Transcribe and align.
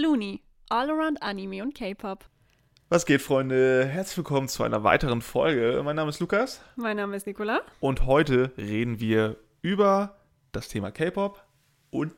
Looney, 0.00 0.42
All 0.68 0.90
Around 0.90 1.22
Anime 1.22 1.62
und 1.62 1.74
K-Pop. 1.74 2.26
Was 2.90 3.06
geht, 3.06 3.22
Freunde? 3.22 3.86
Herzlich 3.86 4.18
willkommen 4.18 4.46
zu 4.46 4.62
einer 4.62 4.84
weiteren 4.84 5.22
Folge. 5.22 5.80
Mein 5.82 5.96
Name 5.96 6.10
ist 6.10 6.20
Lukas 6.20 6.60
Mein 6.76 6.98
Name 6.98 7.16
ist 7.16 7.26
Nicola. 7.26 7.62
und 7.80 8.04
heute 8.04 8.52
reden 8.58 9.00
wir 9.00 9.36
über 9.62 10.16
das 10.52 10.68
Thema 10.68 10.90
K-Pop 10.90 11.42
und, 11.88 12.12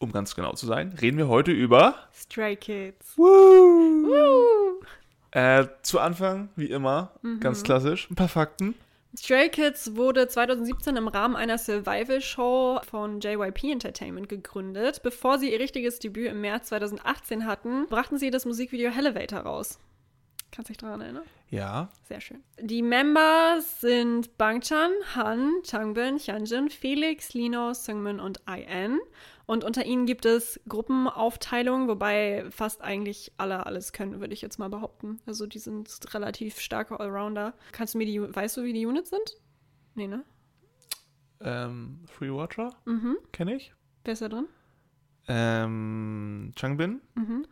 um 0.00 0.10
ganz 0.10 0.34
genau 0.34 0.54
zu 0.54 0.66
sein, 0.66 0.92
reden 1.00 1.18
wir 1.18 1.28
heute 1.28 1.52
über. 1.52 1.94
Stray 2.12 2.56
Kids. 2.56 3.16
Woo! 3.16 3.24
Woo! 3.24 4.82
Äh, 5.30 5.68
zu 5.82 6.00
Anfang, 6.00 6.48
wie 6.56 6.66
immer, 6.66 7.12
Mhm. 7.22 7.38
ganz 7.38 7.62
klassisch, 7.62 8.10
ein 8.10 8.16
paar 8.16 8.26
Fakten. 8.28 8.74
Stray 9.16 9.48
Kids 9.48 9.96
wurde 9.96 10.28
2017 10.28 10.96
im 10.96 11.08
Rahmen 11.08 11.34
einer 11.34 11.58
Survival-Show 11.58 12.80
von 12.88 13.20
JYP 13.20 13.72
Entertainment 13.72 14.28
gegründet. 14.28 15.02
Bevor 15.02 15.38
sie 15.38 15.52
ihr 15.52 15.58
richtiges 15.58 15.98
Debüt 15.98 16.28
im 16.28 16.40
März 16.40 16.68
2018 16.68 17.44
hatten, 17.44 17.86
brachten 17.88 18.18
sie 18.18 18.30
das 18.30 18.46
Musikvideo 18.46 18.90
Elevator 18.90 19.40
raus. 19.40 19.80
Kannst 20.52 20.68
dich 20.68 20.76
daran 20.76 21.00
erinnern? 21.00 21.24
Ja, 21.48 21.88
Sehr 22.08 22.20
schön. 22.20 22.42
Die 22.60 22.82
Members 22.82 23.80
sind 23.80 24.36
Bangchan, 24.38 24.92
Han, 25.16 25.54
Changbin, 25.64 26.18
Hyunjin, 26.18 26.70
Felix, 26.70 27.34
Lino, 27.34 27.74
Seungmin 27.74 28.20
und 28.20 28.40
IN. 28.48 29.00
Und 29.50 29.64
unter 29.64 29.84
ihnen 29.84 30.06
gibt 30.06 30.26
es 30.26 30.60
Gruppenaufteilungen, 30.68 31.88
wobei 31.88 32.46
fast 32.52 32.82
eigentlich 32.82 33.32
alle 33.36 33.66
alles 33.66 33.92
können, 33.92 34.20
würde 34.20 34.32
ich 34.32 34.42
jetzt 34.42 34.60
mal 34.60 34.70
behaupten. 34.70 35.18
Also 35.26 35.44
die 35.44 35.58
sind 35.58 35.90
relativ 36.14 36.60
starke 36.60 37.00
Allrounder. 37.00 37.54
Kannst 37.72 37.94
du 37.94 37.98
mir 37.98 38.06
die, 38.06 38.20
weißt 38.22 38.58
du, 38.58 38.62
wie 38.62 38.72
die 38.72 38.86
Units 38.86 39.10
sind? 39.10 39.40
Nee, 39.96 40.06
ne? 40.06 40.24
ähm, 41.40 41.98
Free 42.06 42.30
Watcher 42.32 42.76
Mhm. 42.84 43.16
kenne 43.32 43.56
ich. 43.56 43.72
Wer 44.04 44.12
ist 44.12 44.22
da 44.22 44.28
drin? 44.28 44.46
Ähm, 45.26 46.52
Changbin, 46.54 47.00
Mhm. 47.16 47.44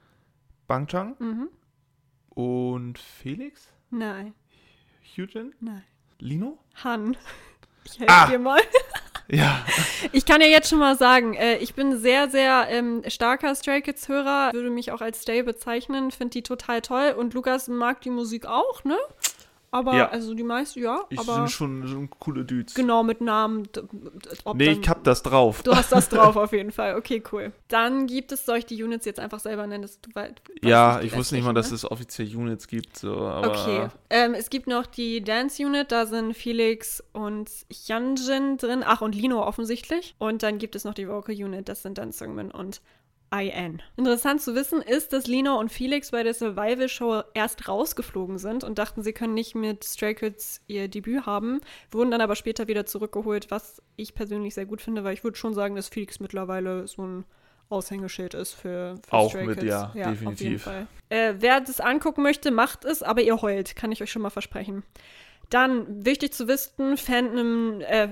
Bangchang 0.68 1.16
Mhm. 1.18 1.48
und 2.28 2.96
Felix, 3.00 3.72
Nein, 3.90 4.34
Hyujin, 5.16 5.52
nein. 5.58 5.82
Lino. 6.20 6.58
Han. 6.84 7.16
Ich 7.84 7.98
helfe 7.98 8.12
Ah! 8.12 8.26
dir 8.28 8.38
mal. 8.38 8.60
Ja, 9.30 9.62
Ich 10.12 10.24
kann 10.24 10.40
ja 10.40 10.46
jetzt 10.46 10.70
schon 10.70 10.78
mal 10.78 10.96
sagen, 10.96 11.34
äh, 11.34 11.58
ich 11.58 11.74
bin 11.74 11.98
sehr, 11.98 12.30
sehr 12.30 12.66
ähm, 12.70 13.02
starker 13.06 13.54
Stray 13.54 13.82
Kids-Hörer, 13.82 14.52
würde 14.54 14.70
mich 14.70 14.90
auch 14.90 15.02
als 15.02 15.22
Stay 15.22 15.42
bezeichnen, 15.42 16.10
finde 16.10 16.32
die 16.32 16.42
total 16.42 16.80
toll 16.80 17.14
und 17.16 17.34
Lukas 17.34 17.68
mag 17.68 18.00
die 18.00 18.10
Musik 18.10 18.46
auch, 18.46 18.84
ne? 18.84 18.96
Aber, 19.70 19.94
Ja. 19.96 20.08
also 20.08 20.32
die 20.34 20.42
meisten, 20.44 20.80
ja, 20.82 21.00
ich 21.10 21.18
aber 21.18 21.34
sind 21.34 21.50
schon, 21.50 21.86
schon 21.86 22.08
coole 22.10 22.44
Dudes. 22.44 22.74
genau 22.74 23.02
mit 23.02 23.20
Namen. 23.20 23.68
Ob 24.44 24.56
Nee, 24.56 24.66
dann, 24.72 24.80
ich 24.80 24.88
hab 24.88 25.04
das 25.04 25.22
drauf. 25.22 25.62
Du 25.62 25.74
hast 25.74 25.92
das 25.92 26.08
drauf 26.08 26.36
auf 26.36 26.52
jeden 26.52 26.72
Fall. 26.72 26.96
Okay, 26.96 27.22
cool. 27.32 27.52
Dann 27.68 28.06
gibt 28.06 28.32
es, 28.32 28.46
soll 28.46 28.58
ich 28.58 28.66
die 28.66 28.82
Units 28.82 29.04
jetzt 29.04 29.20
einfach 29.20 29.40
selber 29.40 29.66
nennen? 29.66 29.82
Das, 29.82 30.00
du 30.00 30.10
wei- 30.14 30.28
weißt 30.30 30.64
Ja, 30.64 31.00
ich 31.02 31.14
wusste 31.14 31.34
nicht 31.34 31.44
mal, 31.44 31.52
dass 31.52 31.66
restlichen, 31.70 31.86
es 31.86 31.90
offiziell 31.92 32.34
Units 32.36 32.66
gibt, 32.66 32.96
so, 32.98 33.14
Okay. 33.14 33.88
Ähm, 34.10 34.32
es 34.34 34.48
gibt 34.48 34.68
noch 34.68 34.86
die 34.86 35.22
Dance 35.22 35.62
Unit, 35.64 35.92
da 35.92 36.06
sind 36.06 36.34
Felix 36.34 37.02
und 37.12 37.50
Hyunjin 37.86 38.56
drin. 38.56 38.82
Ach, 38.86 39.02
und 39.02 39.14
Lino 39.14 39.42
offensichtlich. 39.42 40.14
Und 40.18 40.42
dann 40.42 40.58
gibt 40.58 40.76
es 40.76 40.84
noch 40.84 40.94
die 40.94 41.08
Vocal 41.08 41.34
Unit, 41.34 41.68
das 41.68 41.82
sind 41.82 41.98
dann 41.98 42.12
Seungmin 42.12 42.50
und 42.50 42.80
IN. 43.30 43.82
Interessant 43.96 44.40
zu 44.40 44.54
wissen 44.54 44.80
ist, 44.80 45.12
dass 45.12 45.26
Lino 45.26 45.58
und 45.58 45.70
Felix 45.70 46.10
bei 46.10 46.22
der 46.22 46.34
Survival 46.34 46.88
Show 46.88 47.22
erst 47.34 47.68
rausgeflogen 47.68 48.38
sind 48.38 48.64
und 48.64 48.78
dachten, 48.78 49.02
sie 49.02 49.12
können 49.12 49.34
nicht 49.34 49.54
mit 49.54 49.84
Stray 49.84 50.14
Kids 50.14 50.62
ihr 50.66 50.88
Debüt 50.88 51.26
haben, 51.26 51.60
wurden 51.90 52.10
dann 52.10 52.20
aber 52.20 52.36
später 52.36 52.68
wieder 52.68 52.86
zurückgeholt, 52.86 53.50
was 53.50 53.82
ich 53.96 54.14
persönlich 54.14 54.54
sehr 54.54 54.66
gut 54.66 54.80
finde, 54.80 55.04
weil 55.04 55.14
ich 55.14 55.24
würde 55.24 55.36
schon 55.36 55.54
sagen, 55.54 55.76
dass 55.76 55.88
Felix 55.88 56.20
mittlerweile 56.20 56.86
so 56.86 57.02
ein 57.02 57.24
Aushängeschild 57.68 58.34
ist 58.34 58.54
für, 58.54 58.94
für 59.06 59.12
Auch 59.12 59.28
Stray 59.30 59.46
mit, 59.46 59.58
Kids. 59.58 59.68
ja, 59.68 59.92
jeden 59.94 60.10
definitiv. 60.10 60.66
Äh, 61.10 61.34
wer 61.38 61.60
das 61.60 61.80
angucken 61.80 62.22
möchte, 62.22 62.50
macht 62.50 62.84
es, 62.84 63.02
aber 63.02 63.20
ihr 63.20 63.40
heult, 63.42 63.76
kann 63.76 63.92
ich 63.92 64.02
euch 64.02 64.10
schon 64.10 64.22
mal 64.22 64.30
versprechen. 64.30 64.84
Dann, 65.50 66.04
wichtig 66.04 66.32
zu 66.32 66.46
wissen, 66.46 66.96
Fandom, 66.96 67.80
äh, 67.80 68.08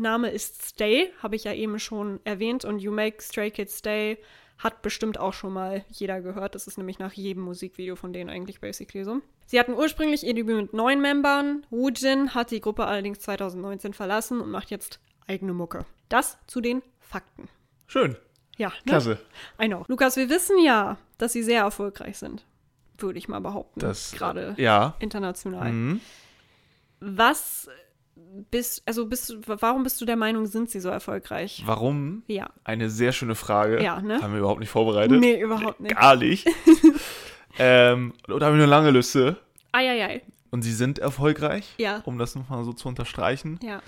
Fandom-Name 0.00 0.30
ist 0.30 0.62
Stay, 0.66 1.12
habe 1.22 1.36
ich 1.36 1.44
ja 1.44 1.52
eben 1.52 1.78
schon 1.78 2.20
erwähnt. 2.24 2.64
Und 2.64 2.78
You 2.78 2.90
Make 2.90 3.22
Stray 3.22 3.50
Kids 3.50 3.78
Stay 3.78 4.16
hat 4.58 4.80
bestimmt 4.82 5.18
auch 5.18 5.32
schon 5.34 5.52
mal 5.52 5.84
jeder 5.90 6.20
gehört. 6.22 6.54
Das 6.54 6.66
ist 6.66 6.78
nämlich 6.78 6.98
nach 6.98 7.12
jedem 7.12 7.42
Musikvideo 7.42 7.96
von 7.96 8.12
denen 8.14 8.30
eigentlich 8.30 8.60
basically 8.60 9.04
so. 9.04 9.20
Sie 9.46 9.58
hatten 9.60 9.74
ursprünglich 9.74 10.24
ihr 10.24 10.32
Debüt 10.34 10.56
mit 10.56 10.72
neun 10.72 11.00
Membern. 11.02 11.66
Woojin 11.70 12.34
hat 12.34 12.50
die 12.50 12.60
Gruppe 12.62 12.86
allerdings 12.86 13.20
2019 13.20 13.92
verlassen 13.94 14.40
und 14.40 14.50
macht 14.50 14.70
jetzt 14.70 15.00
eigene 15.26 15.52
Mucke. 15.52 15.84
Das 16.08 16.38
zu 16.46 16.60
den 16.62 16.82
Fakten. 16.98 17.48
schön, 17.86 18.16
Ja, 18.56 18.68
ne? 18.68 18.74
klasse. 18.86 19.18
I 19.62 19.66
know. 19.66 19.84
Lukas, 19.88 20.16
wir 20.16 20.28
wissen 20.30 20.58
ja, 20.64 20.96
dass 21.18 21.32
sie 21.34 21.42
sehr 21.42 21.60
erfolgreich 21.62 22.16
sind. 22.18 22.44
Würde 22.98 23.18
ich 23.18 23.28
mal 23.28 23.40
behaupten. 23.40 23.80
Das 23.80 24.12
Gerade 24.12 24.54
Ja. 24.58 24.94
international. 25.00 25.72
Mhm. 25.72 26.00
Was 27.00 27.68
bist, 28.50 28.82
also 28.86 29.06
bist, 29.06 29.36
warum 29.46 29.82
bist 29.82 30.00
du 30.00 30.04
der 30.04 30.16
Meinung, 30.16 30.46
sind 30.46 30.70
sie 30.70 30.80
so 30.80 30.88
erfolgreich? 30.88 31.62
Warum? 31.66 32.22
Ja. 32.26 32.50
Eine 32.64 32.90
sehr 32.90 33.12
schöne 33.12 33.34
Frage. 33.34 33.82
Ja, 33.82 34.00
ne? 34.00 34.20
Haben 34.20 34.32
wir 34.32 34.40
überhaupt 34.40 34.60
nicht 34.60 34.70
vorbereitet. 34.70 35.20
Nee, 35.20 35.40
überhaupt 35.40 35.80
nicht. 35.80 35.96
Gar 35.96 36.16
nicht. 36.16 36.46
ähm, 37.58 38.14
oder 38.28 38.46
haben 38.46 38.56
wir 38.56 38.62
eine 38.62 38.70
lange 38.70 38.90
Liste? 38.90 39.36
Eieiei. 39.72 40.22
Und 40.50 40.62
sie 40.62 40.72
sind 40.72 40.98
erfolgreich, 40.98 41.74
Ja. 41.78 42.02
um 42.04 42.18
das 42.18 42.34
nochmal 42.34 42.64
so 42.64 42.72
zu 42.72 42.88
unterstreichen. 42.88 43.60
Ja. 43.62 43.82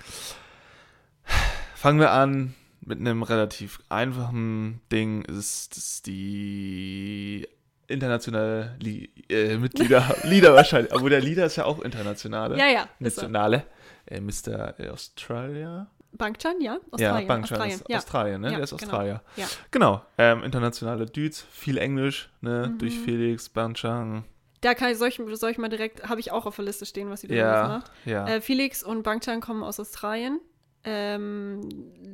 Fangen 1.75 1.99
wir 1.99 2.11
an 2.11 2.53
mit 2.81 2.99
einem 2.99 3.23
relativ 3.23 3.79
einfachen 3.89 4.81
Ding. 4.91 5.25
Es 5.27 5.67
ist 5.75 6.05
die 6.05 7.47
internationale 7.87 8.75
Li 8.79 9.09
äh, 9.29 9.57
Mitglieder, 9.57 10.15
Lieder 10.23 10.53
wahrscheinlich. 10.53 10.93
Aber 10.93 11.09
der 11.09 11.21
Lieder 11.21 11.45
ist 11.45 11.55
ja 11.57 11.65
auch 11.65 11.81
internationale. 11.81 12.57
Ja, 12.57 12.67
ja. 12.67 12.83
ist. 12.99 13.17
Nationale. 13.17 13.65
Äh, 14.05 14.19
Mr. 14.21 14.73
Australia. 14.91 15.87
Bangchan, 16.15 16.61
ja? 16.61 16.73
ja, 16.73 16.79
Australien. 16.91 17.27
Bangchan 17.27 17.43
Australien. 17.57 17.79
ist 17.79 17.89
ja. 17.89 17.97
Australien, 17.97 18.41
ne? 18.41 18.47
Ja, 18.49 18.55
der 18.55 18.63
ist 18.65 18.69
genau. 18.77 18.83
Australier. 18.83 19.21
Ja. 19.35 19.47
Genau, 19.71 20.01
ähm, 20.19 20.43
internationale 20.43 21.05
Dudes, 21.07 21.41
viel 21.51 21.77
Englisch, 21.79 22.29
ne? 22.41 22.69
Mhm. 22.71 22.77
Durch 22.77 22.99
Felix, 22.99 23.49
Bangchan. 23.49 24.23
Da 24.61 24.75
kann 24.75 24.91
ich, 24.91 24.97
soll 24.97 25.07
ich, 25.09 25.19
soll 25.39 25.49
ich 25.51 25.57
mal 25.57 25.69
direkt, 25.69 26.07
habe 26.07 26.19
ich 26.19 26.31
auch 26.31 26.45
auf 26.45 26.55
der 26.55 26.65
Liste 26.65 26.85
stehen, 26.85 27.09
was 27.09 27.21
sie 27.21 27.27
da 27.27 27.35
Ja, 27.35 27.67
macht. 27.67 27.91
ja. 28.05 28.27
Äh, 28.27 28.41
Felix 28.41 28.83
und 28.83 29.01
Bangchan 29.03 29.41
kommen 29.41 29.63
aus 29.63 29.79
Australien. 29.79 30.39
Ähm, 30.85 31.61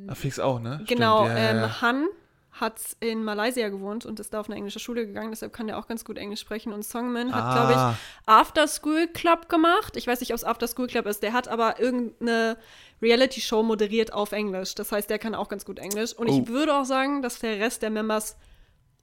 Ah, 0.08 0.14
Felix 0.14 0.38
auch, 0.38 0.60
ne? 0.60 0.82
Genau, 0.88 1.24
Stimmt, 1.24 1.38
ja, 1.38 1.50
ähm, 1.50 1.56
ja. 1.58 1.80
Han 1.82 2.06
hat 2.52 2.80
in 2.98 3.22
Malaysia 3.22 3.68
gewohnt 3.68 4.04
und 4.04 4.18
ist 4.18 4.34
da 4.34 4.40
auf 4.40 4.48
eine 4.48 4.56
englische 4.56 4.80
Schule 4.80 5.06
gegangen, 5.06 5.30
deshalb 5.30 5.52
kann 5.52 5.68
er 5.68 5.78
auch 5.78 5.86
ganz 5.86 6.04
gut 6.04 6.18
Englisch 6.18 6.40
sprechen. 6.40 6.72
Und 6.72 6.82
Songmin 6.84 7.32
hat, 7.34 7.54
glaube 7.54 7.76
Ah, 7.76 7.94
ich, 7.94 8.28
After 8.28 8.66
School 8.66 9.06
Club 9.06 9.48
gemacht. 9.48 9.96
Ich 9.96 10.06
weiß 10.06 10.20
nicht, 10.20 10.30
ob 10.32 10.36
es 10.36 10.44
After 10.44 10.66
School 10.66 10.88
Club 10.88 11.06
ist. 11.06 11.22
Der 11.22 11.32
hat 11.32 11.48
aber 11.48 11.78
irgendeine 11.78 12.56
Reality-Show 13.00 13.62
moderiert 13.62 14.12
auf 14.12 14.32
Englisch. 14.32 14.74
Das 14.74 14.90
heißt, 14.92 15.08
der 15.08 15.18
kann 15.18 15.34
auch 15.34 15.48
ganz 15.48 15.64
gut 15.64 15.78
Englisch. 15.78 16.12
Und 16.12 16.28
Oh. 16.28 16.40
ich 16.42 16.48
würde 16.48 16.74
auch 16.76 16.84
sagen, 16.84 17.22
dass 17.22 17.38
der 17.38 17.58
Rest 17.60 17.82
der 17.82 17.90
Members 17.90 18.36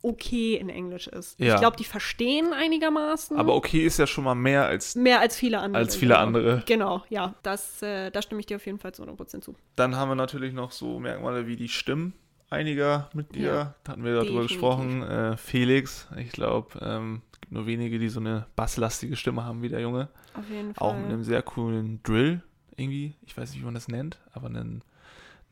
okay 0.04 0.56
in 0.56 0.70
Englisch 0.70 1.08
ist. 1.08 1.40
Ja. 1.40 1.56
Ich 1.56 1.60
glaube, 1.60 1.76
die 1.78 1.84
verstehen 1.84 2.54
einigermaßen. 2.54 3.38
Aber 3.38 3.56
okay 3.56 3.86
ist 3.86 3.98
ja 3.98 4.06
schon 4.08 4.24
mal 4.26 4.36
mehr 4.36 4.66
als. 4.66 4.96
Mehr 4.96 5.20
als 5.22 5.36
viele 5.38 5.60
andere. 5.60 5.82
Als 5.84 5.96
viele 5.96 6.14
genau. 6.14 6.24
andere. 6.26 6.64
Genau, 6.66 7.04
ja. 7.10 7.34
Das, 7.44 7.82
äh, 7.82 8.12
da 8.12 8.22
stimme 8.22 8.40
ich 8.40 8.46
dir 8.46 8.58
auf 8.58 8.66
jeden 8.66 8.78
Fall 8.78 8.94
zu 8.94 9.04
100% 9.04 9.42
zu. 9.42 9.56
Dann 9.76 9.96
haben 9.96 10.10
wir 10.10 10.16
natürlich 10.16 10.54
noch 10.54 10.72
so 10.72 11.00
Merkmale 11.00 11.48
wie 11.48 11.56
die 11.56 11.70
Stimmen 11.70 12.14
einiger 12.50 13.10
Mitglieder. 13.14 13.54
Ja, 13.56 13.76
da 13.84 13.92
hatten 13.92 14.04
wir 14.04 14.16
darüber 14.16 14.44
gesprochen. 14.44 15.04
Äh, 15.04 15.38
Felix, 15.38 16.08
ich 16.18 16.32
glaube, 16.32 16.80
ähm, 16.82 17.22
es 17.32 17.42
gibt 17.42 17.54
nur 17.54 17.66
wenige, 17.66 18.00
die 18.00 18.10
so 18.10 18.20
eine 18.20 18.46
basslastige 18.56 19.16
Stimme 19.16 19.44
haben 19.44 19.62
wie 19.62 19.70
der 19.70 19.82
Junge. 19.82 20.10
Auf 20.34 20.50
jeden 20.50 20.74
Fall. 20.74 20.88
Auch 20.88 20.96
mit 20.96 21.06
einem 21.06 21.24
sehr 21.24 21.42
coolen 21.42 22.02
Drill 22.04 22.44
irgendwie. 22.76 23.16
Ich 23.26 23.36
weiß 23.38 23.52
nicht, 23.52 23.62
wie 23.62 23.66
man 23.66 23.74
das 23.74 23.88
nennt, 23.88 24.20
aber 24.32 24.48
einen, 24.48 24.84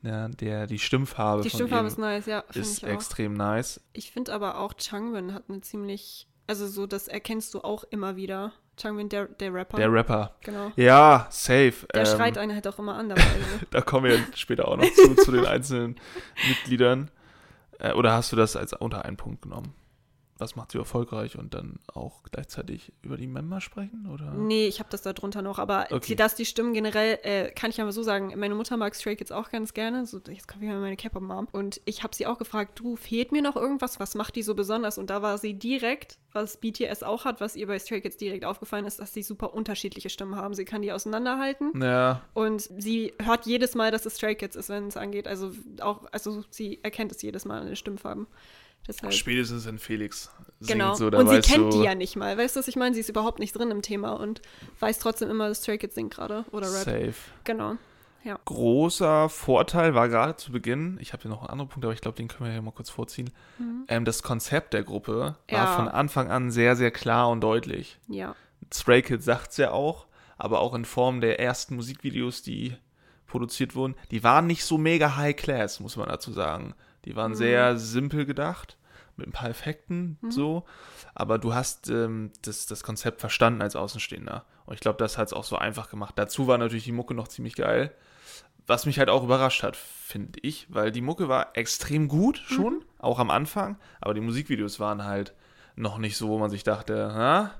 na, 0.01 0.27
der, 0.29 0.67
die 0.67 0.79
Stimmfarbe 0.79 1.43
die 1.43 1.49
von 1.49 1.57
Stimmfarbe 1.59 1.85
ihm 1.85 1.87
ist 1.87 1.97
nice, 1.97 2.25
ja. 2.27 2.43
Finde 2.49 2.67
ist 2.67 2.77
ich 2.77 2.85
auch. 2.85 2.89
extrem 2.89 3.33
nice. 3.33 3.81
Ich 3.93 4.11
finde 4.11 4.33
aber 4.33 4.59
auch 4.59 4.73
Changbin 4.75 5.33
hat 5.33 5.43
eine 5.49 5.61
ziemlich, 5.61 6.27
also 6.47 6.67
so, 6.67 6.85
das 6.87 7.07
erkennst 7.07 7.53
du 7.53 7.61
auch 7.61 7.83
immer 7.85 8.15
wieder. 8.15 8.53
Changbin, 8.77 9.09
der, 9.09 9.25
der 9.25 9.53
Rapper. 9.53 9.77
Der 9.77 9.91
Rapper. 9.91 10.35
Genau. 10.41 10.71
Ja, 10.75 11.27
safe. 11.29 11.73
Der 11.93 12.01
ähm, 12.01 12.07
schreit 12.07 12.37
einen 12.37 12.53
halt 12.53 12.67
auch 12.67 12.77
immer 12.79 12.95
an 12.95 13.09
dabei. 13.09 13.23
Also. 13.23 13.65
Da 13.71 13.81
kommen 13.81 14.09
wir 14.09 14.19
später 14.35 14.67
auch 14.67 14.77
noch 14.77 14.91
zu, 14.91 15.15
zu 15.15 15.31
den 15.31 15.45
einzelnen 15.45 15.95
Mitgliedern. 16.47 17.09
Äh, 17.79 17.93
oder 17.93 18.13
hast 18.13 18.31
du 18.31 18.35
das 18.35 18.55
als 18.55 18.73
unter 18.73 19.05
einen 19.05 19.17
Punkt 19.17 19.41
genommen? 19.41 19.73
Was 20.37 20.57
macht 20.57 20.73
sie 20.73 20.77
erfolgreich 20.77 21.37
und 21.37 21.53
dann 21.53 21.79
auch 21.93 22.23
gleichzeitig 22.23 22.91
über 23.01 23.15
die 23.15 23.25
Member 23.27 23.61
sprechen? 23.61 24.09
Oder? 24.13 24.33
nee, 24.33 24.67
ich 24.67 24.79
habe 24.79 24.89
das 24.89 25.01
da 25.01 25.13
drunter 25.13 25.41
noch, 25.41 25.59
aber 25.59 25.87
Okay. 25.91 26.07
die, 26.07 26.15
dass 26.17 26.35
die 26.35 26.45
Stimmen 26.45 26.73
generell, 26.73 27.19
äh, 27.23 27.51
kann 27.51 27.69
ich 27.69 27.79
aber 27.79 27.93
so 27.93 28.03
sagen, 28.03 28.33
meine 28.37 28.53
Mutter 28.53 28.75
mag 28.75 28.95
Stray 28.95 29.15
Kids 29.15 29.31
auch 29.31 29.49
ganz 29.49 29.73
gerne. 29.73 30.05
So, 30.05 30.19
jetzt 30.27 30.47
kommt 30.49 30.61
wieder 30.61 30.77
meine 30.77 30.97
K-Pop-Mom. 30.97 31.47
Und 31.53 31.79
ich 31.85 32.03
habe 32.03 32.13
sie 32.13 32.27
auch 32.27 32.37
gefragt, 32.37 32.77
du, 32.79 32.97
fehlt 32.97 33.31
mir 33.31 33.41
noch 33.41 33.55
irgendwas? 33.55 33.99
Was 34.01 34.13
macht 34.15 34.35
die 34.35 34.43
so 34.43 34.55
besonders? 34.55 34.97
Und 34.97 35.09
da 35.09 35.21
war 35.21 35.37
sie 35.37 35.53
direkt, 35.53 36.17
was 36.33 36.57
BTS 36.57 37.03
auch 37.03 37.23
hat, 37.23 37.39
was 37.39 37.55
ihr 37.55 37.67
bei 37.67 37.79
Stray 37.79 38.01
Kids 38.01 38.17
direkt 38.17 38.43
aufgefallen 38.43 38.83
ist, 38.85 38.99
dass 38.99 39.13
sie 39.13 39.23
super 39.23 39.53
unterschiedliche 39.53 40.09
Stimmen 40.09 40.35
haben. 40.35 40.53
Sie 40.53 40.65
kann 40.65 40.81
die 40.81 40.91
auseinanderhalten. 40.91 41.81
Ja, 41.81 42.21
Und 42.33 42.61
sie 42.77 43.13
hört 43.21 43.45
jedes 43.45 43.73
Mal, 43.73 43.89
dass 43.91 44.05
es 44.05 44.17
Stray 44.17 44.35
Kids 44.35 44.57
ist, 44.57 44.67
wenn 44.67 44.87
es 44.87 44.97
angeht. 44.97 45.29
Also 45.29 45.53
auch, 45.79 46.03
also 46.11 46.43
sie 46.49 46.79
erkennt 46.83 47.13
es 47.13 47.21
jedes 47.21 47.45
Mal 47.45 47.61
an 47.61 47.67
den 47.67 47.77
Stimmfarben. 47.77 48.27
Deshalb. 48.87 49.13
Spätestens 49.13 49.65
wenn 49.65 49.79
Felix 49.79 50.29
Genau. 50.61 50.93
so, 50.95 51.09
da 51.09 51.19
und 51.19 51.27
sie 51.29 51.41
kennt 51.41 51.73
du, 51.73 51.77
die 51.79 51.83
ja 51.85 51.95
nicht 51.95 52.15
mal. 52.15 52.37
Weißt 52.37 52.55
du, 52.55 52.59
was 52.59 52.67
ich 52.67 52.75
meine? 52.75 52.93
Sie 52.95 53.01
ist 53.01 53.09
überhaupt 53.09 53.39
nicht 53.39 53.53
drin 53.57 53.71
im 53.71 53.81
Thema 53.81 54.13
und 54.13 54.41
weiß 54.79 54.99
trotzdem 54.99 55.29
immer, 55.29 55.49
dass 55.49 55.61
Stray 55.61 55.77
Kids 55.77 55.95
singt 55.95 56.13
gerade 56.13 56.45
oder 56.51 56.67
Rap. 56.67 56.83
Safe. 56.85 57.13
Genau. 57.43 57.75
Großer 58.45 59.29
Vorteil 59.29 59.93
war 59.93 60.09
gerade 60.09 60.35
zu 60.35 60.51
Beginn, 60.51 60.97
ich 61.01 61.13
habe 61.13 61.21
hier 61.23 61.29
noch 61.31 61.41
einen 61.41 61.49
anderen 61.49 61.69
Punkt, 61.69 61.85
aber 61.85 61.93
ich 61.93 62.01
glaube, 62.01 62.17
den 62.17 62.27
können 62.27 62.49
wir 62.49 62.55
ja 62.55 62.61
mal 62.61 62.71
kurz 62.71 62.89
vorziehen. 62.89 63.29
Ähm, 63.87 64.05
das 64.05 64.23
Konzept 64.23 64.73
der 64.73 64.83
Gruppe 64.83 65.19
war 65.19 65.29
Mhm. 65.29 65.35
Ja. 65.51 65.75
von 65.75 65.87
Anfang 65.87 66.31
an 66.31 66.49
sehr, 66.51 66.75
sehr 66.75 66.91
klar 66.91 67.29
und 67.29 67.41
deutlich. 67.41 67.99
Ja. 68.07 68.35
Stray 68.73 69.01
Kids 69.01 69.25
sagt 69.25 69.51
es 69.51 69.57
ja 69.57 69.71
auch, 69.71 70.07
aber 70.37 70.59
auch 70.59 70.73
in 70.73 70.85
Form 70.85 71.21
der 71.21 71.39
ersten 71.39 71.75
Musikvideos, 71.75 72.41
die 72.41 72.75
produziert 73.27 73.75
wurden, 73.75 73.95
die 74.11 74.23
waren 74.23 74.47
nicht 74.47 74.63
so 74.65 74.77
mega 74.77 75.17
high 75.17 75.35
class, 75.35 75.79
muss 75.79 75.95
man 75.97 76.07
dazu 76.09 76.31
sagen. 76.31 76.73
Die 77.05 77.15
waren 77.15 77.31
Mhm. 77.31 77.35
sehr 77.35 77.77
simpel 77.77 78.25
gedacht, 78.25 78.77
mit 79.17 79.27
ein 79.27 79.31
paar 79.31 79.49
Effekten 79.49 80.17
so, 80.29 80.65
aber 81.13 81.37
du 81.37 81.53
hast 81.53 81.89
ähm, 81.89 82.31
das, 82.41 82.65
das 82.65 82.83
Konzept 82.83 83.21
verstanden 83.21 83.61
als 83.61 83.75
Außenstehender. 83.75 84.43
Und 84.65 84.73
ich 84.73 84.81
glaube, 84.81 84.97
das 84.97 85.17
hat 85.17 85.27
es 85.27 85.33
auch 85.33 85.43
so 85.45 85.57
einfach 85.57 85.89
gemacht. 85.89 86.15
Dazu 86.17 86.47
war 86.47 86.57
natürlich 86.57 86.83
die 86.85 86.91
Mucke 86.91 87.13
noch 87.13 87.27
ziemlich 87.29 87.55
geil. 87.55 87.91
Was 88.67 88.85
mich 88.87 88.97
halt 88.99 89.09
auch 89.09 89.23
überrascht 89.23 89.61
hat, 89.63 89.77
finde 89.77 90.39
ich, 90.41 90.65
weil 90.69 90.91
die 90.91 91.01
Mucke 91.01 91.29
war 91.29 91.55
extrem 91.55 92.07
gut 92.07 92.37
schon, 92.39 92.83
auch 92.97 93.19
am 93.19 93.29
Anfang, 93.29 93.77
aber 94.01 94.13
die 94.15 94.21
Musikvideos 94.21 94.79
waren 94.79 95.03
halt 95.05 95.33
noch 95.75 95.97
nicht 95.99 96.17
so, 96.17 96.29
wo 96.29 96.39
man 96.39 96.49
sich 96.49 96.63
dachte, 96.63 97.13
ha? 97.13 97.51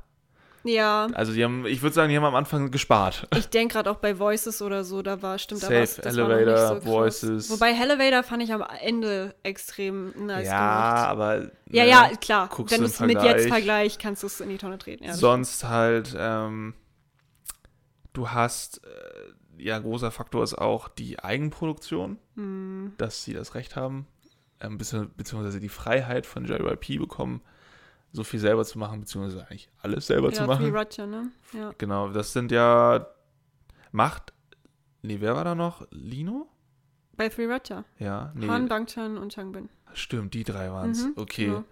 Ja. 0.68 1.08
Also 1.14 1.32
die 1.34 1.44
haben, 1.44 1.66
ich 1.68 1.82
würde 1.84 1.94
sagen, 1.94 2.10
die 2.10 2.18
haben 2.18 2.24
am 2.26 2.34
Anfang 2.36 2.72
gespart. 2.72 3.28
Ich 3.38 3.48
denke 3.50 3.74
gerade 3.76 3.92
auch 3.92 3.98
bei 3.98 4.18
Voices 4.18 4.62
oder 4.64 4.84
so, 4.84 5.02
da 5.04 5.22
war 5.22 5.38
stimmt 5.38 5.62
da 5.62 5.68
Safe, 5.68 5.82
was. 5.82 5.96
das 5.98 6.18
Elevator, 6.18 6.82
so. 6.82 6.86
Voices. 6.86 7.50
Wobei 7.52 7.72
Elevator 7.72 8.24
fand 8.24 8.42
ich 8.44 8.52
am 8.52 8.64
Ende 8.82 9.36
extrem 9.44 10.12
nice 10.26 10.48
ja, 10.48 10.90
gemacht. 10.92 11.08
aber 11.10 11.36
Ja, 11.70 11.84
ne, 11.84 11.90
ja, 11.90 12.10
klar. 12.20 12.50
Wenn 12.58 12.80
du 12.82 12.86
es 12.88 13.00
mit 13.00 13.12
jetzt 13.12 13.24
Vergleich. 13.24 13.48
vergleichst, 13.48 14.00
kannst 14.00 14.24
du 14.24 14.28
es 14.28 14.42
in 14.42 14.50
die 14.50 14.58
Tonne 14.58 14.78
treten. 14.80 15.04
Ja, 15.04 15.14
sonst 15.14 15.64
halt, 15.66 16.16
ähm, 16.18 16.74
du 18.14 18.30
hast, 18.32 18.82
äh, 18.86 19.62
ja, 19.64 19.80
großer 19.80 20.12
Faktor 20.12 20.44
ist 20.44 20.56
auch 20.56 20.88
die 20.90 21.20
Eigenproduktion, 21.20 22.18
Hm. 22.36 22.94
dass 22.98 23.24
sie 23.24 23.34
das 23.34 23.56
Recht 23.56 23.76
haben, 23.76 24.08
ähm, 24.62 24.78
bezieh- 24.78 25.08
beziehungsweise 25.16 25.60
die 25.60 25.70
Freiheit 25.70 26.26
von 26.26 26.46
JYP 26.46 26.98
bekommen, 26.98 27.42
so 28.12 28.24
viel 28.24 28.40
selber 28.40 28.64
zu 28.66 28.80
machen, 28.80 29.02
beziehungsweise 29.02 29.42
eigentlich 29.50 29.70
alles 29.82 30.08
selber 30.08 30.32
zu 30.32 30.42
Ja, 30.42 30.46
Three 30.48 30.72
machen. 30.72 30.76
Roger, 30.76 31.06
ne? 31.08 31.32
Ja. 31.54 31.72
Genau, 31.78 32.10
das 32.10 32.32
sind 32.34 32.52
ja, 32.52 33.06
macht, 33.92 34.34
nee, 35.02 35.18
wer 35.20 35.36
war 35.36 35.44
da 35.44 35.56
noch? 35.56 35.86
Lino? 35.92 36.48
Bei 37.18 37.30
Three 37.30 37.46
Roger. 37.46 37.86
Ja, 38.00 38.32
nee, 38.36 38.48
Han, 38.48 38.68
Bangchan 38.68 39.18
und 39.18 39.34
Changbin. 39.34 39.70
stimmt, 39.94 40.34
die 40.34 40.44
drei 40.44 40.72
waren 40.72 40.92
es. 40.92 41.06
Mhm, 41.06 41.14
okay. 41.16 41.46
genau. 41.46 41.64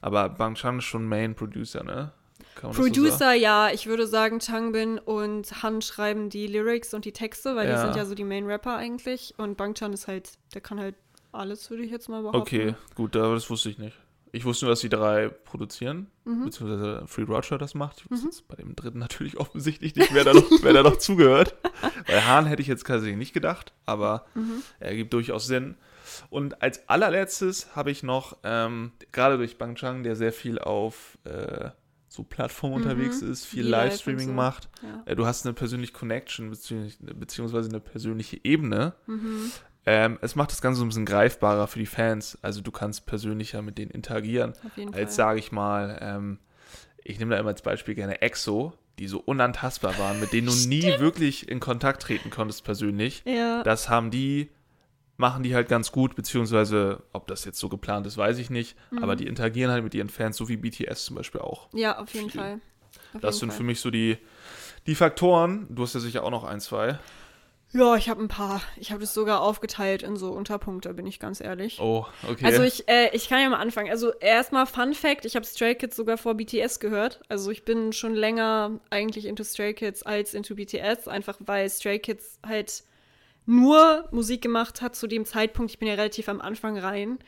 Aber 0.00 0.28
Bang 0.30 0.54
Chan 0.54 0.78
ist 0.78 0.84
schon 0.84 1.06
Main 1.06 1.34
Producer, 1.34 1.84
ne? 1.84 2.12
Das 2.60 2.74
so? 2.74 2.82
Producer, 2.82 3.32
ja, 3.34 3.70
ich 3.70 3.86
würde 3.86 4.08
sagen, 4.08 4.40
Changbin 4.40 4.98
und 4.98 5.62
Han 5.62 5.80
schreiben 5.82 6.28
die 6.30 6.48
Lyrics 6.48 6.94
und 6.94 7.04
die 7.04 7.12
Texte, 7.12 7.54
weil 7.54 7.68
Ja. 7.68 7.74
die 7.76 7.80
sind 7.86 7.96
ja 7.96 8.04
so 8.04 8.16
die 8.16 8.24
Main 8.24 8.46
Rapper 8.46 8.74
eigentlich. 8.76 9.34
Und 9.38 9.56
Bangchan 9.56 9.92
ist 9.92 10.08
halt, 10.08 10.32
der 10.54 10.60
kann 10.60 10.80
halt 10.80 10.96
alles, 11.30 11.70
würde 11.70 11.84
ich 11.84 11.90
jetzt 11.92 12.08
mal 12.08 12.22
behaupten. 12.22 12.40
Okay, 12.40 12.74
gut, 12.96 13.14
aber 13.14 13.34
das 13.34 13.48
wusste 13.50 13.70
ich 13.70 13.78
nicht. 13.78 13.96
Ich 14.32 14.44
wusste 14.44 14.66
nur, 14.66 14.72
dass 14.72 14.80
die 14.80 14.88
drei 14.88 15.28
produzieren, 15.28 16.08
Mhm. 16.24 16.44
beziehungsweise 16.44 17.02
Free 17.06 17.22
Roger 17.22 17.56
das 17.58 17.74
macht. 17.74 18.00
Ich 18.04 18.10
wusste 18.10 18.26
jetzt 18.26 18.46
bei 18.48 18.56
dem 18.56 18.76
dritten 18.76 18.98
natürlich 19.08 19.38
offensichtlich 19.38 19.94
nicht, 19.96 20.12
wer 20.14 20.24
da 20.24 20.34
noch, 20.34 20.50
wer 20.62 20.72
da 20.72 20.82
noch 20.82 20.96
zugehört. 20.98 21.54
Bei 22.06 22.20
Hahn 22.22 22.46
hätte 22.46 22.60
ich 22.62 22.68
jetzt 22.68 22.86
tatsächlich 22.86 23.16
nicht 23.18 23.32
gedacht, 23.32 23.72
aber 23.86 24.26
Mhm. 24.34 24.62
er 24.80 24.94
gibt 24.96 25.12
durchaus 25.12 25.46
Sinn. 25.46 25.76
Und 26.30 26.62
als 26.62 26.88
allerletztes 26.88 27.74
habe 27.76 27.90
ich 27.90 28.02
noch, 28.02 28.36
ähm, 28.42 28.92
gerade 29.12 29.36
durch 29.38 29.58
Bang 29.58 29.74
Chang, 29.76 30.02
der 30.02 30.16
sehr 30.16 30.32
viel 30.32 30.58
auf 30.58 31.18
äh, 31.24 31.70
so 32.10 32.22
Plattformen 32.24 32.76
Mhm. 32.80 32.82
unterwegs 32.82 33.20
ist, 33.22 33.44
viel 33.44 33.64
und 33.66 33.70
Livestreaming 33.70 34.28
so. 34.28 34.32
macht, 34.32 34.68
Ja. 34.82 35.02
äh, 35.04 35.14
du 35.14 35.26
hast 35.26 35.44
eine 35.46 35.52
persönliche 35.52 35.92
Connection, 35.92 36.50
beziehungs- 36.52 36.96
beziehungsweise 37.14 37.68
eine 37.68 37.80
persönliche 37.80 38.40
Ebene. 38.44 38.94
Ähm, 39.90 40.18
es 40.20 40.36
macht 40.36 40.50
das 40.50 40.60
Ganze 40.60 40.80
so 40.80 40.84
ein 40.84 40.88
bisschen 40.88 41.06
greifbarer 41.06 41.66
für 41.66 41.78
die 41.78 41.86
Fans. 41.86 42.36
Also 42.42 42.60
du 42.60 42.70
kannst 42.70 43.06
persönlicher 43.06 43.62
mit 43.62 43.78
denen 43.78 43.90
interagieren, 43.90 44.52
Auf 44.66 44.76
jeden 44.76 44.94
als 44.94 45.14
sage 45.16 45.38
ich 45.38 45.50
mal, 45.50 45.98
ähm, 46.02 46.38
ich 47.02 47.18
nehme 47.18 47.34
da 47.34 47.40
immer 47.40 47.48
als 47.48 47.62
Beispiel 47.62 47.94
gerne 47.94 48.20
EXO, 48.20 48.74
die 48.98 49.08
so 49.08 49.18
unantastbar 49.18 49.98
waren, 49.98 50.20
mit 50.20 50.34
denen 50.34 50.48
du 50.48 50.52
nie 50.68 50.82
wirklich 50.98 51.48
in 51.48 51.58
Kontakt 51.58 52.02
treten 52.02 52.28
konntest 52.28 52.64
persönlich. 52.64 53.22
Ja. 53.24 53.62
Das 53.62 53.88
haben 53.88 54.10
die, 54.10 54.50
machen 55.16 55.42
die 55.42 55.54
halt 55.54 55.68
ganz 55.70 55.90
gut, 55.90 56.16
beziehungsweise 56.16 57.02
ob 57.14 57.26
das 57.26 57.46
jetzt 57.46 57.58
so 57.58 57.70
geplant 57.70 58.06
ist, 58.06 58.18
weiß 58.18 58.36
ich 58.36 58.50
nicht. 58.50 58.76
Mhm. 58.90 59.02
Aber 59.02 59.16
die 59.16 59.26
interagieren 59.26 59.70
halt 59.72 59.84
mit 59.84 59.94
ihren 59.94 60.10
Fans, 60.10 60.36
so 60.36 60.50
wie 60.50 60.58
BTS 60.58 61.06
zum 61.06 61.16
Beispiel 61.16 61.40
auch. 61.40 61.68
ja, 61.72 61.98
auf 61.98 62.12
jeden 62.12 62.28
viel. 62.28 62.40
Fall. 62.42 62.60
Auf 63.14 63.20
Das 63.22 63.36
jeden 63.36 63.40
sind 63.40 63.48
Fall. 63.52 63.56
für 63.56 63.64
mich 63.64 63.80
so 63.80 63.90
die, 63.90 64.18
die 64.86 64.94
Faktoren. 64.94 65.66
Du 65.70 65.82
hast 65.82 65.94
ja 65.94 66.00
sicher 66.00 66.24
auch 66.24 66.30
noch 66.30 66.44
ein, 66.44 66.60
zwei. 66.60 66.98
Ja, 67.72 67.96
ich 67.96 68.08
habe 68.08 68.22
ein 68.22 68.28
paar. 68.28 68.62
Ich 68.76 68.90
habe 68.90 69.00
das 69.00 69.12
sogar 69.12 69.42
aufgeteilt 69.42 70.02
in 70.02 70.16
so 70.16 70.32
Unterpunkte, 70.32 70.94
bin 70.94 71.06
ich 71.06 71.20
ganz 71.20 71.40
ehrlich. 71.40 71.78
Oh, 71.80 72.06
okay. 72.26 72.46
Also 72.46 72.62
ich, 72.62 72.88
äh, 72.88 73.10
ich 73.14 73.28
kann 73.28 73.42
ja 73.42 73.48
mal 73.50 73.58
anfangen. 73.58 73.90
Also 73.90 74.12
erstmal 74.14 74.66
Fun 74.66 74.94
Fact, 74.94 75.26
ich 75.26 75.36
habe 75.36 75.44
Stray 75.44 75.74
Kids 75.74 75.94
sogar 75.94 76.16
vor 76.16 76.34
BTS 76.34 76.80
gehört. 76.80 77.20
Also 77.28 77.50
ich 77.50 77.64
bin 77.64 77.92
schon 77.92 78.14
länger 78.14 78.80
eigentlich 78.88 79.26
into 79.26 79.44
Stray 79.44 79.74
Kids 79.74 80.02
als 80.02 80.32
into 80.32 80.54
BTS, 80.54 81.08
einfach 81.08 81.36
weil 81.40 81.68
Stray 81.68 81.98
Kids 81.98 82.38
halt 82.46 82.84
nur 83.44 84.08
Musik 84.12 84.40
gemacht 84.40 84.80
hat 84.80 84.96
zu 84.96 85.06
dem 85.06 85.26
Zeitpunkt, 85.26 85.70
ich 85.70 85.78
bin 85.78 85.88
ja 85.88 85.94
relativ 85.94 86.28
am 86.28 86.40
Anfang 86.40 86.78
rein, 86.78 87.18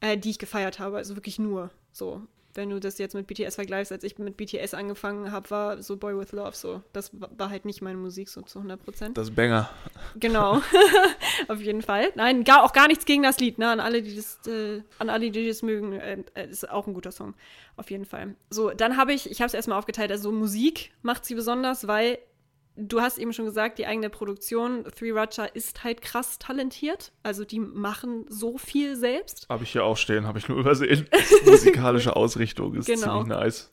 äh, 0.00 0.16
die 0.16 0.30
ich 0.30 0.38
gefeiert 0.38 0.78
habe. 0.78 0.96
Also 0.96 1.14
wirklich 1.14 1.38
nur 1.38 1.70
so. 1.92 2.22
Wenn 2.54 2.70
du 2.70 2.80
das 2.80 2.98
jetzt 2.98 3.14
mit 3.14 3.26
BTS 3.28 3.54
vergleichst, 3.54 3.92
als 3.92 4.02
ich 4.02 4.18
mit 4.18 4.36
BTS 4.36 4.74
angefangen 4.74 5.30
habe, 5.30 5.48
war 5.50 5.82
so 5.82 5.96
Boy 5.96 6.18
with 6.18 6.32
Love 6.32 6.56
so. 6.56 6.82
Das 6.92 7.10
wa- 7.20 7.28
war 7.36 7.48
halt 7.50 7.64
nicht 7.64 7.80
meine 7.80 7.96
Musik 7.98 8.28
so 8.28 8.42
zu 8.42 8.58
100 8.58 8.82
Prozent. 8.84 9.16
das 9.16 9.28
ist 9.28 9.34
Banger. 9.36 9.70
Genau, 10.16 10.60
auf 11.48 11.60
jeden 11.60 11.82
Fall. 11.82 12.08
Nein, 12.16 12.44
gar, 12.44 12.64
auch 12.64 12.72
gar 12.72 12.88
nichts 12.88 13.04
gegen 13.04 13.22
das 13.22 13.38
Lied, 13.38 13.58
ne? 13.58 13.68
An 13.70 13.80
alle, 13.80 14.02
die 14.02 14.16
das, 14.16 14.40
äh, 14.46 14.82
an 14.98 15.10
alle, 15.10 15.30
die 15.30 15.46
das 15.46 15.62
mögen, 15.62 15.92
äh, 15.92 16.24
äh, 16.34 16.48
ist 16.48 16.68
auch 16.68 16.86
ein 16.86 16.94
guter 16.94 17.12
Song. 17.12 17.34
Auf 17.76 17.90
jeden 17.90 18.04
Fall. 18.04 18.34
So, 18.50 18.70
dann 18.70 18.96
habe 18.96 19.12
ich, 19.12 19.30
ich 19.30 19.40
habe 19.40 19.46
es 19.46 19.54
erstmal 19.54 19.78
aufgeteilt, 19.78 20.10
also 20.10 20.32
Musik 20.32 20.92
macht 21.02 21.24
sie 21.24 21.34
besonders, 21.34 21.86
weil 21.86 22.18
du 22.80 23.00
hast 23.00 23.18
eben 23.18 23.32
schon 23.32 23.44
gesagt, 23.44 23.78
die 23.78 23.86
eigene 23.86 24.10
Produktion, 24.10 24.84
Three 24.98 25.12
Racha 25.12 25.44
ist 25.44 25.84
halt 25.84 26.02
krass 26.02 26.38
talentiert. 26.38 27.12
Also 27.22 27.44
die 27.44 27.60
machen 27.60 28.26
so 28.28 28.58
viel 28.58 28.96
selbst. 28.96 29.46
Habe 29.48 29.64
ich 29.64 29.72
hier 29.72 29.84
auch 29.84 29.96
stehen, 29.96 30.26
habe 30.26 30.38
ich 30.38 30.48
nur 30.48 30.58
übersehen. 30.58 31.08
Musikalische 31.44 32.16
Ausrichtung 32.16 32.74
ist 32.74 32.86
Genau. 32.86 33.20
ziemlich 33.22 33.26
nice. 33.38 33.70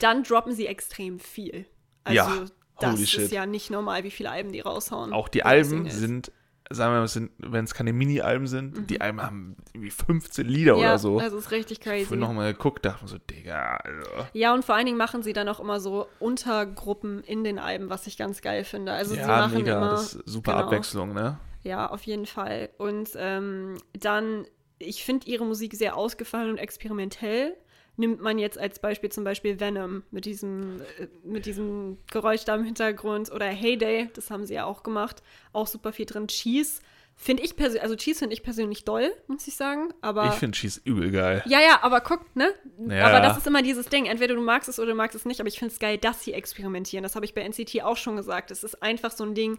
Dann 0.00 0.22
droppen 0.22 0.52
sie 0.54 0.66
extrem 0.66 1.18
viel. 1.20 1.66
Also 2.04 2.16
Ja, 2.16 2.44
das 2.80 2.92
holy 2.94 3.02
ist 3.02 3.10
shit. 3.10 3.30
ja 3.30 3.46
nicht 3.46 3.70
normal, 3.70 4.04
wie 4.04 4.10
viele 4.10 4.30
Alben 4.30 4.52
die 4.52 4.60
raushauen. 4.60 5.12
Auch 5.12 5.28
die 5.28 5.42
Alben 5.44 5.88
sind, 5.90 6.32
sagen 6.72 6.94
wir 6.94 7.00
mal, 7.00 7.30
wenn 7.52 7.64
es 7.64 7.74
keine 7.74 7.92
Mini-Alben 7.92 8.46
sind, 8.46 8.88
die 8.90 9.00
Alben 9.00 9.20
haben 9.20 9.56
irgendwie 9.72 9.90
15 9.90 10.46
Lieder 10.46 10.76
Mhm. 10.76 10.80
ja, 10.82 10.88
oder 10.90 10.98
so. 10.98 11.18
das 11.20 11.32
ist 11.32 11.50
richtig 11.50 11.78
Ich 11.78 11.84
crazy. 11.84 12.04
habe 12.06 12.16
nochmal 12.16 12.52
geguckt, 12.52 12.84
dachte 12.84 13.02
mir 13.04 13.08
so, 13.08 13.18
Digga, 13.18 13.76
Alter. 13.76 14.30
Ja, 14.32 14.54
und 14.54 14.64
vor 14.64 14.76
allen 14.76 14.86
Dingen 14.86 14.98
machen 14.98 15.22
sie 15.22 15.32
dann 15.32 15.48
auch 15.48 15.58
immer 15.60 15.80
so 15.80 16.06
Untergruppen 16.20 17.22
in 17.24 17.44
den 17.44 17.58
Alben, 17.58 17.90
was 17.90 18.06
ich 18.06 18.16
ganz 18.16 18.40
geil 18.40 18.64
finde. 18.64 18.92
Also 18.92 19.14
sie 19.14 19.20
ja, 19.20 19.26
machen 19.26 19.54
mega, 19.58 19.76
immer. 19.76 19.90
das 19.90 20.14
ist 20.14 20.28
super 20.28 20.52
genau. 20.52 20.64
Abwechslung, 20.64 21.12
ne? 21.12 21.38
Ja, 21.62 21.90
auf 21.90 22.02
jeden 22.04 22.26
Fall. 22.26 22.70
Und 22.78 23.10
ähm, 23.16 23.76
dann, 23.98 24.46
ich 24.78 25.04
finde 25.04 25.26
ihre 25.26 25.44
Musik 25.44 25.74
sehr 25.74 25.96
ausgefallen 25.96 26.50
und 26.50 26.58
experimentell. 26.58 27.54
Nimmt 27.96 28.20
man 28.22 28.38
jetzt 28.38 28.56
als 28.58 28.78
Beispiel 28.78 29.10
zum 29.10 29.24
Beispiel 29.24 29.60
Venom 29.60 30.02
mit 30.10 30.24
diesem, 30.24 30.80
äh, 30.98 31.08
mit 31.22 31.44
diesem 31.46 31.98
Geräusch 32.10 32.44
da 32.44 32.54
im 32.54 32.64
Hintergrund 32.64 33.30
oder 33.30 33.46
Heyday, 33.46 34.08
das 34.14 34.30
haben 34.30 34.46
sie 34.46 34.54
ja 34.54 34.64
auch 34.64 34.82
gemacht. 34.82 35.22
Auch 35.52 35.66
super 35.66 35.92
viel 35.92 36.06
drin. 36.06 36.26
Cheese 36.28 36.80
finde 37.16 37.42
ich 37.42 37.54
persönlich, 37.56 37.82
also 37.82 37.96
Cheese 37.96 38.20
finde 38.20 38.32
ich 38.32 38.42
persönlich 38.42 38.84
doll, 38.86 39.12
muss 39.26 39.46
ich 39.46 39.54
sagen. 39.56 39.92
Aber 40.00 40.28
Ich 40.28 40.34
finde 40.34 40.56
Cheese 40.56 40.80
übel 40.84 41.10
geil. 41.10 41.42
ja, 41.46 41.60
ja, 41.60 41.80
aber 41.82 42.00
guck, 42.00 42.24
ne? 42.34 42.54
Ja. 42.88 43.08
Aber 43.08 43.20
das 43.20 43.36
ist 43.36 43.46
immer 43.46 43.60
dieses 43.62 43.86
Ding. 43.86 44.06
Entweder 44.06 44.34
du 44.34 44.40
magst 44.40 44.70
es 44.70 44.78
oder 44.78 44.92
du 44.92 44.94
magst 44.94 45.14
es 45.14 45.26
nicht. 45.26 45.38
Aber 45.40 45.48
ich 45.48 45.58
finde 45.58 45.74
es 45.74 45.78
geil, 45.78 45.98
dass 45.98 46.24
sie 46.24 46.32
experimentieren. 46.32 47.02
Das 47.02 47.16
habe 47.16 47.26
ich 47.26 47.34
bei 47.34 47.42
NCT 47.42 47.82
auch 47.82 47.98
schon 47.98 48.16
gesagt. 48.16 48.50
Es 48.50 48.64
ist 48.64 48.82
einfach 48.82 49.10
so 49.10 49.24
ein 49.24 49.34
Ding, 49.34 49.58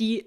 die 0.00 0.26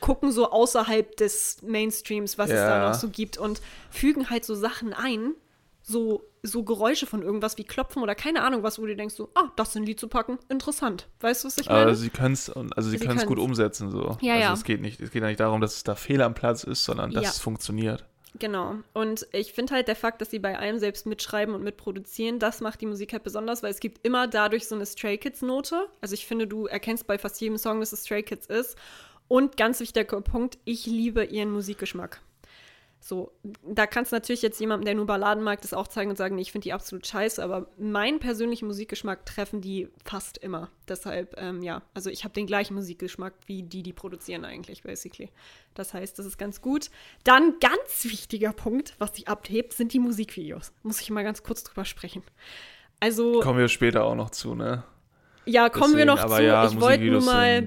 gucken 0.00 0.32
so 0.32 0.50
außerhalb 0.50 1.16
des 1.16 1.62
Mainstreams, 1.62 2.36
was 2.36 2.50
es 2.50 2.56
Ja. 2.56 2.80
da 2.80 2.88
noch 2.88 2.94
so 2.94 3.08
gibt 3.08 3.38
und 3.38 3.60
fügen 3.90 4.28
halt 4.30 4.44
so 4.44 4.56
Sachen 4.56 4.92
ein, 4.92 5.34
so, 5.82 6.24
so 6.42 6.62
Geräusche 6.62 7.06
von 7.06 7.22
irgendwas 7.22 7.58
wie 7.58 7.64
Klopfen 7.64 8.02
oder 8.02 8.14
keine 8.14 8.42
Ahnung 8.42 8.62
was, 8.62 8.78
wo 8.78 8.86
du 8.86 8.94
denkst 8.94 9.14
so, 9.14 9.30
ah, 9.34 9.50
das 9.56 9.74
in 9.76 9.82
ein 9.82 9.86
Lied 9.86 10.00
zu 10.00 10.08
packen, 10.08 10.38
interessant. 10.48 11.08
Weißt 11.20 11.42
du, 11.44 11.48
was 11.48 11.58
ich 11.58 11.66
meine? 11.68 11.82
Aber 11.82 11.94
sie 11.94 12.10
können 12.10 12.34
es 12.34 12.50
also 12.50 12.90
sie 12.90 12.98
Sie 12.98 13.06
können's 13.06 13.26
gut 13.26 13.38
umsetzen 13.38 13.90
so. 13.90 14.16
Ja, 14.20 14.34
also 14.34 14.44
ja. 14.44 14.52
es 14.52 14.64
geht 14.64 14.80
nicht, 14.80 15.00
es 15.00 15.10
geht 15.10 15.22
ja 15.22 15.28
nicht 15.28 15.40
darum, 15.40 15.60
dass 15.60 15.76
es 15.76 15.84
da 15.84 15.94
Fehler 15.94 16.26
am 16.26 16.34
Platz 16.34 16.64
ist, 16.64 16.84
sondern 16.84 17.10
dass 17.10 17.24
Ja. 17.24 17.30
es 17.30 17.38
funktioniert. 17.38 18.04
Genau. 18.38 18.76
Und 18.94 19.26
ich 19.32 19.52
finde 19.52 19.74
halt 19.74 19.88
der 19.88 19.96
Fakt, 19.96 20.20
dass 20.20 20.30
sie 20.30 20.38
bei 20.38 20.58
allem 20.58 20.78
selbst 20.78 21.06
mitschreiben 21.06 21.54
und 21.54 21.62
mitproduzieren, 21.62 22.38
das 22.38 22.60
macht 22.60 22.80
die 22.80 22.86
Musik 22.86 23.12
halt 23.12 23.24
besonders, 23.24 23.62
weil 23.62 23.70
es 23.70 23.80
gibt 23.80 24.06
immer 24.06 24.26
dadurch 24.26 24.66
so 24.66 24.74
eine 24.74 24.86
Stray 24.86 25.18
Kids-Note. 25.18 25.88
Also 26.00 26.14
ich 26.14 26.26
finde, 26.26 26.46
du 26.46 26.66
erkennst 26.66 27.06
bei 27.06 27.18
fast 27.18 27.40
jedem 27.40 27.58
Song, 27.58 27.80
dass 27.80 27.92
es 27.92 28.04
Stray 28.04 28.22
Kids 28.22 28.46
ist. 28.46 28.76
Und 29.28 29.56
ganz 29.56 29.80
wichtiger 29.80 30.20
Punkt, 30.20 30.58
ich 30.64 30.86
liebe 30.86 31.24
ihren 31.24 31.50
Musikgeschmack. 31.50 32.20
So, 33.04 33.32
da 33.64 33.88
kannst 33.88 34.12
du 34.12 34.16
natürlich 34.16 34.42
jetzt 34.42 34.60
jemandem, 34.60 34.84
der 34.84 34.94
nur 34.94 35.06
Balladen 35.06 35.42
mag, 35.42 35.60
das 35.60 35.74
auch 35.74 35.88
zeigen 35.88 36.10
und 36.10 36.16
sagen, 36.16 36.36
nee, 36.36 36.42
ich 36.42 36.52
finde 36.52 36.62
die 36.62 36.72
absolut 36.72 37.04
scheiße, 37.04 37.42
aber 37.42 37.66
meinen 37.76 38.20
persönlichen 38.20 38.68
Musikgeschmack 38.68 39.26
treffen 39.26 39.60
die 39.60 39.88
fast 40.04 40.38
immer. 40.38 40.70
Deshalb, 40.86 41.34
ähm, 41.36 41.64
ja, 41.64 41.82
also 41.94 42.10
ich 42.10 42.22
habe 42.22 42.32
den 42.32 42.46
gleichen 42.46 42.74
Musikgeschmack 42.74 43.34
wie 43.46 43.64
die, 43.64 43.82
die 43.82 43.92
produzieren 43.92 44.44
eigentlich, 44.44 44.84
basically. 44.84 45.30
Das 45.74 45.94
heißt, 45.94 46.16
das 46.16 46.26
ist 46.26 46.38
ganz 46.38 46.60
gut. 46.60 46.90
Dann 47.24 47.56
ganz 47.58 48.04
wichtiger 48.04 48.52
Punkt, 48.52 48.94
was 49.00 49.16
sich 49.16 49.26
abhebt, 49.26 49.72
sind 49.72 49.92
die 49.92 49.98
Musikvideos. 49.98 50.72
Muss 50.84 51.00
ich 51.00 51.10
mal 51.10 51.24
ganz 51.24 51.42
kurz 51.42 51.64
drüber 51.64 51.84
sprechen. 51.84 52.22
Also. 53.00 53.40
Kommen 53.40 53.58
wir 53.58 53.66
später 53.66 54.04
auch 54.04 54.14
noch 54.14 54.30
zu, 54.30 54.54
ne? 54.54 54.84
Ja, 55.44 55.70
kommen 55.70 55.94
Deswegen, 55.94 55.98
wir 55.98 56.04
noch 56.06 56.24
zu. 56.24 56.40
Ja, 56.40 56.66
ich 56.68 56.80
wollte 56.80 57.02
nur 57.02 57.22
mal 57.22 57.66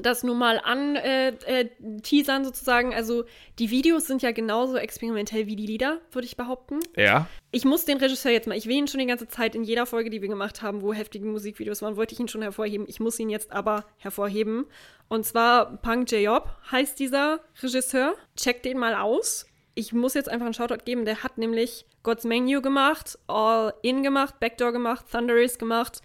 das 0.00 0.22
nur 0.22 0.34
mal 0.34 0.60
an 0.62 0.96
äh, 0.96 1.28
äh, 1.28 1.68
teasern 2.02 2.44
sozusagen. 2.44 2.94
Also 2.94 3.24
die 3.58 3.70
Videos 3.70 4.06
sind 4.06 4.22
ja 4.22 4.32
genauso 4.32 4.76
experimentell 4.76 5.46
wie 5.46 5.56
die 5.56 5.66
Lieder, 5.66 6.00
würde 6.12 6.26
ich 6.26 6.36
behaupten. 6.36 6.80
Ja. 6.96 7.26
Ich 7.50 7.64
muss 7.64 7.84
den 7.84 7.98
Regisseur 7.98 8.32
jetzt 8.32 8.46
mal, 8.46 8.56
ich 8.56 8.66
will 8.66 8.76
ihn 8.76 8.88
schon 8.88 9.00
die 9.00 9.06
ganze 9.06 9.28
Zeit 9.28 9.54
in 9.54 9.64
jeder 9.64 9.86
Folge, 9.86 10.10
die 10.10 10.22
wir 10.22 10.28
gemacht 10.28 10.62
haben, 10.62 10.82
wo 10.82 10.92
heftige 10.92 11.26
Musikvideos 11.26 11.82
waren, 11.82 11.96
wollte 11.96 12.14
ich 12.14 12.20
ihn 12.20 12.28
schon 12.28 12.42
hervorheben. 12.42 12.86
Ich 12.88 13.00
muss 13.00 13.18
ihn 13.18 13.30
jetzt 13.30 13.52
aber 13.52 13.84
hervorheben. 13.98 14.66
Und 15.08 15.26
zwar 15.26 15.76
Punk 15.78 16.10
J-Job 16.10 16.48
heißt 16.70 16.98
dieser 16.98 17.40
Regisseur. 17.62 18.14
Checkt 18.36 18.64
den 18.64 18.78
mal 18.78 18.94
aus. 18.94 19.46
Ich 19.74 19.92
muss 19.92 20.14
jetzt 20.14 20.28
einfach 20.28 20.46
einen 20.46 20.54
Shoutout 20.54 20.84
geben. 20.84 21.04
Der 21.04 21.22
hat 21.22 21.38
nämlich 21.38 21.86
God's 22.02 22.24
Menu 22.24 22.60
gemacht, 22.62 23.18
All 23.26 23.74
In 23.82 24.02
gemacht, 24.02 24.40
Backdoor 24.40 24.72
gemacht, 24.72 25.06
Thunder 25.10 25.34
Race 25.34 25.58
gemacht. 25.58 26.00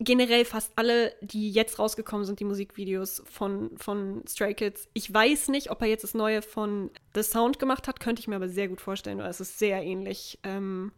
Generell 0.00 0.44
fast 0.44 0.72
alle, 0.76 1.14
die 1.20 1.50
jetzt 1.50 1.78
rausgekommen 1.78 2.26
sind, 2.26 2.40
die 2.40 2.44
Musikvideos 2.44 3.22
von, 3.30 3.70
von 3.76 4.24
Stray 4.28 4.54
Kids. 4.54 4.88
Ich 4.92 5.12
weiß 5.12 5.48
nicht, 5.48 5.70
ob 5.70 5.80
er 5.82 5.88
jetzt 5.88 6.02
das 6.02 6.14
neue 6.14 6.42
von 6.42 6.90
The 7.14 7.22
Sound 7.22 7.58
gemacht 7.58 7.86
hat, 7.86 8.00
könnte 8.00 8.20
ich 8.20 8.28
mir 8.28 8.36
aber 8.36 8.48
sehr 8.48 8.68
gut 8.68 8.80
vorstellen, 8.80 9.18
weil 9.18 9.30
es 9.30 9.40
ist 9.40 9.58
sehr 9.58 9.82
ähnlich 9.82 10.40
ähm, 10.42 10.92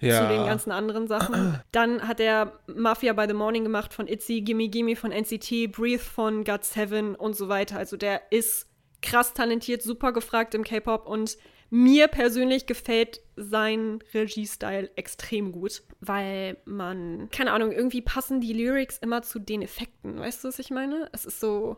ja. 0.00 0.22
zu 0.22 0.34
den 0.34 0.44
ganzen 0.44 0.70
anderen 0.70 1.06
Sachen. 1.06 1.60
Dann 1.72 2.06
hat 2.06 2.20
er 2.20 2.58
Mafia 2.66 3.12
by 3.14 3.24
the 3.26 3.34
Morning 3.34 3.64
gemacht 3.64 3.94
von 3.94 4.06
Itzy, 4.06 4.42
Gimme 4.42 4.68
Gimme 4.68 4.96
von 4.96 5.12
NCT, 5.12 5.72
Breathe 5.72 6.02
von 6.02 6.44
God 6.44 6.64
Seven 6.64 7.14
und 7.14 7.36
so 7.36 7.48
weiter. 7.48 7.78
Also 7.78 7.96
der 7.96 8.20
ist 8.30 8.68
krass 9.02 9.34
talentiert, 9.34 9.82
super 9.82 10.12
gefragt 10.12 10.54
im 10.54 10.64
K-Pop 10.64 11.06
und 11.06 11.38
mir 11.70 12.08
persönlich 12.08 12.66
gefällt 12.66 13.20
sein 13.36 13.98
Regiestyle 14.14 14.90
extrem 14.96 15.52
gut, 15.52 15.82
weil 16.00 16.56
man, 16.64 17.28
keine 17.30 17.52
Ahnung, 17.52 17.72
irgendwie 17.72 18.02
passen 18.02 18.40
die 18.40 18.52
Lyrics 18.52 18.98
immer 18.98 19.22
zu 19.22 19.38
den 19.38 19.62
Effekten. 19.62 20.18
Weißt 20.18 20.44
du, 20.44 20.48
was 20.48 20.58
ich 20.58 20.70
meine? 20.70 21.08
Es 21.12 21.24
ist 21.26 21.40
so. 21.40 21.76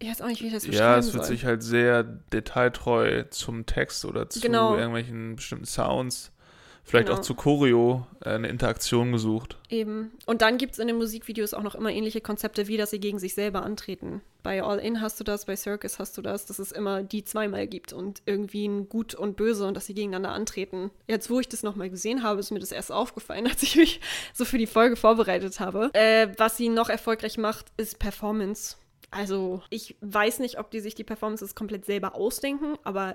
Ich 0.00 0.08
weiß 0.08 0.20
auch 0.22 0.26
nicht, 0.26 0.42
wie 0.42 0.48
ich 0.48 0.52
das 0.52 0.66
beschreiben 0.66 0.84
Ja, 0.84 0.98
es 0.98 1.12
wird 1.14 1.24
soll. 1.24 1.32
sich 1.32 1.44
halt 1.44 1.62
sehr 1.62 2.02
detailtreu 2.02 3.22
zum 3.30 3.66
Text 3.66 4.04
oder 4.04 4.28
zu 4.28 4.40
Genau. 4.40 4.74
irgendwelchen 4.74 5.36
bestimmten 5.36 5.64
Sounds, 5.64 6.32
vielleicht 6.84 7.06
Genau. 7.06 7.18
auch 7.18 7.22
zu 7.22 7.34
Choreo, 7.34 8.06
äh, 8.24 8.30
eine 8.30 8.48
Interaktion 8.48 9.12
gesucht. 9.12 9.58
Eben. 9.68 10.12
Und 10.26 10.42
dann 10.42 10.58
gibt 10.58 10.72
es 10.72 10.78
in 10.78 10.86
den 10.88 10.96
Musikvideos 10.96 11.54
auch 11.54 11.62
noch 11.62 11.74
immer 11.74 11.90
ähnliche 11.90 12.20
Konzepte, 12.20 12.68
wie 12.68 12.76
dass 12.76 12.90
sie 12.90 13.00
gegen 13.00 13.18
sich 13.18 13.34
selber 13.34 13.62
antreten. 13.62 14.20
Bei 14.42 14.62
All 14.62 14.78
In 14.80 15.00
hast 15.00 15.20
du 15.20 15.24
das, 15.24 15.44
bei 15.44 15.54
Circus 15.56 15.98
hast 15.98 16.18
du 16.18 16.22
das, 16.22 16.46
dass 16.46 16.58
es 16.58 16.72
immer 16.72 17.02
die 17.02 17.24
zweimal 17.24 17.66
gibt 17.68 17.92
und 17.92 18.22
irgendwie 18.26 18.66
ein 18.66 18.88
Gut 18.88 19.14
und 19.14 19.36
Böse 19.36 19.66
und 19.66 19.74
dass 19.76 19.86
sie 19.86 19.94
gegeneinander 19.94 20.32
antreten. 20.32 20.90
Jetzt, 21.06 21.30
wo 21.30 21.38
ich 21.38 21.48
das 21.48 21.62
nochmal 21.62 21.90
gesehen 21.90 22.22
habe, 22.24 22.40
ist 22.40 22.50
mir 22.50 22.58
das 22.58 22.72
erst 22.72 22.90
aufgefallen, 22.90 23.46
als 23.50 23.62
ich 23.62 23.76
mich 23.76 24.00
so 24.34 24.44
für 24.44 24.58
die 24.58 24.66
Folge 24.66 24.96
vorbereitet 24.96 25.60
habe. 25.60 25.90
Äh, 25.94 26.28
was 26.38 26.56
sie 26.56 26.68
noch 26.68 26.88
erfolgreich 26.88 27.38
macht, 27.38 27.66
ist 27.76 27.98
Performance. 27.98 28.76
Also, 29.10 29.62
ich 29.68 29.96
weiß 30.00 30.38
nicht, 30.38 30.58
ob 30.58 30.70
die 30.70 30.80
sich 30.80 30.94
die 30.94 31.04
Performances 31.04 31.54
komplett 31.54 31.84
selber 31.84 32.14
ausdenken, 32.14 32.76
aber 32.82 33.14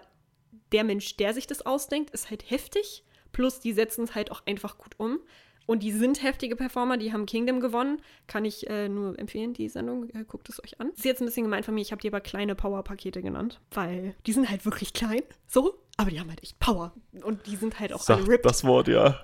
der 0.72 0.84
Mensch, 0.84 1.18
der 1.18 1.34
sich 1.34 1.48
das 1.48 1.66
ausdenkt, 1.66 2.12
ist 2.12 2.30
halt 2.30 2.50
heftig. 2.50 3.04
Plus, 3.38 3.60
die 3.60 3.72
setzen 3.72 4.06
es 4.06 4.16
halt 4.16 4.32
auch 4.32 4.42
einfach 4.48 4.80
gut 4.80 4.96
um. 4.98 5.20
Und 5.68 5.84
die 5.84 5.92
sind 5.92 6.24
heftige 6.24 6.56
Performer, 6.56 6.98
die 6.98 7.14
haben 7.14 7.28
Kingdom 7.28 7.60
gewonnen. 7.60 8.02
Kann 8.26 8.46
ich 8.46 8.68
äh, 8.68 8.90
nur 8.90 9.20
empfehlen, 9.20 9.54
die 9.54 9.70
Sendung. 9.70 10.10
Äh, 10.10 10.24
guckt 10.28 10.50
es 10.50 10.64
euch 10.64 10.82
an. 10.82 10.90
Ist 10.90 11.06
jetzt 11.06 11.22
ein 11.22 11.26
bisschen 11.26 11.44
gemein 11.44 11.62
von 11.62 11.76
mir, 11.76 11.82
ich 11.82 11.92
habe 11.92 12.02
die 12.02 12.08
aber 12.08 12.20
kleine 12.20 12.56
Power-Pakete 12.56 13.22
genannt. 13.22 13.62
Weil 13.70 14.16
die 14.26 14.34
sind 14.34 14.50
halt 14.50 14.66
wirklich 14.66 14.94
klein, 14.94 15.22
so, 15.46 15.78
aber 15.98 16.10
die 16.10 16.20
haben 16.20 16.30
halt 16.30 16.42
echt 16.42 16.58
Power. 16.58 16.96
Und 17.22 17.46
die 17.46 17.58
sind 17.58 17.80
halt 17.80 17.94
auch 17.94 18.10
alle 18.10 18.18
Sagt 18.22 18.28
ripped. 18.28 18.46
das 18.46 18.64
Wort, 18.64 18.88
ja. 18.88 19.24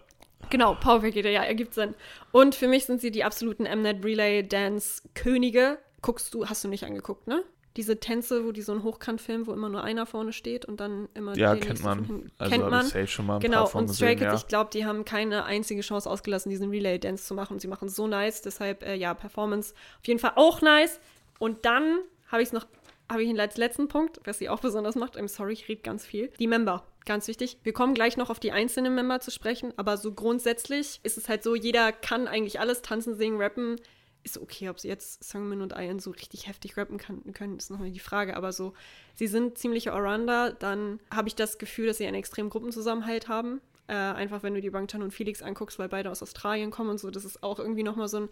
Genau, 0.51 0.75
Powerpakete, 0.75 1.29
ja, 1.29 1.41
ergibt 1.41 1.73
Sinn. 1.73 1.95
Und 2.31 2.53
für 2.53 2.67
mich 2.67 2.85
sind 2.85 3.01
sie 3.01 3.09
die 3.09 3.23
absoluten 3.23 3.63
Mnet 3.63 4.05
Relay 4.05 4.47
Dance 4.47 5.01
Könige. 5.15 5.79
Guckst 6.03 6.35
du, 6.35 6.47
hast 6.47 6.63
du 6.63 6.67
nicht 6.67 6.83
angeguckt, 6.83 7.25
ne? 7.25 7.43
Diese 7.75 7.99
Tänze, 7.99 8.45
wo 8.45 8.51
die 8.51 8.61
so 8.61 8.71
einen 8.71 8.83
Hochkant 8.83 9.19
filmen, 9.19 9.47
wo 9.47 9.53
immer 9.53 9.67
nur 9.67 9.83
einer 9.83 10.05
vorne 10.05 10.31
steht 10.31 10.65
und 10.65 10.79
dann 10.79 11.09
immer 11.15 11.35
Ja, 11.35 11.55
kennt 11.55 11.83
man. 11.83 12.31
Also 12.37 12.51
kennt 12.51 12.69
man. 12.69 12.85
ich 12.85 12.91
safe 12.91 13.07
schon 13.07 13.25
mal 13.25 13.35
ein 13.35 13.39
Genau, 13.41 13.59
paar 13.61 13.67
von 13.67 13.85
und 13.85 13.93
Stray 13.93 14.15
Kids, 14.15 14.25
ja. 14.25 14.35
ich 14.35 14.47
glaube, 14.47 14.69
die 14.71 14.85
haben 14.85 15.05
keine 15.05 15.45
einzige 15.45 15.81
Chance 15.81 16.09
ausgelassen, 16.09 16.49
diesen 16.51 16.69
Relay-Dance 16.69 17.25
zu 17.25 17.33
machen. 17.33 17.53
Und 17.53 17.59
sie 17.61 17.67
machen 17.67 17.89
so 17.89 18.05
nice, 18.07 18.41
deshalb, 18.43 18.83
äh, 18.83 18.95
ja, 18.95 19.13
Performance 19.13 19.73
auf 19.99 20.07
jeden 20.07 20.19
Fall 20.19 20.33
auch 20.35 20.61
nice. 20.61 20.99
Und 21.39 21.65
dann 21.65 21.99
habe 22.27 22.41
ich 22.43 22.49
es 22.49 22.53
noch, 22.53 22.67
habe 23.09 23.23
ich 23.23 23.29
einen 23.29 23.39
als 23.39 23.57
letzten 23.57 23.87
Punkt, 23.87 24.19
was 24.23 24.37
sie 24.37 24.49
auch 24.49 24.59
besonders 24.59 24.95
macht. 24.95 25.17
I'm 25.17 25.27
sorry, 25.27 25.53
ich 25.53 25.67
rede 25.67 25.81
ganz 25.81 26.05
viel. 26.05 26.29
Die 26.39 26.47
Member, 26.47 26.83
ganz 27.05 27.27
wichtig. 27.27 27.57
Wir 27.63 27.73
kommen 27.73 27.95
gleich 27.95 28.17
noch 28.17 28.29
auf 28.29 28.39
die 28.39 28.51
einzelnen 28.51 28.93
Member 28.93 29.19
zu 29.19 29.31
sprechen, 29.31 29.73
aber 29.77 29.97
so 29.97 30.13
grundsätzlich 30.13 30.99
ist 31.03 31.17
es 31.17 31.27
halt 31.27 31.41
so, 31.43 31.55
jeder 31.55 31.91
kann 31.91 32.27
eigentlich 32.27 32.59
alles 32.59 32.81
tanzen, 32.83 33.15
singen, 33.15 33.41
rappen. 33.41 33.77
Ist 34.23 34.37
okay, 34.37 34.69
ob 34.69 34.79
sie 34.79 34.87
jetzt 34.87 35.23
Sungmin 35.23 35.61
und 35.61 35.73
Ian 35.73 35.99
so 35.99 36.11
richtig 36.11 36.47
heftig 36.47 36.77
rappen 36.77 36.97
kann, 36.97 37.33
können, 37.33 37.57
ist 37.57 37.69
nochmal 37.69 37.91
die 37.91 37.99
Frage. 37.99 38.37
Aber 38.37 38.53
so, 38.53 38.73
sie 39.15 39.27
sind 39.27 39.57
ziemliche 39.57 39.91
Allrounder. 39.91 40.53
Dann 40.53 40.99
habe 41.13 41.27
ich 41.27 41.35
das 41.35 41.57
Gefühl, 41.57 41.87
dass 41.87 41.97
sie 41.97 42.07
einen 42.07 42.15
extremen 42.15 42.49
Gruppenzusammenhalt 42.49 43.27
haben. 43.27 43.61
Äh, 43.87 43.93
einfach, 43.93 44.41
wenn 44.43 44.53
du 44.53 44.61
die 44.61 44.69
Bangchan 44.69 45.03
und 45.03 45.11
Felix 45.11 45.41
anguckst, 45.41 45.77
weil 45.77 45.89
beide 45.89 46.09
aus 46.09 46.23
Australien 46.23 46.71
kommen 46.71 46.91
und 46.91 46.99
so, 46.99 47.11
das 47.11 47.25
ist 47.25 47.43
auch 47.43 47.59
irgendwie 47.59 47.83
nochmal 47.83 48.07
so 48.07 48.21
ein 48.21 48.29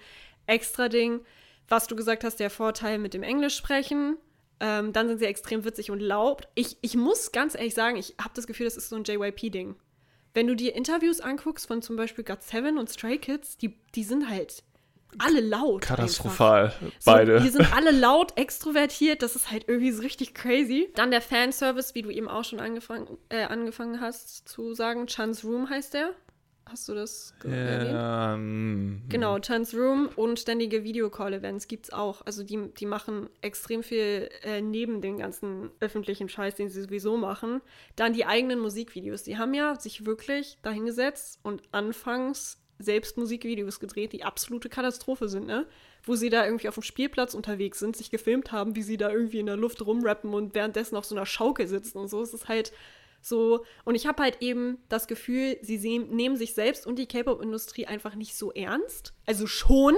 extra 0.47 0.87
Ding. 0.87 1.19
Was 1.67 1.87
du 1.87 1.95
gesagt 1.95 2.23
hast, 2.23 2.39
der 2.39 2.49
Vorteil 2.49 2.97
mit 2.97 3.13
dem 3.13 3.23
Englisch 3.23 3.57
sprechen. 3.57 4.17
Ähm, 4.61 4.93
dann 4.93 5.07
sind 5.07 5.17
sie 5.17 5.25
extrem 5.25 5.65
witzig 5.65 5.89
und 5.91 5.99
laut. 5.99 6.47
Ich, 6.53 6.77
ich 6.81 6.95
muss 6.95 7.31
ganz 7.31 7.55
ehrlich 7.55 7.73
sagen, 7.73 7.97
ich 7.97 8.15
habe 8.21 8.33
das 8.35 8.45
Gefühl, 8.45 8.65
das 8.65 8.77
ist 8.77 8.89
so 8.89 8.95
ein 8.95 9.03
JYP-Ding. 9.03 9.75
Wenn 10.33 10.47
du 10.47 10.55
dir 10.55 10.75
Interviews 10.75 11.19
anguckst 11.19 11.67
von 11.67 11.81
zum 11.81 11.95
Beispiel 11.95 12.23
God 12.23 12.43
Seven 12.43 12.77
und 12.77 12.89
Stray 12.89 13.17
Kids, 13.17 13.57
die, 13.57 13.75
die 13.95 14.03
sind 14.03 14.29
halt 14.29 14.63
alle 15.19 15.41
laut. 15.41 15.83
einfach. 15.83 15.95
Katastrophal, 15.97 16.73
So, 16.99 17.11
beide. 17.11 17.41
Die 17.41 17.49
sind 17.49 17.73
alle 17.75 17.91
laut, 17.91 18.37
extrovertiert, 18.37 19.21
das 19.21 19.35
ist 19.35 19.51
halt 19.51 19.65
irgendwie 19.67 19.91
so 19.91 20.01
richtig 20.01 20.33
crazy. 20.33 20.89
Dann 20.95 21.11
der 21.11 21.21
Fanservice, 21.21 21.93
wie 21.95 22.01
du 22.01 22.09
eben 22.09 22.27
auch 22.29 22.43
schon 22.45 22.59
angefangen, 22.59 23.17
äh, 23.29 23.43
angefangen 23.43 23.99
hast 24.01 24.47
zu 24.47 24.73
sagen. 24.73 25.07
Chance 25.07 25.45
Room 25.47 25.69
heißt 25.69 25.93
der. 25.93 26.11
Hast 26.69 26.87
du 26.87 26.93
das 26.93 27.33
ge- 27.41 27.51
erwähnt? 27.51 27.91
ja, 27.91 28.37
mm, 28.37 29.03
Genau, 29.09 29.37
Chance 29.39 29.75
Room 29.77 30.07
und 30.15 30.39
ständige 30.39 30.85
Videocall-Events 30.85 31.67
gibt's 31.67 31.91
auch. 31.91 32.25
Also 32.25 32.43
die, 32.43 32.71
die 32.77 32.85
machen 32.85 33.29
extrem 33.41 33.83
viel 33.83 34.29
äh, 34.43 34.61
neben 34.61 35.01
den 35.01 35.17
ganzen 35.17 35.71
öffentlichen 35.81 36.29
Scheiß, 36.29 36.55
den 36.55 36.69
sie 36.69 36.81
sowieso 36.83 37.17
machen. 37.17 37.61
Dann 37.97 38.13
die 38.13 38.25
eigenen 38.25 38.59
Musikvideos. 38.59 39.23
Die 39.23 39.37
haben 39.37 39.53
ja 39.53 39.75
sich 39.77 40.05
wirklich 40.05 40.59
dahingesetzt 40.61 41.39
und 41.43 41.61
anfangs 41.73 42.60
selbst 42.81 43.17
Musikvideos 43.17 43.79
gedreht, 43.79 44.13
die 44.13 44.23
absolute 44.23 44.69
Katastrophe 44.69 45.29
sind, 45.29 45.47
ne? 45.47 45.65
Wo 46.03 46.15
sie 46.15 46.29
da 46.29 46.45
irgendwie 46.45 46.67
auf 46.67 46.75
dem 46.75 46.83
Spielplatz 46.83 47.33
unterwegs 47.33 47.79
sind, 47.79 47.95
sich 47.95 48.09
gefilmt 48.11 48.51
haben, 48.51 48.75
wie 48.75 48.83
sie 48.83 48.97
da 48.97 49.11
irgendwie 49.11 49.39
in 49.39 49.45
der 49.45 49.57
Luft 49.57 49.85
rumrappen 49.85 50.33
und 50.33 50.55
währenddessen 50.55 50.95
auf 50.95 51.05
so 51.05 51.15
einer 51.15 51.25
Schaukel 51.25 51.67
sitzen 51.67 51.97
und 51.97 52.09
so. 52.09 52.21
Es 52.21 52.33
ist 52.33 52.47
halt 52.47 52.71
so, 53.21 53.65
und 53.85 53.95
ich 53.95 54.07
habe 54.07 54.23
halt 54.23 54.41
eben 54.41 54.79
das 54.89 55.07
Gefühl, 55.07 55.57
sie 55.61 55.99
nehmen 55.99 56.37
sich 56.37 56.53
selbst 56.55 56.87
und 56.87 56.97
die 56.97 57.05
K-Pop-Industrie 57.05 57.85
einfach 57.85 58.15
nicht 58.15 58.35
so 58.35 58.51
ernst. 58.51 59.13
Also 59.27 59.45
schon, 59.45 59.95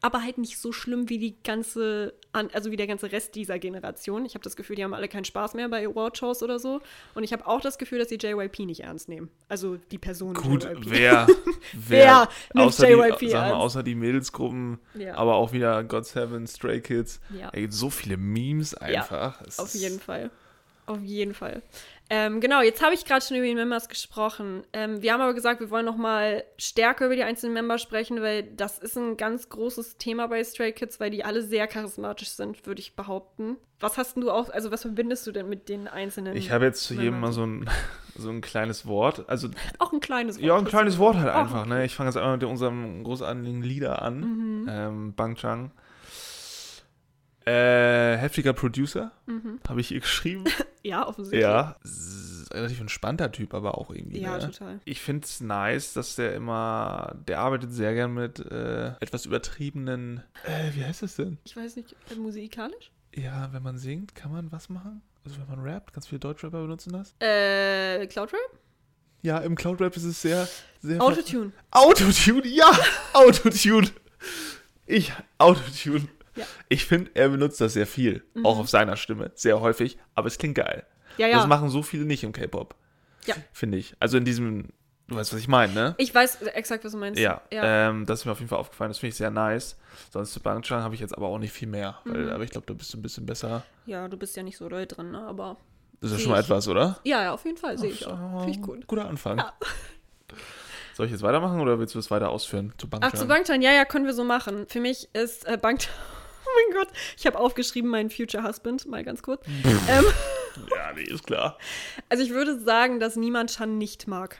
aber 0.00 0.22
halt 0.22 0.38
nicht 0.38 0.58
so 0.58 0.70
schlimm 0.72 1.08
wie 1.08 1.18
die 1.18 1.34
ganze, 1.42 2.14
an- 2.32 2.50
also 2.52 2.70
wie 2.70 2.76
der 2.76 2.86
ganze 2.86 3.10
Rest 3.10 3.34
dieser 3.34 3.58
Generation. 3.58 4.24
Ich 4.24 4.34
habe 4.34 4.44
das 4.44 4.54
Gefühl, 4.54 4.76
die 4.76 4.84
haben 4.84 4.94
alle 4.94 5.08
keinen 5.08 5.24
Spaß 5.24 5.54
mehr 5.54 5.68
bei 5.68 5.86
Awardshows 5.88 6.42
oder 6.44 6.58
so. 6.60 6.80
Und 7.14 7.24
ich 7.24 7.32
habe 7.32 7.46
auch 7.46 7.60
das 7.60 7.78
Gefühl, 7.78 7.98
dass 7.98 8.08
sie 8.08 8.14
JYP 8.16 8.60
nicht 8.66 8.80
ernst 8.84 9.08
nehmen. 9.08 9.28
Also 9.48 9.76
die 9.90 9.98
Person 9.98 10.34
Gut, 10.34 10.62
JYP. 10.64 10.84
wer, 10.90 11.26
Wer 11.72 12.28
nimmt 12.54 12.66
außer, 12.68 12.88
JYP 12.88 13.18
die, 13.18 13.26
mal, 13.32 13.52
außer 13.54 13.82
die 13.82 13.94
Mädelsgruppen, 13.96 14.78
Ja. 14.94 15.16
aber 15.16 15.34
auch 15.34 15.52
wieder 15.52 15.82
God 15.82 16.06
Seven, 16.06 16.46
Stray 16.46 16.80
Kids. 16.80 17.20
Ja. 17.36 17.50
Gibt 17.50 17.72
so 17.72 17.90
viele 17.90 18.16
Memes 18.16 18.74
einfach. 18.74 19.40
Es 19.42 19.58
Auf 19.58 19.74
jeden 19.74 19.98
Fall. 19.98 20.30
Auf 20.86 21.00
jeden 21.02 21.34
Fall. 21.34 21.60
Ähm, 22.10 22.40
genau, 22.40 22.62
jetzt 22.62 22.82
habe 22.82 22.94
ich 22.94 23.04
gerade 23.04 23.24
schon 23.24 23.36
über 23.36 23.46
die 23.46 23.54
Members 23.54 23.88
gesprochen. 23.88 24.62
Ähm, 24.72 25.02
wir 25.02 25.12
haben 25.12 25.20
aber 25.20 25.34
gesagt, 25.34 25.60
wir 25.60 25.70
wollen 25.70 25.84
noch 25.84 25.96
mal 25.96 26.42
stärker 26.56 27.06
über 27.06 27.16
die 27.16 27.22
einzelnen 27.22 27.52
Member 27.52 27.76
sprechen, 27.76 28.22
weil 28.22 28.44
das 28.44 28.78
ist 28.78 28.96
ein 28.96 29.18
ganz 29.18 29.50
großes 29.50 29.98
Thema 29.98 30.26
bei 30.26 30.42
Stray 30.42 30.72
Kids, 30.72 31.00
weil 31.00 31.10
die 31.10 31.24
alle 31.24 31.42
sehr 31.42 31.66
charismatisch 31.66 32.30
sind, 32.30 32.66
würde 32.66 32.80
ich 32.80 32.96
behaupten. 32.96 33.56
Was 33.80 33.98
hast 33.98 34.16
denn 34.16 34.22
du 34.22 34.30
auch, 34.30 34.48
also 34.48 34.70
was 34.70 34.82
verbindest 34.82 35.26
du 35.26 35.32
denn 35.32 35.48
mit 35.48 35.68
den 35.68 35.86
einzelnen? 35.86 36.34
Ich 36.34 36.50
habe 36.50 36.64
jetzt 36.64 36.82
zu 36.82 36.94
jedem 36.94 37.20
mal 37.20 37.32
so 37.32 37.44
ein, 37.44 37.68
so 38.16 38.30
ein 38.30 38.40
kleines 38.40 38.86
Wort. 38.86 39.28
Also, 39.28 39.48
auch 39.78 39.92
ein 39.92 40.00
kleines 40.00 40.36
Wort. 40.36 40.44
ja, 40.46 40.56
ein 40.56 40.64
kleines 40.64 40.98
Wort 40.98 41.16
halt 41.16 41.30
Auch 41.30 41.40
einfach. 41.40 41.66
Ne? 41.66 41.84
Ich 41.84 41.94
fange 41.94 42.08
jetzt 42.08 42.16
einmal 42.16 42.38
mit 42.38 42.44
unserem 42.44 43.04
großartigen 43.04 43.62
Lieder 43.62 44.00
an. 44.00 44.20
Mhm. 44.20 44.66
Ähm, 44.68 45.14
Bang 45.14 45.34
Chang. 45.36 45.72
Äh, 47.48 48.16
heftiger 48.18 48.52
Producer, 48.52 49.12
Mhm. 49.26 49.60
habe 49.68 49.80
ich 49.80 49.88
hier 49.88 50.00
geschrieben. 50.00 50.44
Ja, 50.84 51.06
offensichtlich. 51.06 51.42
Ja, 51.42 51.76
relativ 52.52 52.80
entspannter 52.80 53.30
Typ, 53.32 53.52
aber 53.52 53.76
auch 53.76 53.90
irgendwie. 53.90 54.20
Ja, 54.20 54.38
ne? 54.38 54.50
total. 54.50 54.80
Ich 54.86 55.00
finde 55.02 55.24
es 55.26 55.40
nice, 55.40 55.92
dass 55.92 56.14
der 56.14 56.34
immer, 56.34 57.14
der 57.26 57.40
arbeitet 57.40 57.72
sehr 57.72 57.92
gern 57.94 58.14
mit 58.14 58.38
äh, 58.38 58.92
etwas 59.00 59.26
übertriebenen, 59.26 60.22
äh, 60.46 60.72
wie 60.74 60.84
heißt 60.84 61.02
das 61.02 61.16
denn? 61.16 61.36
Ich 61.44 61.56
weiß 61.56 61.76
nicht, 61.76 61.94
äh, 62.10 62.14
musikalisch? 62.14 62.90
Ja, 63.14 63.52
wenn 63.52 63.62
man 63.62 63.76
singt, 63.76 64.14
kann 64.14 64.30
man 64.32 64.50
was 64.52 64.68
machen? 64.70 65.02
Also 65.26 65.38
wenn 65.40 65.48
man 65.48 65.60
rappt, 65.68 65.92
ganz 65.92 66.06
viele 66.06 66.20
Deutschrapper 66.20 66.62
benutzen 66.62 66.92
das? 66.92 67.12
Äh, 67.20 68.06
Cloudrap? 68.06 68.38
Ja, 69.22 69.38
im 69.38 69.56
Cloud-Rap 69.56 69.94
ist 69.96 70.04
es 70.04 70.22
sehr, 70.22 70.48
sehr... 70.80 71.02
Autotune. 71.02 71.52
Autotune, 71.72 72.46
ja! 72.46 72.70
Autotune! 73.12 73.88
Ich, 74.86 75.12
Autotune. 75.38 76.08
Ja. 76.38 76.46
Ich 76.68 76.86
finde, 76.86 77.10
er 77.14 77.28
benutzt 77.28 77.60
das 77.60 77.72
sehr 77.74 77.86
viel. 77.86 78.24
Mhm. 78.34 78.46
Auch 78.46 78.58
auf 78.58 78.68
seiner 78.68 78.96
Stimme. 78.96 79.30
Sehr 79.34 79.60
häufig. 79.60 79.98
Aber 80.14 80.28
es 80.28 80.38
klingt 80.38 80.54
geil. 80.54 80.84
Ja, 81.18 81.26
ja. 81.26 81.36
Das 81.36 81.46
machen 81.46 81.68
so 81.68 81.82
viele 81.82 82.04
nicht 82.04 82.22
im 82.24 82.32
K-Pop. 82.32 82.74
Ja. 83.26 83.34
Finde 83.52 83.76
ich. 83.78 83.94
Also 84.00 84.16
in 84.18 84.24
diesem, 84.24 84.68
du 85.08 85.16
weißt, 85.16 85.32
was 85.34 85.40
ich 85.40 85.48
meine, 85.48 85.72
ne? 85.74 85.94
Ich 85.98 86.14
weiß 86.14 86.42
exakt, 86.42 86.84
was 86.84 86.92
du 86.92 86.98
meinst. 86.98 87.20
Ja, 87.20 87.42
ja. 87.52 87.88
Ähm, 87.90 88.06
das 88.06 88.20
ist 88.20 88.24
mir 88.26 88.32
auf 88.32 88.38
jeden 88.38 88.48
Fall 88.48 88.58
aufgefallen. 88.58 88.90
Das 88.90 88.98
finde 88.98 89.10
ich 89.10 89.16
sehr 89.16 89.30
nice. 89.30 89.76
Sonst 90.12 90.32
zu 90.32 90.40
Bangchan 90.40 90.82
habe 90.82 90.94
ich 90.94 91.00
jetzt 91.00 91.16
aber 91.16 91.26
auch 91.26 91.38
nicht 91.38 91.52
viel 91.52 91.68
mehr. 91.68 91.98
Weil, 92.04 92.24
Mhm. 92.26 92.30
Aber 92.30 92.44
ich 92.44 92.50
glaube, 92.50 92.66
da 92.66 92.72
bist 92.74 92.92
du 92.94 92.98
ein 92.98 93.02
bisschen 93.02 93.26
besser. 93.26 93.64
ja, 93.86 94.06
du 94.08 94.16
bist 94.16 94.36
ja 94.36 94.42
nicht 94.42 94.56
so 94.56 94.68
doll 94.68 94.86
drin, 94.86 95.10
ne? 95.10 95.20
aber 95.26 95.56
Das 96.00 96.10
ist 96.12 96.16
Sehe 96.18 96.24
schon 96.24 96.32
mal 96.32 96.40
etwas, 96.40 96.68
oder? 96.68 97.00
ja, 97.04 97.22
ja, 97.24 97.32
auf 97.34 97.44
jeden 97.44 97.56
Fall, 97.58 97.76
sehe 97.78 97.90
ich 97.90 98.06
auch. 98.06 98.40
Finde 98.44 98.50
ich 98.50 98.62
gut. 98.62 98.86
Guter 98.86 99.08
Anfang. 99.08 99.38
Ja. 99.38 99.52
Soll 100.94 101.06
ich 101.06 101.12
jetzt 101.12 101.22
weitermachen 101.22 101.60
oder 101.60 101.78
willst 101.78 101.94
du 101.94 101.98
es 102.00 102.10
weiter 102.10 102.28
ausführen 102.30 102.72
zu 102.76 102.88
Bangchan? 102.88 103.10
Ach, 103.12 103.16
zu 103.18 103.26
Bangtan, 103.26 103.62
ja, 103.62 103.72
ja, 103.72 103.84
können 103.84 104.06
wir 104.06 104.14
so 104.14 104.24
machen. 104.24 104.66
Für 104.68 104.80
mich 104.80 105.08
ist 105.12 105.46
äh, 105.46 105.56
Bangtan. 105.56 105.92
Oh 106.58 106.70
mein 106.72 106.80
Gott, 106.80 106.88
ich 107.16 107.26
habe 107.26 107.38
aufgeschrieben, 107.38 107.90
mein 107.90 108.10
Future 108.10 108.42
Husband, 108.46 108.86
mal 108.86 109.04
ganz 109.04 109.22
kurz. 109.22 109.44
ähm, 109.88 110.04
Ja, 110.70 110.92
nee, 110.94 111.02
ist 111.02 111.26
klar. 111.26 111.58
also 112.08 112.22
ich 112.24 112.30
würde 112.30 112.58
sagen, 112.58 112.98
dass 113.00 113.16
niemand 113.16 113.50
Chan 113.54 113.78
nicht 113.78 114.08
mag. 114.08 114.38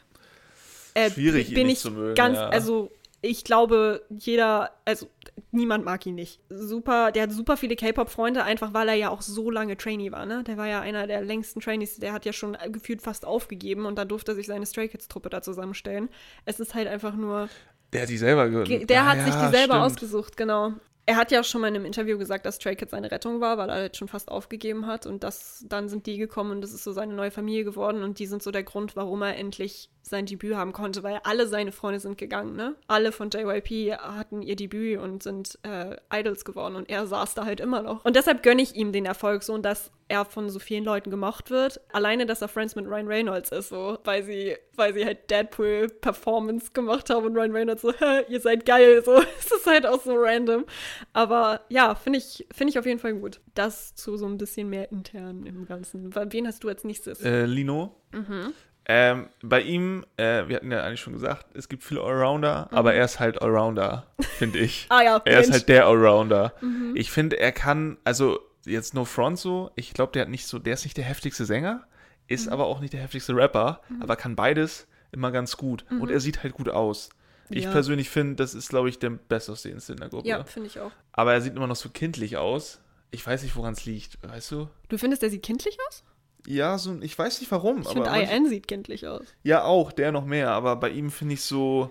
Äh, 0.94 1.10
Schwierig, 1.10 1.48
ihn 1.50 1.54
bin 1.54 1.66
nicht 1.66 1.76
ich 1.76 1.82
zu 1.82 1.90
mögen, 1.92 2.14
ganz, 2.14 2.36
ja. 2.38 2.48
also 2.48 2.90
ich 3.20 3.42
glaube, 3.44 4.02
jeder, 4.10 4.70
also 4.84 5.08
niemand 5.50 5.84
mag 5.84 6.04
ihn 6.06 6.14
nicht. 6.14 6.40
Super, 6.50 7.10
der 7.12 7.24
hat 7.24 7.32
super 7.32 7.56
viele 7.56 7.74
K-Pop-Freunde, 7.76 8.44
einfach 8.44 8.74
weil 8.74 8.88
er 8.88 8.94
ja 8.94 9.10
auch 9.10 9.22
so 9.22 9.50
lange 9.50 9.76
Trainee 9.76 10.12
war, 10.12 10.24
ne? 10.24 10.44
Der 10.44 10.56
war 10.56 10.66
ja 10.68 10.80
einer 10.80 11.06
der 11.08 11.20
längsten 11.22 11.60
Trainees, 11.60 11.96
der 11.98 12.12
hat 12.12 12.24
ja 12.24 12.32
schon 12.32 12.56
gefühlt 12.70 13.02
fast 13.02 13.24
aufgegeben 13.24 13.86
und 13.86 13.96
dann 13.96 14.08
durfte 14.08 14.32
er 14.32 14.34
sich 14.36 14.46
seine 14.46 14.66
Stray 14.66 14.88
Kids-Truppe 14.88 15.30
da 15.30 15.42
zusammenstellen. 15.42 16.08
Es 16.44 16.58
ist 16.60 16.74
halt 16.74 16.86
einfach 16.88 17.14
nur, 17.14 17.48
Der 17.92 18.02
hat 18.02 18.08
die 18.08 18.18
selber 18.18 18.48
ge 18.50 18.64
Ge- 18.64 18.84
Der 18.86 19.02
Ah, 19.02 19.06
hat 19.06 19.24
sich 19.24 19.34
ja, 19.34 19.46
die 19.50 19.56
selber 19.56 19.74
stimmt. 19.74 19.86
ausgesucht, 19.86 20.36
genau. 20.36 20.74
Er 21.08 21.16
hat 21.16 21.30
ja 21.30 21.42
schon 21.42 21.62
mal 21.62 21.68
in 21.68 21.76
einem 21.76 21.86
Interview 21.86 22.18
gesagt, 22.18 22.44
dass 22.44 22.56
Stray 22.56 22.76
Kids 22.76 22.90
seine 22.90 23.10
Rettung 23.10 23.40
war, 23.40 23.56
weil 23.56 23.70
er 23.70 23.76
halt 23.76 23.96
schon 23.96 24.08
fast 24.08 24.30
aufgegeben 24.30 24.86
hat. 24.86 25.06
Und 25.06 25.24
das, 25.24 25.64
dann 25.66 25.88
sind 25.88 26.04
die 26.04 26.18
gekommen 26.18 26.50
und 26.50 26.60
das 26.60 26.74
ist 26.74 26.84
so 26.84 26.92
seine 26.92 27.14
neue 27.14 27.30
Familie 27.30 27.64
geworden. 27.64 28.02
Und 28.02 28.18
die 28.18 28.26
sind 28.26 28.42
so 28.42 28.50
der 28.50 28.62
Grund, 28.62 28.94
warum 28.94 29.22
er 29.22 29.34
endlich 29.38 29.88
sein 30.02 30.26
Debüt 30.26 30.54
haben 30.54 30.72
konnte, 30.72 31.02
weil 31.02 31.20
alle 31.24 31.46
seine 31.46 31.72
Freunde 31.72 32.00
sind 32.00 32.16
gegangen, 32.18 32.56
ne? 32.56 32.74
Alle 32.86 33.12
von 33.12 33.30
JYP 33.30 33.98
hatten 33.98 34.42
ihr 34.42 34.56
Debüt 34.56 34.98
und 34.98 35.22
sind 35.22 35.58
äh, 35.62 35.96
Idols 36.12 36.44
geworden 36.44 36.76
und 36.76 36.88
er 36.88 37.06
saß 37.06 37.34
da 37.34 37.44
halt 37.44 37.60
immer 37.60 37.82
noch. 37.82 38.04
Und 38.04 38.16
deshalb 38.16 38.42
gönne 38.42 38.62
ich 38.62 38.74
ihm 38.74 38.92
den 38.92 39.04
Erfolg 39.04 39.42
so 39.42 39.52
und 39.52 39.62
dass 39.62 39.90
er 40.10 40.24
von 40.24 40.48
so 40.48 40.58
vielen 40.58 40.84
Leuten 40.84 41.10
gemocht 41.10 41.50
wird. 41.50 41.80
Alleine, 41.92 42.24
dass 42.24 42.40
er 42.40 42.48
Friends 42.48 42.74
mit 42.74 42.86
Ryan 42.86 43.06
Reynolds 43.06 43.52
ist, 43.52 43.68
so, 43.68 43.98
weil 44.04 44.22
sie, 44.22 44.56
weil 44.74 44.94
sie 44.94 45.04
halt 45.04 45.30
Deadpool-Performance 45.30 46.70
gemacht 46.72 47.10
haben 47.10 47.26
und 47.26 47.36
Ryan 47.36 47.52
Reynolds 47.52 47.82
so, 47.82 47.92
"Hä, 47.92 48.24
ihr 48.28 48.40
seid 48.40 48.64
geil, 48.66 49.02
so. 49.04 49.20
Es 49.38 49.50
ist 49.52 49.66
halt 49.66 49.86
auch 49.86 50.02
so 50.02 50.14
random. 50.14 50.64
Aber 51.12 51.60
ja, 51.68 51.94
finde 51.94 52.18
ich, 52.18 52.46
finde 52.52 52.70
ich 52.70 52.78
auf 52.78 52.86
jeden 52.86 52.98
Fall 52.98 53.14
gut. 53.14 53.40
Das 53.54 53.94
zu 53.94 54.16
so 54.16 54.26
ein 54.26 54.38
bisschen 54.38 54.68
mehr 54.70 54.90
intern 54.90 55.44
im 55.46 55.66
Ganzen. 55.66 56.14
Wen 56.14 56.46
hast 56.46 56.64
du 56.64 56.68
als 56.68 56.84
nächstes? 56.84 57.20
Äh, 57.20 57.44
Lino. 57.44 57.94
Mhm. 58.12 58.52
Ähm, 58.90 59.28
bei 59.42 59.60
ihm, 59.60 60.04
äh, 60.16 60.48
wir 60.48 60.56
hatten 60.56 60.72
ja 60.72 60.82
eigentlich 60.82 61.00
schon 61.00 61.12
gesagt, 61.12 61.44
es 61.54 61.68
gibt 61.68 61.84
viele 61.84 62.00
Allrounder, 62.02 62.68
Mhm. 62.70 62.76
aber 62.78 62.94
er 62.94 63.04
ist 63.04 63.20
halt 63.20 63.42
Allrounder, 63.42 64.06
finde 64.38 64.58
ich. 64.60 64.86
ah 64.88 65.02
ja, 65.02 65.20
Er 65.26 65.40
ist 65.40 65.52
halt 65.52 65.68
der 65.68 65.86
Allrounder. 65.86 66.54
Mhm. 66.62 66.92
Ich 66.96 67.10
finde, 67.10 67.38
er 67.38 67.52
kann, 67.52 67.98
also 68.04 68.40
jetzt 68.64 68.94
No 68.94 69.04
Front 69.04 69.38
so, 69.38 69.70
ich 69.76 69.92
glaube, 69.92 70.12
der 70.12 70.22
hat 70.22 70.28
nicht 70.30 70.46
so, 70.46 70.58
der 70.58 70.74
ist 70.74 70.84
nicht 70.84 70.96
der 70.96 71.04
heftigste 71.04 71.44
Sänger, 71.44 71.86
ist 72.28 72.46
Mhm. 72.46 72.52
aber 72.54 72.64
auch 72.66 72.80
nicht 72.80 72.94
der 72.94 73.00
heftigste 73.02 73.36
Rapper, 73.36 73.82
aber 74.00 74.16
kann 74.16 74.36
beides 74.36 74.86
immer 75.12 75.30
ganz 75.32 75.56
gut. 75.58 75.84
Und 75.90 76.10
er 76.10 76.20
sieht 76.20 76.42
halt 76.42 76.54
gut 76.54 76.68
aus. 76.70 77.10
Ich 77.50 77.58
Mhm. 77.58 77.62
Ja. 77.64 77.70
persönlich 77.72 78.08
finde, 78.10 78.36
das 78.36 78.54
ist, 78.54 78.68
glaube 78.70 78.88
ich, 78.90 78.98
der 78.98 79.10
bestaussehendste 79.10 79.92
in 79.92 79.98
der 80.00 80.08
Gruppe. 80.10 80.28
Ja, 80.28 80.44
finde 80.44 80.66
ich 80.68 80.80
auch. 80.80 80.90
Aber 81.12 81.32
er 81.34 81.40
sieht 81.42 81.54
immer 81.56 81.66
noch 81.66 81.76
so 81.76 81.88
kindlich 81.90 82.36
aus. 82.38 82.80
Ich 83.10 83.26
weiß 83.26 83.42
nicht, 83.42 83.56
woran 83.56 83.72
es 83.72 83.86
liegt, 83.86 84.18
weißt 84.26 84.50
du? 84.52 84.68
Du 84.88 84.98
findest, 84.98 85.22
der 85.22 85.30
sieht 85.30 85.42
kindlich 85.42 85.78
aus? 85.88 86.04
Ja, 86.50 86.78
so, 86.78 86.96
ich 87.02 87.18
weiß 87.18 87.40
nicht 87.40 87.50
warum. 87.52 87.82
Ich 87.82 87.88
finde, 87.88 88.08
IN 88.08 88.48
sieht 88.48 88.66
kindlich 88.68 89.06
aus. 89.06 89.22
Ja, 89.42 89.64
auch, 89.64 89.92
der 89.92 90.12
noch 90.12 90.24
mehr, 90.24 90.50
aber 90.50 90.76
bei 90.76 90.88
ihm 90.88 91.10
finde 91.10 91.34
ich 91.34 91.42
so, 91.42 91.90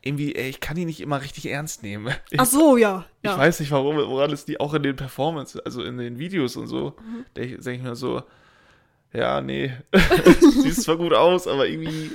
irgendwie, 0.00 0.34
ey, 0.34 0.48
ich 0.48 0.60
kann 0.60 0.76
ihn 0.78 0.86
nicht 0.86 1.00
immer 1.00 1.20
richtig 1.20 1.46
ernst 1.46 1.82
nehmen. 1.82 2.14
Ich, 2.30 2.40
Ach 2.40 2.46
so, 2.46 2.76
ja. 2.78 3.04
ich 3.22 3.30
ja. 3.30 3.36
weiß 3.36 3.60
nicht, 3.60 3.70
warum, 3.72 3.96
woran 3.96 4.30
es 4.32 4.46
die 4.46 4.58
auch 4.58 4.72
in 4.72 4.82
den 4.82 4.96
Performance, 4.96 5.60
also 5.66 5.82
in 5.82 5.98
den 5.98 6.18
Videos 6.18 6.56
und 6.56 6.66
so, 6.66 6.94
Mhm. 6.98 7.24
da 7.34 7.42
denke 7.42 7.72
ich 7.74 7.82
mir 7.82 7.94
so, 7.94 8.22
ja, 9.12 9.40
nee, 9.42 9.72
sieht 10.62 10.76
zwar 10.76 10.96
gut 10.96 11.12
aus, 11.12 11.46
aber 11.46 11.68
irgendwie, 11.68 12.10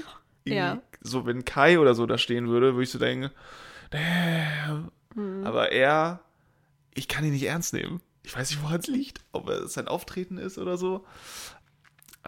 irgendwie 0.46 0.56
Ja. 0.58 0.82
so, 1.02 1.26
wenn 1.28 1.46
Kai 1.46 1.78
oder 1.80 1.94
so 1.94 2.06
da 2.08 2.18
stehen 2.18 2.48
würde, 2.48 2.74
würde 2.74 2.84
ich 2.84 2.90
so 2.92 2.98
denken, 3.00 3.30
damn. 3.92 4.92
Mhm. 5.16 5.44
aber 5.46 5.72
er, 5.72 6.22
ich 6.96 7.08
kann 7.08 7.24
ihn 7.26 7.32
nicht 7.34 7.46
ernst 7.46 7.74
nehmen. 7.74 8.02
Ich 8.24 8.36
weiß 8.36 8.52
nicht, 8.52 8.62
woran 8.62 8.80
es 8.80 8.88
liegt, 8.88 9.22
ob 9.32 9.50
es 9.50 9.74
sein 9.74 9.88
Auftreten 9.88 10.38
ist 10.38 10.58
oder 10.60 10.78
so. 10.78 11.04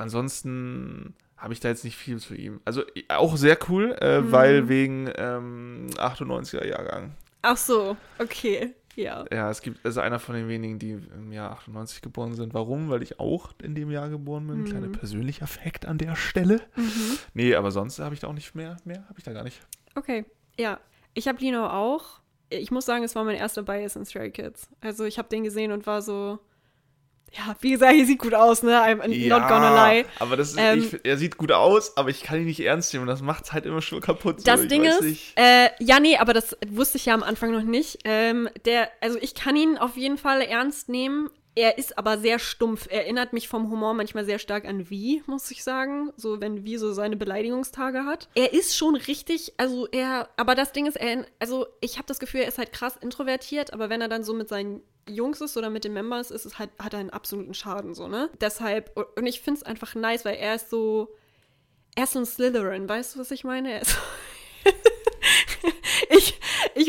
Ansonsten 0.01 1.15
habe 1.37 1.53
ich 1.53 1.59
da 1.59 1.69
jetzt 1.69 1.83
nicht 1.83 1.95
viel 1.97 2.17
zu 2.19 2.35
ihm. 2.35 2.59
Also 2.65 2.83
auch 3.09 3.35
sehr 3.37 3.57
cool, 3.69 3.95
äh, 3.99 4.21
Mhm. 4.21 4.31
weil 4.31 4.69
wegen 4.69 5.09
ähm, 5.15 5.87
98er 5.97 6.65
Jahrgang. 6.67 7.11
Ach 7.41 7.57
so, 7.57 7.97
okay. 8.19 8.75
Ja. 8.95 9.23
Ja, 9.31 9.49
es 9.49 9.61
gibt 9.61 9.83
also 9.85 10.01
einer 10.01 10.19
von 10.19 10.35
den 10.35 10.49
wenigen, 10.49 10.77
die 10.77 10.91
im 10.91 11.31
Jahr 11.31 11.51
98 11.51 12.01
geboren 12.01 12.33
sind. 12.35 12.53
Warum? 12.53 12.89
Weil 12.89 13.01
ich 13.01 13.19
auch 13.21 13.51
in 13.63 13.73
dem 13.73 13.89
Jahr 13.89 14.09
geboren 14.09 14.45
bin. 14.47 14.59
Mhm. 14.61 14.65
Kleiner 14.65 14.87
persönlicher 14.89 15.47
Fakt 15.47 15.85
an 15.85 15.97
der 15.97 16.15
Stelle. 16.17 16.59
Mhm. 16.75 17.17
Nee, 17.33 17.55
aber 17.55 17.71
sonst 17.71 17.99
habe 17.99 18.13
ich 18.13 18.19
da 18.19 18.27
auch 18.27 18.33
nicht 18.33 18.53
mehr. 18.53 18.75
Mehr 18.83 19.05
habe 19.07 19.17
ich 19.17 19.23
da 19.23 19.31
gar 19.31 19.43
nicht. 19.43 19.61
Okay, 19.95 20.25
ja. 20.59 20.79
Ich 21.13 21.27
habe 21.27 21.39
Lino 21.39 21.65
auch. 21.67 22.19
Ich 22.49 22.69
muss 22.69 22.85
sagen, 22.85 23.03
es 23.05 23.15
war 23.15 23.23
mein 23.23 23.37
erster 23.37 23.63
Bias 23.63 23.95
in 23.95 24.05
Stray 24.05 24.29
Kids. 24.29 24.69
Also 24.81 25.05
ich 25.05 25.17
habe 25.17 25.29
den 25.29 25.45
gesehen 25.45 25.71
und 25.71 25.87
war 25.87 26.01
so, 26.01 26.39
ja, 27.34 27.56
wie 27.62 27.72
gesagt, 27.72 27.96
er 27.96 28.06
sieht 28.06 28.20
gut 28.20 28.34
aus, 28.34 28.62
ne? 28.62 28.78
I'm 28.78 28.98
not 29.30 29.48
gonna 29.48 29.89
lie. 29.89 30.06
aber 30.20 30.36
das 30.36 30.50
ist, 30.52 30.58
Ähm, 30.60 30.80
ich, 30.80 31.00
er 31.06 31.17
sieht 31.17 31.38
gut 31.38 31.52
aus, 31.52 31.96
aber 31.96 32.10
ich 32.10 32.24
kann 32.24 32.39
ihn 32.39 32.46
nicht 32.46 32.60
ernst 32.60 32.94
nehmen 32.94 33.04
und 33.04 33.08
das 33.08 33.22
macht 33.22 33.46
es 33.46 33.54
halt 33.54 33.65
immer 33.65 33.82
schon 33.82 34.02
kaputt. 34.02 34.39
so. 34.39 34.46
Das 34.46 34.62
ich 34.63 34.67
Ding 34.67 34.84
ist, 34.84 35.02
äh, 35.38 35.70
ja, 35.80 36.00
nee, 36.00 36.17
aber 36.17 36.34
das 36.34 36.58
wusste 36.67 36.98
ich 36.98 37.06
ja 37.06 37.13
am 37.13 37.24
Anfang 37.24 37.52
noch 37.52 37.63
nicht. 37.63 38.00
Ähm, 38.04 38.50
der, 38.65 38.89
also 39.00 39.17
ich 39.22 39.34
kann 39.34 39.56
ihn 39.56 39.78
auf 39.78 39.96
jeden 39.96 40.17
Fall 40.17 40.41
ernst 40.41 40.89
nehmen. 40.89 41.30
Er 41.54 41.78
ist 41.78 41.98
aber 41.98 42.17
sehr 42.17 42.39
stumpf. 42.39 42.88
Er 42.89 43.04
erinnert 43.04 43.34
mich 43.34 43.50
vom 43.50 43.70
Humor 43.70 43.94
manchmal 43.94 44.24
sehr 44.24 44.39
stark 44.39 44.63
an 44.65 44.89
Wie, 44.89 45.22
muss 45.26 45.52
ich 45.52 45.65
sagen. 45.65 46.12
So, 46.15 46.39
wenn 46.39 46.63
Wie 46.63 46.78
so 46.78 46.94
seine 46.94 47.17
Beleidigungstage 47.17 48.06
hat. 48.06 48.30
Er 48.36 48.54
ist 48.54 48.78
schon 48.78 48.96
richtig, 48.96 49.54
also 49.58 49.86
er, 49.91 50.30
aber 50.38 50.56
das 50.56 50.72
Ding 50.72 50.86
ist, 50.86 50.96
er, 50.96 51.26
also 51.39 51.65
ich 51.82 51.98
habe 51.98 52.08
das 52.08 52.20
Gefühl, 52.20 52.41
er 52.41 52.48
ist 52.48 52.58
halt 52.58 52.72
krass 52.72 52.96
introvertiert, 53.02 53.74
aber 53.74 53.89
wenn 53.89 54.00
er 54.00 54.08
dann 54.08 54.24
so 54.24 54.34
mit 54.34 54.48
seinen 54.48 54.82
Jungs 55.07 55.41
ist 55.41 55.57
oder 55.57 55.69
mit 55.69 55.83
den 55.83 55.93
Members 55.93 56.31
ist, 56.31 56.45
ist 56.45 56.59
halt, 56.59 56.69
hat 56.79 56.95
einen 56.95 57.09
absoluten 57.09 57.53
Schaden, 57.53 57.93
so, 57.93 58.07
ne? 58.07 58.29
Deshalb, 58.39 58.95
und 59.17 59.25
ich 59.25 59.41
finde 59.41 59.59
es 59.59 59.63
einfach 59.63 59.95
nice, 59.95 60.25
weil 60.25 60.35
er 60.35 60.55
ist 60.55 60.69
so, 60.69 61.15
er 61.95 62.05
ist 62.05 62.13
so 62.13 62.19
ein 62.19 62.25
Slytherin, 62.25 62.87
weißt 62.87 63.15
du, 63.15 63.19
was 63.19 63.31
ich 63.31 63.43
meine? 63.43 63.73
Er 63.73 63.81
ist 63.81 63.91
ich, 63.91 64.31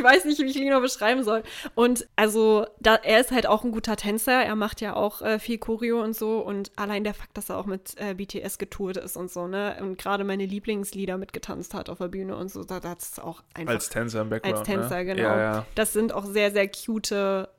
ich 0.03 0.17
weiß 0.17 0.25
nicht, 0.25 0.41
wie 0.41 0.47
ich 0.47 0.55
Lino 0.55 0.81
beschreiben 0.81 1.23
soll. 1.23 1.43
Und 1.75 2.07
also, 2.17 2.67
da, 2.81 2.97
er 2.97 3.21
ist 3.21 3.31
halt 3.31 3.47
auch 3.47 3.65
ein 3.65 3.73
guter 3.73 3.97
Tänzer. 3.97 4.43
Er 4.43 4.57
macht 4.57 4.81
ja 4.81 4.95
auch 4.97 5.23
äh, 5.23 5.38
viel 5.38 5.59
Choreo 5.59 6.03
und 6.03 6.17
so. 6.17 6.38
Und 6.38 6.73
allein 6.77 7.05
der 7.05 7.15
Fakt, 7.15 7.37
dass 7.37 7.49
er 7.51 7.59
auch 7.59 7.67
mit 7.67 7.95
äh, 7.97 8.15
BTS 8.15 8.59
getourt 8.59 8.97
ist 8.97 9.17
und 9.17 9.31
so, 9.31 9.47
ne? 9.47 9.77
Und 9.81 9.99
gerade 9.99 10.25
meine 10.25 10.47
Lieblingslieder 10.47 11.17
mitgetanzt 11.19 11.75
hat 11.75 11.88
auf 11.88 11.99
der 11.99 12.09
Bühne 12.09 12.37
und 12.37 12.51
so, 12.51 12.65
da, 12.65 12.81
das 12.81 13.11
ist 13.11 13.23
auch 13.23 13.43
einfach. 13.55 13.75
Als 13.75 13.88
Tänzer 13.88 14.23
im 14.23 14.31
Background. 14.31 14.59
Als 14.59 14.67
Tänzer, 14.67 14.97
ne? 14.99 15.05
genau. 15.05 15.23
Ja, 15.23 15.38
ja. 15.38 15.67
Das 15.75 15.93
sind 15.93 16.12
auch 16.12 16.25
sehr, 16.25 16.51
sehr 16.51 16.69
cute 16.69 17.12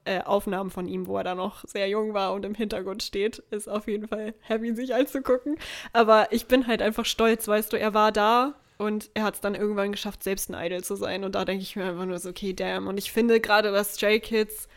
äh, 0.06 0.21
Aufnahmen 0.23 0.69
von 0.69 0.88
ihm, 0.88 1.08
wo 1.08 1.17
er 1.17 1.23
da 1.23 1.36
noch 1.36 1.63
sehr 1.65 1.88
jung 1.88 2.13
war 2.13 2.34
und 2.34 2.45
im 2.45 2.56
Hintergrund 2.56 3.03
steht. 3.03 3.39
Ist 3.51 3.69
auf 3.69 3.88
jeden 3.88 4.08
Fall 4.08 4.34
happy, 4.41 4.75
sich 4.75 4.93
anzugucken. 4.93 5.58
Aber 5.93 6.27
ich 6.32 6.47
bin 6.47 6.67
halt 6.67 6.82
einfach 6.82 7.06
stolz, 7.06 7.47
weißt 7.47 7.73
du, 7.73 7.79
er 7.79 7.93
war 7.93 8.12
da 8.12 8.56
und 8.77 9.09
er 9.13 9.23
hat 9.23 9.36
es 9.36 9.41
dann 9.41 9.55
irgendwann 9.55 9.91
geschafft, 9.91 10.23
selbst 10.23 10.49
ein 10.53 10.65
Idol 10.65 10.83
zu 10.83 10.95
sein. 10.95 11.23
Und 11.23 11.36
da 11.36 11.45
denke 11.45 11.62
ich 11.63 11.75
mir 11.75 11.86
einfach 11.86 12.05
nur 12.05 12.17
so, 12.19 12.29
okay, 12.29 12.53
damn. 12.53 12.88
Und 12.88 12.97
ich 12.97 13.12
finde 13.12 13.39
gerade, 13.39 13.71
dass 13.71 13.95
Stray 13.95 14.19
Kids 14.19 14.67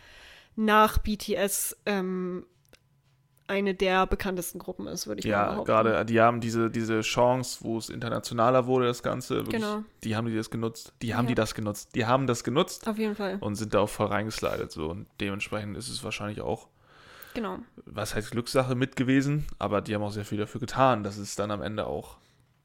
nach 0.55 0.99
BTS 0.99 1.77
ähm, 1.87 2.47
eine 3.49 3.75
der 3.75 4.07
bekanntesten 4.07 4.59
Gruppen 4.59 4.87
ist, 4.89 5.07
würde 5.07 5.21
ich 5.21 5.25
mal 5.27 5.31
Ja, 5.31 5.45
behaupten. 5.51 5.67
gerade, 5.67 6.05
die 6.05 6.21
haben 6.21 6.41
diese, 6.41 6.69
diese 6.71 7.01
Chance, 7.03 7.59
wo 7.63 7.79
es 7.79 7.91
internationaler 7.91 8.67
wurde, 8.67 8.87
das 8.87 9.03
Ganze. 9.05 9.37
Wirklich, 9.37 9.63
Genau. 9.63 9.85
Die 10.03 10.17
haben 10.17 10.27
die 10.27 10.35
das 10.35 10.51
genutzt. 10.51 10.93
Die 11.01 11.15
haben 11.15 11.27
Ja. 11.27 11.29
die 11.29 11.35
das 11.37 11.55
genutzt. 11.55 11.95
Die 11.95 12.07
haben 12.07 12.27
das 12.27 12.43
genutzt 12.43 12.89
Auf 12.89 12.99
jeden 12.99 13.15
Fall. 13.15 13.37
und 13.41 13.55
sind 13.55 13.73
da 13.75 13.81
auch 13.81 13.89
voll 13.89 14.07
reingeslidet. 14.07 14.73
So. 14.73 14.89
Und 14.91 15.07
dementsprechend 15.21 15.77
ist 15.77 15.89
es 15.89 16.03
wahrscheinlich 16.03 16.41
auch 16.41 16.69
Genau. 17.35 17.59
Was 17.85 18.15
heißt 18.15 18.31
Glückssache 18.31 18.75
mit 18.75 18.97
gewesen, 18.97 19.47
aber 19.59 19.83
die 19.83 19.95
haben 19.95 20.03
auch 20.03 20.11
sehr 20.11 20.25
viel 20.25 20.39
dafür 20.39 20.59
getan, 20.59 21.05
dass 21.05 21.19
es 21.19 21.35
dann 21.37 21.51
am 21.51 21.61
Ende 21.61 21.87
auch, 21.87 22.17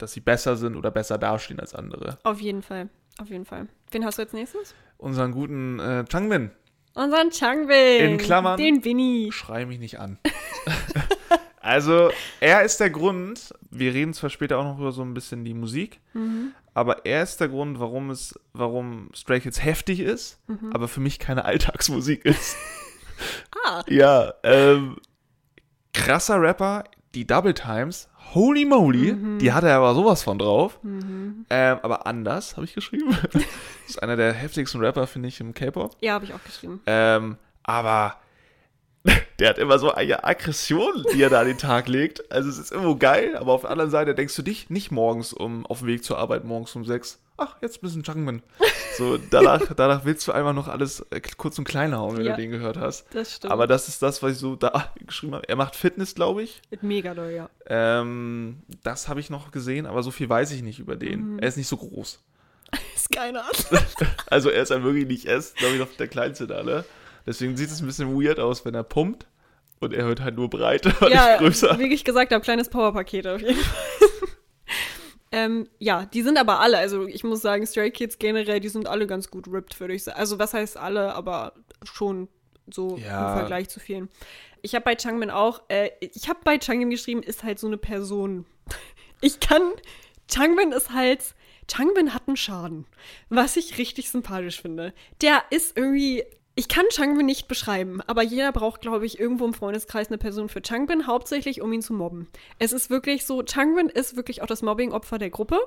dass 0.02 0.14
sie 0.14 0.20
besser 0.22 0.56
sind 0.56 0.76
oder 0.76 0.92
besser 0.92 1.18
dastehen 1.18 1.60
als 1.60 1.74
andere. 1.76 2.18
Auf 2.24 2.40
jeden 2.42 2.62
Fall. 2.62 2.90
Auf 3.20 3.30
jeden 3.30 3.46
Fall. 3.46 3.68
Wen 3.92 4.06
hast 4.06 4.18
du 4.18 4.24
als 4.24 4.34
nächstes? 4.34 4.74
Unseren 4.98 5.32
guten 5.32 5.80
äh, 5.80 6.06
Changbin. 6.10 6.52
Unseren 6.94 7.32
Changbin. 7.32 8.12
In 8.12 8.18
Klammern. 8.18 8.58
Den 8.58 8.84
Winnie. 8.84 9.32
Schrei 9.32 9.66
mich 9.66 9.80
nicht 9.80 10.00
an. 10.00 10.18
also, 11.62 12.10
er 12.40 12.64
ist 12.64 12.80
der 12.80 12.90
Grund, 12.90 13.54
wir 13.70 13.94
reden 13.94 14.14
zwar 14.14 14.30
später 14.30 14.58
auch 14.60 14.64
noch 14.64 14.80
über 14.80 14.92
so 14.92 15.02
ein 15.02 15.14
bisschen 15.14 15.46
die 15.46 15.54
Musik, 15.54 16.00
Mhm. 16.14 16.54
aber 16.74 17.06
er 17.06 17.24
ist 17.24 17.40
der 17.40 17.50
Grund, 17.50 17.80
warum 17.80 18.10
es, 18.10 18.38
warum 18.54 19.10
Stray 19.16 19.40
Kids 19.40 19.64
heftig 19.64 20.00
ist, 20.00 20.40
Mhm. 20.48 20.72
aber 20.74 20.88
für 20.88 21.00
mich 21.00 21.20
keine 21.20 21.46
Alltagsmusik 21.46 22.26
ist. 22.26 22.56
Ah. 23.66 23.84
ja, 23.88 24.34
ähm, 24.44 24.98
krasser 25.94 26.42
Rapper, 26.42 26.84
die 27.16 27.28
Double 27.28 27.54
Times, 27.54 28.10
holy 28.34 28.66
moly, 28.66 29.14
Mhm. 29.14 29.40
die 29.40 29.52
hat 29.52 29.64
er 29.64 29.76
aber 29.78 29.94
sowas 29.94 30.24
von 30.24 30.38
drauf. 30.40 30.80
Mhm. 30.84 31.46
Ähm, 31.50 31.78
aber 31.82 32.06
anders, 32.08 32.56
habe 32.56 32.66
ich 32.66 32.74
geschrieben. 32.74 33.16
ist 33.88 34.02
einer 34.02 34.16
der 34.16 34.34
heftigsten 34.34 34.80
Rapper, 34.82 35.08
finde 35.08 35.28
ich, 35.30 35.40
im 35.40 35.54
K-Pop. 35.54 35.96
Ja, 36.02 36.14
habe 36.14 36.26
ich 36.26 36.34
auch 36.34 36.44
geschrieben. 36.44 36.82
Ähm, 36.86 37.38
aber 37.64 38.16
der 39.40 39.50
hat 39.50 39.58
immer 39.58 39.80
so 39.80 39.92
eine 39.92 40.24
Aggression, 40.24 41.04
die 41.14 41.22
er 41.24 41.30
da 41.30 41.42
an 41.42 41.48
den 41.48 41.58
Tag 41.58 41.88
legt. 41.88 42.32
Also 42.32 42.50
es 42.50 42.58
ist 42.60 42.72
irgendwo 42.72 42.96
geil, 42.96 43.36
aber 43.38 43.54
auf 43.54 43.62
der 43.62 43.72
anderen 43.72 43.90
Seite 43.92 44.14
denkst 44.14 44.36
du 44.36 44.42
dich 44.44 44.70
nicht 44.70 44.92
morgens 44.92 45.34
um 45.34 45.66
auf 45.66 45.80
dem 45.80 45.88
Weg 45.88 46.04
zur 46.04 46.18
Arbeit 46.20 46.44
morgens 46.46 46.76
um 46.76 46.86
sechs. 46.86 47.20
Ach, 47.38 47.56
jetzt 47.62 47.78
ein 47.78 47.82
bisschen 47.82 48.04
Junkman. 48.04 48.44
So, 49.00 49.18
danach, 49.18 49.62
danach 49.76 50.06
willst 50.06 50.28
du 50.28 50.32
einfach 50.32 50.54
noch 50.54 50.68
alles 50.68 51.04
äh, 51.10 51.20
kurz 51.38 51.58
und 51.58 51.64
klein 51.64 51.96
hauen, 51.98 52.18
wenn 52.18 52.26
Ja. 52.26 52.36
du 52.36 52.42
den 52.42 52.52
gehört 52.52 52.78
hast. 52.78 53.08
Das 53.16 53.36
stimmt. 53.38 53.52
Aber 53.52 53.66
das 53.66 53.88
ist 53.88 54.04
das, 54.04 54.22
was 54.22 54.34
ich 54.34 54.38
so 54.38 54.56
da 54.56 54.94
geschrieben 55.08 55.34
habe. 55.34 55.50
Er 55.50 55.56
macht 55.56 55.76
Fitness, 55.76 56.14
glaube 56.14 56.44
ich. 56.44 56.62
Mega 56.82 57.16
doll, 57.16 57.32
ja. 57.32 57.50
Ähm, 57.66 58.62
das 58.84 59.08
habe 59.08 59.20
ich 59.22 59.32
noch 59.32 59.50
gesehen, 59.52 59.88
aber 59.88 60.04
so 60.04 60.12
viel 60.12 60.30
weiß 60.30 60.52
ich 60.52 60.62
nicht 60.62 60.78
über 60.78 60.96
den. 60.96 61.34
Mhm. 61.34 61.40
Er 61.40 61.48
ist 61.48 61.58
nicht 61.58 61.68
so 61.70 61.78
groß. 61.78 62.20
Ist 62.96 63.12
keiner. 63.12 63.44
Also 64.30 64.50
er 64.50 64.62
ist 64.62 64.70
ja 64.70 64.82
wirklich 64.84 65.08
nicht 65.08 65.26
erst, 65.26 65.58
glaube 65.58 65.74
ich, 65.74 65.80
noch 65.80 65.90
der 65.98 66.08
kleinste 66.08 66.46
da, 66.48 66.62
ne? 66.64 66.86
Deswegen 67.26 67.56
sieht 67.58 67.70
es 67.70 67.82
ein 67.82 67.86
bisschen 67.88 68.20
weird 68.20 68.40
aus, 68.40 68.66
wenn 68.66 68.74
er 68.76 68.84
pumpt 68.84 69.28
und 69.80 69.94
er 69.94 70.08
wird 70.08 70.22
halt 70.22 70.36
nur 70.36 70.50
breit 70.50 70.86
und 70.86 71.10
ja, 71.10 71.28
nicht 71.32 71.40
größer. 71.40 71.78
wie 71.80 71.94
ich 71.94 72.04
gesagt 72.04 72.32
habe, 72.32 72.44
kleines 72.44 72.70
Powerpaket 72.70 73.28
auf 73.28 73.42
jeden 73.42 73.56
Fall. 73.56 73.76
ähm, 75.32 75.68
ja, 75.80 76.06
die 76.06 76.22
sind 76.24 76.38
aber 76.38 76.60
alle, 76.60 76.78
also 76.78 77.08
ich 77.08 77.24
muss 77.24 77.42
sagen, 77.42 77.66
Stray 77.66 77.92
Kids 77.92 78.20
generell, 78.20 78.60
die 78.60 78.70
sind 78.70 78.88
alle 78.88 79.08
ganz 79.08 79.30
gut 79.32 79.48
ripped, 79.48 79.80
würde 79.80 79.94
ich 79.94 80.04
sagen. 80.04 80.20
Also 80.20 80.40
was 80.40 80.54
heißt 80.54 80.78
alle, 80.78 81.14
aber 81.16 81.54
schon 81.84 82.28
so 82.70 82.98
Ja. 82.98 83.32
im 83.34 83.38
Vergleich 83.40 83.70
zu 83.70 83.80
vielen. 83.80 84.10
Ich 84.62 84.76
habe 84.76 84.84
bei 84.84 84.96
Changmin 84.96 85.30
auch, 85.32 85.62
äh, 85.70 85.90
ich 86.00 86.30
habe 86.30 86.40
bei 86.44 86.60
Changmin 86.60 86.90
geschrieben, 86.90 87.24
ist 87.24 87.44
halt 87.44 87.60
so 87.60 87.68
eine 87.68 87.78
Person. 87.78 88.46
Ich 89.24 89.40
kann, 89.40 89.62
Changbin 90.28 90.72
ist 90.72 90.94
halt, 90.94 91.36
Changbin 91.68 92.16
hat 92.16 92.24
einen 92.28 92.38
Schaden, 92.38 92.88
was 93.30 93.56
ich 93.56 93.78
richtig 93.78 94.10
sympathisch 94.10 94.60
finde. 94.60 94.96
Der 95.22 95.44
ist 95.52 95.78
irgendwie, 95.78 96.24
ich 96.62 96.68
kann 96.68 96.86
Changbin 96.92 97.26
nicht 97.26 97.48
beschreiben, 97.48 98.02
aber 98.06 98.22
jeder 98.22 98.52
braucht, 98.52 98.82
glaube 98.82 99.04
ich, 99.04 99.20
irgendwo 99.20 99.46
im 99.46 99.54
Freundeskreis 99.56 100.10
eine 100.10 100.20
Person 100.20 100.48
für 100.48 100.62
Changbin, 100.62 101.08
hauptsächlich 101.08 101.60
um 101.60 101.74
ihn 101.74 101.82
zu 101.82 101.92
mobben. 101.92 102.28
Es 102.60 102.72
ist 102.72 102.92
wirklich 102.92 103.26
so, 103.26 103.42
Changbin 103.42 103.90
ist 103.90 104.16
wirklich 104.16 104.44
auch 104.44 104.46
das 104.46 104.62
Mobbing-Opfer 104.62 105.18
der 105.18 105.32
Gruppe. 105.32 105.58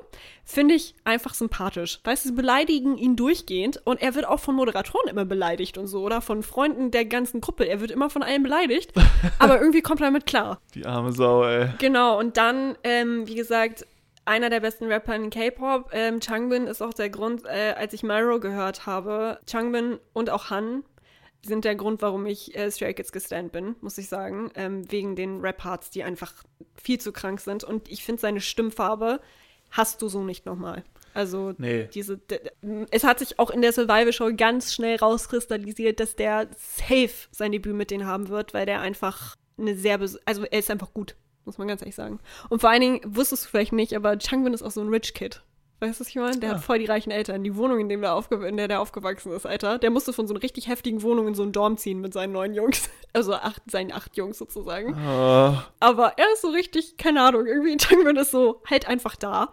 Finde 0.44 0.74
ich 0.74 0.94
einfach 1.02 1.34
sympathisch. 1.34 1.98
Weißt 2.04 2.24
du, 2.24 2.28
sie 2.28 2.34
beleidigen 2.36 2.96
ihn 2.96 3.16
durchgehend 3.16 3.80
und 3.84 4.02
er 4.02 4.14
wird 4.14 4.28
auch 4.28 4.38
von 4.38 4.54
Moderatoren 4.54 5.08
immer 5.08 5.24
beleidigt 5.24 5.78
und 5.78 5.88
so, 5.88 6.00
oder 6.00 6.20
von 6.20 6.44
Freunden 6.44 6.92
der 6.92 7.06
ganzen 7.06 7.40
Gruppe. 7.40 7.64
Er 7.64 7.80
wird 7.80 7.90
immer 7.90 8.08
von 8.08 8.22
allen 8.22 8.44
beleidigt, 8.44 8.92
aber 9.40 9.58
irgendwie 9.60 9.82
kommt 9.82 10.00
er 10.00 10.06
damit 10.06 10.26
klar. 10.26 10.60
Die 10.76 10.86
arme 10.86 11.10
Sau, 11.10 11.42
ey. 11.42 11.70
Genau, 11.80 12.20
und 12.20 12.36
dann, 12.36 12.78
ähm, 12.84 13.26
wie 13.26 13.34
gesagt, 13.34 13.84
einer 14.24 14.50
der 14.50 14.60
besten 14.60 14.86
Rapper 14.86 15.14
in 15.16 15.30
K-Pop. 15.30 15.90
Ähm, 15.92 16.20
Changbin 16.20 16.66
ist 16.66 16.82
auch 16.82 16.94
der 16.94 17.10
Grund, 17.10 17.44
äh, 17.44 17.74
als 17.76 17.92
ich 17.92 18.02
Myro 18.02 18.40
gehört 18.40 18.86
habe. 18.86 19.38
Changbin 19.46 19.98
und 20.12 20.30
auch 20.30 20.50
Han 20.50 20.84
sind 21.44 21.64
der 21.64 21.74
Grund, 21.74 22.00
warum 22.00 22.24
ich 22.24 22.56
äh, 22.56 22.70
Stray 22.70 22.94
Kids 22.94 23.12
gestand 23.12 23.52
bin, 23.52 23.76
muss 23.82 23.98
ich 23.98 24.08
sagen. 24.08 24.50
Ähm, 24.54 24.90
wegen 24.90 25.14
den 25.14 25.40
Rap-Parts, 25.40 25.90
die 25.90 26.02
einfach 26.02 26.32
viel 26.74 26.98
zu 26.98 27.12
krank 27.12 27.40
sind. 27.40 27.64
Und 27.64 27.90
ich 27.90 28.02
finde, 28.04 28.20
seine 28.20 28.40
Stimmfarbe 28.40 29.20
hast 29.70 30.00
du 30.00 30.08
so 30.08 30.22
nicht 30.24 30.46
nochmal. 30.46 30.84
Also 31.12 31.52
Nee. 31.58 31.88
diese, 31.94 32.20
es 32.90 33.04
hat 33.04 33.20
sich 33.20 33.38
auch 33.38 33.50
in 33.50 33.62
der 33.62 33.72
Survival-Show 33.72 34.30
ganz 34.36 34.74
schnell 34.74 34.96
rauskristallisiert, 34.96 36.00
dass 36.00 36.16
der 36.16 36.48
safe 36.56 37.28
sein 37.30 37.52
Debüt 37.52 37.74
mit 37.74 37.90
denen 37.90 38.06
haben 38.06 38.28
wird, 38.28 38.52
weil 38.52 38.66
der 38.66 38.80
einfach 38.80 39.36
eine 39.56 39.76
sehr, 39.76 40.00
also 40.00 40.44
er 40.44 40.58
ist 40.58 40.70
einfach 40.70 40.92
gut, 40.92 41.14
muss 41.44 41.58
man 41.58 41.68
ganz 41.68 41.82
ehrlich 41.82 41.94
sagen. 41.94 42.20
Und 42.48 42.60
vor 42.60 42.70
allen 42.70 42.80
Dingen, 42.80 43.00
wusstest 43.04 43.44
du 43.44 43.48
vielleicht 43.50 43.72
nicht, 43.72 43.94
aber 43.94 44.18
Changbin 44.18 44.54
ist 44.54 44.62
auch 44.62 44.70
so 44.70 44.80
ein 44.80 44.88
Rich 44.88 45.14
Kid. 45.14 45.42
Weißt 45.80 45.98
du, 45.98 46.04
was 46.04 46.08
ich 46.08 46.14
meine? 46.16 46.38
Der 46.38 46.52
Ah. 46.52 46.54
hat 46.54 46.62
voll 46.62 46.78
die 46.78 46.86
reichen 46.86 47.10
Eltern. 47.10 47.42
Die 47.44 47.56
Wohnung, 47.56 47.80
in, 47.80 47.88
dem 47.88 48.00
der 48.00 48.14
aufge 48.14 48.46
in 48.46 48.56
der 48.56 48.68
der 48.68 48.80
aufgewachsen 48.80 49.32
ist, 49.32 49.44
Alter. 49.44 49.78
Der 49.78 49.90
musste 49.90 50.12
von 50.12 50.26
so 50.26 50.32
einer 50.32 50.42
richtig 50.42 50.68
heftigen 50.68 51.02
Wohnung 51.02 51.26
in 51.28 51.34
so 51.34 51.42
einen 51.42 51.52
Dorm 51.52 51.76
ziehen 51.76 52.00
mit 52.00 52.12
seinen 52.12 52.32
neun 52.32 52.54
Jungs. 52.54 52.88
Also 53.16 53.32
acht, 53.34 53.62
seinen 53.70 53.92
acht 53.92 54.16
Jungs 54.16 54.38
sozusagen. 54.38 54.92
Ah, 54.96 55.66
Aber 55.78 56.14
er 56.18 56.32
ist 56.32 56.42
so 56.42 56.48
richtig, 56.48 56.96
keine 56.96 57.22
Ahnung, 57.22 57.46
irgendwie 57.46 57.76
Changbin 57.76 58.16
ist 58.16 58.32
so 58.32 58.60
halt 58.68 58.88
einfach 58.88 59.14
da. 59.14 59.50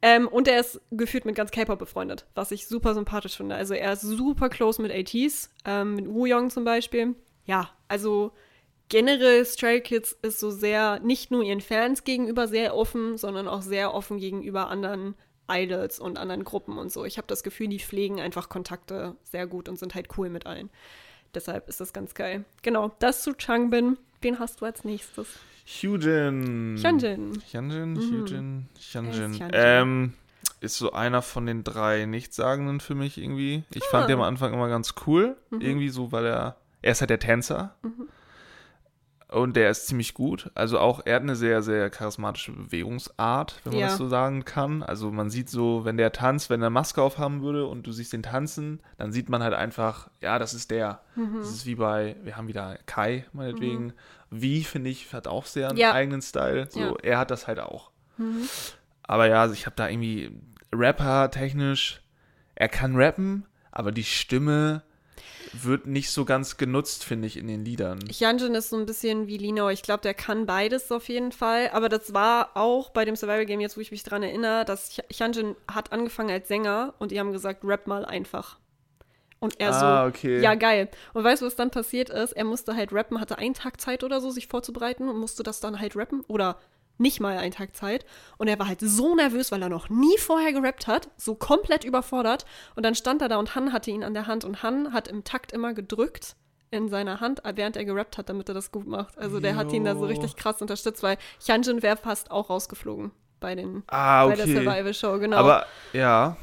Ähm, 0.00 0.28
und 0.28 0.48
er 0.48 0.58
ist 0.60 0.80
gefühlt 0.90 1.26
mit 1.26 1.34
ganz 1.34 1.50
K-Pop 1.50 1.78
befreundet, 1.78 2.24
was 2.34 2.50
ich 2.52 2.66
super 2.66 2.94
sympathisch 2.94 3.36
finde. 3.36 3.54
Also 3.54 3.74
er 3.74 3.92
ist 3.92 4.00
super 4.00 4.48
close 4.48 4.80
mit 4.80 4.90
ATs, 4.92 5.50
ähm, 5.66 5.94
mit 5.96 6.08
Woo-Young 6.08 6.48
zum 6.48 6.64
Beispiel. 6.64 7.14
Ja, 7.44 7.68
also 7.86 8.32
generell 8.92 9.44
Stray 9.46 9.80
Kids 9.80 10.12
ist 10.20 10.38
so 10.38 10.50
sehr, 10.50 11.00
nicht 11.00 11.30
nur 11.30 11.42
ihren 11.42 11.62
Fans 11.62 12.04
gegenüber 12.04 12.46
sehr 12.46 12.76
offen, 12.76 13.16
sondern 13.16 13.48
auch 13.48 13.62
sehr 13.62 13.94
offen 13.94 14.18
gegenüber 14.18 14.68
anderen 14.68 15.14
Idols 15.50 15.98
und 15.98 16.18
anderen 16.18 16.44
Gruppen 16.44 16.76
und 16.76 16.92
so. 16.92 17.06
Ich 17.06 17.16
habe 17.16 17.26
das 17.26 17.42
Gefühl, 17.42 17.68
die 17.68 17.78
pflegen 17.80 18.20
einfach 18.20 18.50
Kontakte 18.50 19.16
sehr 19.24 19.46
gut 19.46 19.70
und 19.70 19.78
sind 19.78 19.94
halt 19.94 20.08
cool 20.18 20.28
mit 20.28 20.44
allen. 20.46 20.68
Deshalb 21.34 21.68
ist 21.70 21.80
das 21.80 21.94
ganz 21.94 22.12
geil. 22.12 22.44
Genau, 22.60 22.92
das 22.98 23.22
zu 23.22 23.32
Changbin. 23.32 23.96
Wen 24.20 24.38
hast 24.38 24.60
du 24.60 24.66
als 24.66 24.84
nächstes? 24.84 25.26
Hyunjin. 25.64 26.76
Hyunjin. 26.82 27.42
Hyunjin, 27.50 27.92
Mhm. 27.94 28.00
Hyunjin, 28.00 28.68
Hyunjin. 28.92 29.32
Hyunjin. 29.32 29.50
Ähm, 29.54 30.12
ist 30.60 30.76
so 30.76 30.92
einer 30.92 31.22
von 31.22 31.46
den 31.46 31.64
drei 31.64 32.04
Nichtsagenden 32.04 32.80
für 32.80 32.94
mich 32.94 33.16
irgendwie. 33.16 33.64
Ich 33.74 33.84
fand 33.84 34.04
Ah. 34.04 34.06
den 34.08 34.16
am 34.18 34.22
Anfang 34.22 34.52
immer 34.52 34.68
ganz 34.68 34.94
cool. 35.06 35.36
Mhm. 35.50 35.60
Irgendwie 35.62 35.88
so, 35.88 36.12
weil 36.12 36.26
er, 36.26 36.56
er 36.82 36.92
ist 36.92 37.00
halt 37.00 37.10
der 37.10 37.18
Tänzer. 37.18 37.74
Und 39.32 39.56
der 39.56 39.70
ist 39.70 39.86
ziemlich 39.86 40.14
gut. 40.14 40.50
Also 40.54 40.78
auch, 40.78 41.00
er 41.04 41.16
hat 41.16 41.22
eine 41.22 41.36
sehr, 41.36 41.62
sehr 41.62 41.88
charismatische 41.90 42.52
Bewegungsart, 42.52 43.60
wenn 43.64 43.72
man 43.72 43.80
Ja. 43.80 43.86
das 43.88 43.96
so 43.96 44.06
sagen 44.08 44.44
kann. 44.44 44.82
Also 44.82 45.10
man 45.10 45.30
sieht 45.30 45.48
so, 45.48 45.84
wenn 45.84 45.96
der 45.96 46.12
tanzt, 46.12 46.50
wenn 46.50 46.60
er 46.62 46.66
eine 46.66 46.70
Maske 46.74 47.00
aufhaben 47.02 47.42
würde 47.42 47.66
und 47.66 47.86
du 47.86 47.92
siehst 47.92 48.12
den 48.12 48.22
tanzen, 48.22 48.80
dann 48.98 49.10
sieht 49.12 49.28
man 49.28 49.42
halt 49.42 49.54
einfach, 49.54 50.10
ja, 50.20 50.38
das 50.38 50.54
ist 50.54 50.70
der. 50.70 51.00
Mhm. 51.16 51.36
Das 51.38 51.50
ist 51.50 51.66
wie 51.66 51.76
bei, 51.76 52.16
wir 52.22 52.36
haben 52.36 52.48
wieder 52.48 52.78
Kai, 52.86 53.24
meinetwegen. 53.32 53.92
Wie, 54.30 54.64
finde 54.64 54.90
ich, 54.90 55.12
hat 55.12 55.26
auch 55.26 55.46
sehr 55.46 55.68
einen 55.70 55.78
Ja. 55.78 55.92
eigenen 55.92 56.22
Style. 56.22 56.66
So, 56.70 56.80
Ja. 56.80 56.94
er 57.02 57.18
hat 57.18 57.30
das 57.30 57.46
halt 57.46 57.58
auch. 57.60 57.90
Mhm. 58.18 58.48
Aber 59.02 59.26
ja, 59.28 59.40
also 59.42 59.54
ich 59.54 59.66
habe 59.66 59.76
da 59.76 59.88
irgendwie 59.88 60.30
Rapper 60.72 61.30
technisch, 61.30 62.02
er 62.54 62.68
kann 62.68 62.96
rappen, 62.96 63.46
aber 63.70 63.92
die 63.92 64.04
Stimme 64.04 64.82
wird 65.52 65.86
nicht 65.86 66.10
so 66.10 66.24
ganz 66.24 66.56
genutzt, 66.56 67.04
finde 67.04 67.26
ich, 67.26 67.36
in 67.36 67.46
den 67.48 67.64
Liedern. 67.64 67.98
Hyunjin 68.10 68.54
ist 68.54 68.70
so 68.70 68.76
ein 68.76 68.86
bisschen 68.86 69.26
wie 69.26 69.36
Lino. 69.38 69.68
Ich 69.70 69.82
glaube, 69.82 70.02
der 70.02 70.14
kann 70.14 70.46
beides 70.46 70.90
auf 70.92 71.08
jeden 71.08 71.32
Fall. 71.32 71.70
Aber 71.72 71.88
das 71.88 72.14
war 72.14 72.50
auch 72.54 72.90
bei 72.90 73.04
dem 73.04 73.16
Survival 73.16 73.46
Game, 73.46 73.60
jetzt 73.60 73.76
wo 73.76 73.80
ich 73.80 73.90
mich 73.90 74.02
dran 74.02 74.22
erinnere, 74.22 74.64
dass 74.64 74.90
Hy- 74.92 75.04
Hyunjin 75.18 75.56
hat 75.70 75.92
angefangen 75.92 76.30
als 76.30 76.48
Sänger 76.48 76.94
und 76.98 77.10
die 77.12 77.20
haben 77.20 77.32
gesagt, 77.32 77.64
rap 77.64 77.86
mal 77.86 78.04
einfach. 78.04 78.58
Und 79.40 79.58
er 79.58 79.72
Ah, 79.72 80.04
so, 80.04 80.08
okay. 80.08 80.40
ja, 80.40 80.54
geil. 80.54 80.88
Und 81.14 81.24
weißt 81.24 81.42
du, 81.42 81.46
was 81.46 81.56
dann 81.56 81.70
passiert 81.70 82.10
ist? 82.10 82.32
Er 82.32 82.44
musste 82.44 82.76
halt 82.76 82.92
rappen, 82.92 83.20
hatte 83.20 83.38
einen 83.38 83.54
Tag 83.54 83.80
Zeit 83.80 84.04
oder 84.04 84.20
so, 84.20 84.30
sich 84.30 84.46
vorzubereiten 84.46 85.08
und 85.08 85.18
musste 85.18 85.42
das 85.42 85.58
dann 85.58 85.80
halt 85.80 85.96
rappen. 85.96 86.20
Oder 86.28 86.58
nicht 87.02 87.20
mal 87.20 87.36
einen 87.36 87.52
Tag 87.52 87.76
Zeit. 87.76 88.06
Und 88.38 88.48
er 88.48 88.58
war 88.58 88.68
halt 88.68 88.80
so 88.80 89.14
nervös, 89.14 89.52
weil 89.52 89.60
er 89.62 89.68
noch 89.68 89.90
nie 89.90 90.16
vorher 90.18 90.52
gerappt 90.52 90.86
hat, 90.86 91.08
so 91.16 91.34
komplett 91.34 91.84
überfordert. 91.84 92.46
Und 92.74 92.84
dann 92.84 92.94
stand 92.94 93.20
er 93.20 93.28
da 93.28 93.36
und 93.36 93.54
Han 93.54 93.72
hatte 93.72 93.90
ihn 93.90 94.04
an 94.04 94.14
der 94.14 94.26
Hand 94.26 94.44
und 94.44 94.62
Han 94.62 94.92
hat 94.92 95.08
im 95.08 95.24
Takt 95.24 95.52
immer 95.52 95.74
gedrückt 95.74 96.36
in 96.70 96.88
seiner 96.88 97.20
Hand, 97.20 97.42
während 97.54 97.76
er 97.76 97.84
gerappt 97.84 98.16
hat, 98.16 98.30
damit 98.30 98.48
er 98.48 98.54
das 98.54 98.72
gut 98.72 98.86
macht. 98.86 99.18
Also 99.18 99.40
der 99.40 99.56
hat 99.56 99.70
ihn 99.72 99.84
da 99.84 99.94
so 99.94 100.02
Jo. 100.02 100.06
richtig 100.06 100.36
krass 100.36 100.62
unterstützt, 100.62 101.02
weil 101.02 101.18
Hyunjin 101.46 101.82
wäre 101.82 101.98
fast 101.98 102.30
auch 102.30 102.48
rausgeflogen 102.48 103.10
bei 103.40 103.54
den 103.54 103.82
ah, 103.88 104.26
bei 104.26 104.36
der 104.36 104.46
okay. 104.46 104.54
Survival 104.54 104.94
Show, 104.94 105.18
genau. 105.18 105.36
Aber 105.36 105.66
ja, 105.92 106.36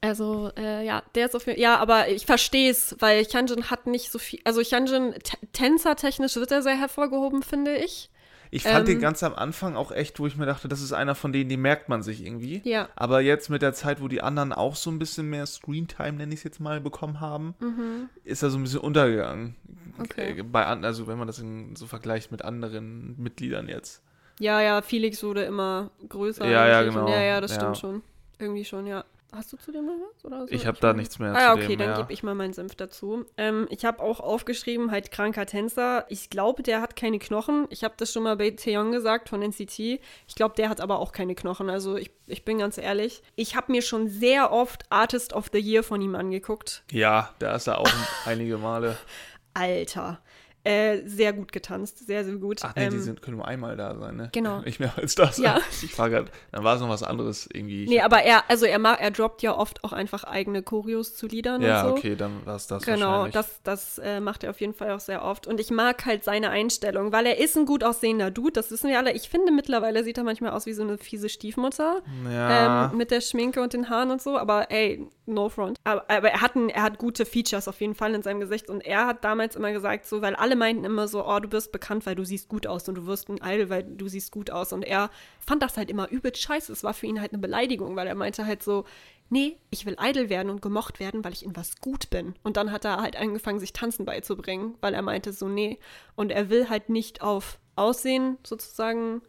Also, 0.00 0.50
äh, 0.56 0.84
ja, 0.84 1.02
der 1.14 1.26
ist 1.26 1.34
auf 1.34 1.46
jeden 1.46 1.60
Ja, 1.60 1.78
aber 1.78 2.08
ich 2.08 2.26
verstehe 2.26 2.70
es, 2.70 2.94
weil 3.00 3.24
Hyunjin 3.24 3.70
hat 3.70 3.86
nicht 3.86 4.10
so 4.12 4.18
viel. 4.18 4.40
Also, 4.44 4.60
Hyunjin, 4.60 5.14
tänzertechnisch 5.52 6.36
wird 6.36 6.52
er 6.52 6.62
sehr 6.62 6.76
hervorgehoben, 6.76 7.42
finde 7.42 7.76
ich. 7.76 8.10
Ich 8.56 8.62
fand 8.64 8.80
Ähm, 8.80 8.84
den 8.86 9.00
ganz 9.00 9.22
am 9.22 9.34
Anfang 9.34 9.76
auch 9.76 9.92
echt, 9.92 10.18
wo 10.18 10.26
ich 10.26 10.36
mir 10.36 10.46
dachte, 10.46 10.66
das 10.68 10.80
ist 10.80 10.92
einer 10.92 11.14
von 11.14 11.32
denen, 11.32 11.48
die 11.48 11.56
merkt 11.56 11.88
man 11.88 12.02
sich 12.02 12.24
irgendwie. 12.24 12.60
Ja. 12.64 12.88
Aber 12.96 13.20
jetzt 13.20 13.50
mit 13.50 13.62
der 13.62 13.74
Zeit, 13.74 14.00
wo 14.02 14.08
die 14.08 14.22
anderen 14.22 14.52
auch 14.52 14.74
so 14.76 14.90
ein 14.90 14.98
bisschen 14.98 15.28
mehr 15.30 15.46
Screentime, 15.46 16.12
nenne 16.12 16.32
ich 16.32 16.40
es 16.40 16.44
jetzt 16.44 16.60
mal, 16.60 16.80
bekommen 16.80 17.20
haben, 17.20 17.54
Mhm. 17.60 18.08
ist 18.24 18.42
er 18.42 18.50
so 18.50 18.58
ein 18.58 18.62
bisschen 18.62 18.80
untergegangen. 18.80 19.54
okay. 19.98 20.38
Äh, 20.38 20.42
Bei, 20.42 20.64
also 20.64 21.06
wenn 21.06 21.18
man 21.18 21.26
das 21.26 21.38
in, 21.38 21.76
so 21.76 21.86
vergleicht 21.86 22.32
mit 22.32 22.42
anderen 22.44 23.14
Mitgliedern 23.18 23.68
jetzt. 23.68 24.02
Ja, 24.38 24.60
ja, 24.60 24.82
Felix 24.82 25.22
wurde 25.22 25.44
immer 25.44 25.90
größer. 26.08 26.46
Ja, 26.46 26.66
ja, 26.68 26.82
genau. 26.82 27.08
Ja, 27.08 27.22
ja, 27.22 27.40
das 27.40 27.52
Ja. 27.52 27.60
stimmt 27.60 27.78
schon. 27.78 28.02
Irgendwie 28.38 28.64
schon, 28.66 28.86
ja. 28.86 29.04
Hast 29.36 29.52
du 29.52 29.56
zu 29.58 29.70
dem 29.72 29.84
noch 29.86 29.92
was? 30.14 30.24
Oder? 30.24 30.46
Ich 30.48 30.66
habe 30.66 30.78
da 30.80 30.92
nichts 30.92 31.18
mehr 31.18 31.34
Ah, 31.34 31.40
ja, 31.40 31.52
zu 31.54 31.58
okay, 31.58 31.68
dem. 31.76 31.78
dann 31.80 31.90
ja. 31.90 31.96
gebe 31.98 32.12
ich 32.12 32.22
mal 32.22 32.34
meinen 32.34 32.52
Senf 32.54 32.74
dazu. 32.74 33.24
Ähm, 33.36 33.66
ich 33.70 33.84
habe 33.84 34.02
auch 34.02 34.20
aufgeschrieben, 34.20 34.90
halt 34.90 35.10
kranker 35.10 35.44
Tänzer. 35.46 36.06
Ich 36.08 36.30
glaube, 36.30 36.62
der 36.62 36.80
hat 36.80 36.96
keine 36.96 37.18
Knochen. 37.18 37.66
Ich 37.70 37.84
habe 37.84 37.94
das 37.98 38.12
schon 38.12 38.22
mal 38.22 38.36
bei 38.36 38.50
Theon 38.50 38.92
gesagt 38.92 39.28
von 39.28 39.42
NCT. 39.42 39.78
Ich 39.78 40.34
glaube, 40.34 40.54
der 40.56 40.68
hat 40.68 40.80
aber 40.80 40.98
auch 40.98 41.12
keine 41.12 41.34
Knochen. 41.34 41.68
Also 41.70 41.96
ich, 41.96 42.10
ich 42.26 42.44
bin 42.44 42.58
ganz 42.58 42.78
ehrlich. 42.78 43.22
Ich 43.34 43.54
habe 43.56 43.70
mir 43.72 43.82
schon 43.82 44.08
sehr 44.08 44.52
oft 44.52 44.84
Artist 44.90 45.32
of 45.34 45.50
the 45.52 45.58
Year 45.60 45.82
von 45.82 46.00
ihm 46.00 46.14
angeguckt. 46.14 46.82
ja, 46.90 47.30
da 47.38 47.54
ist 47.56 47.66
er 47.66 47.78
auch 47.78 47.88
einige 48.24 48.56
Male. 48.58 48.96
Alter. 49.54 50.20
Äh, 50.66 51.02
sehr 51.06 51.32
gut 51.32 51.52
getanzt, 51.52 52.06
sehr, 52.06 52.24
sehr 52.24 52.34
gut. 52.36 52.60
Ach 52.62 52.74
nee, 52.74 52.88
die 52.88 52.96
Ähm, 52.96 53.02
sind, 53.02 53.22
können 53.22 53.36
nur 53.36 53.46
einmal 53.46 53.76
da 53.76 53.96
sein, 53.96 54.16
ne? 54.16 54.30
Genau. 54.32 54.60
Nicht 54.60 54.80
mehr 54.80 54.92
als 54.96 55.14
das. 55.14 55.38
Ja. 55.38 55.60
Ich 55.82 55.92
frage 55.92 56.16
grad, 56.16 56.30
dann 56.52 56.64
war 56.64 56.74
es 56.74 56.80
noch 56.80 56.88
was 56.88 57.02
anderes 57.02 57.48
irgendwie. 57.52 57.86
Nee, 57.86 58.00
aber 58.00 58.22
er, 58.22 58.48
also 58.48 58.66
er, 58.66 58.80
er 58.80 59.10
droppt 59.10 59.42
ja 59.42 59.56
oft 59.56 59.84
auch 59.84 59.92
einfach 59.92 60.24
eigene 60.24 60.62
Choreos 60.62 61.14
zu 61.14 61.26
Liedern 61.26 61.62
ja, 61.62 61.82
und 61.82 61.88
so. 61.88 61.94
okay, 61.96 62.16
dann 62.16 62.44
war 62.44 62.56
es 62.56 62.66
das 62.66 62.84
Genau, 62.84 63.28
das, 63.28 63.60
das 63.62 63.98
äh, 63.98 64.20
macht 64.20 64.42
er 64.44 64.50
auf 64.50 64.60
jeden 64.60 64.74
Fall 64.74 64.90
auch 64.90 65.00
sehr 65.00 65.22
oft. 65.22 65.46
Und 65.46 65.60
ich 65.60 65.70
mag 65.70 66.04
halt 66.06 66.24
seine 66.24 66.50
Einstellung, 66.50 67.12
weil 67.12 67.26
er 67.26 67.38
ist 67.38 67.56
ein 67.56 67.66
gut 67.66 67.84
aussehender 67.84 68.30
Dude, 68.30 68.52
das 68.52 68.70
wissen 68.70 68.88
wir 68.90 68.98
alle. 68.98 69.12
Ich 69.12 69.28
finde, 69.28 69.52
mittlerweile 69.52 70.02
sieht 70.02 70.18
er 70.18 70.24
manchmal 70.24 70.52
aus 70.52 70.66
wie 70.66 70.72
so 70.72 70.82
eine 70.82 70.98
fiese 70.98 71.28
Stiefmutter. 71.28 72.02
ja, 72.32 72.86
Ähm, 72.90 72.96
mit 72.96 73.10
der 73.10 73.20
Schminke 73.20 73.60
und 73.62 73.72
den 73.72 73.88
Haaren 73.88 74.10
und 74.10 74.22
so, 74.22 74.36
aber 74.36 74.70
ey, 74.70 75.06
no 75.26 75.48
front. 75.48 75.78
Aber, 75.84 76.04
aber 76.08 76.30
er, 76.30 76.40
hat 76.40 76.56
ein, 76.56 76.68
er 76.70 76.82
hat 76.82 76.98
gute 76.98 77.24
Features 77.26 77.68
auf 77.68 77.80
jeden 77.80 77.94
Fall 77.94 78.14
in 78.14 78.22
seinem 78.22 78.40
Gesicht 78.40 78.68
und 78.68 78.80
er 78.84 79.06
hat 79.06 79.24
damals 79.24 79.56
immer 79.56 79.72
gesagt, 79.72 80.06
so, 80.06 80.22
weil 80.22 80.34
alle 80.34 80.55
meinten 80.56 80.84
immer 80.84 81.06
so, 81.08 81.26
oh, 81.26 81.38
du 81.40 81.48
bist 81.48 81.70
bekannt, 81.72 82.06
weil 82.06 82.14
du 82.14 82.24
siehst 82.24 82.48
gut 82.48 82.66
aus 82.66 82.88
und 82.88 82.96
du 82.96 83.06
wirst 83.06 83.28
ein 83.28 83.38
Idol, 83.42 83.70
weil 83.70 83.82
du 83.84 84.08
siehst 84.08 84.32
gut 84.32 84.50
aus 84.50 84.72
und 84.72 84.82
er 84.82 85.10
fand 85.38 85.62
das 85.62 85.76
halt 85.76 85.90
immer 85.90 86.08
übel 86.10 86.34
scheiße. 86.34 86.72
Es 86.72 86.82
war 86.84 86.94
für 86.94 87.06
ihn 87.06 87.20
halt 87.20 87.32
eine 87.32 87.40
Beleidigung, 87.40 87.94
weil 87.96 88.06
er 88.06 88.14
meinte 88.14 88.46
halt 88.46 88.62
so, 88.62 88.84
nee, 89.28 89.56
ich 89.70 89.86
will 89.86 89.96
Idol 90.00 90.28
werden 90.28 90.50
und 90.50 90.62
gemocht 90.62 91.00
werden, 91.00 91.24
weil 91.24 91.32
ich 91.32 91.44
in 91.44 91.56
was 91.56 91.80
gut 91.80 92.10
bin. 92.10 92.34
Und 92.42 92.56
dann 92.56 92.72
hat 92.72 92.84
er 92.84 92.98
halt 93.02 93.16
angefangen, 93.16 93.58
sich 93.60 93.72
Tanzen 93.72 94.04
beizubringen, 94.04 94.74
weil 94.80 94.94
er 94.94 95.02
meinte 95.02 95.32
so, 95.32 95.48
nee. 95.48 95.78
Und 96.14 96.30
er 96.32 96.48
will 96.50 96.68
halt 96.68 96.88
nicht 96.88 97.22
auf 97.22 97.58
Aussehen 97.76 98.38
sozusagen 98.44 99.22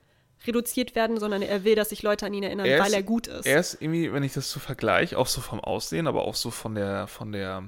reduziert 0.46 0.94
werden, 0.96 1.20
sondern 1.20 1.42
er 1.42 1.64
will, 1.64 1.74
dass 1.76 1.90
sich 1.90 2.04
Leute 2.04 2.28
an 2.28 2.34
ihn 2.34 2.44
erinnern, 2.44 2.68
Er 2.68 2.78
ist- 2.78 2.86
weil 2.86 2.94
er 2.94 3.02
gut 3.04 3.26
ist. 3.28 3.48
er 3.48 3.60
ist 3.60 3.82
irgendwie, 3.82 4.14
wenn 4.14 4.22
ich 4.24 4.34
das 4.34 4.52
so 4.52 4.60
vergleiche, 4.60 5.18
auch 5.18 5.26
so 5.28 5.42
vom 5.42 5.60
Aussehen, 5.60 6.06
aber 6.08 6.26
auch 6.26 6.36
so 6.36 6.52
von 6.52 6.76
der, 6.76 7.08
von 7.08 7.32
der, 7.32 7.64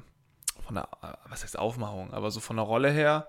von 0.65 0.75
der, 0.75 0.87
äh, 1.01 1.07
was 1.29 1.41
heißt 1.43 1.57
Aufmachung, 1.57 2.13
aber 2.13 2.29
so 2.29 2.39
von 2.39 2.57
der 2.57 2.65
Rolle 2.65 2.91
her, 2.91 3.27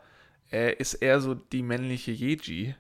er 0.51 0.81
ist 0.81 0.95
eher 0.95 1.21
so 1.21 1.35
die 1.35 1.63
männliche 1.63 2.11
Yeji 2.13 2.75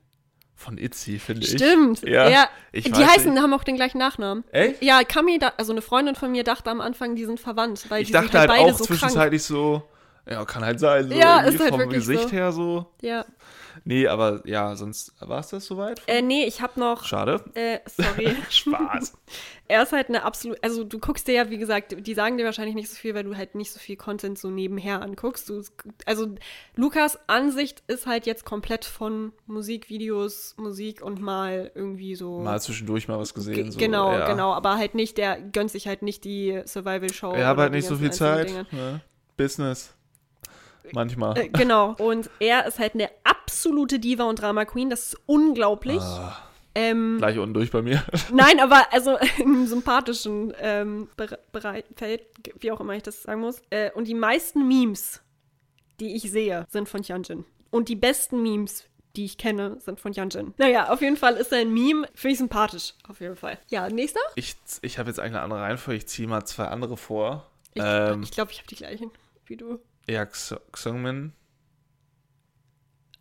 von 0.54 0.76
Itzy, 0.76 1.18
finde 1.18 1.42
ich. 1.46 1.52
Stimmt. 1.52 2.02
Ja, 2.02 2.28
Ja. 2.28 2.48
ich 2.72 2.84
die 2.84 2.92
heißen, 2.94 3.32
nicht. 3.32 3.42
haben 3.42 3.54
auch 3.54 3.64
den 3.64 3.76
gleichen 3.76 3.98
Nachnamen. 3.98 4.44
Echt? 4.52 4.82
Ja, 4.82 5.02
Kami, 5.04 5.38
da, 5.38 5.52
also 5.56 5.72
eine 5.72 5.80
Freundin 5.80 6.14
von 6.14 6.30
mir 6.32 6.44
dachte 6.44 6.70
am 6.70 6.80
Anfang, 6.82 7.16
die 7.16 7.24
sind 7.24 7.40
verwandt, 7.40 7.86
weil 7.88 8.02
Ich 8.02 8.08
die 8.08 8.12
dachte 8.12 8.26
sind 8.28 8.38
halt 8.40 8.50
halt 8.50 8.60
beide 8.60 8.72
auch 8.74 8.78
so 8.78 8.84
krank. 8.84 8.98
zwischenzeitlich 9.00 9.42
so, 9.42 9.82
ja, 10.28 10.44
kann 10.44 10.62
halt 10.64 10.78
sein, 10.78 11.08
so 11.08 11.14
Ja, 11.16 11.36
irgendwie 11.38 11.54
ist 11.54 11.60
halt 11.62 11.70
vom 11.70 11.78
wirklich 11.80 11.98
Gesicht 12.00 12.22
so. 12.24 12.30
her 12.30 12.52
so. 12.52 12.86
Ja. 13.00 13.24
Nee, 13.90 14.06
aber 14.06 14.40
ja, 14.46 14.76
sonst 14.76 15.12
war 15.18 15.40
es 15.40 15.48
das 15.48 15.66
soweit? 15.66 16.00
Äh, 16.06 16.22
nee, 16.22 16.44
ich 16.44 16.62
hab 16.62 16.76
noch. 16.76 17.04
Schade. 17.04 17.42
Äh, 17.54 17.80
sorry. 17.86 18.36
Spaß. 18.48 19.14
er 19.68 19.82
ist 19.82 19.90
halt 19.90 20.10
eine 20.10 20.22
absolut. 20.22 20.62
Also, 20.62 20.84
du 20.84 21.00
guckst 21.00 21.26
dir 21.26 21.34
ja, 21.34 21.50
wie 21.50 21.58
gesagt, 21.58 21.96
die 22.06 22.14
sagen 22.14 22.38
dir 22.38 22.44
wahrscheinlich 22.44 22.76
nicht 22.76 22.88
so 22.88 22.94
viel, 22.94 23.16
weil 23.16 23.24
du 23.24 23.36
halt 23.36 23.56
nicht 23.56 23.72
so 23.72 23.80
viel 23.80 23.96
Content 23.96 24.38
so 24.38 24.48
nebenher 24.48 25.02
anguckst. 25.02 25.48
Du, 25.50 25.60
also, 26.06 26.36
Lukas 26.76 27.18
Ansicht 27.26 27.82
ist 27.88 28.06
halt 28.06 28.26
jetzt 28.26 28.44
komplett 28.44 28.84
von 28.84 29.32
Musikvideos, 29.46 30.54
Musik 30.56 31.02
und 31.02 31.20
mal 31.20 31.72
irgendwie 31.74 32.14
so. 32.14 32.38
Mal 32.38 32.60
zwischendurch 32.60 33.08
mal 33.08 33.18
was 33.18 33.34
gesehen. 33.34 33.54
Ge- 33.54 33.70
So, 33.72 33.78
genau, 33.80 34.12
ja. 34.12 34.26
genau, 34.30 34.52
aber 34.52 34.76
halt 34.78 34.94
nicht, 34.94 35.18
der 35.18 35.40
gönnt 35.40 35.72
sich 35.72 35.88
halt 35.88 36.02
nicht 36.02 36.22
die 36.22 36.62
Survival-Show. 36.64 37.32
Er 37.32 37.48
hat 37.48 37.58
halt 37.58 37.72
nicht 37.72 37.88
so 37.88 37.96
viel 37.96 38.12
Zeit. 38.12 38.52
Ne? 38.70 39.00
Business. 39.36 39.94
Manchmal. 40.92 41.36
Äh, 41.38 41.48
genau. 41.48 41.94
Und 41.98 42.30
er 42.40 42.66
ist 42.66 42.78
halt 42.78 42.94
eine 42.94 43.08
absolute 43.24 43.98
Diva 43.98 44.24
und 44.24 44.40
Drama 44.40 44.64
Queen. 44.64 44.90
Das 44.90 45.06
ist 45.12 45.18
unglaublich. 45.26 46.00
Ah, 46.00 46.36
Ähm, 46.74 47.16
gleich 47.18 47.38
unten 47.38 47.54
durch 47.54 47.70
bei 47.70 47.82
mir. 47.82 48.02
nein, 48.32 48.60
aber 48.60 48.92
also 48.92 49.16
im 49.38 49.66
sympathischen 49.66 50.52
ähm, 50.60 51.08
Bere 51.16 51.38
Berei- 51.52 51.84
Feld, 51.96 52.22
wie 52.60 52.70
auch 52.72 52.80
immer 52.80 52.94
ich 52.94 53.02
das 53.02 53.22
sagen 53.24 53.40
muss. 53.40 53.60
Äh, 53.70 53.90
und 53.92 54.06
die 54.08 54.14
meisten 54.14 54.66
Memes, 54.68 55.20
die 55.98 56.14
ich 56.16 56.30
sehe, 56.30 56.66
sind 56.70 56.88
von 56.88 57.02
Hyunjin. 57.02 57.44
Und 57.70 57.88
die 57.88 57.96
besten 57.96 58.42
Memes, 58.42 58.84
die 59.16 59.24
ich 59.24 59.36
kenne, 59.38 59.78
sind 59.80 60.00
von 60.00 60.12
Hyunjin. 60.14 60.54
Naja, 60.58 60.90
auf 60.90 61.02
jeden 61.02 61.16
Fall 61.16 61.34
ist 61.34 61.52
er 61.52 61.58
ein 61.58 61.72
Meme. 61.74 62.06
Finde 62.14 62.32
ich 62.32 62.38
sympathisch. 62.38 62.94
Auf 63.08 63.20
jeden 63.20 63.36
Fall. 63.36 63.58
Ja, 63.68 63.88
nächster? 63.88 64.20
Ich, 64.36 64.56
ich 64.82 64.98
habe 64.98 65.08
jetzt 65.10 65.18
eigentlich 65.18 65.34
eine 65.34 65.42
andere 65.42 65.60
Reihenfolge. 65.60 65.98
Ich 65.98 66.06
ziehe 66.06 66.28
mal 66.28 66.44
zwei 66.44 66.66
andere 66.66 66.96
vor. 66.96 67.46
Ich 67.74 67.82
ähm, 67.84 68.06
glaube, 68.06 68.22
ich, 68.24 68.30
glaub, 68.30 68.50
ich 68.52 68.58
habe 68.58 68.68
die 68.68 68.76
gleichen 68.76 69.10
wie 69.46 69.56
du. 69.56 69.80
Ja, 70.08 70.26
Xungmin, 70.26 71.32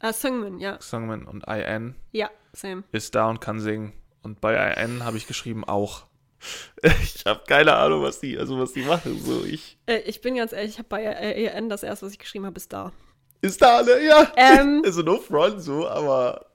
Ah, 0.02 0.14
Sungmin, 0.14 0.60
ja. 0.60 0.78
Xungmin 0.78 1.26
und 1.26 1.44
IN 1.48 1.96
Ja, 2.12 2.30
same. 2.54 2.84
ist 2.94 3.16
da 3.16 3.30
und 3.30 3.42
kann 3.42 3.60
singen. 3.60 3.92
Und 4.22 4.40
bei 4.40 4.56
IN 4.74 5.04
habe 5.04 5.18
ich 5.18 5.28
geschrieben 5.28 5.64
auch. 5.66 6.06
Ich 7.04 7.26
habe 7.26 7.42
keine 7.46 7.76
Ahnung, 7.76 8.02
was 8.04 8.22
die, 8.22 8.38
also 8.38 8.58
was 8.60 8.72
die 8.72 8.84
machen. 8.84 9.20
So, 9.22 9.44
ich. 9.44 9.78
Äh, 9.88 9.98
ich 10.06 10.22
bin 10.22 10.36
ganz 10.36 10.54
ehrlich, 10.54 10.72
ich 10.72 10.78
habe 10.78 10.88
bei 10.88 11.04
äh, 11.04 11.46
EN 11.48 11.68
das 11.68 11.84
erste, 11.84 12.06
was 12.06 12.14
ich 12.14 12.20
geschrieben 12.20 12.46
habe, 12.46 12.56
ist 12.56 12.72
da. 12.72 12.94
Ist 13.42 13.62
da, 13.62 13.84
ne? 13.84 14.02
Ja. 14.06 14.32
Ähm, 14.38 14.82
Also 14.86 15.02
no 15.02 15.18
front 15.20 15.62
so, 15.62 15.86
aber. 15.88 16.46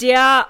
Der, 0.00 0.46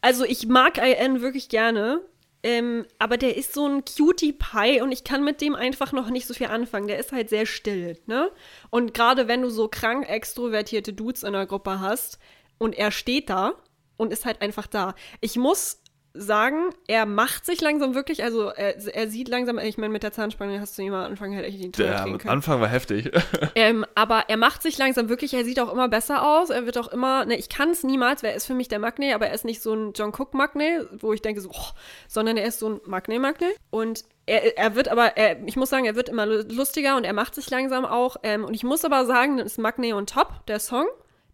also 0.00 0.24
ich 0.24 0.48
mag 0.48 0.78
IN 0.78 1.20
wirklich 1.22 1.48
gerne, 1.48 2.00
ähm, 2.44 2.84
aber 2.98 3.16
der 3.16 3.38
ist 3.38 3.54
so 3.54 3.66
ein 3.66 3.84
Cutie 3.86 4.34
Pie 4.34 4.82
und 4.82 4.92
ich 4.92 5.02
kann 5.02 5.24
mit 5.24 5.40
dem 5.40 5.54
einfach 5.54 5.92
noch 5.92 6.10
nicht 6.10 6.26
so 6.26 6.34
viel 6.34 6.48
anfangen. 6.48 6.88
Der 6.88 6.98
ist 6.98 7.10
halt 7.10 7.30
sehr 7.30 7.46
still, 7.46 7.98
ne? 8.04 8.30
Und 8.68 8.92
gerade 8.92 9.28
wenn 9.28 9.40
du 9.40 9.48
so 9.48 9.66
krank 9.66 10.06
extrovertierte 10.06 10.92
Dudes 10.92 11.22
in 11.22 11.32
der 11.32 11.46
Gruppe 11.46 11.80
hast 11.80 12.18
und 12.58 12.74
er 12.76 12.90
steht 12.90 13.30
da 13.30 13.54
und 13.96 14.12
ist 14.12 14.26
halt 14.26 14.42
einfach 14.42 14.66
da. 14.66 14.94
Ich 15.22 15.36
muss 15.36 15.80
sagen, 16.16 16.70
er 16.86 17.06
macht 17.06 17.44
sich 17.44 17.60
langsam 17.60 17.94
wirklich, 17.96 18.22
also 18.22 18.48
er, 18.50 18.76
er 18.94 19.08
sieht 19.08 19.28
langsam, 19.28 19.58
ich 19.58 19.78
meine, 19.78 19.92
mit 19.92 20.04
der 20.04 20.12
Zahnspange 20.12 20.60
hast 20.60 20.78
du 20.78 20.82
ihm 20.82 20.94
am 20.94 21.04
Anfang 21.04 21.34
halt 21.34 21.44
echt 21.44 21.76
Der 21.76 22.02
kriegen 22.02 22.20
am. 22.22 22.28
Anfang 22.28 22.60
war 22.60 22.68
heftig. 22.68 23.10
Ähm, 23.56 23.84
aber 23.94 24.24
er 24.28 24.36
macht 24.36 24.62
sich 24.62 24.78
langsam 24.78 25.08
wirklich, 25.08 25.32
er 25.34 25.44
sieht 25.44 25.60
auch 25.60 25.72
immer 25.72 25.88
besser 25.88 26.26
aus. 26.26 26.50
Er 26.50 26.66
wird 26.66 26.76
auch 26.78 26.88
immer, 26.88 27.24
ne, 27.24 27.36
ich 27.36 27.48
kann 27.48 27.70
es 27.70 27.82
niemals, 27.84 28.22
weil 28.22 28.30
er 28.30 28.36
ist 28.36 28.46
für 28.46 28.54
mich 28.54 28.68
der 28.68 28.78
Magne, 28.78 29.14
aber 29.14 29.26
er 29.28 29.34
ist 29.34 29.44
nicht 29.44 29.62
so 29.62 29.74
ein 29.74 29.92
John 29.94 30.10
Cook 30.16 30.34
Magne, 30.34 30.88
wo 30.98 31.12
ich 31.12 31.22
denke 31.22 31.40
so, 31.40 31.50
oh, 31.50 31.68
sondern 32.08 32.36
er 32.36 32.46
ist 32.46 32.58
so 32.58 32.68
ein 32.68 32.80
Magne 32.84 33.18
Magne. 33.20 33.48
Und 33.70 34.04
er, 34.26 34.56
er 34.58 34.74
wird 34.74 34.88
aber, 34.88 35.16
er, 35.16 35.42
ich 35.46 35.56
muss 35.56 35.70
sagen, 35.70 35.84
er 35.84 35.94
wird 35.96 36.08
immer 36.08 36.26
lu- 36.26 36.42
lustiger 36.48 36.96
und 36.96 37.04
er 37.04 37.12
macht 37.12 37.34
sich 37.34 37.48
langsam 37.50 37.84
auch. 37.84 38.16
Ähm, 38.22 38.44
und 38.44 38.54
ich 38.54 38.64
muss 38.64 38.84
aber 38.84 39.04
sagen, 39.06 39.36
das 39.38 39.46
ist 39.52 39.58
Magne 39.58 39.94
und 39.96 40.10
Top, 40.10 40.44
der 40.46 40.58
Song. 40.60 40.86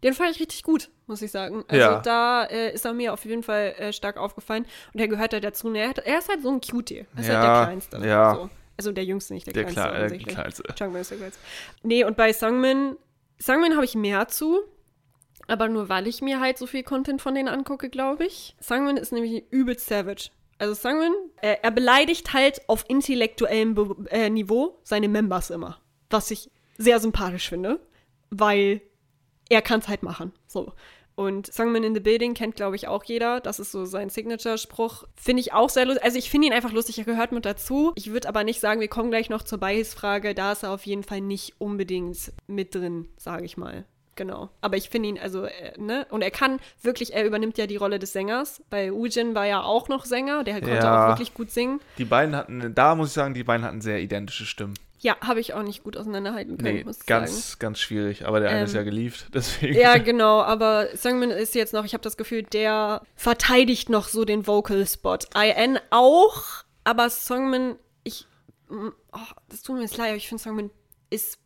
Den 0.03 0.13
fand 0.13 0.31
ich 0.31 0.39
richtig 0.39 0.63
gut, 0.63 0.89
muss 1.11 1.21
ich 1.21 1.29
sagen. 1.31 1.63
Also 1.67 1.79
Ja. 1.81 1.99
da 2.01 2.45
äh, 2.45 2.73
ist 2.73 2.85
er 2.85 2.93
mir 2.93 3.13
auf 3.13 3.23
jeden 3.25 3.43
Fall 3.43 3.75
äh, 3.77 3.93
stark 3.93 4.17
aufgefallen. 4.17 4.65
Und 4.93 4.99
er 4.99 5.07
gehört 5.07 5.33
halt 5.33 5.43
dazu. 5.43 5.71
Er, 5.73 5.89
hat, 5.89 5.99
er 5.99 6.17
ist 6.17 6.27
halt 6.29 6.41
so 6.41 6.49
ein 6.49 6.59
Cutie. 6.61 7.05
Er 7.15 7.21
ist 7.21 7.29
halt 7.29 7.43
Ja, 7.43 7.55
der 7.57 7.65
Kleinste. 7.65 7.97
ja. 8.07 8.35
So. 8.35 8.49
Also 8.77 8.91
der 8.93 9.03
Jüngste, 9.05 9.33
nicht 9.35 9.45
der, 9.45 9.53
Der, 9.53 9.65
Kleinste. 9.65 9.81
Kle 9.83 9.91
äh, 9.91 9.97
offensichtlich. 10.05 10.35
kleinste. 10.35 10.63
Changmin 10.75 11.01
ist 11.01 11.11
der 11.11 11.17
Geilste. 11.19 11.39
Nee, 11.83 12.03
und 12.03 12.17
bei 12.17 12.33
Sungmin, 12.33 12.95
Sungmin 13.37 13.75
habe 13.75 13.85
ich 13.85 13.93
mehr 13.93 14.27
zu, 14.27 14.61
aber 15.47 15.67
nur 15.67 15.87
weil 15.89 16.07
ich 16.07 16.21
mir 16.23 16.39
halt 16.39 16.57
so 16.57 16.65
viel 16.65 16.81
Content 16.81 17.21
von 17.21 17.35
denen 17.35 17.47
angucke, 17.49 17.89
glaube 17.89 18.25
ich. 18.25 18.55
Sungmin 18.59 18.97
ist 18.97 19.11
nämlich 19.11 19.43
übelst 19.51 19.85
savage. 19.87 20.29
Also 20.57 20.73
Sungmin, 20.73 21.13
äh, 21.41 21.57
er 21.61 21.69
beleidigt 21.71 22.33
halt 22.33 22.67
auf 22.69 22.85
intellektuellem 22.87 23.75
Be 23.75 23.95
äh, 24.09 24.29
Niveau 24.31 24.79
seine 24.83 25.09
Members 25.09 25.49
immer. 25.51 25.77
Was 26.09 26.31
ich 26.31 26.49
sehr 26.77 26.99
sympathisch 26.99 27.49
finde, 27.49 27.79
weil 28.31 28.81
er 29.49 29.61
kann 29.61 29.79
es 29.81 29.87
halt 29.89 30.01
machen. 30.01 30.31
So. 30.47 30.73
Und 31.15 31.51
Songman 31.53 31.83
in 31.83 31.93
the 31.93 31.99
Building 31.99 32.33
kennt, 32.33 32.55
glaube 32.55 32.75
ich, 32.75 32.87
auch 32.87 33.03
jeder. 33.03 33.39
Das 33.41 33.59
ist 33.59 33.71
so 33.71 33.85
sein 33.85 34.09
Signature-Spruch. 34.09 35.03
Finde 35.15 35.41
ich 35.41 35.53
auch 35.53 35.69
sehr 35.69 35.85
lustig. 35.85 36.03
Also 36.03 36.17
ich 36.17 36.29
finde 36.29 36.47
ihn 36.47 36.53
einfach 36.53 36.71
lustig, 36.71 36.97
er 36.97 37.03
gehört 37.05 37.31
mit 37.31 37.45
dazu. 37.45 37.91
Ich 37.95 38.11
würde 38.11 38.27
aber 38.29 38.43
nicht 38.43 38.59
sagen, 38.59 38.79
wir 38.81 38.87
kommen 38.87 39.11
gleich 39.11 39.29
noch 39.29 39.43
zur 39.43 39.59
Bias-Frage. 39.59 40.33
Da 40.33 40.53
ist 40.53 40.63
er 40.63 40.71
auf 40.71 40.85
jeden 40.85 41.03
Fall 41.03 41.21
nicht 41.21 41.55
unbedingt 41.59 42.31
mit 42.47 42.73
drin, 42.75 43.07
sage 43.17 43.45
ich 43.45 43.57
mal. 43.57 43.85
Genau. 44.15 44.49
Aber 44.59 44.77
ich 44.77 44.89
finde 44.89 45.09
ihn, 45.09 45.17
also, 45.19 45.45
äh, 45.45 45.73
ne? 45.77 46.05
Und 46.09 46.21
er 46.21 46.31
kann 46.31 46.59
wirklich, 46.81 47.13
er 47.13 47.25
übernimmt 47.25 47.57
ja 47.57 47.65
die 47.65 47.77
Rolle 47.77 47.97
des 47.97 48.11
Sängers. 48.13 48.61
Bei 48.69 48.91
Ujin 48.91 49.35
war 49.35 49.45
ja 49.47 49.63
auch 49.63 49.87
noch 49.87 50.05
Sänger, 50.05 50.43
der 50.43 50.55
konnte 50.59 50.75
Ja. 50.75 51.05
auch 51.05 51.09
wirklich 51.09 51.33
gut 51.33 51.49
singen. 51.49 51.79
Die 51.97 52.05
beiden 52.05 52.35
hatten, 52.35 52.73
da 52.75 52.95
muss 52.95 53.07
ich 53.09 53.13
sagen, 53.13 53.33
die 53.33 53.43
beiden 53.43 53.65
hatten 53.65 53.81
sehr 53.81 53.99
identische 54.01 54.45
Stimmen. 54.45 54.73
Ja, 55.03 55.17
habe 55.21 55.39
ich 55.39 55.53
auch 55.55 55.63
nicht 55.63 55.83
gut 55.83 55.97
auseinanderhalten 55.97 56.57
können, 56.57 56.75
Nee, 56.77 56.83
muss 56.83 56.97
ich 56.97 57.03
sagen. 57.05 57.25
ganz, 57.25 57.57
ganz 57.59 57.79
schwierig. 57.79 58.25
Aber 58.27 58.39
der 58.39 58.49
eine 58.49 58.59
Ähm, 58.59 58.65
ist 58.65 58.75
ja 58.75 58.83
geliebt, 58.83 59.25
deswegen. 59.33 59.73
Ja, 59.77 59.97
genau, 59.97 60.41
aber 60.41 60.89
Sungmin 60.95 61.31
ist 61.31 61.55
jetzt 61.55 61.73
noch, 61.73 61.85
ich 61.85 61.93
habe 61.93 62.03
das 62.03 62.17
Gefühl, 62.17 62.43
der 62.43 63.01
verteidigt 63.15 63.89
noch 63.89 64.07
so 64.07 64.25
den 64.25 64.45
Vocal-Spot. 64.45 65.17
IN 65.35 65.79
auch, 65.89 66.43
aber 66.83 67.09
Sungmin, 67.09 67.77
ich, 68.03 68.27
mm, 68.69 68.89
oh, 69.11 69.17
das 69.49 69.63
tut 69.63 69.75
mir 69.77 69.81
jetzt 69.81 69.97
leid, 69.97 70.09
aber 70.09 70.17
ich 70.17 70.27
finde 70.29 70.43
Sungmin 70.43 70.69
ist 71.09 71.39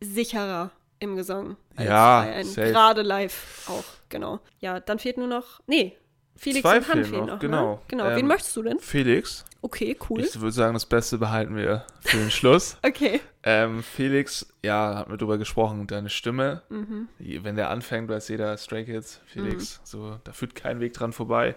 sicherer 0.00 0.70
im 0.98 1.16
Gesang. 1.16 1.56
Ja, 1.78 2.22
Freien. 2.22 2.46
safe. 2.46 2.72
Gerade 2.72 3.02
live 3.02 3.68
auch, 3.68 3.84
genau. 4.08 4.40
Ja, 4.60 4.80
dann 4.80 4.98
fehlt 4.98 5.18
nur 5.18 5.26
noch, 5.26 5.60
nee, 5.66 5.96
Felix 6.36 6.62
Zwei 6.62 6.78
und 6.78 6.88
Han 6.88 7.04
fehlen 7.04 7.20
noch, 7.20 7.26
noch, 7.26 7.38
genau. 7.38 7.72
Ne? 7.74 7.78
Genau, 7.88 8.04
wen 8.04 8.18
Ähm, 8.18 8.26
möchtest 8.26 8.56
du 8.56 8.62
denn? 8.62 8.78
Felix, 8.78 9.44
Okay, 9.62 9.96
cool. 10.10 10.20
ich 10.20 10.38
würde 10.40 10.52
sagen, 10.52 10.74
das 10.74 10.86
Beste 10.86 11.18
behalten 11.18 11.56
wir 11.56 11.84
für 12.00 12.18
den 12.18 12.30
Schluss. 12.30 12.76
Okay. 12.86 13.20
Ähm, 13.42 13.82
Felix, 13.82 14.46
ja, 14.62 14.96
hat 14.96 15.08
mir 15.08 15.16
drüber 15.16 15.38
gesprochen, 15.38 15.86
deine 15.86 16.08
Stimme, 16.10 16.62
Mhm. 16.68 17.08
wenn 17.18 17.56
der 17.56 17.70
anfängt, 17.70 18.08
weiß 18.08 18.28
jeder 18.28 18.56
Stray 18.58 18.84
Kids, 18.84 19.20
Felix, 19.26 19.80
so, 19.84 20.18
da 20.24 20.32
führt 20.32 20.54
kein 20.54 20.80
Weg 20.80 20.92
dran 20.94 21.12
vorbei. 21.12 21.56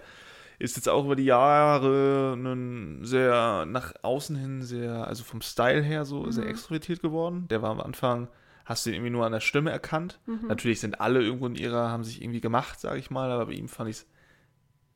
Ist 0.59 0.75
jetzt 0.75 0.89
auch 0.89 1.05
über 1.05 1.15
die 1.15 1.23
Jahre 1.25 2.33
ein 2.35 2.99
sehr 3.05 3.65
nach 3.65 3.93
außen 4.01 4.35
hin 4.35 4.61
sehr, 4.61 5.07
also 5.07 5.23
vom 5.23 5.41
Style 5.41 5.81
her 5.81 6.05
so 6.05 6.29
sehr 6.31 6.43
Mhm. 6.45 6.49
extrovertiert 6.51 7.01
geworden. 7.01 7.47
Der 7.49 7.61
war 7.61 7.69
am 7.71 7.79
Anfang, 7.79 8.27
hast 8.65 8.85
du 8.85 8.89
ihn 8.89 8.95
irgendwie 8.95 9.11
nur 9.11 9.25
an 9.25 9.31
der 9.31 9.39
Stimme 9.39 9.71
erkannt. 9.71 10.19
Mhm. 10.25 10.47
Natürlich 10.47 10.79
sind 10.81 10.99
alle 11.01 11.21
irgendwo 11.23 11.47
in 11.47 11.55
ihrer, 11.55 11.89
haben 11.89 12.03
sich 12.03 12.21
irgendwie 12.21 12.41
gemacht, 12.41 12.79
sage 12.79 12.99
ich 12.99 13.09
mal, 13.09 13.31
aber 13.31 13.47
bei 13.47 13.53
ihm 13.53 13.67
fand 13.69 13.89
ich 13.89 13.97
es 13.97 14.05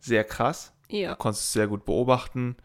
sehr 0.04 0.24
krass. 0.24 0.72
Ja. 0.90 1.16
Konntest 1.16 1.46
es 1.46 1.54
sehr 1.54 1.68
gut 1.68 1.86
beobachten. 1.86 2.56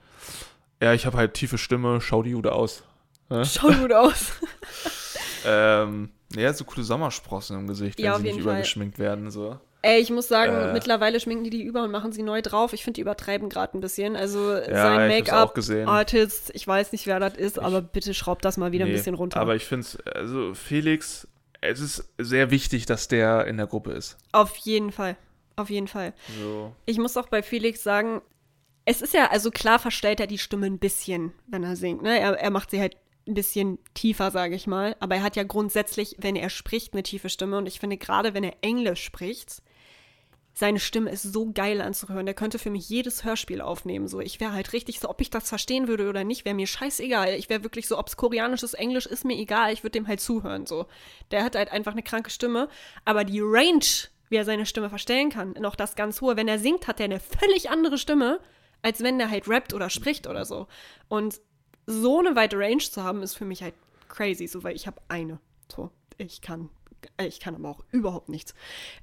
Ja, 0.83 0.93
ich 0.93 1.07
habe 1.07 1.17
halt 1.17 1.35
tiefe 1.35 1.57
Stimme, 1.59 2.01
schau 2.01 2.23
die 2.23 2.31
Jude 2.31 2.53
aus. 2.53 2.83
Schaut 3.45 3.79
gut 3.81 3.93
aus. 3.93 4.33
Ähm, 5.47 6.11
ja, 6.35 6.53
so 6.53 6.65
coole 6.65 6.83
Sommersprossen 6.85 7.57
im 7.59 7.69
Gesicht, 7.69 7.97
wenn 7.99 8.05
Ja, 8.05 8.13
sie 8.15 8.17
auf 8.17 8.23
nicht 8.25 8.35
Fall. 8.35 8.43
übergeschminkt 8.43 8.99
werden. 8.99 9.31
So. 9.31 9.57
Ey, 9.83 10.01
ich 10.01 10.11
muss 10.11 10.27
sagen, 10.27 10.53
Äh. 10.53 10.73
mittlerweile 10.73 11.21
schminken 11.21 11.45
die 11.45 11.51
die 11.51 11.63
über 11.63 11.85
und 11.85 11.93
machen 11.93 12.11
sie 12.13 12.23
neu 12.25 12.43
drauf. 12.43 12.73
Ich 12.73 12.83
finde, 12.83 12.97
die 12.97 13.01
übertreiben 13.03 13.49
gerade 13.49 13.79
ein 13.79 13.81
bisschen. 13.81 14.17
Also 14.17 14.53
Ja, 14.53 14.65
sein 14.83 15.11
ich. 15.11 15.19
Make-up-Artist, 15.21 16.51
ich 16.55 16.67
weiß 16.67 16.91
nicht, 16.93 17.07
wer 17.07 17.21
das 17.21 17.35
ist, 17.35 17.59
aber 17.59 17.81
bitte 17.81 18.15
schraubt 18.15 18.45
das 18.45 18.57
mal 18.57 18.73
wieder 18.73 18.85
ein 18.85 18.91
Nee, 18.91 18.97
bisschen 18.97 19.15
runter. 19.15 19.39
Aber 19.41 19.55
ich 19.55 19.65
finde 19.65 19.87
es, 19.87 19.97
also 20.13 20.55
Felix, 20.55 21.29
es 21.61 21.81
ist 21.81 22.09
sehr 22.19 22.51
wichtig, 22.51 22.85
dass 22.87 23.07
der 23.09 23.47
in 23.47 23.57
der 23.59 23.69
Gruppe 23.69 23.93
ist. 23.93 24.17
Auf 24.33 24.57
jeden 24.57 24.91
Fall. 24.91 25.17
Auf 25.59 25.71
jeden 25.71 25.89
Fall. 25.89 26.15
So. 26.41 26.73
Ich 26.87 26.99
muss 26.99 27.17
auch 27.17 27.29
bei 27.29 27.43
Felix 27.43 27.83
sagen, 27.83 28.23
es 28.85 29.03
ist 29.03 29.13
ja, 29.13 29.31
also 29.31 29.51
klar 29.51 29.79
verstellt 29.79 30.21
er 30.21 30.27
die 30.27 30.39
Stimme 30.39 30.67
ein 30.67 30.79
bisschen, 30.79 31.33
wenn 31.47 31.65
er 31.65 31.77
singt. 31.77 32.03
Ne? 32.03 32.19
Er, 32.19 32.39
er 32.39 32.51
macht 32.51 32.71
sie 32.71 32.81
halt 32.81 32.97
ein 33.27 33.35
bisschen 33.35 33.79
tiefer, 33.93 34.31
sage 34.31 34.55
ich 34.55 34.67
mal. 34.67 34.97
Aber 35.01 35.17
er 35.17 35.23
hat 35.23 35.37
ja 35.37 35.43
grundsätzlich, 35.43 36.17
wenn 36.19 36.37
er 36.37 36.49
spricht, 36.49 36.95
eine 36.95 37.03
tiefe 37.03 37.29
Stimme. 37.29 37.59
Und 37.59 37.67
ich 37.67 37.81
finde, 37.81 37.97
gerade 37.99 38.35
wenn 38.35 38.45
er 38.45 38.57
Englisch 38.63 39.03
spricht, 39.03 39.63
seine 40.55 40.81
Stimme 40.81 41.11
ist 41.11 41.23
so 41.23 41.53
geil 41.53 41.81
anzuhören. 41.81 42.27
Der 42.27 42.35
könnte 42.35 42.59
für 42.59 42.71
mich 42.71 42.89
jedes 42.89 43.25
Hörspiel 43.25 43.61
aufnehmen. 43.61 44.09
So, 44.09 44.21
ich 44.21 44.41
wäre 44.41 44.53
halt 44.53 44.73
richtig 44.73 44.99
so, 44.99 45.09
ob 45.09 45.21
ich 45.21 45.31
das 45.31 45.49
verstehen 45.49 45.87
würde 45.87 46.09
oder 46.09 46.25
nicht, 46.25 46.45
wäre 46.45 46.55
mir 46.55 46.67
scheißegal. 46.67 47.35
Ich 47.35 47.49
wäre 47.49 47.63
wirklich 47.63 47.87
so, 47.87 47.97
ob 47.99 48.09
es 48.09 48.17
koreanisches 48.17 48.75
Englisch 48.75 49.07
ist 49.07 49.25
mir 49.25 49.37
egal. 49.37 49.73
Ich 49.73 49.83
würde 49.85 49.99
dem 49.99 50.09
halt 50.09 50.21
zuhören. 50.21 50.67
So, 50.67 50.87
der 51.31 51.45
hat 51.45 51.55
halt 51.55 51.71
einfach 51.71 51.93
eine 51.93 52.03
kranke 52.03 52.31
Stimme, 52.31 52.69
aber 53.05 53.25
die 53.25 53.41
Range, 53.41 53.85
wie 54.29 54.37
er 54.37 54.45
seine 54.45 54.67
Stimme 54.67 54.89
verstellen 54.89 55.31
kann, 55.31 55.53
noch 55.53 55.77
das 55.77 55.95
ganz 55.97 56.21
hohe. 56.21 56.37
Wenn 56.37 56.49
er 56.49 56.59
singt, 56.59 56.87
hat 56.87 57.01
er 57.01 57.05
eine 57.05 57.21
völlig 57.21 57.71
andere 57.71 57.99
Stimme, 57.99 58.41
als 58.83 59.03
wenn 59.03 59.19
er 59.21 59.31
halt 59.31 59.49
rappt 59.49 59.75
oder 59.75 59.91
spricht 59.91 60.27
oder 60.27 60.45
so. 60.45 60.67
Und 61.09 61.41
so 61.87 62.19
eine 62.21 62.37
weite 62.37 62.59
Range 62.59 62.79
zu 62.79 63.03
haben, 63.03 63.23
ist 63.23 63.35
für 63.35 63.45
mich 63.45 63.63
halt 63.63 63.75
crazy, 64.09 64.47
so 64.47 64.63
weil 64.63 64.77
ich 64.77 64.87
habe 64.87 65.01
eine. 65.09 65.41
So, 65.75 65.91
ich 66.19 66.41
kann, 66.43 66.69
ich 67.19 67.41
kann 67.41 67.55
aber 67.55 67.71
auch 67.71 67.85
überhaupt 67.91 68.29
nichts. 68.29 68.55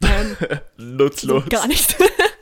Ähm, 0.04 0.38
Nutzlos. 0.78 1.44
so 1.44 1.50
gar 1.50 1.68
nicht. 1.68 1.96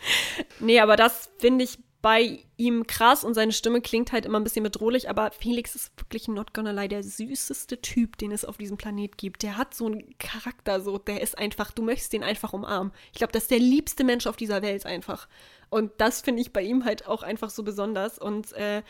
nee, 0.59 0.79
aber 0.79 0.95
das 0.95 1.29
finde 1.37 1.63
ich 1.63 1.79
bei 2.03 2.39
ihm 2.57 2.85
krass 2.85 3.23
und 3.23 3.33
seine 3.33 3.53
Stimme 3.53 3.79
klingt 3.79 4.11
halt 4.11 4.25
immer 4.25 4.37
ein 4.37 4.43
bisschen 4.43 4.63
bedrohlich, 4.63 5.09
aber 5.09 5.31
Felix 5.31 5.73
ist 5.73 5.93
wirklich 5.97 6.27
not 6.27 6.53
gonna 6.53 6.71
lie 6.71 6.89
der 6.89 7.01
süßeste 7.01 7.81
Typ, 7.81 8.17
den 8.17 8.33
es 8.33 8.43
auf 8.43 8.57
diesem 8.57 8.75
Planet 8.75 9.17
gibt. 9.17 9.41
Der 9.41 9.55
hat 9.55 9.73
so 9.73 9.85
einen 9.85 10.13
Charakter, 10.19 10.81
so, 10.81 10.97
der 10.97 11.21
ist 11.21 11.37
einfach, 11.37 11.71
du 11.71 11.81
möchtest 11.81 12.11
den 12.11 12.21
einfach 12.21 12.51
umarmen. 12.51 12.91
Ich 13.13 13.19
glaube, 13.19 13.31
das 13.31 13.43
ist 13.43 13.51
der 13.51 13.59
liebste 13.59 14.03
Mensch 14.03 14.27
auf 14.27 14.35
dieser 14.35 14.61
Welt 14.61 14.85
einfach. 14.85 15.29
Und 15.69 15.93
das 15.97 16.19
finde 16.19 16.41
ich 16.41 16.51
bei 16.51 16.61
ihm 16.61 16.83
halt 16.83 17.07
auch 17.07 17.23
einfach 17.23 17.49
so 17.49 17.63
besonders. 17.63 18.19
Und 18.19 18.51
äh, 18.51 18.83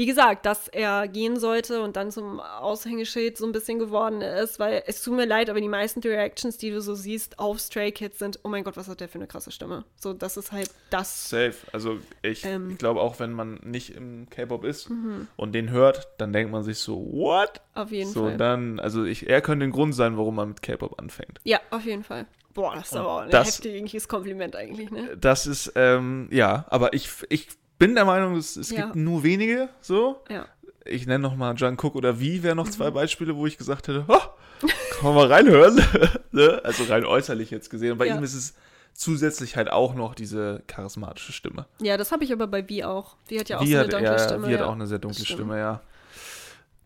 wie 0.00 0.06
gesagt, 0.06 0.46
dass 0.46 0.66
er 0.68 1.08
gehen 1.08 1.38
sollte 1.38 1.82
und 1.82 1.94
dann 1.94 2.10
zum 2.10 2.40
Aushängeschild 2.40 3.36
so 3.36 3.44
ein 3.44 3.52
bisschen 3.52 3.78
geworden 3.78 4.22
ist, 4.22 4.58
weil 4.58 4.82
es 4.86 5.02
tut 5.02 5.14
mir 5.14 5.26
leid, 5.26 5.50
aber 5.50 5.60
die 5.60 5.68
meisten 5.68 6.00
Reactions, 6.00 6.56
die 6.56 6.70
du 6.70 6.80
so 6.80 6.94
siehst 6.94 7.38
auf 7.38 7.60
Stray 7.60 7.92
Kids 7.92 8.18
sind, 8.18 8.40
oh 8.42 8.48
mein 8.48 8.64
Gott, 8.64 8.78
was 8.78 8.88
hat 8.88 9.00
der 9.00 9.10
für 9.10 9.16
eine 9.18 9.26
krasse 9.26 9.50
Stimme. 9.50 9.84
So, 9.96 10.14
das 10.14 10.38
ist 10.38 10.52
halt 10.52 10.70
das. 10.88 11.28
Safe. 11.28 11.52
Also 11.74 11.98
ich, 12.22 12.46
Ähm. 12.46 12.64
Mhm. 12.64 12.70
ich 12.70 12.78
glaube 12.78 13.02
auch, 13.02 13.18
wenn 13.20 13.34
man 13.34 13.60
nicht 13.62 13.90
im 13.94 14.26
K-Pop 14.30 14.64
ist 14.64 14.90
und 15.36 15.52
den 15.52 15.68
hört, 15.70 16.08
dann 16.16 16.32
denkt 16.32 16.50
man 16.50 16.62
sich 16.62 16.78
so, 16.78 16.96
what? 17.12 17.60
Auf 17.74 17.90
jeden 17.92 18.10
So, 18.10 18.22
Fall. 18.24 18.38
dann, 18.38 18.80
also 18.80 19.04
ich, 19.04 19.28
er 19.28 19.42
könnte 19.42 19.64
ein 19.66 19.70
Grund 19.70 19.94
sein, 19.94 20.16
warum 20.16 20.34
man 20.36 20.48
mit 20.48 20.62
K-Pop 20.62 20.98
anfängt. 20.98 21.40
ja, 21.44 21.60
auf 21.70 21.84
jeden 21.84 22.04
Fall. 22.04 22.24
Boah, 22.54 22.74
das 22.74 22.86
ist 22.86 22.96
aber 22.96 23.12
auch 23.12 23.18
ein 23.20 23.30
das- 23.30 23.46
heftiges 23.58 24.08
Kompliment 24.08 24.56
eigentlich, 24.56 24.90
ne? 24.90 25.16
Das 25.16 25.46
ist, 25.46 25.72
ähm, 25.76 26.28
ja, 26.32 26.64
aber 26.70 26.94
ich, 26.94 27.08
ich 27.28 27.46
bin 27.80 27.96
der 27.96 28.04
Meinung, 28.04 28.36
es, 28.36 28.54
es 28.56 28.70
Ja. 28.70 28.82
gibt 28.84 28.94
nur 28.96 29.24
wenige 29.24 29.68
so. 29.80 30.22
Ja. 30.30 30.46
Ich 30.84 31.06
nenne 31.06 31.18
noch 31.22 31.34
mal 31.34 31.54
Jungkook 31.56 31.96
oder 31.96 32.20
Wie 32.20 32.42
wäre 32.44 32.54
noch 32.54 32.66
Mhm. 32.66 32.70
zwei 32.72 32.90
Beispiele, 32.92 33.34
wo 33.36 33.46
ich 33.46 33.58
gesagt 33.58 33.88
hätte, 33.88 34.04
oh, 34.06 34.14
kann 34.60 35.02
man 35.02 35.14
mal 35.14 35.26
reinhören. 35.26 35.80
ne? 36.30 36.60
Also 36.64 36.84
rein 36.84 37.04
äußerlich 37.04 37.50
jetzt 37.50 37.70
gesehen. 37.70 37.92
Und 37.92 37.98
bei 37.98 38.06
Ja. 38.06 38.16
ihm 38.16 38.22
ist 38.22 38.34
es 38.34 38.54
zusätzlich 38.94 39.56
halt 39.56 39.70
auch 39.70 39.94
noch 39.94 40.14
diese 40.14 40.62
charismatische 40.66 41.32
Stimme. 41.32 41.66
Ja, 41.80 41.96
das 41.96 42.12
habe 42.12 42.22
ich 42.24 42.32
aber 42.32 42.46
bei 42.46 42.68
Wie 42.68 42.84
auch. 42.84 43.16
Wie 43.28 43.40
hat 43.40 43.48
ja 43.48 43.58
auch 43.58 43.62
Wie 43.62 43.72
so 43.72 43.76
eine 43.78 43.84
hat, 43.86 43.92
dunkle 43.92 44.08
ja, 44.12 44.18
Stimme. 44.18 44.48
Wie 44.48 44.52
hat 44.54 44.60
ja. 44.60 44.66
auch 44.66 44.72
eine 44.74 44.86
sehr 44.86 44.98
dunkle. 44.98 45.24
Stimme, 45.24 45.58
ja. 45.58 45.80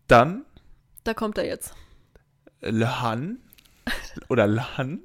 Dann 0.07 0.45
Da 1.03 1.13
kommt 1.13 1.37
er 1.37 1.45
jetzt. 1.45 1.73
Lehan 2.61 3.39
oder 4.29 4.47
Lahan. 4.47 4.99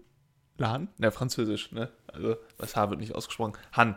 Lahan? 0.59 0.89
Ne, 0.99 1.11
französisch, 1.11 1.73
ne? 1.73 1.91
Also 2.13 2.37
das 2.59 2.77
H 2.77 2.91
wird 2.91 3.01
nicht 3.01 3.15
ausgesprochen. 3.15 3.55
Han. 3.73 3.97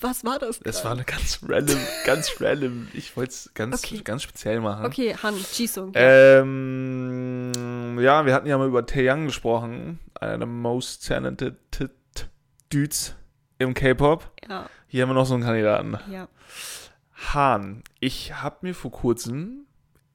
Was 0.00 0.24
war 0.24 0.38
das? 0.38 0.58
Das 0.60 0.82
gerade? 0.82 0.84
war 0.84 0.92
eine 0.92 1.04
ganz 1.04 1.40
random, 1.46 1.78
ganz 2.06 2.32
random. 2.40 2.88
Ich 2.94 3.16
wollte 3.16 3.30
es 3.32 3.50
ganz, 3.54 3.84
Okay. 3.84 4.00
ganz 4.02 4.22
speziell 4.22 4.60
machen. 4.60 4.86
Okay, 4.86 5.14
Han, 5.22 5.34
Jisung. 5.52 5.92
Ähm, 5.94 7.52
ja, 8.00 8.24
wir 8.26 8.34
hatten 8.34 8.46
ja 8.46 8.56
mal 8.58 8.68
über 8.68 8.84
Taeyang 8.86 9.26
gesprochen. 9.26 9.98
Einer 10.18 10.38
der 10.38 10.46
most 10.46 11.06
talented 11.06 11.56
Dudes 12.70 13.14
im 13.58 13.74
K-Pop. 13.74 14.30
Ja, 14.48 14.68
Hier 14.88 15.02
haben 15.02 15.10
wir 15.10 15.14
noch 15.14 15.26
so 15.26 15.34
einen 15.34 15.42
Kandidaten. 15.44 15.98
ja. 16.10 16.28
Han. 17.34 17.84
Ich 18.00 18.34
habe 18.42 18.56
mir 18.62 18.74
vor 18.74 18.90
kurzem, 18.90 19.66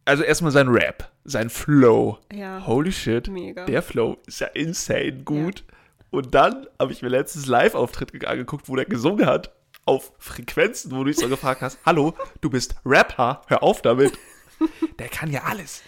also 0.03 0.23
erstmal 0.23 0.51
sein 0.51 0.67
Rap, 0.67 1.09
sein 1.23 1.49
Flow. 1.49 2.17
Ja. 2.33 2.65
Holy 2.67 2.91
shit. 2.91 3.29
Mega. 3.29 3.63
Der 3.65 3.81
Flow 3.81 4.17
ist 4.27 4.41
ja 4.41 4.47
insane 4.47 5.23
gut. 5.23 5.63
Und 6.09 6.35
dann 6.35 6.67
habe 6.79 6.91
ich 6.91 7.01
mir 7.01 7.07
letztens 7.09 7.45
Live-Auftritt 7.45 8.25
angeguckt, 8.27 8.67
wo 8.67 8.75
der 8.75 8.85
gesungen 8.85 9.25
hat. 9.25 9.53
Auf 9.87 10.11
Frequenzen, 10.19 10.91
wo 10.91 10.97
du 10.97 11.05
dich 11.05 11.17
so 11.17 11.29
gefragt 11.29 11.61
hast: 11.61 11.79
Hallo, 11.85 12.13
du 12.41 12.49
bist 12.49 12.75
Rapper, 12.85 13.41
hör 13.47 13.63
auf 13.63 13.81
damit. 13.81 14.13
Der 14.99 15.07
kann 15.07 15.31
ja 15.31 15.43
alles. 15.43 15.81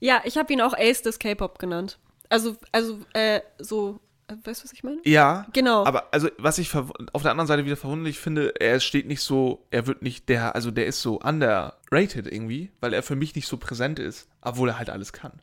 Ja, 0.00 0.22
ich 0.24 0.38
habe 0.38 0.52
ihn 0.52 0.60
auch 0.60 0.72
Ace 0.72 1.02
des 1.02 1.18
K-Pop 1.18 1.58
genannt. 1.58 1.98
Also, 2.30 2.56
also, 2.72 3.00
äh, 3.12 3.40
so, 3.58 4.00
äh, 4.28 4.34
weißt 4.44 4.62
du, 4.62 4.64
was 4.64 4.72
ich 4.72 4.82
meine? 4.82 5.00
Ja. 5.04 5.46
Genau. 5.52 5.84
Aber 5.84 6.12
also, 6.12 6.28
was 6.38 6.58
ich 6.58 6.74
auf 6.74 7.22
der 7.22 7.30
anderen 7.30 7.46
Seite 7.46 7.64
wieder 7.64 7.76
verwunderlich 7.76 8.18
finde, 8.18 8.54
er 8.58 8.80
steht 8.80 9.06
nicht 9.06 9.20
so, 9.20 9.66
er 9.70 9.86
wird 9.86 10.02
nicht 10.02 10.28
der, 10.28 10.54
also 10.54 10.70
der 10.70 10.86
ist 10.86 11.02
so 11.02 11.20
underrated 11.20 12.26
irgendwie, 12.26 12.70
weil 12.80 12.94
er 12.94 13.02
für 13.02 13.16
mich 13.16 13.34
nicht 13.34 13.46
so 13.46 13.56
präsent 13.56 13.98
ist, 13.98 14.28
obwohl 14.40 14.70
er 14.70 14.78
halt 14.78 14.90
alles 14.90 15.12
kann. 15.12 15.42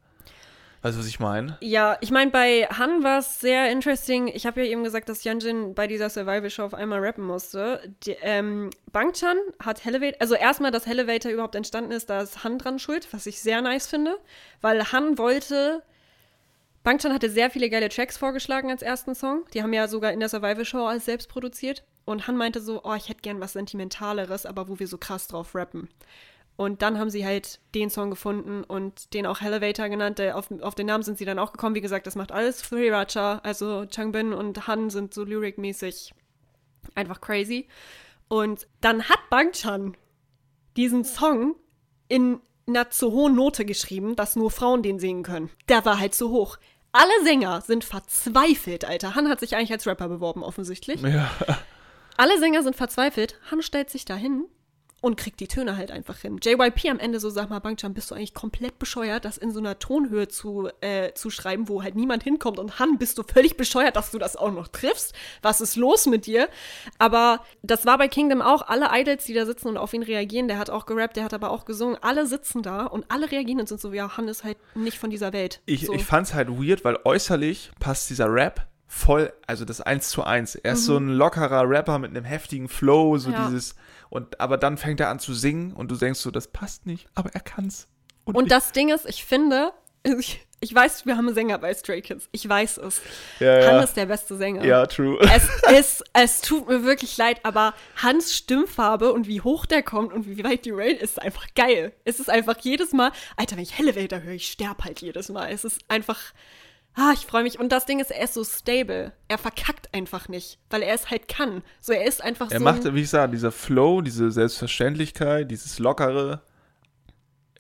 Weißt 0.81 0.95
du, 0.95 0.99
was 0.99 1.07
ich 1.07 1.19
meine? 1.19 1.57
Ja, 1.61 1.97
ich 2.01 2.11
meine, 2.11 2.29
bei 2.31 2.67
Han 2.77 3.03
war 3.03 3.19
es 3.19 3.39
sehr 3.39 3.71
interesting. 3.71 4.27
Ich 4.27 4.45
habe 4.45 4.63
ja 4.63 4.71
eben 4.71 4.83
gesagt, 4.83 5.09
dass 5.09 5.25
Hyunjin 5.25 5.73
bei 5.73 5.87
dieser 5.87 6.09
Survival-Show 6.09 6.63
auf 6.63 6.73
einmal 6.73 6.99
rappen 6.99 7.25
musste. 7.25 7.81
Die, 8.03 8.15
ähm, 8.21 8.69
Bangchan 8.91 9.37
hat 9.63 9.85
Elevator, 9.85 10.21
also 10.21 10.35
erstmal, 10.35 10.71
dass 10.71 10.85
Elevator 10.85 11.31
überhaupt 11.31 11.55
entstanden 11.55 11.91
ist, 11.91 12.09
da 12.09 12.21
ist 12.21 12.43
Han 12.43 12.59
dran 12.59 12.79
schuld, 12.79 13.11
was 13.11 13.25
ich 13.25 13.41
sehr 13.41 13.61
nice 13.61 13.87
finde, 13.87 14.17
weil 14.61 14.91
Han 14.91 15.17
wollte. 15.17 15.83
Bangchan 16.83 17.13
hatte 17.13 17.29
sehr 17.29 17.49
viele 17.49 17.69
geile 17.69 17.89
Tracks 17.89 18.17
vorgeschlagen 18.17 18.69
als 18.69 18.81
ersten 18.81 19.15
Song. 19.15 19.45
Die 19.53 19.63
haben 19.63 19.73
ja 19.73 19.87
sogar 19.87 20.13
in 20.13 20.19
der 20.19 20.29
Survival-Show 20.29 20.85
alles 20.85 21.05
selbst 21.05 21.27
produziert. 21.27 21.83
Und 22.05 22.27
Han 22.27 22.37
meinte 22.37 22.61
so, 22.61 22.81
oh, 22.85 22.93
ich 22.93 23.09
hätte 23.09 23.21
gern 23.21 23.41
was 23.41 23.53
Sentimentaleres, 23.53 24.45
aber 24.45 24.69
wo 24.69 24.79
wir 24.79 24.87
so 24.87 24.97
krass 24.97 25.27
drauf 25.27 25.53
rappen. 25.55 25.89
Und 26.57 26.81
dann 26.81 26.97
haben 26.97 27.11
sie 27.11 27.23
halt 27.23 27.59
den 27.75 27.91
Song 27.91 28.09
gefunden 28.09 28.63
und 28.63 29.13
den 29.13 29.27
auch 29.27 29.41
Elevator 29.41 29.89
genannt. 29.89 30.17
Der, 30.17 30.35
auf, 30.35 30.49
auf 30.61 30.73
den 30.73 30.87
Namen 30.87 31.03
sind 31.03 31.19
sie 31.19 31.25
dann 31.25 31.37
auch 31.37 31.51
gekommen. 31.51 31.75
Wie 31.75 31.81
gesagt, 31.81 32.07
das 32.07 32.15
macht 32.15 32.31
alles 32.31 32.59
Sriracha. 32.59 33.41
Also 33.43 33.85
Changbin 33.85 34.33
und 34.33 34.67
Han 34.67 34.89
sind 34.89 35.13
so 35.13 35.23
lyrikmäßig 35.23 36.15
einfach 36.95 37.21
crazy. 37.21 37.67
Und 38.27 38.67
dann 38.81 39.07
hat 39.07 39.19
Bangchan 39.29 39.95
diesen 40.75 41.05
Song 41.05 41.55
in 42.07 42.41
einer 42.67 42.89
zu 42.89 43.11
hohen 43.11 43.35
Note 43.35 43.63
geschrieben, 43.63 44.15
dass 44.15 44.35
nur 44.35 44.49
Frauen 44.49 44.81
den 44.81 44.97
singen 44.97 45.21
können. 45.21 45.51
Der 45.69 45.85
war 45.85 45.99
halt 45.99 46.15
zu 46.15 46.31
hoch. 46.31 46.57
Alle 46.91 47.23
Sänger 47.23 47.61
sind 47.61 47.83
verzweifelt, 47.83 48.83
Alter. 48.83 49.13
Han 49.13 49.29
hat 49.29 49.41
sich 49.41 49.55
eigentlich 49.55 49.71
als 49.71 49.85
Rapper 49.85 50.09
beworben, 50.09 50.41
offensichtlich. 50.41 51.01
Ja. 51.01 51.29
Alle 52.17 52.39
Sänger 52.39 52.63
sind 52.63 52.75
verzweifelt. 52.75 53.39
Han 53.51 53.61
stellt 53.61 53.91
sich 53.91 54.05
dahin 54.05 54.45
und 55.07 55.15
kriegt 55.15 55.39
die 55.39 55.47
Töne 55.47 55.77
halt 55.77 55.89
einfach 55.89 56.17
hin. 56.17 56.37
JYP 56.43 56.89
am 56.89 56.99
Ende 56.99 57.21
so, 57.21 57.29
sag 57.29 57.49
mal, 57.49 57.59
Bangchan, 57.59 57.93
bist 57.93 58.11
du 58.11 58.15
eigentlich 58.15 58.33
komplett 58.33 58.77
bescheuert, 58.77 59.23
das 59.23 59.37
in 59.37 59.51
so 59.51 59.59
einer 59.59 59.79
Tonhöhe 59.79 60.27
zu, 60.27 60.69
äh, 60.81 61.13
zu 61.13 61.29
schreiben, 61.29 61.69
wo 61.69 61.81
halt 61.81 61.95
niemand 61.95 62.23
hinkommt. 62.23 62.59
Und 62.59 62.77
Han, 62.77 62.97
bist 62.97 63.17
du 63.17 63.23
völlig 63.23 63.55
bescheuert, 63.55 63.95
dass 63.95 64.11
du 64.11 64.19
das 64.19 64.35
auch 64.35 64.51
noch 64.51 64.67
triffst? 64.67 65.13
Was 65.41 65.61
ist 65.61 65.77
los 65.77 66.05
mit 66.07 66.25
dir? 66.25 66.49
Aber 66.99 67.41
das 67.63 67.85
war 67.85 67.97
bei 67.97 68.09
Kingdom 68.09 68.41
auch. 68.41 68.67
Alle 68.67 68.89
Idols, 68.91 69.23
die 69.23 69.33
da 69.33 69.45
sitzen 69.45 69.69
und 69.69 69.77
auf 69.77 69.93
ihn 69.93 70.03
reagieren, 70.03 70.49
der 70.49 70.59
hat 70.59 70.69
auch 70.69 70.85
gerappt, 70.85 71.15
der 71.15 71.23
hat 71.23 71.33
aber 71.33 71.51
auch 71.51 71.63
gesungen. 71.63 71.97
Alle 72.01 72.27
sitzen 72.27 72.61
da 72.61 72.85
und 72.85 73.05
alle 73.09 73.31
reagieren 73.31 73.61
und 73.61 73.69
sind 73.69 73.79
so, 73.79 73.93
ja, 73.93 74.17
Han 74.17 74.27
ist 74.27 74.43
halt 74.43 74.57
nicht 74.75 74.99
von 74.99 75.09
dieser 75.09 75.31
Welt. 75.31 75.61
Ich, 75.65 75.85
so. 75.85 75.93
ich 75.93 76.03
fand's 76.03 76.33
halt 76.33 76.49
weird, 76.49 76.83
weil 76.83 76.99
äußerlich 77.05 77.71
passt 77.79 78.09
dieser 78.09 78.29
Rap 78.31 78.67
voll, 78.87 79.33
also 79.45 79.65
das 79.65 79.81
eins 79.81 80.09
zu 80.09 80.23
eins. 80.23 80.55
Er 80.55 80.73
ist 80.73 80.85
so 80.85 80.97
ein 80.97 81.09
lockerer 81.09 81.69
Rapper 81.69 81.99
mit 81.99 82.11
einem 82.11 82.25
heftigen 82.25 82.69
Flow, 82.69 83.17
so 83.17 83.29
Mhm. 83.29 83.35
Ja. 83.35 83.47
dieses, 83.47 83.75
und 84.09 84.39
aber 84.39 84.57
dann 84.57 84.77
fängt 84.77 84.99
er 84.99 85.09
an 85.09 85.19
zu 85.19 85.33
singen 85.33 85.73
und 85.73 85.91
du 85.91 85.95
denkst 85.95 86.19
so, 86.19 86.31
das 86.31 86.47
passt 86.47 86.85
nicht, 86.85 87.07
aber 87.15 87.31
er 87.33 87.41
kann's. 87.41 87.87
Und 88.23 88.43
ich- 88.45 88.49
das 88.49 88.71
Ding 88.71 88.89
ist, 88.89 89.05
ich 89.05 89.25
finde, 89.25 89.71
ich, 90.03 90.45
ich 90.59 90.73
weiß, 90.73 91.05
wir 91.05 91.17
haben 91.17 91.27
einen 91.27 91.35
Sänger 91.35 91.57
bei 91.59 91.73
Stray 91.73 92.01
Kids. 92.01 92.29
Ich 92.31 92.47
weiß 92.47 92.77
es. 92.77 93.01
ja, 93.39 93.59
ja. 93.59 93.67
Han 93.73 93.83
ist 93.83 93.95
der 93.97 94.05
beste 94.05 94.37
Sänger. 94.37 94.63
ja, 94.65 94.85
true. 94.87 95.19
Es 95.21 95.47
ist, 95.79 96.03
es 96.13 96.41
tut 96.41 96.67
mir 96.67 96.83
wirklich 96.83 97.15
leid, 97.17 97.41
aber 97.43 97.73
Hans 97.97 98.33
Stimmfarbe 98.35 99.11
und 99.11 99.27
wie 99.27 99.41
hoch 99.41 99.65
der 99.65 99.83
kommt 99.83 100.13
und 100.13 100.25
wie 100.27 100.43
weit 100.43 100.63
die 100.65 100.71
Range 100.71 100.95
ist 100.95 101.21
einfach 101.21 101.45
geil. 101.55 101.93
Es 102.05 102.19
ist 102.21 102.29
einfach 102.29 102.57
jedes 102.61 102.91
Mal, 102.93 103.11
Alter, 103.35 103.57
wenn 103.57 103.63
ich 103.63 103.77
Elevator 103.77 104.21
höre, 104.21 104.33
ich 104.33 104.47
sterb 104.47 104.83
halt 104.85 105.01
jedes 105.01 105.27
Mal. 105.29 105.51
Es 105.51 105.63
ist 105.65 105.81
einfach, 105.89 106.19
ah, 106.97 107.11
ich 107.13 107.25
freue 107.25 107.43
mich. 107.43 107.59
Und 107.59 107.71
das 107.71 107.85
Ding 107.85 107.99
ist, 107.99 108.11
er 108.11 108.23
ist 108.23 108.33
so 108.33 108.43
stable. 108.43 109.13
Er 109.27 109.37
verkackt 109.37 109.93
einfach 109.93 110.27
nicht, 110.27 110.59
weil 110.69 110.81
er 110.81 110.93
es 110.93 111.09
halt 111.09 111.27
kann. 111.27 111.63
So, 111.79 111.93
er 111.93 112.05
ist 112.05 112.21
einfach 112.23 112.51
Er 112.51 112.57
so. 112.59 112.63
macht, 112.63 112.85
ein, 112.85 112.95
wie 112.95 113.01
ich 113.01 113.09
sage, 113.09 113.31
dieser 113.31 113.51
Flow, 113.51 114.01
diese 114.01 114.31
Selbstverständlichkeit, 114.31 115.49
dieses 115.49 115.79
Lockere. 115.79 116.41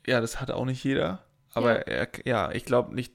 Ja, 0.05 0.21
das 0.21 0.39
hat 0.41 0.51
auch 0.51 0.65
nicht 0.65 0.83
jeder. 0.83 1.23
Aber 1.53 1.75
Ja. 1.77 1.81
er, 1.81 2.07
ja, 2.25 2.51
ich 2.51 2.65
glaube 2.65 2.93
nicht, 2.95 3.13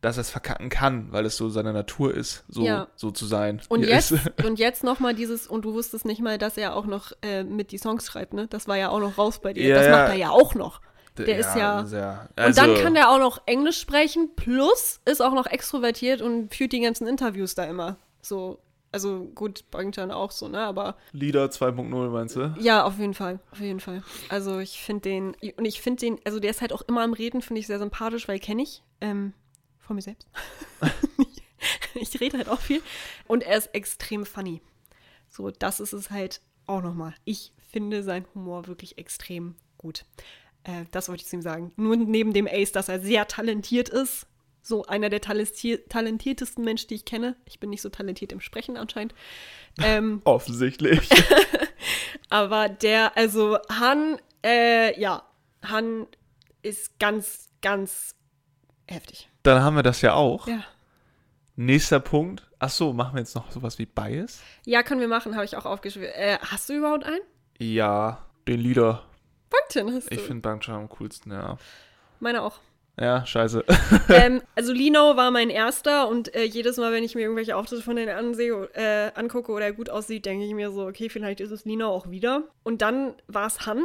dass 0.00 0.16
er 0.16 0.22
es 0.22 0.30
verkacken 0.30 0.70
kann, 0.70 1.12
weil 1.12 1.26
es 1.26 1.36
so 1.36 1.50
seine 1.50 1.74
Natur 1.74 2.14
ist, 2.14 2.44
so, 2.48 2.64
Ja. 2.64 2.88
so 2.96 3.10
zu 3.10 3.26
sein. 3.26 3.60
und 3.68 3.82
er 3.82 3.90
jetzt, 3.96 4.12
ist. 4.12 4.30
und 4.44 4.58
jetzt 4.58 4.82
nochmal 4.82 5.14
dieses, 5.14 5.46
und 5.46 5.64
du 5.66 5.74
wusstest 5.74 6.06
nicht 6.06 6.22
mal, 6.22 6.38
dass 6.38 6.56
er 6.56 6.74
auch 6.74 6.86
noch 6.86 7.12
äh, 7.22 7.44
mit 7.44 7.70
die 7.70 7.76
Songs 7.78 8.06
schreibt, 8.06 8.32
ne? 8.32 8.46
Das 8.48 8.66
war 8.66 8.76
ja 8.78 8.88
auch 8.88 9.00
noch 9.00 9.18
raus 9.18 9.40
bei 9.40 9.52
dir. 9.52 9.68
Ja, 9.68 9.74
das 9.76 9.90
macht 9.90 10.08
er 10.08 10.14
ja 10.14 10.30
auch 10.30 10.54
noch. 10.54 10.80
Der 11.18 11.38
ist 11.38 11.54
ja- 11.56 11.84
sehr. 11.84 12.28
Und 12.36 12.56
dann 12.56 12.70
also- 12.70 12.82
kann 12.82 12.94
der 12.94 13.10
auch 13.10 13.18
noch 13.18 13.42
Englisch 13.46 13.78
sprechen, 13.78 14.30
plus 14.36 15.00
ist 15.04 15.20
auch 15.20 15.32
noch 15.34 15.46
extrovertiert 15.46 16.22
und 16.22 16.54
führt 16.54 16.72
die 16.72 16.80
ganzen 16.80 17.06
Interviews 17.06 17.54
da 17.54 17.64
immer. 17.64 17.96
So, 18.22 18.58
also 18.92 19.24
gut, 19.34 19.70
Bangchan 19.70 20.10
auch 20.10 20.30
so, 20.30 20.48
ne? 20.48 20.60
Aber 20.60 20.96
Lieder 21.12 21.46
2.0, 21.50 22.10
meinst 22.10 22.36
du? 22.36 22.54
ja, 22.58 22.84
auf 22.84 22.98
jeden 22.98 23.14
Fall, 23.14 23.38
auf 23.52 23.60
jeden 23.60 23.80
Fall. 23.80 24.02
Also 24.28 24.58
ich 24.58 24.80
finde 24.82 25.02
den, 25.02 25.36
und 25.56 25.64
ich 25.64 25.80
finde 25.80 26.00
den, 26.00 26.18
also 26.24 26.40
der 26.40 26.50
ist 26.50 26.60
halt 26.60 26.72
auch 26.72 26.82
immer 26.82 27.02
am 27.02 27.12
Reden, 27.12 27.42
finde 27.42 27.60
ich 27.60 27.66
sehr 27.66 27.78
sympathisch, 27.78 28.26
weil 28.28 28.38
kenne 28.38 28.62
ich, 28.62 28.82
ähm, 29.00 29.32
von 29.78 29.96
mir 29.96 30.02
selbst. 30.02 30.28
ich 31.94 32.20
rede 32.20 32.38
halt 32.38 32.48
auch 32.48 32.60
viel. 32.60 32.82
Und 33.26 33.42
er 33.42 33.58
ist 33.58 33.74
extrem 33.74 34.24
funny. 34.26 34.60
So, 35.28 35.50
das 35.50 35.80
ist 35.80 35.92
es 35.92 36.10
halt 36.10 36.40
auch 36.66 36.82
nochmal. 36.82 37.14
Ich 37.24 37.52
finde 37.70 38.02
seinen 38.02 38.26
Humor 38.34 38.66
wirklich 38.66 38.98
extrem 38.98 39.54
gut. 39.78 40.04
Äh, 40.64 40.84
das 40.90 41.08
wollte 41.08 41.22
ich 41.22 41.28
zu 41.28 41.36
ihm 41.36 41.42
sagen. 41.42 41.72
Nur 41.76 41.96
neben 41.96 42.32
dem 42.32 42.46
Ace, 42.46 42.72
dass 42.72 42.88
er 42.88 43.00
sehr 43.00 43.26
talentiert 43.28 43.88
ist. 43.88 44.26
So 44.62 44.84
einer 44.84 45.08
der 45.08 45.22
talentier 45.22 45.86
talentiertesten 45.88 46.62
Menschen, 46.64 46.88
die 46.88 46.96
ich 46.96 47.04
kenne. 47.06 47.36
Ich 47.46 47.60
bin 47.60 47.70
nicht 47.70 47.80
so 47.80 47.88
talentiert 47.88 48.32
im 48.32 48.40
Sprechen 48.40 48.76
anscheinend. 48.76 49.14
Ähm, 49.78 50.20
Offensichtlich. 50.24 51.08
aber 52.28 52.68
der, 52.68 53.16
also 53.16 53.58
Han, 53.70 54.18
äh, 54.44 55.00
ja, 55.00 55.22
Han 55.64 56.06
ist 56.62 56.98
ganz, 56.98 57.48
ganz 57.62 58.14
heftig. 58.86 59.30
dann 59.42 59.62
haben 59.62 59.76
wir 59.76 59.82
das 59.82 60.02
ja 60.02 60.12
auch. 60.14 60.46
Ja. 60.46 60.62
Nächster 61.56 62.00
Punkt. 62.00 62.46
Ach 62.58 62.70
so, 62.70 62.92
machen 62.92 63.14
wir 63.14 63.20
jetzt 63.20 63.34
noch 63.34 63.50
sowas 63.50 63.78
wie 63.78 63.86
Bias? 63.86 64.40
Ja, 64.66 64.82
können 64.82 65.00
wir 65.00 65.08
machen, 65.08 65.34
habe 65.34 65.44
ich 65.46 65.56
auch 65.56 65.64
aufgeschrieben. 65.64 66.08
Äh, 66.08 66.38
hast 66.42 66.68
du 66.68 66.74
überhaupt 66.74 67.04
einen? 67.04 67.20
Ja, 67.58 68.26
den 68.46 68.60
Lieder. 68.60 69.04
Bangchan 69.50 69.94
hast 69.94 70.10
du. 70.10 70.14
Ich 70.14 70.22
finde 70.22 70.42
Bangchan 70.42 70.74
am 70.74 70.88
coolsten, 70.88 71.32
ja. 71.32 71.58
Meine 72.20 72.42
auch. 72.42 72.60
Ja, 72.98 73.24
scheiße. 73.24 73.64
ähm, 74.10 74.42
also 74.54 74.72
Lino 74.72 75.16
war 75.16 75.30
mein 75.30 75.48
erster 75.50 76.08
und 76.08 76.34
äh, 76.34 76.44
jedes 76.44 76.76
Mal, 76.76 76.92
wenn 76.92 77.02
ich 77.02 77.14
mir 77.14 77.22
irgendwelche 77.22 77.56
Auftritte 77.56 77.82
von 77.82 77.96
denen 77.96 78.16
ansehe, 78.16 78.68
äh, 78.74 79.10
angucke 79.14 79.52
oder 79.52 79.66
er 79.66 79.72
gut 79.72 79.88
aussieht, 79.88 80.26
denke 80.26 80.44
ich 80.44 80.54
mir 80.54 80.70
so, 80.70 80.86
okay, 80.86 81.08
vielleicht 81.08 81.40
ist 81.40 81.50
es 81.50 81.64
Lino 81.64 81.88
auch 81.88 82.10
wieder. 82.10 82.44
Und 82.62 82.82
dann 82.82 83.14
war 83.26 83.46
es 83.46 83.66
Han 83.66 83.84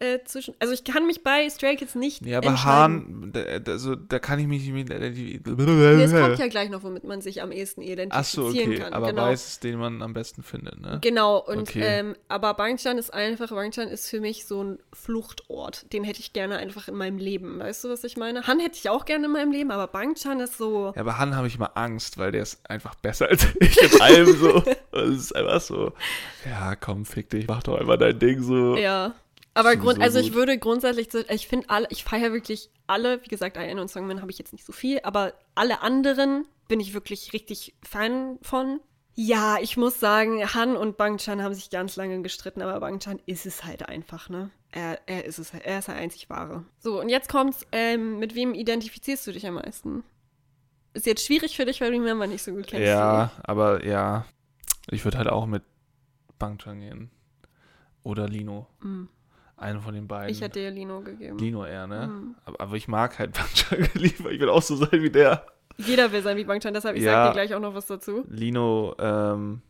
äh, 0.00 0.18
zwischen. 0.24 0.54
Also 0.58 0.72
ich 0.72 0.82
kann 0.82 1.06
mich 1.06 1.22
bei 1.22 1.48
Stray 1.50 1.76
Kids 1.76 1.94
nicht. 1.94 2.24
Ja, 2.24 2.38
aber. 2.38 2.64
Hahn, 2.64 3.30
da, 3.34 3.42
also, 3.70 3.94
da 3.94 4.18
kann 4.18 4.38
ich 4.38 4.46
mich 4.46 4.62
nicht 4.62 4.72
mit. 4.72 4.88
Nee, 4.88 6.02
es 6.02 6.12
kommt 6.12 6.38
ja 6.38 6.46
gleich 6.48 6.70
noch, 6.70 6.82
womit 6.82 7.04
man 7.04 7.20
sich 7.20 7.42
am 7.42 7.52
ehesten 7.52 7.82
Ach 8.10 8.24
so, 8.24 8.48
identifizieren 8.48 8.72
okay. 8.72 8.78
kann. 8.82 8.92
Aber 8.94 9.08
genau. 9.08 9.22
weiß 9.24 9.46
ist, 9.46 9.64
den 9.64 9.78
man 9.78 10.00
am 10.00 10.14
besten 10.14 10.42
findet, 10.42 10.80
ne? 10.80 10.98
Genau, 11.02 11.38
und 11.38 11.60
Okay. 11.60 11.82
ähm, 11.82 12.16
aber 12.28 12.54
Bangchan 12.54 12.96
ist 12.96 13.12
einfach, 13.12 13.50
Bangchan 13.50 13.88
ist 13.88 14.08
für 14.08 14.20
mich 14.20 14.46
so 14.46 14.64
ein 14.64 14.78
Fluchtort. 14.94 15.92
Den 15.92 16.04
hätte 16.04 16.20
ich 16.20 16.32
gerne 16.32 16.56
einfach 16.56 16.88
in 16.88 16.94
meinem 16.94 17.18
Leben. 17.18 17.58
Weißt 17.58 17.84
du, 17.84 17.90
was 17.90 18.02
ich 18.04 18.16
meine? 18.16 18.46
Han 18.46 18.58
hätte 18.58 18.76
ich 18.76 18.88
auch 18.88 19.04
gerne 19.04 19.26
in 19.26 19.32
meinem 19.32 19.52
Leben, 19.52 19.70
aber 19.70 19.86
Bangchan 19.86 20.40
ist 20.40 20.56
so. 20.56 20.92
Ja, 20.94 21.02
aber 21.02 21.18
Han 21.18 21.36
habe 21.36 21.46
ich 21.46 21.58
mal 21.58 21.70
Angst, 21.74 22.16
weil 22.16 22.32
der 22.32 22.42
ist 22.42 22.58
einfach 22.68 22.94
besser 22.94 23.28
als 23.28 23.46
ich 23.60 23.76
in 23.82 24.00
allem 24.00 24.36
so. 24.36 24.62
Das 24.92 25.08
ist 25.08 25.36
einfach 25.36 25.60
so. 25.60 25.92
Ja, 26.44 26.74
komm, 26.74 27.04
fick 27.04 27.30
dich, 27.30 27.46
mach 27.46 27.62
doch 27.62 27.78
einfach 27.78 27.96
dein 27.96 28.18
Ding 28.18 28.42
so. 28.42 28.76
Ja. 28.76 29.14
Aber 29.54 29.76
Grund, 29.76 30.00
also 30.00 30.18
ich 30.18 30.32
würde 30.32 30.58
grundsätzlich, 30.58 31.08
ich 31.28 31.48
finde 31.48 31.68
alle, 31.70 31.86
ich 31.90 32.04
feiere 32.04 32.32
wirklich 32.32 32.70
alle, 32.86 33.22
wie 33.22 33.28
gesagt, 33.28 33.56
Ian 33.56 33.78
und 33.78 33.88
Songman 33.88 34.20
habe 34.20 34.30
ich 34.30 34.38
jetzt 34.38 34.52
nicht 34.52 34.64
so 34.64 34.72
viel, 34.72 35.00
aber 35.02 35.34
alle 35.54 35.82
anderen 35.82 36.46
bin 36.68 36.80
ich 36.80 36.94
wirklich 36.94 37.32
richtig 37.32 37.74
Fan 37.82 38.38
von. 38.42 38.80
Ja, 39.16 39.58
ich 39.60 39.76
muss 39.76 39.98
sagen, 39.98 40.42
Han 40.54 40.76
und 40.76 40.96
Bangchan 40.96 41.42
haben 41.42 41.52
sich 41.52 41.68
ganz 41.70 41.96
lange 41.96 42.22
gestritten, 42.22 42.62
aber 42.62 42.78
Bangchan 42.78 43.20
ist 43.26 43.44
es 43.44 43.64
halt 43.64 43.88
einfach, 43.88 44.28
ne? 44.28 44.50
Er, 44.70 45.00
er 45.06 45.24
ist 45.24 45.38
es, 45.38 45.52
er 45.52 45.80
ist 45.80 45.88
der 45.88 45.96
einzig 45.96 46.30
wahre. 46.30 46.64
So, 46.78 47.00
und 47.00 47.08
jetzt 47.08 47.28
kommt's, 47.28 47.66
ähm, 47.72 48.20
mit 48.20 48.36
wem 48.36 48.54
identifizierst 48.54 49.26
du 49.26 49.32
dich 49.32 49.46
am 49.46 49.54
meisten? 49.54 50.04
Ist 50.94 51.06
jetzt 51.06 51.26
schwierig 51.26 51.56
für 51.56 51.64
dich, 51.64 51.80
weil 51.80 51.90
du 51.90 51.96
ihn 51.96 52.02
Remember 52.02 52.28
nicht 52.28 52.42
so 52.42 52.52
gut 52.52 52.68
kennst. 52.68 52.86
Ja, 52.86 53.32
aber 53.42 53.84
ja. 53.84 54.26
Ich 54.88 55.04
würde 55.04 55.18
halt 55.18 55.28
auch 55.28 55.46
mit 55.46 55.62
Bangchan 56.38 56.80
gehen. 56.80 57.10
Oder 58.02 58.28
Lino. 58.28 58.68
Mhm. 58.80 59.08
Einen 59.60 59.80
von 59.82 59.92
den 59.94 60.08
beiden. 60.08 60.30
Ich 60.30 60.40
hätte 60.40 60.58
dir 60.58 60.70
Lino 60.70 61.02
gegeben. 61.02 61.38
Lino 61.38 61.64
eher, 61.66 61.86
ne? 61.86 62.06
Mhm. 62.06 62.34
Aber, 62.46 62.60
aber 62.60 62.76
ich 62.76 62.88
mag 62.88 63.18
halt 63.18 63.32
Bangchan 63.38 63.88
lieber. 63.94 64.30
Ich 64.32 64.40
will 64.40 64.48
auch 64.48 64.62
so 64.62 64.74
sein 64.74 64.90
wie 65.02 65.10
der. 65.10 65.44
Jeder 65.76 66.10
will 66.12 66.22
sein 66.22 66.36
wie 66.38 66.44
Bangchan, 66.44 66.72
deshalb 66.74 66.96
ich 66.96 67.02
Ja. 67.02 67.12
sag 67.26 67.28
dir 67.28 67.40
gleich 67.40 67.54
auch 67.54 67.60
noch 67.60 67.74
was 67.74 67.86
dazu. 67.86 68.24
Lino, 68.28 68.94
ähm, 68.98 69.60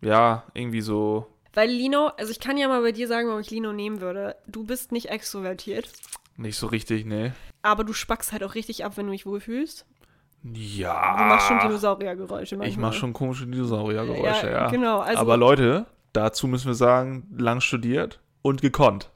ja, 0.00 0.44
irgendwie 0.54 0.80
so. 0.80 1.26
Weil 1.54 1.70
Lino, 1.70 2.08
also 2.18 2.30
ich 2.30 2.40
kann 2.40 2.58
ja 2.58 2.68
mal 2.68 2.82
bei 2.82 2.92
dir 2.92 3.08
sagen, 3.08 3.28
warum 3.28 3.40
ich 3.40 3.50
Lino 3.50 3.72
nehmen 3.72 4.00
würde. 4.00 4.36
Du 4.46 4.64
bist 4.64 4.92
nicht 4.92 5.08
extrovertiert, 5.08 5.88
Nicht 6.36 6.58
so 6.58 6.66
richtig, 6.66 7.06
ne? 7.06 7.32
aber 7.62 7.82
du 7.84 7.92
spackst 7.92 8.32
halt 8.32 8.44
auch 8.44 8.54
richtig 8.54 8.84
ab, 8.84 8.96
wenn 8.96 9.06
du 9.06 9.12
dich 9.12 9.24
wohlfühlst. 9.24 9.86
Ja. 10.52 11.16
Du 11.16 11.24
machst 11.24 11.48
schon 11.48 11.58
Dinosauriergeräusche 11.60 12.56
manchmal. 12.56 12.68
Ich 12.68 12.76
mache 12.76 12.92
schon 12.94 13.12
komische 13.12 13.46
Dinosauriergeräusche, 13.46 14.50
ja. 14.50 14.68
Genau, 14.68 14.98
also 15.00 15.20
Aber 15.20 15.36
Leute, 15.36 15.86
dazu 16.12 16.46
müssen 16.46 16.66
wir 16.66 16.74
sagen, 16.74 17.26
lang 17.36 17.60
studiert 17.60 18.20
und 18.46 18.62
gekonnt. 18.62 19.10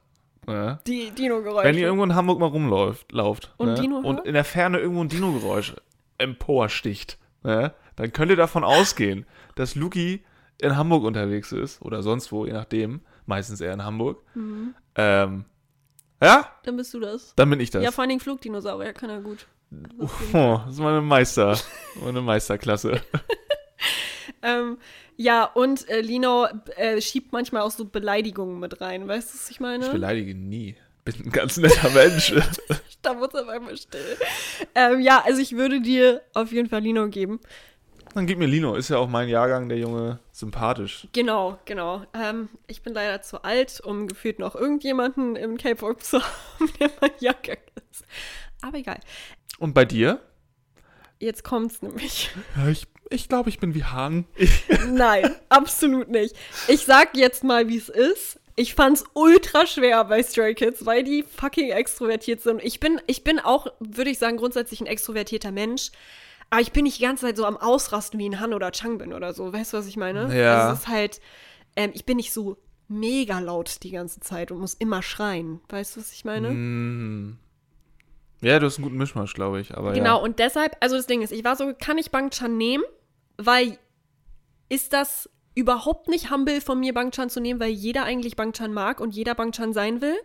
Ne? 0.47 0.79
die 0.87 1.11
Dino-Geräusche. 1.11 1.67
Wenn 1.67 1.75
ihr 1.77 1.83
irgendwo 1.85 2.03
in 2.03 2.15
Hamburg 2.15 2.39
mal 2.39 2.47
rumläuft 2.47 3.11
lauft, 3.11 3.53
Und 3.57 3.69
ne? 3.69 3.75
Dino 3.75 3.97
und 3.97 4.25
in 4.25 4.33
der 4.33 4.43
Ferne 4.43 4.79
irgendwo 4.79 5.03
ein 5.03 5.07
Dino-Geräusch 5.09 5.75
emporsticht, 6.17 7.17
ne? 7.43 7.73
dann 7.95 8.11
könnt 8.11 8.31
ihr 8.31 8.37
davon 8.37 8.63
ausgehen, 8.63 9.25
dass 9.55 9.75
Luki 9.75 10.23
in 10.59 10.75
Hamburg 10.77 11.03
unterwegs 11.03 11.51
ist 11.51 11.81
oder 11.81 12.01
sonst 12.03 12.31
wo, 12.31 12.45
je 12.45 12.53
nachdem, 12.53 13.01
meistens 13.27 13.61
eher 13.61 13.73
in 13.73 13.83
Hamburg. 13.83 14.23
Mhm. 14.33 14.73
Ähm, 14.95 15.45
ja, 16.21 16.49
Dann 16.63 16.77
bist 16.77 16.93
du 16.93 16.99
das. 16.99 17.33
dann 17.35 17.49
bin 17.49 17.59
ich 17.59 17.69
das. 17.69 17.83
Ja, 17.83 17.91
vor 17.91 18.01
allen 18.01 18.09
Dingen 18.09 18.21
Flugdinosaurier 18.21 18.93
kann 18.93 19.09
er 19.09 19.21
gut. 19.21 19.47
oh, 20.33 20.59
das 20.65 20.73
ist 20.73 20.79
meine 20.79 21.01
Meister, 21.01 21.57
meine 22.03 22.21
Meisterklasse. 22.21 23.01
Ähm, 24.43 24.77
ja, 25.21 25.43
und 25.45 25.87
äh, 25.87 26.01
Lino 26.01 26.47
äh, 26.75 26.99
schiebt 26.99 27.31
manchmal 27.31 27.61
auch 27.61 27.71
so 27.71 27.85
Beleidigungen 27.85 28.59
mit 28.59 28.81
rein. 28.81 29.07
Weißt 29.07 29.29
du, 29.29 29.37
was 29.37 29.49
ich 29.49 29.59
meine? 29.59 29.85
Ich 29.85 29.91
beleidige 29.91 30.33
nie. 30.33 30.75
Bin 31.05 31.15
ein 31.25 31.31
ganz 31.31 31.57
netter 31.57 31.89
Mensch. 31.91 32.33
da 33.01 33.19
wurde 33.19 33.37
es 33.37 33.43
auf 33.43 33.49
einmal 33.49 33.77
still. 33.77 34.17
Ähm, 34.75 34.99
ja, 34.99 35.23
also 35.23 35.41
ich 35.41 35.55
würde 35.55 35.81
dir 35.81 36.21
auf 36.33 36.51
jeden 36.51 36.69
Fall 36.69 36.81
Lino 36.81 37.07
geben. 37.07 37.39
Dann 38.13 38.25
gib 38.25 38.39
mir 38.39 38.47
Lino, 38.47 38.75
ist 38.75 38.89
ja 38.89 38.97
auch 38.97 39.07
mein 39.07 39.29
Jahrgang, 39.29 39.69
der 39.69 39.77
Junge, 39.77 40.19
sympathisch. 40.31 41.07
Genau, 41.13 41.59
genau. 41.65 42.03
Ähm, 42.13 42.49
ich 42.67 42.81
bin 42.81 42.93
leider 42.93 43.21
zu 43.21 43.43
alt, 43.43 43.79
um 43.79 44.07
gefühlt 44.07 44.39
noch 44.39 44.55
irgendjemanden 44.55 45.35
im 45.35 45.57
K-Pop 45.57 46.03
zu 46.03 46.19
haben, 46.59 46.71
der 46.79 46.89
mein 46.99 47.11
Jahrgang 47.19 47.57
ist. 47.91 48.03
Aber 48.61 48.77
egal. 48.77 48.99
Und 49.59 49.73
bei 49.73 49.85
dir? 49.85 50.19
Jetzt 51.19 51.43
kommt's 51.43 51.81
nämlich. 51.81 52.31
Ja, 52.57 52.67
ich 52.67 52.90
ich 53.11 53.29
glaube, 53.29 53.49
ich 53.49 53.59
bin 53.59 53.73
wie 53.75 53.83
Hahn. 53.83 54.25
Nein, 54.89 55.35
absolut 55.49 56.09
nicht. 56.09 56.35
Ich 56.67 56.85
sag 56.85 57.15
jetzt 57.15 57.43
mal, 57.43 57.67
wie 57.67 57.77
es 57.77 57.89
ist. 57.89 58.39
Ich 58.55 58.75
fand's 58.75 59.03
ultra 59.13 59.65
schwer 59.65 60.03
bei 60.05 60.21
Stray 60.23 60.53
Kids, 60.53 60.85
weil 60.85 61.03
die 61.03 61.23
fucking 61.23 61.71
extrovertiert 61.71 62.41
sind. 62.41 62.61
Ich 62.63 62.79
bin, 62.79 62.99
ich 63.07 63.23
bin 63.23 63.39
auch, 63.39 63.67
würde 63.79 64.11
ich 64.11 64.19
sagen, 64.19 64.37
grundsätzlich 64.37 64.81
ein 64.81 64.87
extrovertierter 64.87 65.51
Mensch. 65.51 65.91
Aber 66.49 66.61
ich 66.61 66.73
bin 66.73 66.83
nicht 66.83 66.99
die 66.99 67.03
ganze 67.03 67.25
Zeit 67.25 67.37
so 67.37 67.45
am 67.45 67.55
Ausrasten 67.55 68.19
wie 68.19 68.27
ein 68.27 68.39
Han 68.41 68.53
oder 68.53 68.71
Chang 68.71 68.97
bin 68.97 69.13
oder 69.13 69.33
so. 69.33 69.53
Weißt 69.53 69.73
du, 69.73 69.77
was 69.77 69.87
ich 69.87 69.95
meine? 69.95 70.35
Ja. 70.37 70.63
Also 70.63 70.73
es 70.73 70.79
ist 70.81 70.87
halt, 70.89 71.21
ähm, 71.77 71.91
ich 71.93 72.05
bin 72.05 72.17
nicht 72.17 72.33
so 72.33 72.57
mega 72.89 73.39
laut 73.39 73.83
die 73.83 73.91
ganze 73.91 74.19
Zeit 74.19 74.51
und 74.51 74.59
muss 74.59 74.73
immer 74.73 75.01
schreien. 75.01 75.61
Weißt 75.69 75.95
du, 75.95 76.01
was 76.01 76.11
ich 76.11 76.25
meine? 76.25 76.51
Mm. 76.51 77.37
Ja, 78.41 78.59
du 78.59 78.65
hast 78.65 78.77
einen 78.77 78.83
guten 78.83 78.97
Mischmasch, 78.97 79.33
glaube 79.33 79.61
ich. 79.61 79.77
Aber 79.77 79.93
Genau, 79.93 80.17
ja. 80.17 80.23
und 80.23 80.39
deshalb, 80.39 80.75
also 80.81 80.97
das 80.97 81.07
Ding 81.07 81.21
ist, 81.21 81.31
ich 81.31 81.43
war 81.45 81.55
so, 81.55 81.73
kann 81.79 81.97
ich 81.97 82.11
Bang 82.11 82.31
Chan 82.31 82.57
nehmen? 82.57 82.83
Weil 83.45 83.77
ist 84.69 84.93
das 84.93 85.29
überhaupt 85.53 86.07
nicht 86.07 86.31
humble 86.31 86.61
von 86.61 86.79
mir, 86.79 86.93
Bang 86.93 87.11
Chan 87.11 87.29
zu 87.29 87.41
nehmen, 87.41 87.59
weil 87.59 87.71
jeder 87.71 88.03
eigentlich 88.03 88.35
Bang 88.35 88.53
Chan 88.53 88.73
mag 88.73 88.99
und 89.01 89.13
jeder 89.13 89.35
Bang 89.35 89.51
Chan 89.51 89.73
sein 89.73 90.01
will. 90.01 90.15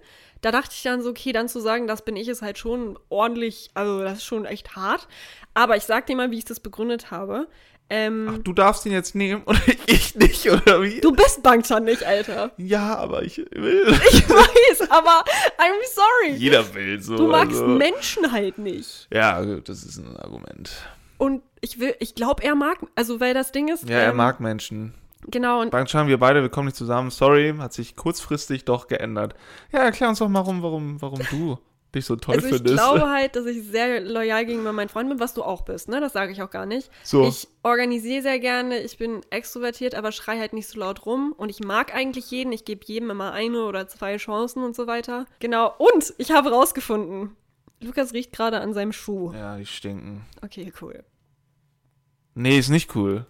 Da 0.41 0.53
dachte 0.53 0.71
ich 0.73 0.83
dann 0.83 1.03
so, 1.03 1.11
okay, 1.11 1.33
dann 1.33 1.49
zu 1.49 1.61
sagen, 1.61 1.87
das 1.87 2.05
bin 2.05 2.15
ich, 2.17 2.29
ist 2.29 2.43
halt 2.43 2.59
schon 2.59 2.99
ordentlich, 3.09 3.71
also 3.75 4.03
das 4.03 4.19
ist 4.19 4.25
schon 4.25 4.45
echt 4.45 4.77
hart. 4.77 5.09
Aber 5.55 5.77
ich 5.77 5.85
sag 5.85 6.07
dir 6.07 6.15
mal, 6.15 6.31
wie 6.31 6.39
ich 6.39 6.45
das 6.45 6.61
begründet 6.61 7.11
habe. 7.11 7.49
Ähm, 7.89 8.29
Ach, 8.31 8.39
du 8.39 8.53
darfst 8.53 8.85
ihn 8.85 8.93
jetzt 8.93 9.15
nehmen 9.15 9.43
und 9.45 9.61
ich 9.87 10.15
nicht, 10.17 10.49
oder 10.51 10.83
wie? 10.83 11.01
du 11.01 11.13
bist 11.13 11.43
Bang 11.43 11.63
Chan 11.63 11.85
nicht, 11.85 12.05
Alter. 12.05 12.53
Ja, 12.57 12.97
aber 12.97 13.23
ich 13.23 13.39
will. 13.39 13.87
Ich 14.13 14.29
weiß, 14.29 14.91
aber 14.91 15.25
I'm 15.59 15.95
sorry. 15.95 16.37
Jeder 16.37 16.75
will 16.75 17.01
so. 17.01 17.17
Du 17.17 17.29
magst 17.29 17.61
also. 17.61 17.67
Menschen 17.67 18.31
halt 18.31 18.59
nicht. 18.59 19.09
Ja, 19.13 19.43
gut, 19.43 19.69
das 19.69 19.85
ist 19.85 19.99
ein 19.99 20.17
Argument. 20.17 20.71
Und 21.19 21.43
ich 21.61 21.81
will, 21.81 21.95
ich 21.99 22.15
glaube, 22.15 22.43
er 22.43 22.55
mag, 22.55 22.79
also 22.95 23.21
weil 23.21 23.35
das 23.35 23.53
Ding 23.53 23.69
ist. 23.69 23.89
Ja, 23.89 23.99
er 23.99 24.11
ähm, 24.11 24.17
mag 24.17 24.41
Menschen. 24.41 24.95
Genau, 25.29 25.61
und 25.61 25.71
Bang 25.71 25.87
Chan, 25.87 26.07
wir 26.07 26.19
beide, 26.19 26.43
wir 26.43 26.49
kommen 26.49 26.67
nicht 26.67 26.77
zusammen. 26.77 27.11
Sorry, 27.11 27.55
hat 27.59 27.73
sich 27.73 27.97
kurzfristig 27.97 28.65
doch 28.65 28.87
geändert. 28.87 29.35
Ja, 29.73 29.81
erklär 29.81 30.09
uns 30.09 30.19
doch 30.19 30.29
mal, 30.29 30.41
warum, 30.41 30.63
warum, 30.63 31.03
warum 31.03 31.21
du 31.31 31.59
dich 31.97 32.05
so 32.05 32.15
toll 32.17 32.37
Also 32.37 32.47
ich 32.47 32.55
findest. 32.55 32.77
glaube 32.77 33.11
halt, 33.11 33.35
dass 33.35 33.47
ich 33.47 33.67
sehr 33.67 34.01
loyal 34.01 34.45
gegenüber 34.47 34.73
meinen 34.73 34.89
Freunden 34.89 35.11
bin, 35.11 35.21
was 35.21 35.35
du 35.35 35.43
auch 35.43 35.63
bist, 35.63 35.89
ne? 35.89 36.01
Das 36.01 36.13
sage 36.13 36.33
ich 36.33 36.43
auch 36.43 36.51
gar 36.51 36.67
nicht. 36.67 36.91
So. 37.03 37.27
Ich 37.27 37.49
organisiere 37.63 38.23
sehr 38.23 38.39
gerne, 38.39 38.81
ich 38.81 38.99
bin 38.99 39.23
extrovertiert, 39.31 39.95
aber 39.95 40.13
schrei 40.13 40.39
halt 40.39 40.53
nicht 40.53 40.69
so 40.69 40.79
laut 40.79 41.07
rum. 41.07 41.35
Und 41.37 41.49
ich 41.49 41.61
mag 41.61 41.95
eigentlich 41.95 42.31
jeden, 42.31 42.53
ich 42.53 42.65
gebe 42.65 42.85
jedem 42.85 43.11
immer 43.11 43.33
eine 43.33 43.65
oder 43.65 43.89
zwei 43.89 44.17
Chancen 44.19 44.63
und 44.63 44.77
so 44.77 44.87
weiter. 44.87 45.27
Genau, 45.41 45.75
und 45.79 46.15
ich 46.19 46.31
habe 46.31 46.51
rausgefunden, 46.51 47.35
Lukas 47.81 48.13
riecht 48.13 48.33
gerade 48.33 48.61
an 48.61 48.73
seinem 48.75 48.93
Schuh. 48.93 49.33
ja, 49.33 49.57
die 49.57 49.67
stinken. 49.67 50.25
Okay, 50.43 50.73
cool. 50.81 51.05
Nee, 52.35 52.59
ist 52.59 52.69
nicht 52.69 52.95
cool. 52.95 53.27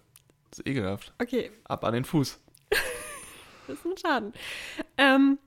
Ist 0.51 0.65
ekelhaft. 0.67 1.13
Okay, 1.21 1.51
Ab 1.65 1.83
an 1.83 1.93
den 1.93 2.05
Fuß. 2.05 2.39
das 3.67 3.77
ist 3.77 3.85
ein 3.85 3.97
Schaden. 3.97 4.33
Ähm, 4.97 5.37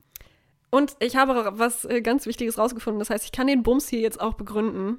und 0.70 0.96
ich 1.00 1.16
habe 1.16 1.52
was 1.58 1.84
äh, 1.84 2.00
ganz 2.00 2.26
Wichtiges 2.26 2.58
rausgefunden. 2.58 2.98
Das 2.98 3.10
heißt, 3.10 3.24
ich 3.24 3.32
kann 3.32 3.46
den 3.46 3.62
Bums 3.62 3.88
hier 3.88 4.00
jetzt 4.00 4.20
auch 4.20 4.34
begründen. 4.34 4.98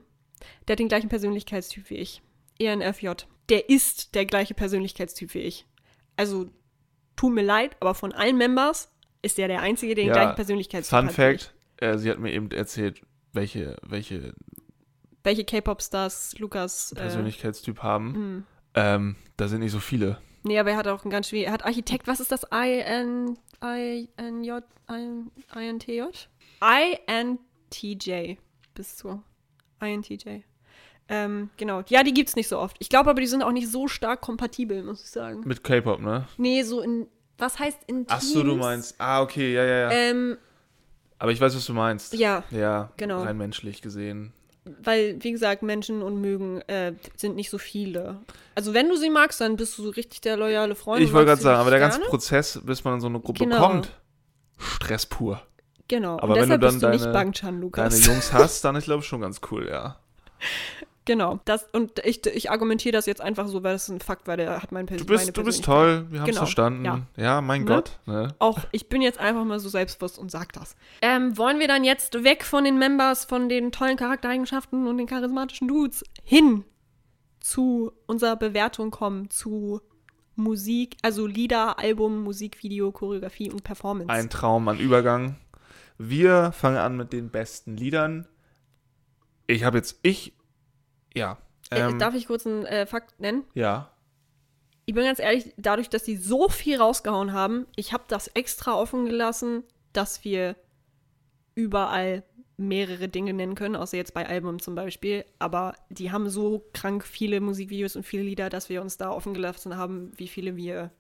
Der 0.68 0.74
hat 0.74 0.80
den 0.80 0.88
gleichen 0.90 1.10
Persönlichkeitstyp 1.10 1.90
wie 1.90 1.96
ich. 1.98 2.22
ENFJ. 2.60 3.10
Der 3.50 3.70
ist 3.70 4.16
der 4.16 4.26
gleiche 4.26 4.54
Persönlichkeitstyp 4.54 5.34
wie 5.34 5.40
ich. 5.42 5.66
Also, 6.18 6.50
tut 7.16 7.34
mir 7.34 7.44
leid, 7.44 7.78
aber 7.80 7.94
von 7.96 8.12
allen 8.12 8.38
Members 8.38 8.92
ist 9.22 9.38
der 9.38 9.48
der 9.48 9.62
Einzige, 9.62 9.96
der 9.96 10.04
den 10.06 10.08
Ja, 10.10 10.14
gleichen 10.14 10.36
Persönlichkeitstyp 10.36 10.98
Fun 10.98 11.06
hat. 11.06 11.12
ich. 11.12 11.16
Fact, 11.16 11.54
äh, 11.78 11.98
sie 11.98 12.10
hat 12.10 12.20
mir 12.20 12.32
eben 12.34 12.50
erzählt, 12.52 13.02
welche, 13.34 13.78
welche 13.84 14.34
Welche 15.24 15.44
K-Pop-Stars 15.44 16.40
Lukas. 16.40 16.92
Äh, 16.94 16.96
Persönlichkeitstyp 16.96 17.84
haben. 17.84 18.14
hm. 18.14 18.44
Ähm, 18.74 19.16
da 19.38 19.48
sind 19.50 19.60
nicht 19.60 19.72
so 19.74 19.80
viele. 19.80 20.18
Nee, 20.44 20.58
aber 20.58 20.72
er 20.72 20.78
hat 20.78 20.88
auch 20.88 21.04
ein 21.04 21.10
ganz 21.12 21.28
schwierig. 21.28 21.48
Er 21.48 21.54
hat 21.54 21.66
Architekt, 21.66 22.08
was 22.08 22.20
ist 22.20 22.32
das? 22.32 22.44
I-N. 22.54 23.38
I-N-J. 23.64 24.64
I-N-T-J? 24.90 26.30
I-N-T-J. 26.64 28.38
Bis 28.74 28.96
zu. 28.96 29.22
I-N-T-J. 29.84 30.44
Ähm, 31.10 31.50
genau. 31.58 31.84
Ja, 31.90 32.04
die 32.04 32.14
gibt's 32.14 32.36
nicht 32.36 32.48
so 32.48 32.58
oft. 32.58 32.78
Ich 32.80 32.90
glaube 32.90 33.10
aber, 33.10 33.20
die 33.20 33.28
sind 33.28 33.44
auch 33.44 33.52
nicht 33.52 33.70
so 33.70 33.88
stark 33.88 34.22
kompatibel, 34.22 34.82
muss 34.84 35.04
ich 35.04 35.10
sagen. 35.10 35.42
Mit 35.46 35.64
K-Pop, 35.64 36.00
ne? 36.00 36.28
Nee, 36.38 36.64
so 36.64 36.82
in. 36.82 37.08
Was 37.38 37.60
heißt 37.60 37.80
in 37.88 38.06
Ach 38.08 38.22
so, 38.22 38.44
du 38.44 38.56
meinst. 38.56 38.96
Ah, 39.00 39.22
okay, 39.22 39.54
ja, 39.54 39.64
ja, 39.66 39.78
ja. 39.78 39.92
Ähm, 39.92 40.38
Aber 41.22 41.32
ich 41.32 41.40
weiß, 41.40 41.56
was 41.56 41.66
du 41.66 41.74
meinst. 41.74 42.14
ja, 42.16 42.44
Ja, 42.50 42.90
Genau. 42.98 43.22
rein 43.24 43.38
menschlich 43.38 43.82
gesehen. 43.82 44.34
weil, 44.84 45.18
wie 45.24 45.32
gesagt, 45.32 45.62
Menschen 45.64 46.02
und 46.02 46.20
Mögen 46.20 46.62
äh, 46.62 46.94
sind 47.16 47.36
nicht 47.36 47.50
so 47.50 47.58
viele. 47.58 48.20
Also, 48.56 48.74
wenn 48.74 48.90
du 48.90 48.96
sie 48.98 49.10
magst, 49.10 49.40
dann 49.42 49.56
bist 49.56 49.78
du 49.78 49.84
so 49.84 49.90
richtig 49.92 50.22
der 50.22 50.36
loyale 50.38 50.76
Freund. 50.76 51.02
ich 51.04 51.14
wollte 51.14 51.28
gerade 51.28 51.42
sagen, 51.42 51.60
aber 51.60 51.70
der 51.72 51.80
ganze 51.80 51.98
gerne. 52.00 52.10
Prozess, 52.10 52.60
bis 52.64 52.84
man 52.84 52.96
in 52.96 53.02
so 53.02 53.08
eine 53.08 53.20
Gruppe 53.20 53.44
Genau. 53.46 53.60
kommt, 53.60 53.92
Stress 54.58 55.06
pur. 55.06 55.42
Genau. 55.88 56.20
aber 56.20 56.34
und 56.34 56.42
wenn 56.42 56.50
du 56.50 56.58
deshalb 56.58 56.62
dann 56.62 56.72
bist 56.74 56.84
du 56.84 56.90
nicht 56.90 57.02
deine- 57.06 57.14
Bangchan, 57.14 57.60
Lukas. 57.62 57.94
Deine 57.94 58.06
Jungs 58.06 58.34
hast, 58.34 58.64
dann 58.66 58.76
ist, 58.76 58.86
glaube 58.86 59.02
ich, 59.02 59.08
schon 59.08 59.22
ganz 59.22 59.42
cool, 59.52 59.68
ja. 59.70 59.98
Genau. 61.06 61.40
Das, 61.46 61.66
und 61.74 62.00
ich, 62.06 62.26
ich 62.28 62.52
argumentiere 62.52 62.94
das 62.94 63.08
jetzt 63.08 63.22
einfach 63.22 63.48
so, 63.48 63.64
weil 63.64 63.74
das 63.74 63.84
ist 63.84 63.90
ein 63.90 64.02
Fakt, 64.02 64.28
weil 64.28 64.38
der 64.38 64.62
hat 64.62 64.72
mein 64.72 64.86
Du 64.86 64.94
meine 64.94 65.06
bist, 65.06 65.36
du 65.36 65.44
bist 65.44 65.64
toll, 65.64 66.06
wir 66.10 66.20
haben 66.20 66.30
es 66.30 66.36
Genau, 66.36 66.42
verstanden. 66.46 66.86
Ja, 66.86 67.02
ja. 67.18 67.42
mein 67.42 67.62
Ne? 67.64 67.68
Gott. 67.68 68.00
Ne? 68.06 68.36
Auch 68.40 68.60
ich 68.72 68.88
bin 68.88 69.02
jetzt 69.02 69.20
einfach 69.20 69.44
mal 69.44 69.60
so 69.60 69.70
selbstbewusst 69.70 70.20
und 70.20 70.30
sag 70.30 70.54
das. 70.54 70.76
Ähm, 71.02 71.38
wollen 71.38 71.60
wir 71.60 71.68
dann 71.68 71.84
jetzt 71.84 72.24
weg 72.24 72.44
von 72.44 72.64
den 72.64 72.78
Members, 72.78 73.26
von 73.26 73.50
den 73.50 73.72
tollen 73.72 73.98
Charaktereigenschaften 73.98 74.88
und 74.88 74.98
den 74.98 75.08
charismatischen 75.08 75.68
Dudes 75.68 76.04
hin 76.24 76.66
zu 77.40 77.92
unserer 78.06 78.36
Bewertung 78.36 78.92
kommen, 78.92 79.30
zu 79.32 79.82
Musik, 80.36 80.98
also 81.02 81.26
Lieder, 81.26 81.80
Album, 81.80 82.24
Musikvideo, 82.24 82.92
Choreografie 82.92 83.52
und 83.52 83.64
Performance. 83.64 84.12
Ein 84.12 84.30
Traum 84.30 84.68
an 84.68 84.80
Übergang. 84.80 85.38
Wir 85.98 86.52
fangen 86.52 86.78
an 86.78 86.96
mit 86.98 87.12
den 87.12 87.30
besten 87.30 87.76
Liedern. 87.76 88.28
Ich 89.48 89.64
habe 89.64 89.78
jetzt, 89.78 90.00
ich, 90.04 90.34
ja. 91.16 91.38
äh, 91.70 91.80
Ähm, 91.80 92.00
darf 92.00 92.16
ich 92.16 92.28
kurz 92.28 92.46
einen 92.46 92.66
äh, 92.66 92.86
Fakt 92.86 93.20
nennen? 93.20 93.44
ja. 93.54 93.92
Ich 94.88 94.96
bin 94.96 95.06
ganz 95.06 95.20
ehrlich, 95.20 95.54
dadurch, 95.58 95.90
dass 95.90 96.04
die 96.04 96.18
so 96.18 96.50
viel 96.50 96.78
rausgehauen 96.78 97.32
haben, 97.34 97.68
ich 97.76 97.94
habe 97.94 98.04
das 98.08 98.28
extra 98.30 98.74
offen 98.74 99.06
gelassen, 99.06 99.64
dass 99.94 100.26
wir 100.26 100.56
überall 101.56 102.24
mehrere 102.58 103.08
Dinge 103.08 103.34
nennen 103.34 103.56
können, 103.56 103.76
außer 103.76 103.96
jetzt 103.96 104.14
bei 104.14 104.28
Album 104.28 104.60
zum 104.60 104.76
Beispiel. 104.76 105.24
Aber 105.40 105.76
die 105.90 106.12
haben 106.12 106.30
so 106.30 106.66
krank 106.74 107.06
viele 107.06 107.42
Musikvideos 107.42 107.96
und 107.96 108.04
viele 108.04 108.24
Lieder, 108.24 108.50
dass 108.50 108.70
wir 108.70 108.82
uns 108.82 108.98
da 108.98 109.12
offen 109.12 109.34
gelassen 109.34 109.78
haben, 109.78 110.12
wie 110.18 110.28
viele 110.28 110.56
wir. 110.56 110.92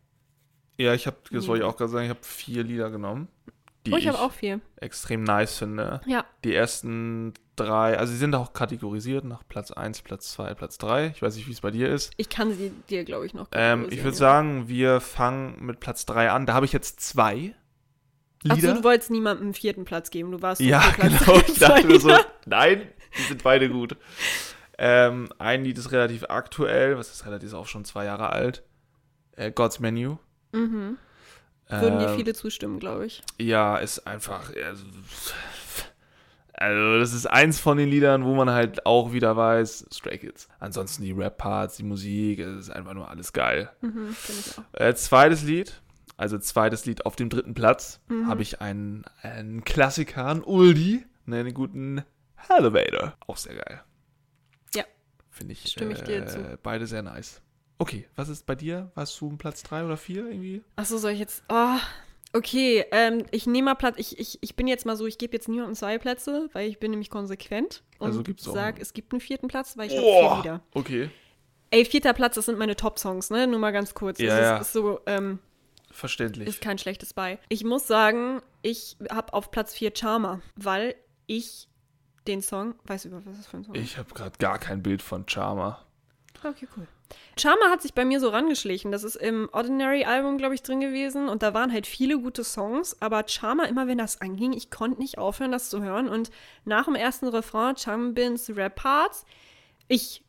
Ja, 0.77 0.93
ich 0.93 1.07
habe, 1.07 1.17
das 1.31 1.47
wollte 1.47 1.63
ich 1.63 1.69
auch 1.69 1.75
gerade 1.75 1.91
sagen, 1.91 2.05
ich 2.05 2.09
habe 2.11 2.23
vier 2.23 2.63
Lieder 2.63 2.89
genommen, 2.91 3.27
die 3.85 3.93
oh, 3.93 3.97
ich 3.97 4.03
ich, 4.05 4.09
habe 4.09 4.19
auch 4.19 4.31
viel. 4.31 4.61
extrem 4.77 5.23
nice 5.23 5.57
finde. 5.57 6.01
Ja. 6.05 6.25
Die 6.43 6.53
ersten 6.53 7.33
drei, 7.55 7.97
also 7.97 8.11
sie 8.11 8.19
sind 8.19 8.35
auch 8.35 8.53
kategorisiert 8.53 9.25
nach 9.25 9.43
Platz 9.47 9.71
1, 9.71 10.01
Platz 10.01 10.31
2, 10.33 10.53
Platz 10.53 10.77
3. 10.77 11.07
Ich 11.15 11.21
weiß 11.21 11.35
nicht, 11.35 11.47
wie 11.47 11.51
es 11.51 11.61
bei 11.61 11.71
dir 11.71 11.89
ist. 11.89 12.11
Ich 12.17 12.29
kann 12.29 12.53
sie 12.53 12.71
dir, 12.89 13.03
glaube 13.03 13.25
ich, 13.25 13.33
noch 13.33 13.47
Ähm, 13.51 13.87
ich 13.89 14.03
würde 14.03 14.17
sagen, 14.17 14.67
wir 14.67 15.01
fangen 15.01 15.63
mit 15.65 15.79
Platz 15.79 16.05
3 16.05 16.31
an. 16.31 16.45
Da 16.45 16.53
habe 16.53 16.65
ich 16.65 16.73
jetzt 16.73 16.99
zwei 16.99 17.55
Achso, 18.47 18.55
Lieder. 18.55 18.73
du 18.73 18.83
wolltest 18.83 19.11
niemandem 19.11 19.47
einen 19.47 19.53
vierten 19.53 19.85
Platz 19.85 20.09
geben. 20.09 20.31
Du 20.31 20.41
warst 20.41 20.61
ja, 20.61 20.83
genau. 20.99 21.39
Ich 21.47 21.59
dachte 21.59 21.87
mir 21.87 21.99
so, 21.99 22.11
nein, 22.45 22.87
die 23.17 23.23
sind 23.23 23.43
beide 23.43 23.69
gut. 23.69 23.95
Ähm, 24.77 25.29
ein 25.37 25.63
Lied 25.63 25.77
ist 25.77 25.91
relativ 25.91 26.25
aktuell, 26.29 26.97
was 26.97 27.11
ist 27.11 27.25
relativ, 27.25 27.49
ist 27.49 27.53
auch 27.53 27.67
schon 27.67 27.85
zwei 27.85 28.05
Jahre 28.05 28.31
alt. 28.31 28.63
Äh, 29.33 29.51
God's 29.51 29.79
Menu. 29.79 30.17
Mhm. 30.53 30.97
Würden 31.71 31.99
dir 31.99 32.09
Ähm, 32.09 32.15
viele 32.17 32.33
zustimmen, 32.33 32.79
glaube 32.79 33.05
ich. 33.05 33.23
Ja, 33.39 33.77
ist 33.77 34.05
einfach. 34.05 34.51
Also, 34.65 34.85
also, 36.53 36.99
das 36.99 37.13
ist 37.13 37.25
eins 37.25 37.59
von 37.59 37.77
den 37.77 37.89
Liedern, 37.89 38.23
wo 38.25 38.35
man 38.35 38.49
halt 38.51 38.85
auch 38.85 39.13
wieder 39.13 39.35
weiß, 39.35 39.87
Stray 39.91 40.17
Kids. 40.19 40.47
Ansonsten 40.59 41.01
die 41.03 41.11
Rap-Parts, 41.11 41.77
die 41.77 41.83
Musik, 41.83 42.39
es 42.39 42.59
ist 42.59 42.69
einfach 42.69 42.93
nur 42.93 43.09
alles 43.09 43.33
geil. 43.33 43.71
Mhm, 43.81 44.15
ich 44.27 44.57
auch. 44.59 44.79
Äh, 44.79 44.93
zweites 44.93 45.41
Lied, 45.43 45.81
also 46.17 46.37
zweites 46.37 46.85
Lied 46.85 47.05
auf 47.05 47.15
dem 47.15 47.29
dritten 47.29 47.53
Platz, 47.55 47.99
Mhm. 48.09 48.27
habe 48.27 48.43
ich 48.43 48.61
einen, 48.61 49.05
einen 49.23 49.63
Klassiker, 49.63 50.25
einen 50.27 50.43
Oldie, 50.43 51.03
ne, 51.25 51.43
den 51.43 51.53
guten 51.55 52.03
Elevator. 52.49 53.13
Auch 53.25 53.37
sehr 53.37 53.55
geil. 53.55 53.81
Ja. 54.75 54.83
Finde 55.31 55.53
ich, 55.53 55.67
Stimme 55.71 55.93
ich 55.93 56.03
dir 56.03 56.23
äh, 56.23 56.27
zu. 56.27 56.59
beide 56.61 56.85
sehr 56.85 57.01
nice. 57.01 57.41
Okay, 57.81 58.07
was 58.15 58.29
ist 58.29 58.45
bei 58.45 58.53
dir? 58.53 58.91
Warst 58.93 59.19
du 59.19 59.35
Platz 59.37 59.63
3 59.63 59.85
oder 59.85 59.97
4 59.97 60.27
irgendwie? 60.27 60.63
Achso, 60.75 60.99
soll 60.99 61.13
ich 61.13 61.19
jetzt. 61.19 61.43
Oh, 61.49 61.77
okay, 62.33 62.85
ähm, 62.91 63.25
ich 63.31 63.47
nehme 63.47 63.65
mal 63.65 63.75
Platz. 63.75 63.95
Ich, 63.97 64.19
ich, 64.19 64.37
ich 64.41 64.55
bin 64.55 64.67
jetzt 64.67 64.85
mal 64.85 64.95
so, 64.95 65.07
ich 65.07 65.17
gebe 65.17 65.33
jetzt 65.33 65.47
niemandem 65.49 65.73
zwei 65.73 65.97
Plätze, 65.97 66.47
weil 66.53 66.69
ich 66.69 66.79
bin 66.79 66.91
nämlich 66.91 67.09
konsequent. 67.09 67.81
Und 67.97 68.05
Also 68.05 68.21
gibt's 68.21 68.47
auch 68.47 68.53
sag, 68.53 68.75
einen. 68.75 68.81
es 68.83 68.93
gibt 68.93 69.11
einen 69.13 69.19
vierten 69.19 69.47
Platz, 69.47 69.77
weil 69.77 69.87
ich 69.87 69.97
habe 69.97 70.05
vier 70.05 70.37
Lieder. 70.37 70.61
Okay, 70.75 71.09
Ey, 71.71 71.85
vierter 71.85 72.13
Platz, 72.13 72.35
das 72.35 72.45
sind 72.45 72.59
meine 72.59 72.75
Top-Songs, 72.75 73.29
ne? 73.31 73.47
Nur 73.47 73.57
mal 73.57 73.71
ganz 73.71 73.95
kurz. 73.95 74.19
Ja, 74.19 74.27
das 74.27 74.39
ja. 74.39 74.55
Ist, 74.57 74.61
ist 74.67 74.73
so, 74.73 74.99
ähm, 75.07 75.39
verständlich. 75.89 76.47
ist 76.47 76.61
kein 76.61 76.77
schlechtes 76.77 77.13
bei. 77.13 77.39
Ich 77.49 77.63
muss 77.63 77.87
sagen, 77.87 78.41
ich 78.61 78.97
habe 79.09 79.33
auf 79.33 79.49
Platz 79.49 79.73
4 79.73 79.91
Charmer, 79.95 80.41
weil 80.55 80.93
ich 81.25 81.67
den 82.27 82.41
Song, 82.43 82.75
weißt 82.83 83.05
du, 83.05 83.09
über 83.09 83.25
was 83.25 83.37
das 83.37 83.47
für 83.47 83.57
ein 83.57 83.63
Song 83.63 83.73
ist? 83.73 83.83
Ich 83.83 83.97
habe 83.97 84.13
gerade 84.13 84.37
gar 84.37 84.59
kein 84.59 84.83
Bild 84.83 85.01
von 85.01 85.27
Charmer. 85.27 85.83
Okay, 86.43 86.67
cool. 86.77 86.87
Charma 87.37 87.69
hat 87.69 87.81
sich 87.81 87.93
bei 87.93 88.05
mir 88.05 88.19
so 88.19 88.29
rangeschlichen. 88.29 88.91
Das 88.91 89.03
ist 89.03 89.15
im 89.15 89.49
Ordinary-Album, 89.51 90.37
glaube 90.37 90.55
ich, 90.55 90.63
drin 90.63 90.79
gewesen. 90.79 91.29
Und 91.29 91.43
da 91.43 91.53
waren 91.53 91.71
halt 91.71 91.87
viele 91.87 92.19
gute 92.19 92.43
Songs. 92.43 92.97
Aber 93.01 93.23
Charma, 93.27 93.65
immer 93.65 93.87
wenn 93.87 93.97
das 93.97 94.21
anging, 94.21 94.53
ich 94.53 94.69
konnte 94.69 94.99
nicht 94.99 95.17
aufhören, 95.17 95.51
das 95.51 95.69
zu 95.69 95.81
hören. 95.81 96.09
Und 96.09 96.29
nach 96.65 96.85
dem 96.85 96.95
ersten 96.95 97.27
Refrain, 97.27 97.75
Changbins 97.75 98.49
Rap-Parts, 98.55 99.25
ich 99.87 100.23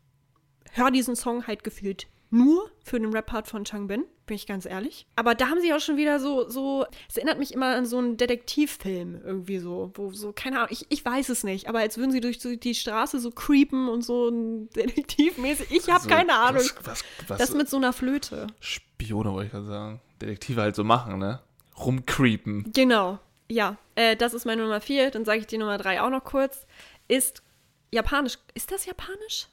höre 0.72 0.91
diesen 0.91 1.16
Song 1.16 1.47
halt 1.47 1.64
gefühlt 1.64 2.07
nur 2.30 2.70
für 2.83 2.99
den 2.99 3.12
Rap-Part 3.12 3.47
von 3.47 3.64
Changbin, 3.64 4.05
bin 4.33 4.37
ich 4.37 4.47
ganz 4.47 4.64
ehrlich. 4.64 5.07
Aber 5.14 5.35
da 5.35 5.51
haben 5.51 5.61
sie 5.61 5.74
auch 5.74 5.80
schon 5.80 5.99
wieder 5.99 6.18
so, 6.18 6.49
so, 6.49 6.87
es 7.07 7.18
erinnert 7.18 7.39
mich 7.39 7.53
immer 7.53 7.76
an 7.76 7.85
so 7.85 7.99
einen 7.99 8.16
Detektivfilm 8.16 9.20
irgendwie 9.22 9.59
so, 9.59 9.93
wo 9.93 10.11
so, 10.12 10.33
keine 10.33 10.57
Ahnung, 10.57 10.68
ich, 10.70 10.87
ich 10.89 11.05
weiß 11.05 11.28
es 11.28 11.45
nicht, 11.45 11.68
aber 11.68 11.80
als 11.80 11.99
würden 11.99 12.12
sie 12.12 12.22
durch 12.22 12.39
die 12.39 12.74
Straße 12.74 13.20
so 13.20 13.30
creepen 13.30 13.91
und 13.91 14.01
so 14.01 14.30
ein 14.30 14.70
Detektivmäßig, 14.74 15.70
ich 15.70 15.83
habe 15.89 15.97
Also, 15.97 16.09
keine 16.09 16.33
Ahnung. 16.33 16.62
Was, 16.62 16.87
was, 16.87 17.05
was 17.28 17.39
Das 17.39 17.53
mit 17.53 17.68
so 17.68 17.76
einer 17.76 17.93
Flöte. 17.93 18.47
Spione, 18.61 19.35
wollte 19.35 19.47
ich 19.47 19.53
gerade 19.53 19.66
sagen. 19.66 20.01
Detektive 20.22 20.62
halt 20.62 20.76
so 20.76 20.85
machen, 20.85 21.18
ne? 21.18 21.41
Rumcreepen. 21.78 22.72
Genau. 22.72 23.18
Ja, 23.51 23.76
äh, 23.97 24.16
das 24.16 24.33
ist 24.33 24.47
meine 24.47 24.62
Nummer 24.62 24.80
vier. 24.80 25.11
Dann 25.11 25.26
sage 25.26 25.41
ich 25.41 25.47
die 25.47 25.59
Nummer 25.59 25.76
drei 25.76 26.01
auch 26.01 26.09
noch 26.09 26.24
kurz. 26.24 26.66
Ist 27.07 27.43
japanisch. 27.91 28.39
Ist 28.55 28.72
das 28.72 28.87
japanisch? 28.87 29.49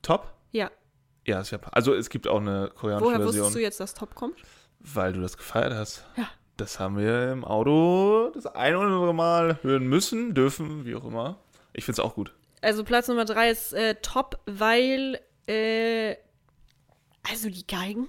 Top? 0.00 0.32
Ja. 0.52 0.70
Ja, 1.26 1.40
ist 1.40 1.50
ja. 1.50 1.58
Also 1.70 1.94
es 1.94 2.08
gibt 2.10 2.26
auch 2.26 2.40
eine 2.40 2.70
koreanische 2.74 3.04
Woher 3.06 3.18
Version. 3.20 3.36
wusstest 3.44 3.54
du 3.56 3.60
jetzt, 3.60 3.80
dass 3.80 3.94
Top 3.94 4.14
kommt? 4.14 4.36
Weil 4.80 5.12
du 5.12 5.20
das 5.20 5.36
gefeiert 5.36 5.72
hast. 5.72 6.04
Ja. 6.16 6.28
Das 6.56 6.78
haben 6.80 6.96
wir 6.98 7.32
im 7.32 7.44
Auto 7.44 8.30
das 8.34 8.46
ein 8.46 8.74
oder 8.76 8.86
andere 8.86 9.14
Mal 9.14 9.58
hören 9.62 9.86
müssen, 9.86 10.34
dürfen, 10.34 10.84
wie 10.84 10.94
auch 10.94 11.04
immer. 11.04 11.38
Ich 11.72 11.84
find's 11.84 11.98
auch 12.00 12.14
gut. 12.14 12.34
Also 12.60 12.84
Platz 12.84 13.08
Nummer 13.08 13.24
drei 13.24 13.50
ist 13.50 13.72
äh, 13.72 13.94
Top, 14.02 14.38
weil 14.46 15.20
äh, 15.46 16.16
also 17.28 17.48
die 17.48 17.66
Geigen, 17.66 18.08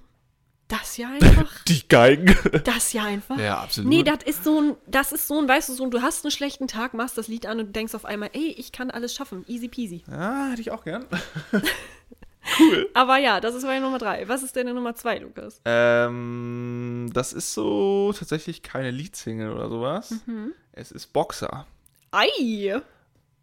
das 0.68 0.98
ja 0.98 1.10
einfach, 1.22 1.64
Die 1.66 1.88
Geigen. 1.88 2.36
das 2.64 2.94
ja 2.94 3.04
einfach. 3.06 3.38
ja, 3.40 3.60
absolut. 3.62 3.90
Nee, 3.90 4.04
das 4.04 4.24
ist 4.26 4.44
so 4.44 4.60
ein, 4.60 4.76
das 4.88 5.12
ist 5.12 5.28
so 5.28 5.40
ein, 5.40 5.48
weißt 5.48 5.70
du, 5.70 5.74
so 5.74 5.84
ein, 5.86 5.92
du 5.92 6.02
hast 6.02 6.26
einen 6.26 6.32
schlechten 6.32 6.68
Tag, 6.68 6.94
machst 6.94 7.18
das 7.18 7.28
Lied 7.28 7.46
an 7.46 7.60
und 7.60 7.76
denkst 7.76 7.96
auf 7.96 8.06
einmal, 8.06 8.30
ey, 8.34 8.48
ich 8.58 8.72
kann 8.72 8.92
alles 8.92 9.14
schaffen, 9.16 9.46
easy 9.48 9.68
peasy. 9.70 10.04
ja, 10.10 10.50
hätte 10.50 10.62
ich 10.62 10.72
auch 10.72 10.84
gern. 10.84 11.06
Aber 12.94 13.18
ja, 13.18 13.40
das 13.40 13.56
ist 13.56 13.64
meine 13.64 13.82
Nummer 13.82 13.98
drei. 13.98 14.28
Was 14.28 14.44
ist 14.44 14.56
deine 14.56 14.74
Nummer 14.74 14.96
zwei, 14.96 15.18
Lukas? 15.18 15.62
Ähm, 15.66 17.10
das 17.14 17.34
ist 17.34 17.54
so 17.54 18.14
tatsächlich 18.18 18.62
keine 18.62 18.92
Leadsingle 18.92 19.54
oder 19.54 19.70
sowas. 19.70 20.16
Mhm. 20.26 20.54
Es 20.72 20.92
ist 20.92 21.08
Boxer. 21.08 21.66
Ei! 22.12 22.82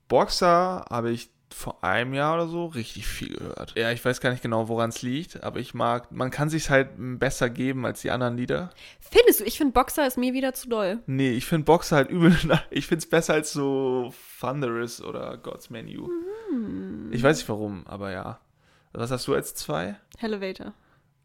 Boxer 0.09 0.85
habe 0.91 1.11
ich 1.11 1.31
vor 1.53 1.83
einem 1.83 2.15
Jahr 2.15 2.35
oder 2.35 2.49
so 2.49 2.67
richtig 2.67 3.07
viel 3.07 3.37
gehört. 3.37 3.75
Ja, 3.77 3.91
ich 3.91 4.05
weiß 4.05 4.21
gar 4.21 4.31
nicht 4.31 4.43
genau, 4.43 4.69
woran 4.69 4.91
es 4.91 5.03
liegt, 5.03 5.43
aber 5.43 5.59
ich 5.59 5.75
mag, 5.75 6.13
man 6.13 6.31
kann 6.31 6.49
sich 6.49 6.71
halt 6.71 6.91
besser 6.97 7.51
geben 7.51 7.85
als 7.87 8.03
die 8.03 8.11
anderen 8.11 8.37
Lieder. 8.37 8.71
Findest 9.01 9.41
du? 9.41 9.45
Ich 9.45 9.59
finde 9.59 9.73
Boxer 9.73 10.07
ist 10.07 10.17
mir 10.17 10.33
wieder 10.33 10.55
zu 10.55 10.69
doll. 10.69 11.01
Nee, 11.07 11.33
ich 11.33 11.47
finde 11.47 11.65
Boxer 11.65 11.97
halt 11.97 12.11
übel. 12.11 12.37
Ich 12.71 12.87
finde 12.87 13.01
es 13.01 13.09
besser 13.09 13.35
als 13.35 13.53
so 13.53 14.13
Thunderous 14.41 15.03
oder 15.03 15.37
God's 15.39 15.71
Menu. 15.71 16.09
Mhm. 16.53 17.11
Ich 17.13 17.23
weiß 17.23 17.39
nicht 17.39 17.49
warum, 17.49 17.87
aber 17.87 18.13
ja. 18.13 18.41
Was 18.93 19.11
hast 19.11 19.27
du 19.29 19.35
als 19.35 19.55
zwei? 19.55 19.97
Elevator. 20.21 20.73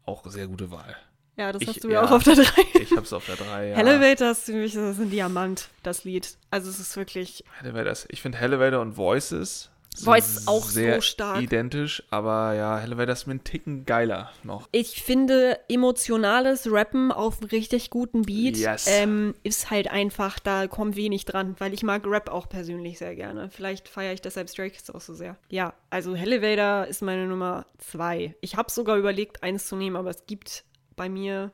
Auch 0.04 0.24
sehr 0.26 0.46
gute 0.46 0.70
Wahl. 0.70 0.96
Ja, 1.36 1.52
das 1.52 1.62
Ich- 1.62 1.68
hast 1.68 1.84
du 1.84 1.88
ja 1.90 2.02
auch 2.04 2.10
auf 2.10 2.22
der 2.22 2.36
drei. 2.36 2.62
Ich 2.80 2.96
hab's 2.96 3.12
auf 3.12 3.26
der 3.26 3.36
drei. 3.36 3.68
Ja. 3.70 3.76
Elevator 3.76 4.30
ist 4.30 4.44
für 4.44 4.52
mich 4.52 4.72
das 4.74 4.96
ist 4.96 5.00
ein 5.00 5.10
Diamant, 5.10 5.68
das 5.82 6.04
Lied. 6.04 6.36
Also 6.50 6.70
es 6.70 6.78
ist 6.80 6.96
wirklich. 6.96 7.44
Elevators. 7.60 8.06
Ich 8.10 8.22
finde 8.22 8.38
Elevator 8.38 8.80
und 8.80 8.96
Voices 8.96 9.70
Voices 10.04 10.36
ist 10.38 10.48
auch 10.48 10.64
so 10.64 10.70
sehr 10.70 11.00
stark. 11.00 11.40
identisch, 11.40 12.02
aber 12.10 12.54
ja, 12.54 12.80
Elevator 12.80 13.12
ist 13.12 13.26
mir 13.26 13.32
einen 13.32 13.44
Ticken 13.44 13.84
geiler 13.86 14.30
noch. 14.42 14.68
Ich 14.72 15.02
finde, 15.02 15.58
emotionales 15.68 16.70
Rappen 16.70 17.12
auf 17.12 17.40
einem 17.40 17.50
richtig 17.50 17.90
guten 17.90 18.22
Beat 18.22 18.56
Yes. 18.56 18.86
ähm, 18.88 19.34
ist 19.42 19.70
halt 19.70 19.90
einfach, 19.90 20.38
da 20.38 20.66
kommt 20.66 20.96
wenig 20.96 21.24
dran, 21.24 21.54
weil 21.58 21.72
ich 21.72 21.82
mag 21.82 22.06
Rap 22.06 22.28
auch 22.30 22.48
persönlich 22.48 22.98
sehr 22.98 23.14
gerne. 23.16 23.48
Vielleicht 23.50 23.88
feiere 23.88 24.12
ich 24.12 24.20
deshalb 24.20 24.48
Stray 24.50 24.70
Kids 24.70 24.90
auch 24.90 25.00
so 25.00 25.14
sehr. 25.14 25.36
Ja, 25.48 25.72
also 25.90 26.14
Elevator 26.14 26.86
ist 26.86 27.02
meine 27.02 27.26
Nummer 27.26 27.66
zwei. 27.78 28.34
Ich 28.40 28.56
habe 28.56 28.70
sogar 28.70 28.96
überlegt, 28.96 29.42
eins 29.42 29.66
zu 29.66 29.76
nehmen, 29.76 29.96
aber 29.96 30.10
es 30.10 30.26
gibt 30.26 30.64
bei 30.96 31.08
mir 31.08 31.52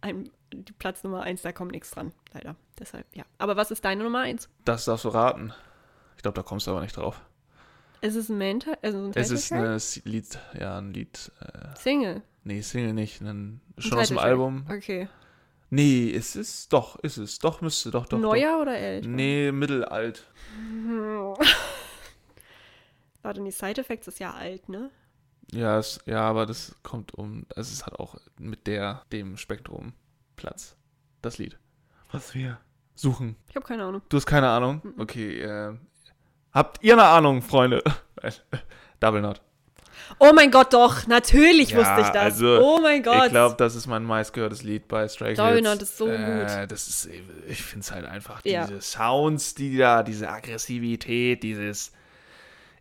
ein, 0.00 0.30
die 0.52 0.72
Platz 0.72 1.02
Nummer 1.02 1.22
eins, 1.22 1.42
da 1.42 1.52
kommt 1.52 1.72
nichts 1.72 1.90
dran, 1.90 2.12
leider. 2.32 2.56
Deshalb, 2.78 3.06
ja. 3.14 3.24
Aber 3.38 3.56
was 3.56 3.70
ist 3.70 3.84
deine 3.84 4.02
Nummer 4.04 4.20
eins? 4.20 4.48
Das 4.64 4.84
darfst 4.84 5.04
du 5.04 5.08
raten. 5.08 5.52
Ich 6.16 6.22
glaube, 6.22 6.34
da 6.36 6.42
kommst 6.42 6.66
du 6.66 6.70
aber 6.72 6.80
nicht 6.80 6.96
drauf. 6.96 7.20
Ist 8.04 8.16
es 8.16 8.28
ein 8.28 8.36
Main, 8.36 8.60
also 8.82 8.98
ein 8.98 9.12
Es 9.14 9.30
ist 9.30 9.50
eine 9.50 9.78
Lied, 10.04 10.38
ja, 10.60 10.76
ein 10.76 10.92
Lied, 10.92 11.32
äh, 11.40 11.74
Single. 11.74 12.20
nee, 12.42 12.60
Single 12.60 12.92
nicht, 12.92 13.22
ein, 13.22 13.28
Ein 13.28 13.60
schon 13.78 13.98
aus 13.98 14.08
dem. 14.08 14.18
Album. 14.18 14.66
Okay. 14.70 15.08
Nee, 15.70 16.14
es 16.14 16.36
ist, 16.36 16.70
doch, 16.74 16.98
ist 16.98 17.16
es, 17.16 17.38
doch, 17.38 17.62
müsste, 17.62 17.90
doch, 17.90 18.04
doch. 18.04 18.18
Neuer 18.18 18.60
oder 18.60 18.74
Doch. 18.74 18.78
älter? 18.78 19.08
Nee, 19.08 19.50
mittelalt. 19.52 20.30
Warte, 23.22 23.42
die 23.42 23.50
Side 23.50 23.80
Effects 23.80 24.06
ist 24.06 24.18
ja 24.20 24.34
alt, 24.34 24.68
ne? 24.68 24.90
Ja, 25.50 25.78
es, 25.78 25.98
ja, 26.04 26.20
aber 26.20 26.44
das 26.44 26.76
kommt 26.82 27.14
um, 27.14 27.46
also 27.56 27.72
es 27.72 27.86
hat 27.86 27.98
auch 27.98 28.16
mit 28.38 28.66
der, 28.66 29.02
dem 29.12 29.38
Spektrum 29.38 29.94
Platz. 30.36 30.76
Das 31.22 31.38
Lied. 31.38 31.58
Was 32.12 32.34
wir 32.34 32.58
suchen. 32.94 33.36
Ich 33.48 33.56
habe 33.56 33.64
keine 33.64 33.84
Ahnung. 33.84 34.02
Du 34.10 34.18
hast 34.18 34.26
keine 34.26 34.50
Ahnung? 34.50 34.82
Okay, 34.98 35.40
äh, 35.40 35.74
habt 36.54 36.82
ihr 36.82 36.94
eine 36.94 37.04
Ahnung, 37.04 37.42
Freunde? 37.42 37.82
Double 39.00 39.20
Knot. 39.20 39.40
Oh 40.18 40.32
mein 40.34 40.50
Gott, 40.50 40.72
doch, 40.72 41.06
natürlich 41.06 41.70
Ja, 41.70 41.78
wusste 41.78 42.00
ich 42.02 42.06
das. 42.08 42.16
also, 42.16 42.60
oh 42.62 42.80
mein 42.80 43.02
Gott. 43.02 43.24
Ich 43.26 43.30
glaube, 43.30 43.56
das 43.58 43.74
ist 43.74 43.86
mein 43.86 44.04
meistgehörtes 44.04 44.62
Lied 44.62 44.86
bei 44.86 45.08
Stray 45.08 45.34
Kids. 45.34 45.38
Double 45.38 45.60
Knot 45.60 45.82
ist 45.82 45.96
so 45.96 46.08
äh, 46.08 46.66
Das 46.66 46.88
ist, 46.88 47.08
ich 47.48 47.62
finde 47.62 47.80
es 47.84 47.90
halt 47.92 48.06
einfach, 48.06 48.40
Ja. 48.44 48.66
diese 48.66 48.80
Sounds, 48.80 49.54
die 49.54 49.76
da, 49.76 50.02
diese 50.02 50.28
Aggressivität, 50.28 51.42
dieses, 51.42 51.92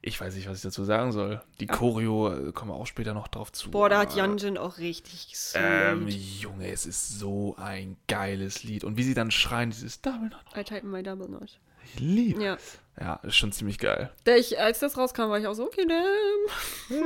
ich 0.01 0.19
weiß 0.19 0.35
nicht, 0.35 0.47
was 0.49 0.57
ich 0.57 0.63
dazu 0.63 0.83
sagen 0.83 1.11
soll. 1.11 1.41
Die 1.59 1.65
Choreo, 1.67 2.31
äh, 2.49 2.51
kommen 2.51 2.71
wir 2.71 2.75
auch 2.75 2.87
später 2.87 3.13
noch 3.13 3.29
drauf 3.29 3.51
zu. 3.51 3.71
Boah, 3.71 3.89
da 3.89 3.99
hat 3.99 4.15
Janjin 4.15 4.57
auch 4.57 4.77
richtig 4.77 5.31
so. 5.37 5.57
Ähm, 5.57 6.07
Junge, 6.09 6.69
es 6.71 6.85
ist 6.85 7.17
so 7.19 7.55
ein 7.57 7.95
geiles 8.07 8.63
Lied. 8.63 8.83
Und 8.83 8.97
wie 8.97 9.03
sie 9.03 9.13
dann 9.13 9.31
schreien, 9.31 9.71
dieses 9.71 10.01
Double 10.01 10.29
Knot. 10.29 10.57
I 10.57 10.63
tighten 10.63 10.91
my 10.91 11.01
double 11.01 11.27
knot. 11.27 11.57
Ich 11.85 11.99
liebe. 11.99 12.43
Ja. 12.43 12.57
Ja, 12.99 13.15
ist 13.23 13.35
schon 13.35 13.51
ziemlich 13.51 13.79
geil. 13.79 14.11
Ich, 14.37 14.59
als 14.59 14.79
das 14.79 14.97
rauskam, 14.97 15.23
war 15.29 15.39
ich 15.39 15.47
auch 15.47 15.53
so, 15.55 15.65
okay, 15.65 15.85
damn. 15.87 16.99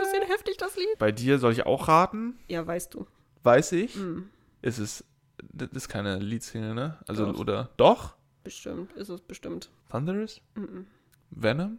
Bisschen 0.00 0.22
heftig, 0.28 0.56
das 0.58 0.76
Lied. 0.76 0.98
Bei 0.98 1.10
dir 1.12 1.38
soll 1.38 1.52
ich 1.52 1.66
auch 1.66 1.88
raten? 1.88 2.38
Ja, 2.48 2.66
weißt 2.66 2.94
du. 2.94 3.06
Weiß 3.42 3.72
ich. 3.72 3.94
Hm, 3.94 4.30
Ist 4.62 4.78
es, 4.78 5.04
das 5.52 5.68
ist 5.72 5.88
keine 5.88 6.18
Leadsingle, 6.18 6.74
ne? 6.74 6.98
Also, 7.08 7.32
Doch. 7.32 7.38
oder, 7.40 7.70
doch? 7.76 8.14
bestimmt, 8.44 8.92
ist 8.92 9.08
es 9.08 9.20
bestimmt. 9.22 9.70
Thunderous? 9.90 10.40
Mhm. 10.54 10.86
Venom? 11.30 11.78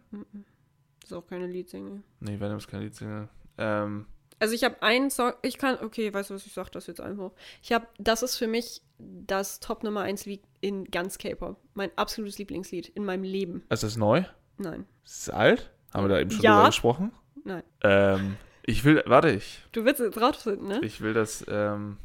Ist 1.02 1.12
auch 1.12 1.24
keine 1.26 1.46
Leadsingle. 1.46 2.02
Nee, 2.20 2.38
Venom 2.40 2.58
ist 2.58 2.66
keine 2.68 2.82
Leadsingle. 2.84 3.28
Ähm, 3.56 4.06
Also 4.40 4.52
ich 4.54 4.64
habe 4.64 4.82
einen 4.82 5.08
Song, 5.10 5.32
ich 5.42 5.58
kann, 5.58 5.78
okay, 5.82 6.12
weißt 6.12 6.30
du 6.30 6.34
was, 6.34 6.44
ich 6.44 6.52
sag 6.52 6.70
das 6.72 6.88
jetzt 6.88 7.00
einfach. 7.00 7.30
Ich 7.62 7.72
habe, 7.72 7.86
das 7.98 8.22
ist 8.24 8.36
für 8.36 8.48
mich 8.48 8.82
das 8.98 9.60
Top 9.60 9.82
Nummer 9.84 10.00
1 10.02 10.26
Lied 10.26 10.42
in 10.66 10.84
ganz 10.86 11.16
K-Pop. 11.18 11.60
Mein 11.74 11.90
absolutes 11.96 12.38
Lieblingslied 12.38 12.88
in 12.88 13.04
meinem 13.04 13.22
Leben. 13.22 13.62
ist 13.70 13.82
das 13.84 13.96
neu? 13.96 14.24
Nein, 14.58 14.84
Ist 15.04 15.20
es 15.28 15.30
alt? 15.30 15.70
Haben 15.94 16.04
wir 16.04 16.08
da 16.08 16.20
eben 16.20 16.30
schon 16.30 16.42
Ja. 16.42 16.56
drüber 16.56 16.68
gesprochen? 16.68 17.12
nein. 17.44 17.62
Ähm, 17.82 18.36
ich 18.64 18.84
will, 18.84 19.02
warte, 19.06 19.30
ich, 19.30 19.62
Du 19.72 19.84
willst 19.84 20.00
jetzt 20.00 20.20
rausfinden, 20.20 20.66
ne? 20.66 20.80
ich 20.82 21.00
will 21.00 21.14
das, 21.14 21.44
ähm, 21.48 21.98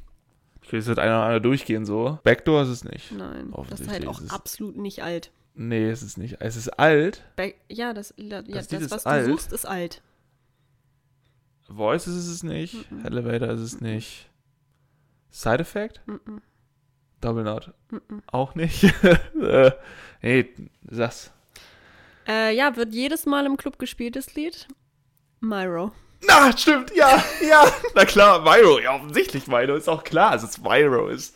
ich 0.62 0.72
will 0.72 0.80
das 0.80 0.88
jetzt 0.88 1.00
einer 1.00 1.18
oder 1.18 1.26
einer 1.26 1.40
durchgehen, 1.40 1.86
so. 1.86 2.20
Backdoor 2.24 2.62
ist 2.64 2.70
es 2.70 2.84
nicht. 2.84 3.12
Nein, 3.12 3.52
das 3.70 3.82
ist 3.82 3.90
halt 3.90 4.06
auch 4.06 4.22
absolut 4.30 4.78
nicht 4.78 5.02
alt. 5.04 5.32
Nee, 5.56 5.90
es 5.90 6.04
ist 6.04 6.18
nicht. 6.18 6.38
Es 6.40 6.56
ist 6.56 6.70
alt. 6.80 7.24
Be 7.36 7.56
ja, 7.68 7.94
das, 7.94 8.14
ja, 8.18 8.42
das, 8.44 8.72
ist 8.72 8.92
was 8.92 9.06
alt. 9.06 9.28
du 9.28 9.32
suchst, 9.32 9.52
ist 9.52 9.66
alt. 9.68 10.02
Voice 11.68 12.08
ist 12.08 12.28
es 12.28 12.44
nicht. 12.44 12.90
Mhm. 12.92 13.06
Elevator 13.06 13.50
ist 13.50 13.60
es 13.62 13.82
nicht. 13.82 14.30
Side 15.30 15.60
Effect? 15.60 16.02
Mhm. 16.06 16.42
Double 17.22 17.44
Knot? 17.44 17.72
Mhm. 17.90 18.24
Auch 18.28 18.56
nicht. 18.56 18.84
äh, 19.42 19.72
nee, 20.22 20.50
sag's. 20.90 21.32
Äh, 22.28 22.56
ja, 22.56 22.76
wird 22.76 22.94
jedes 22.94 23.26
Mal 23.26 23.46
im 23.46 23.58
Club 23.58 23.80
gespielt, 23.80 24.16
das 24.16 24.36
Lied. 24.36 24.68
Myro. 25.40 25.92
Na, 26.28 26.56
stimmt, 26.56 26.96
ja, 26.96 27.24
ja. 27.48 27.66
Na 27.96 28.06
klar, 28.06 28.42
Myro, 28.42 28.80
ja, 28.80 28.96
offensichtlich 28.96 29.48
Myro, 29.48 29.76
ist 29.76 29.90
auch 29.90 30.04
klar, 30.04 30.34
dass 30.34 30.44
es 30.44 30.60
Myro 30.60 31.08
ist. 31.08 31.36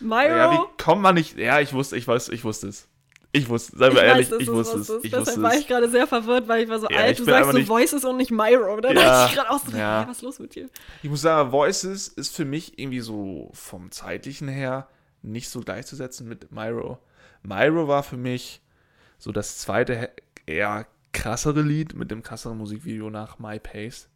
Myro? 0.00 0.36
Ja, 0.36 0.52
wie 0.52 0.82
kommt 0.82 1.02
man 1.02 1.14
nicht. 1.14 1.36
Ja, 1.36 1.60
ich 1.60 1.72
wusste, 1.72 1.96
ich 1.96 2.06
weiß, 2.06 2.28
ich 2.28 2.44
wusste 2.44 2.68
es. 2.68 2.88
Ich 3.36 3.48
wusste, 3.48 3.76
seien 3.76 3.90
ich 3.90 3.96
wir 3.96 4.04
ehrlich, 4.04 4.30
weiß, 4.30 4.40
ich 4.40 4.48
wusste 4.48 4.78
es. 4.78 4.88
Ich 5.02 5.10
Deshalb 5.10 5.26
wusste 5.26 5.42
war 5.42 5.54
ich 5.54 5.66
gerade 5.66 5.88
sehr 5.90 6.06
verwirrt, 6.06 6.46
weil 6.46 6.62
ich 6.62 6.68
war 6.70 6.78
so 6.78 6.88
Ja, 6.88 6.98
alt. 6.98 7.18
Du 7.18 7.24
sagst 7.24 7.50
so 7.50 7.56
nicht- 7.58 7.68
Voices 7.68 8.04
und 8.04 8.16
nicht 8.16 8.30
Myro. 8.30 8.80
Dann 8.80 8.94
Ja, 8.96 9.02
dachte 9.02 9.30
ich 9.30 9.36
gerade 9.36 9.50
auch 9.50 9.58
so, 9.58 9.76
ja. 9.76 10.00
hey, 10.02 10.08
was 10.08 10.18
ist 10.18 10.22
los 10.22 10.38
mit 10.38 10.54
dir? 10.54 10.68
Ich 11.02 11.10
muss 11.10 11.20
sagen, 11.22 11.50
Voices 11.50 12.06
ist 12.08 12.34
für 12.34 12.44
mich 12.44 12.78
irgendwie 12.78 13.00
so 13.00 13.50
vom 13.52 13.90
zeitlichen 13.90 14.46
her 14.48 14.86
nicht 15.22 15.48
so 15.48 15.60
gleichzusetzen 15.60 16.28
mit 16.28 16.52
Myro. 16.52 16.98
Myro 17.42 17.88
war 17.88 18.02
für 18.04 18.16
mich 18.16 18.60
so 19.18 19.32
das 19.32 19.58
zweite 19.58 19.98
he- 19.98 20.08
eher 20.46 20.86
krassere 21.12 21.60
Lied 21.62 21.94
mit 21.94 22.10
dem 22.12 22.22
krasseren 22.22 22.56
Musikvideo 22.58 23.10
nach 23.10 23.38
My 23.40 23.58
Pace, 23.58 24.08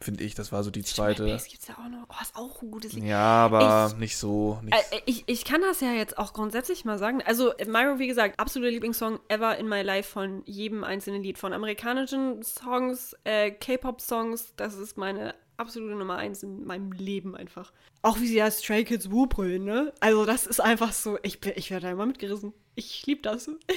Finde 0.00 0.24
ich, 0.24 0.34
das 0.34 0.52
war 0.52 0.62
so 0.62 0.70
die 0.70 0.82
zweite. 0.84 1.24
Bass 1.26 1.46
gibt's 1.46 1.66
ja 1.68 1.74
auch 1.74 1.88
noch. 1.88 2.06
Oh, 2.08 2.14
ist 2.22 2.36
auch 2.36 2.62
ein 2.62 2.70
gutes 2.70 2.92
Lied. 2.92 3.04
Ja, 3.04 3.18
aber 3.46 3.94
nicht 3.98 4.16
so. 4.16 4.60
Nicht, 4.62 4.74
Äh, 4.74 5.00
ich, 5.06 5.24
ich 5.26 5.44
kann 5.44 5.60
das 5.62 5.80
ja 5.80 5.92
jetzt 5.92 6.18
auch 6.18 6.32
grundsätzlich 6.32 6.84
mal 6.84 6.98
sagen. 6.98 7.22
Also, 7.24 7.52
Myro, 7.66 7.98
wie 7.98 8.06
gesagt, 8.08 8.38
absoluter 8.38 8.70
Lieblingssong 8.70 9.20
ever 9.28 9.56
in 9.56 9.68
my 9.68 9.82
life 9.82 10.10
von 10.10 10.42
jedem 10.46 10.84
einzelnen 10.84 11.22
Lied. 11.22 11.38
Von 11.38 11.52
amerikanischen 11.52 12.42
Songs, 12.42 13.16
äh, 13.24 13.50
K-Pop-Songs, 13.50 14.54
das 14.56 14.74
ist 14.74 14.96
meine 14.96 15.34
absolute 15.56 15.94
Nummer 15.96 16.16
eins 16.16 16.42
in 16.42 16.64
meinem 16.64 16.92
Leben 16.92 17.34
einfach. 17.34 17.72
Auch 18.02 18.20
wie 18.20 18.26
sie 18.28 18.36
ja 18.36 18.50
Stray 18.50 18.84
Kids 18.84 19.10
Wu 19.10 19.26
brüllen, 19.26 19.64
ne? 19.64 19.92
Also, 20.00 20.24
das 20.24 20.46
ist 20.46 20.60
einfach 20.60 20.92
so, 20.92 21.18
ich, 21.22 21.40
bin- 21.40 21.54
ich 21.56 21.70
werde 21.70 21.86
da 21.86 21.92
immer 21.92 22.06
mitgerissen. 22.06 22.52
Ich 22.74 23.04
liebe 23.06 23.22
das. 23.22 23.50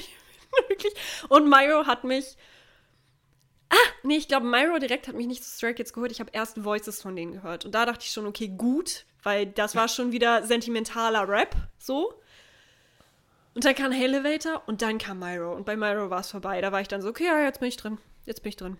Ich, 0.54 0.68
wirklich. 0.68 0.92
Und 1.30 1.48
Myro 1.48 1.86
hat 1.86 2.04
mich. 2.04 2.36
Ah, 3.72 3.88
nee, 4.02 4.18
ich 4.18 4.28
glaube, 4.28 4.46
Myro 4.46 4.78
direkt 4.78 5.08
hat 5.08 5.14
mich 5.14 5.26
nicht 5.26 5.42
zu 5.42 5.50
Stray 5.50 5.72
Kids 5.72 5.94
geholt. 5.94 6.12
Ich 6.12 6.20
habe 6.20 6.30
erst 6.34 6.62
Voices 6.62 7.00
von 7.00 7.16
denen 7.16 7.32
gehört. 7.32 7.64
Und 7.64 7.74
da 7.74 7.86
dachte 7.86 8.04
ich 8.04 8.12
schon, 8.12 8.26
okay, 8.26 8.48
gut, 8.48 9.06
weil 9.22 9.46
das 9.46 9.74
war 9.74 9.88
schon 9.88 10.12
wieder 10.12 10.46
sentimentaler 10.46 11.26
Rap, 11.26 11.56
so. 11.78 12.12
Und 13.54 13.64
dann 13.64 13.74
kam 13.74 13.92
Elevator 13.92 14.62
und 14.66 14.82
dann 14.82 14.98
kam 14.98 15.20
Myro. 15.20 15.54
Und 15.54 15.64
bei 15.64 15.76
Myro 15.76 16.10
war 16.10 16.20
es 16.20 16.30
vorbei. 16.30 16.60
Da 16.60 16.70
war 16.70 16.82
ich 16.82 16.88
dann 16.88 17.00
so, 17.00 17.08
okay, 17.08 17.24
ja, 17.24 17.42
jetzt 17.42 17.60
bin 17.60 17.68
ich 17.68 17.78
drin. 17.78 17.96
Jetzt 18.26 18.42
bin 18.42 18.50
ich 18.50 18.56
drin. 18.56 18.76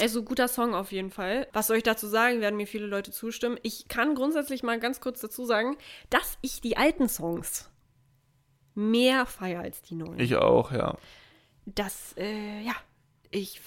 Also 0.00 0.22
guter 0.22 0.46
Song 0.48 0.74
auf 0.74 0.92
jeden 0.92 1.10
Fall. 1.10 1.48
Was 1.52 1.66
soll 1.66 1.78
ich 1.78 1.82
dazu 1.82 2.06
sagen? 2.06 2.40
Werden 2.40 2.56
mir 2.56 2.66
viele 2.66 2.86
Leute 2.86 3.10
zustimmen. 3.10 3.58
Ich 3.62 3.88
kann 3.88 4.14
grundsätzlich 4.14 4.62
mal 4.62 4.78
ganz 4.78 5.00
kurz 5.00 5.20
dazu 5.20 5.44
sagen, 5.44 5.76
dass 6.08 6.38
ich 6.40 6.60
die 6.60 6.76
alten 6.76 7.08
Songs 7.08 7.68
mehr 8.74 9.26
feiere 9.26 9.62
als 9.62 9.82
die 9.82 9.96
neuen. 9.96 10.18
ich 10.20 10.36
auch, 10.36 10.70
ja. 10.72 10.96
das, 11.66 12.14
äh, 12.16 12.62
ja, 12.62 12.74
ich, 13.30 13.60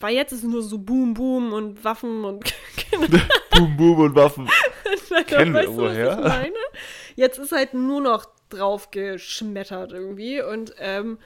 weil 0.00 0.14
jetzt 0.14 0.32
ist 0.32 0.44
es 0.44 0.50
nur 0.50 0.62
so 0.62 0.78
Boom, 0.78 1.14
Boom 1.14 1.52
und 1.52 1.84
Waffen 1.84 2.24
und 2.24 2.44
Boom, 3.50 3.76
Boom 3.76 3.98
und 4.00 4.14
Waffen. 4.14 4.48
Kennen 5.26 5.54
wir 5.54 5.60
weißt 5.60 5.68
was 5.68 5.76
woher? 5.76 6.46
Jetzt 7.16 7.38
ist 7.38 7.52
halt 7.52 7.74
nur 7.74 8.00
noch 8.00 8.26
drauf 8.50 8.90
geschmettert 8.90 9.92
irgendwie 9.92 10.42
und 10.42 10.74
ähm, 10.78 11.18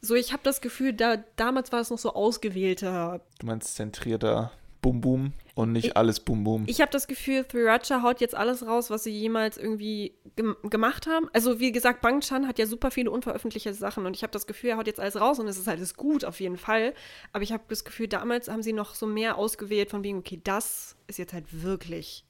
so, 0.00 0.14
ich 0.14 0.32
habe 0.32 0.42
das 0.42 0.60
Gefühl, 0.60 0.92
da 0.92 1.16
damals 1.36 1.72
war 1.72 1.80
es 1.80 1.90
noch 1.90 1.98
so 1.98 2.12
ausgewählter. 2.12 3.22
Du 3.38 3.46
meinst 3.46 3.74
zentrierter 3.74 4.52
Boom, 4.84 5.00
Boom 5.00 5.32
und 5.54 5.72
nicht 5.72 5.86
Ich- 5.86 5.96
alles 5.96 6.20
Boom, 6.20 6.44
Boom. 6.44 6.64
Ich 6.66 6.82
habe 6.82 6.90
das 6.90 7.06
Gefühl, 7.06 7.44
Thracha 7.44 8.02
haut 8.02 8.20
jetzt 8.20 8.34
alles 8.34 8.66
raus, 8.66 8.90
was 8.90 9.04
sie 9.04 9.10
jemals 9.18 9.56
irgendwie 9.56 10.14
gem 10.36 10.54
gemacht 10.64 11.06
haben. 11.06 11.30
Also 11.32 11.58
wie 11.58 11.72
gesagt, 11.72 12.02
Bang 12.02 12.20
Chan 12.20 12.46
hat 12.46 12.58
ja 12.58 12.66
super 12.66 12.90
viele 12.90 13.10
unveröffentlichte 13.10 13.72
Sachen 13.72 14.04
und 14.04 14.14
ich 14.14 14.22
habe 14.22 14.30
das 14.32 14.46
Gefühl, 14.46 14.70
er 14.70 14.76
haut 14.76 14.86
jetzt 14.86 15.00
alles 15.00 15.18
raus 15.18 15.38
und 15.38 15.48
es 15.48 15.56
ist 15.56 15.66
halt 15.66 15.78
alles 15.78 15.94
gut 15.94 16.26
auf 16.26 16.38
jeden 16.38 16.58
Fall. 16.58 16.92
Aber 17.32 17.42
ich 17.42 17.50
habe 17.52 17.62
das 17.68 17.84
Gefühl, 17.86 18.08
damals 18.08 18.48
haben 18.48 18.62
sie 18.62 18.74
noch 18.74 18.94
so 18.94 19.06
mehr 19.06 19.38
ausgewählt 19.38 19.88
von 19.88 20.04
wegen, 20.04 20.18
okay, 20.18 20.38
das 20.44 20.96
ist 21.06 21.18
jetzt 21.18 21.32
halt 21.32 21.46
wirklich 21.62 22.26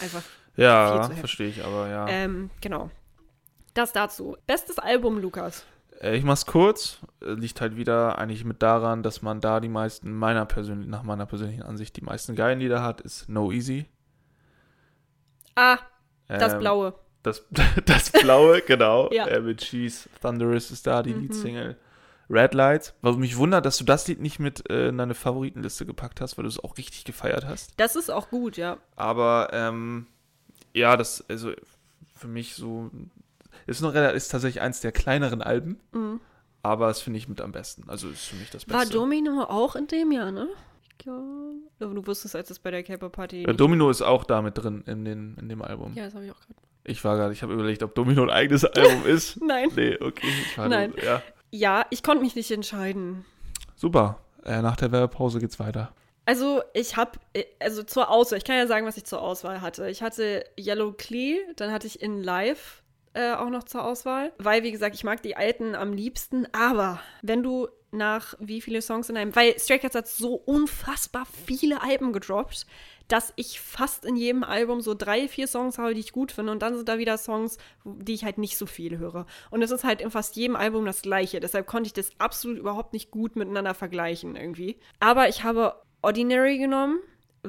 einfach 0.00 0.22
ja, 0.56 1.08
verstehe 1.10 1.48
ich, 1.48 1.64
aber 1.64 1.88
ja. 1.88 2.06
Ähm, 2.08 2.50
genau. 2.60 2.90
Das 3.74 3.92
dazu. 3.92 4.36
Bestes 4.46 4.78
Album, 4.78 5.18
Lukas. 5.18 5.64
Äh, 6.00 6.16
Ich 6.16 6.24
mach's 6.24 6.46
kurz. 6.46 6.98
Äh, 7.22 7.32
Liegt 7.32 7.60
halt 7.60 7.76
wieder 7.76 8.18
eigentlich 8.18 8.44
mit 8.44 8.62
daran, 8.62 9.02
dass 9.02 9.22
man 9.22 9.40
da 9.40 9.60
die 9.60 9.68
meisten, 9.68 10.12
meiner 10.12 10.46
persönlichen, 10.46 10.90
nach 10.90 11.02
meiner 11.02 11.26
persönlichen 11.26 11.62
Ansicht, 11.62 11.96
die 11.96 12.02
meisten 12.02 12.34
geilen 12.36 12.60
Lieder 12.60 12.82
hat, 12.82 13.00
ist 13.00 13.28
No 13.28 13.50
Easy. 13.52 13.86
Ah, 15.54 15.78
das 16.28 16.52
Ähm, 16.54 16.58
Blaue. 16.60 16.94
Das, 17.22 17.44
das 17.86 18.10
Blaue, 18.12 18.60
genau. 18.66 19.10
Ja. 19.12 19.26
äh, 19.26 19.40
mit 19.40 19.58
Cheese, 19.60 20.08
Thunderous 20.20 20.70
ist 20.70 20.86
da, 20.86 21.02
die 21.02 21.14
Mhm. 21.14 21.22
Leadsingle. 21.22 21.76
Red 22.30 22.52
Lights. 22.52 22.94
Was 23.00 23.16
mich 23.16 23.38
wundert, 23.38 23.64
dass 23.64 23.78
du 23.78 23.84
das 23.84 24.06
Lied 24.06 24.20
nicht 24.20 24.38
mit 24.38 24.68
äh, 24.70 24.88
in 24.88 24.98
deine 24.98 25.14
Favoritenliste 25.14 25.86
gepackt 25.86 26.20
hast, 26.20 26.36
weil 26.36 26.42
du 26.42 26.48
es 26.50 26.62
auch 26.62 26.76
richtig 26.76 27.04
gefeiert 27.04 27.46
hast. 27.46 27.72
Das 27.78 27.96
ist 27.96 28.10
auch 28.10 28.28
gut, 28.28 28.58
ja. 28.58 28.76
Aber 28.96 29.48
ähm, 29.52 30.06
ja, 30.74 30.96
das, 30.98 31.24
also 31.30 31.52
für 32.14 32.28
mich 32.28 32.54
so, 32.54 32.90
ist 33.68 33.80
noch 33.80 33.94
ist 33.94 34.28
tatsächlich 34.28 34.60
eins 34.62 34.80
der 34.80 34.92
kleineren 34.92 35.42
Alben, 35.42 35.78
Mhm. 35.92 36.20
aber 36.62 36.88
das 36.88 37.00
finde 37.00 37.18
ich 37.18 37.28
mit 37.28 37.40
am 37.40 37.52
besten. 37.52 37.88
Also 37.88 38.08
ist 38.08 38.24
für 38.26 38.36
mich 38.36 38.50
das 38.50 38.68
War 38.68 38.80
Beste. 38.80 38.94
Domino 38.94 39.42
auch 39.42 39.76
in 39.76 39.86
dem 39.86 40.10
Jahr, 40.12 40.32
ne? 40.32 40.48
Aber 41.06 41.94
du 41.94 42.06
wusstest, 42.06 42.34
als 42.34 42.50
es 42.50 42.58
bei 42.58 42.70
der 42.70 42.82
K-Pop-Party. 42.82 43.44
Ja, 43.46 43.52
Domino 43.52 43.88
ist 43.88 44.02
auch 44.02 44.24
da 44.24 44.42
mit 44.42 44.58
drin 44.58 44.82
in, 44.86 45.04
den, 45.04 45.36
in 45.40 45.48
dem 45.48 45.62
Album. 45.62 45.92
ja, 45.94 46.04
das 46.04 46.14
habe 46.14 46.24
ich 46.24 46.32
auch 46.32 46.40
gerade. 46.40 46.54
Ich 46.84 47.04
war 47.04 47.16
gerade, 47.16 47.32
ich 47.32 47.42
habe 47.42 47.52
überlegt, 47.54 47.82
ob 47.82 47.94
Domino 47.94 48.22
ein 48.22 48.30
eigenes 48.30 48.64
Album 48.64 49.06
ist. 49.06 49.40
Nein. 49.42 49.68
Nee, 49.76 49.96
okay. 50.00 50.26
War 50.56 50.68
Nein. 50.68 50.92
Ja. 51.04 51.22
Ja, 51.50 51.86
ich 51.90 52.02
konnte 52.02 52.22
mich 52.24 52.34
nicht 52.34 52.50
entscheiden. 52.50 53.24
Super. 53.76 54.18
Äh, 54.44 54.60
nach 54.62 54.76
der 54.76 54.90
Werbepause 54.92 55.38
geht's 55.38 55.58
weiter. 55.60 55.92
Also, 56.24 56.62
ich 56.74 56.96
habe, 56.96 57.12
also 57.60 57.82
zur 57.84 58.10
Auswahl, 58.10 58.38
ich 58.38 58.44
kann 58.44 58.56
ja 58.56 58.66
sagen, 58.66 58.84
was 58.86 58.96
ich 58.98 59.04
zur 59.04 59.22
Auswahl 59.22 59.60
hatte. 59.62 59.88
Ich 59.88 60.02
hatte 60.02 60.44
Yellow 60.58 60.92
Klee, 60.92 61.38
dann 61.56 61.72
hatte 61.72 61.86
ich 61.86 62.02
In 62.02 62.22
Live 62.22 62.82
äh, 63.14 63.32
auch 63.32 63.50
noch 63.50 63.64
zur 63.64 63.84
Auswahl. 63.84 64.32
Weil, 64.38 64.62
wie 64.62 64.72
gesagt, 64.72 64.94
ich 64.94 65.04
mag 65.04 65.22
die 65.22 65.36
alten 65.36 65.74
am 65.74 65.92
liebsten. 65.92 66.46
Aber 66.52 67.00
wenn 67.22 67.42
du 67.42 67.68
nach 67.90 68.34
wie 68.38 68.60
viele 68.60 68.82
Songs 68.82 69.08
in 69.08 69.16
einem, 69.16 69.34
weil 69.34 69.58
Stray 69.58 69.78
Cats 69.78 69.94
hat 69.94 70.08
so 70.08 70.34
unfassbar 70.34 71.26
viele 71.46 71.82
Alben 71.82 72.12
gedroppt, 72.12 72.66
dass 73.08 73.32
ich 73.36 73.60
fast 73.60 74.04
in 74.04 74.16
jedem 74.16 74.44
Album 74.44 74.82
so 74.82 74.94
drei, 74.94 75.28
vier 75.28 75.46
Songs 75.46 75.78
habe, 75.78 75.94
die 75.94 76.00
ich 76.00 76.12
gut 76.12 76.30
finde. 76.30 76.52
Und 76.52 76.60
dann 76.60 76.76
sind 76.76 76.88
da 76.88 76.98
wieder 76.98 77.16
Songs, 77.16 77.56
die 77.84 78.12
ich 78.12 78.24
halt 78.24 78.36
nicht 78.36 78.58
so 78.58 78.66
viel 78.66 78.98
höre. 78.98 79.24
Und 79.50 79.62
es 79.62 79.70
ist 79.70 79.84
halt 79.84 80.02
in 80.02 80.10
fast 80.10 80.36
jedem 80.36 80.56
Album 80.56 80.84
das 80.84 81.00
gleiche. 81.00 81.40
Deshalb 81.40 81.66
konnte 81.66 81.86
ich 81.86 81.94
das 81.94 82.10
absolut 82.18 82.58
überhaupt 82.58 82.92
nicht 82.92 83.10
gut 83.10 83.34
miteinander 83.34 83.72
vergleichen 83.72 84.36
irgendwie. 84.36 84.78
Aber 85.00 85.28
ich 85.28 85.42
habe 85.42 85.80
Ordinary 86.02 86.58
genommen, 86.58 86.98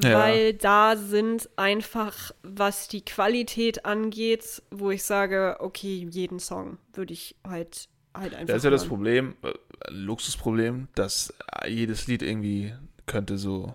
Ja. 0.04 0.20
weil 0.20 0.54
da 0.54 0.96
sind 0.96 1.50
einfach, 1.56 2.32
was 2.44 2.88
die 2.88 3.04
Qualität 3.04 3.86
angeht, 3.86 4.62
wo 4.72 4.92
ich 4.92 5.04
sage, 5.04 5.58
okay, 5.60 6.08
jeden 6.10 6.40
Song 6.40 6.78
würde 6.94 7.14
ich 7.14 7.36
halt, 7.46 7.90
halt 8.14 8.34
einfach. 8.34 8.48
Das 8.48 8.58
ist 8.58 8.64
ja 8.64 8.70
das 8.70 8.82
hören. 8.84 8.90
Problem, 8.90 9.36
äh, 9.42 9.52
Luxusproblem, 9.90 10.88
dass 10.96 11.34
jedes 11.68 12.08
Lied 12.08 12.22
irgendwie 12.22 12.74
könnte 13.08 13.38
so 13.38 13.74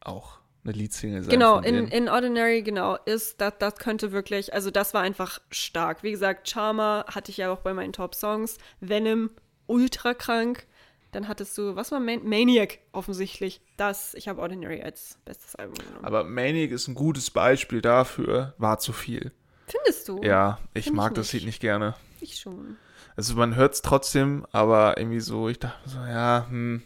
auch 0.00 0.38
eine 0.64 0.72
Leadsingle 0.72 1.22
sein. 1.22 1.30
Genau, 1.30 1.60
in, 1.60 1.88
in 1.88 2.08
Ordinary, 2.08 2.62
genau, 2.62 2.96
ist, 3.04 3.40
das, 3.40 3.54
das 3.58 3.76
könnte 3.76 4.12
wirklich, 4.12 4.54
also 4.54 4.70
das 4.70 4.94
war 4.94 5.02
einfach 5.02 5.40
stark. 5.50 6.02
Wie 6.02 6.10
gesagt, 6.10 6.48
Charmer 6.48 7.04
hatte 7.08 7.30
ich 7.30 7.38
ja 7.38 7.52
auch 7.52 7.60
bei 7.60 7.74
meinen 7.74 7.92
Top-Songs. 7.92 8.58
Venom, 8.80 9.30
ultra 9.66 10.14
krank. 10.14 10.66
Dann 11.12 11.28
hattest 11.28 11.56
du, 11.58 11.76
was 11.76 11.92
war 11.92 12.00
Man 12.00 12.24
Maniac 12.28 12.78
offensichtlich. 12.92 13.60
Das, 13.76 14.14
ich 14.14 14.28
habe 14.28 14.40
Ordinary 14.40 14.82
als 14.82 15.18
bestes 15.24 15.54
Album 15.54 15.74
genommen. 15.76 16.04
Aber 16.04 16.24
Maniac 16.24 16.70
ist 16.70 16.88
ein 16.88 16.94
gutes 16.94 17.30
Beispiel 17.30 17.80
dafür, 17.82 18.54
war 18.58 18.78
zu 18.78 18.92
viel. 18.92 19.30
Findest 19.66 20.08
du? 20.08 20.20
Ja, 20.22 20.58
ich 20.74 20.84
Find 20.84 20.94
ich 20.94 20.96
mag 20.96 21.14
das 21.14 21.26
nicht. 21.32 21.42
Lied 21.42 21.46
nicht 21.46 21.60
gerne. 21.60 21.94
Ich 22.20 22.38
schon. 22.40 22.76
Also 23.14 23.34
man 23.36 23.54
hört 23.56 23.74
es 23.74 23.82
trotzdem, 23.82 24.46
aber 24.52 24.96
irgendwie 24.96 25.20
so, 25.20 25.48
ich 25.48 25.58
dachte 25.58 25.88
so, 25.88 25.98
ja, 25.98 26.46
hm, 26.48 26.82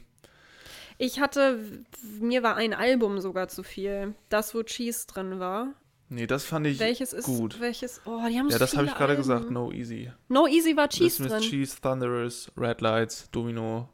Ich 0.99 1.21
hatte, 1.21 1.59
mir 2.21 2.43
war 2.43 2.57
ein 2.57 2.75
Album 2.75 3.21
sogar 3.21 3.47
zu 3.49 3.63
viel. 3.63 4.15
Das, 4.29 4.55
wo 4.55 4.63
Cheese 4.65 5.07
drin 5.07 5.39
war. 5.39 5.69
nee, 6.09 6.27
das 6.27 6.45
fand 6.45 6.67
ich 6.67 6.81
Welches 6.81 7.13
ist, 7.13 7.27
gut. 7.27 7.61
welches, 7.61 8.01
oh, 8.07 8.21
die 8.29 8.39
haben 8.39 8.47
Ja, 8.49 8.55
so 8.55 8.59
das 8.59 8.77
habe 8.77 8.87
ich 8.87 8.95
gerade 8.95 9.17
gesagt, 9.17 9.51
No 9.53 9.71
Easy. 9.71 10.11
No 10.29 10.47
Easy 10.49 10.77
war 10.77 10.89
Cheese 10.89 11.23
das 11.23 11.33
drin. 11.33 11.43
Cheese, 11.43 11.81
Thunderous, 11.81 12.51
Red 12.57 12.81
Lights, 12.81 13.31
Domino. 13.31 13.89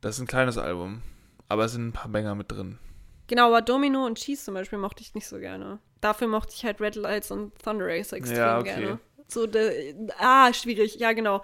Das 0.00 0.16
ist 0.16 0.20
ein 0.22 0.26
kleines 0.26 0.56
Album, 0.58 1.02
aber 1.48 1.64
es 1.66 1.72
sind 1.72 1.88
ein 1.88 1.92
paar 1.92 2.10
Banger 2.10 2.34
mit 2.34 2.50
drin. 2.50 2.78
Genau, 3.26 3.48
aber 3.48 3.62
Domino 3.62 4.04
und 4.06 4.18
Cheese 4.18 4.44
zum 4.44 4.54
Beispiel 4.54 4.78
mochte 4.78 5.02
ich 5.02 5.14
nicht 5.14 5.26
so 5.28 5.38
gerne. 5.38 5.78
Dafür 6.00 6.26
mochte 6.26 6.52
ich 6.56 6.64
halt 6.64 6.80
Red 6.80 6.96
Lights 6.96 7.30
und 7.30 7.52
Thunder 7.62 7.86
Race 7.86 8.12
extrem 8.12 8.38
Ja, 8.38 8.58
okay. 8.58 8.80
gerne. 8.80 8.98
So, 9.28 9.46
de, 9.46 9.94
ah, 10.18 10.52
schwierig, 10.52 10.96
ja, 10.96 11.12
genau. 11.12 11.42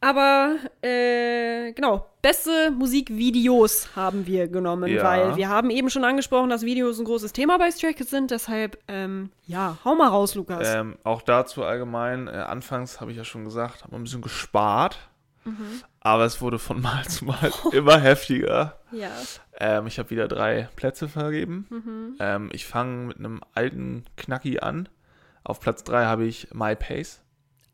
Aber, 0.00 0.56
äh, 0.82 1.72
genau, 1.72 2.04
beste 2.20 2.70
Musikvideos 2.72 3.96
haben 3.96 4.26
wir 4.26 4.48
genommen, 4.48 4.92
Ja. 4.92 5.02
weil 5.02 5.36
wir 5.36 5.48
haben 5.48 5.70
eben 5.70 5.88
schon 5.88 6.04
angesprochen, 6.04 6.50
dass 6.50 6.62
Videos 6.62 6.98
ein 6.98 7.06
großes 7.06 7.32
Thema 7.32 7.56
bei 7.58 7.70
Stray 7.70 7.94
Kids 7.94 8.10
sind. 8.10 8.30
Deshalb, 8.30 8.76
ähm, 8.88 9.30
ja, 9.46 9.78
hau 9.82 9.94
mal 9.94 10.08
raus, 10.08 10.34
Lukas. 10.34 10.68
Ähm, 10.74 10.98
auch 11.04 11.22
dazu 11.22 11.64
allgemein, 11.64 12.28
äh, 12.28 12.32
anfangs 12.32 13.00
habe 13.00 13.12
ich 13.12 13.16
ja 13.16 13.24
schon 13.24 13.44
gesagt, 13.44 13.84
habe 13.84 13.96
ein 13.96 14.02
bisschen 14.02 14.20
gespart, 14.20 14.98
Mhm. 15.44 15.82
aber 16.00 16.24
es 16.24 16.40
wurde 16.40 16.58
von 16.58 16.80
Mal 16.82 17.06
zu 17.06 17.24
Mal 17.26 17.52
immer 17.72 17.98
heftiger. 18.00 18.78
ja. 18.92 19.10
Ähm, 19.58 19.86
ich 19.86 19.98
habe 19.98 20.10
wieder 20.10 20.26
drei 20.26 20.68
Plätze 20.74 21.08
vergeben. 21.08 21.66
Mhm. 21.70 22.16
Ähm, 22.18 22.48
ich 22.52 22.66
fange 22.66 23.06
mit 23.06 23.18
einem 23.18 23.40
alten 23.54 24.04
Knacki 24.16 24.58
an. 24.60 24.88
Auf 25.44 25.60
Platz 25.60 25.84
drei 25.84 26.06
habe 26.06 26.24
ich 26.24 26.48
My 26.52 26.74
Pace. 26.74 27.20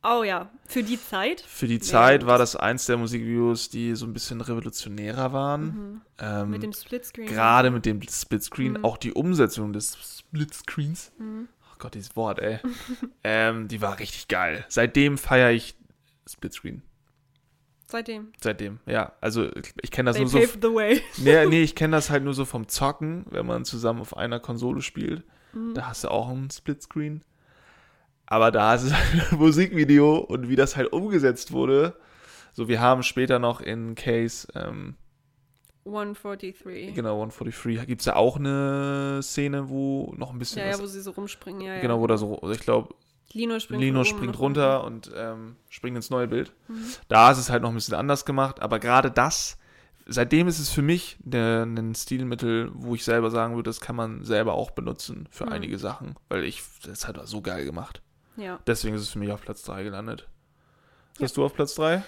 Oh 0.02 0.22
ja, 0.22 0.48
für 0.66 0.82
die 0.82 0.98
Zeit. 1.00 1.40
Für 1.42 1.66
die 1.66 1.78
Zeit 1.78 2.20
gut. 2.20 2.28
war 2.28 2.38
das 2.38 2.56
eins 2.56 2.86
der 2.86 2.96
Musikvideos, 2.96 3.68
die 3.68 3.94
so 3.94 4.06
ein 4.06 4.12
bisschen 4.14 4.40
revolutionärer 4.40 5.32
waren. 5.32 6.00
Ähm, 6.18 6.44
Mhm. 6.46 6.50
Mit 6.50 6.62
dem 6.62 6.72
Splitscreen. 6.72 7.26
Gerade 7.28 7.70
mit 7.70 7.84
dem 7.86 8.00
Splitscreen, 8.02 8.72
Mhm. 8.74 8.84
auch 8.84 8.96
die 8.96 9.12
Umsetzung 9.12 9.72
des 9.74 9.96
Splitscreens. 10.18 11.12
Mhm. 11.18 11.48
Oh 11.64 11.76
Gott, 11.78 11.94
dieses 11.94 12.16
Wort, 12.16 12.38
ey. 12.40 12.60
ähm, 13.24 13.68
die 13.68 13.80
war 13.82 13.98
richtig 13.98 14.28
geil. 14.28 14.64
Seitdem 14.68 15.18
feiere 15.18 15.50
ich 15.50 15.76
Splitscreen. 16.28 16.82
Seitdem. 17.90 18.32
Seitdem, 18.40 18.78
ja. 18.86 19.12
Also 19.20 19.46
ich, 19.56 19.74
ich 19.82 19.90
kenne 19.90 20.10
das 20.10 20.16
They 20.16 20.24
nur 20.24 20.30
so. 20.30 20.38
paved 20.38 20.62
the 20.62 20.72
way. 20.74 21.02
Nee, 21.18 21.46
nee, 21.46 21.62
ich 21.62 21.74
kenne 21.74 21.96
das 21.96 22.08
halt 22.10 22.22
nur 22.22 22.34
so 22.34 22.44
vom 22.44 22.68
Zocken, 22.68 23.26
wenn 23.30 23.46
man 23.46 23.64
zusammen 23.64 24.00
auf 24.00 24.16
einer 24.16 24.38
Konsole 24.38 24.80
spielt. 24.80 25.24
Mhm. 25.52 25.74
Da 25.74 25.88
hast 25.88 26.04
du 26.04 26.08
auch 26.08 26.28
einen 26.28 26.50
Splitscreen. 26.50 27.24
Aber 28.26 28.52
da 28.52 28.74
ist 28.74 28.84
es 28.84 28.94
halt 28.94 29.32
ein 29.32 29.38
Musikvideo 29.40 30.18
und 30.18 30.48
wie 30.48 30.56
das 30.56 30.76
halt 30.76 30.92
umgesetzt 30.92 31.50
wurde. 31.52 31.96
So, 32.52 32.68
wir 32.68 32.80
haben 32.80 33.02
später 33.02 33.38
noch 33.40 33.60
in 33.60 33.96
Case, 33.96 34.46
ähm, 34.54 34.94
143. 35.84 36.94
genau, 36.94 37.14
143, 37.14 37.86
gibt 37.86 38.02
es 38.02 38.04
da 38.04 38.14
auch 38.14 38.36
eine 38.36 39.20
Szene, 39.22 39.68
wo 39.68 40.14
noch 40.16 40.30
ein 40.32 40.38
bisschen 40.38 40.60
Ja, 40.60 40.66
ja, 40.66 40.72
was, 40.74 40.82
wo 40.82 40.86
sie 40.86 41.00
so 41.00 41.10
rumspringen, 41.12 41.62
ja, 41.62 41.76
ja. 41.76 41.80
genau, 41.80 42.00
wo 42.00 42.06
da 42.06 42.16
so, 42.18 42.40
ich 42.52 42.60
glaube, 42.60 42.94
Lino 43.32 43.60
springt, 43.60 43.80
Lino 43.80 44.04
springt 44.04 44.38
runter 44.38 44.84
und 44.84 45.10
ähm, 45.14 45.56
springt 45.68 45.96
ins 45.96 46.10
neue 46.10 46.26
Bild. 46.26 46.52
Mhm. 46.68 46.84
Da 47.08 47.30
ist 47.30 47.38
es 47.38 47.50
halt 47.50 47.62
noch 47.62 47.68
ein 47.70 47.74
bisschen 47.76 47.94
anders 47.94 48.24
gemacht, 48.24 48.60
aber 48.60 48.78
gerade 48.80 49.10
das, 49.10 49.56
seitdem 50.06 50.48
ist 50.48 50.58
es 50.58 50.70
für 50.70 50.82
mich 50.82 51.16
der, 51.20 51.62
ein 51.64 51.94
Stilmittel, 51.94 52.70
wo 52.74 52.94
ich 52.94 53.04
selber 53.04 53.30
sagen 53.30 53.54
würde, 53.54 53.68
das 53.68 53.80
kann 53.80 53.94
man 53.94 54.24
selber 54.24 54.54
auch 54.54 54.72
benutzen 54.72 55.28
für 55.30 55.46
Mhm. 55.46 55.52
einige 55.52 55.78
Sachen, 55.78 56.16
weil 56.28 56.44
ich, 56.44 56.62
das 56.84 57.06
hat 57.06 57.20
so 57.28 57.40
geil 57.40 57.64
gemacht. 57.64 58.02
Ja. 58.36 58.58
Deswegen 58.66 58.96
ist 58.96 59.02
es 59.02 59.10
für 59.10 59.18
mich 59.18 59.30
auf 59.30 59.42
Platz 59.42 59.62
3 59.62 59.84
gelandet. 59.84 60.28
Ja. 61.18 61.24
Hast 61.24 61.36
du 61.36 61.44
auf 61.44 61.54
Platz 61.54 61.74
3? 61.74 62.02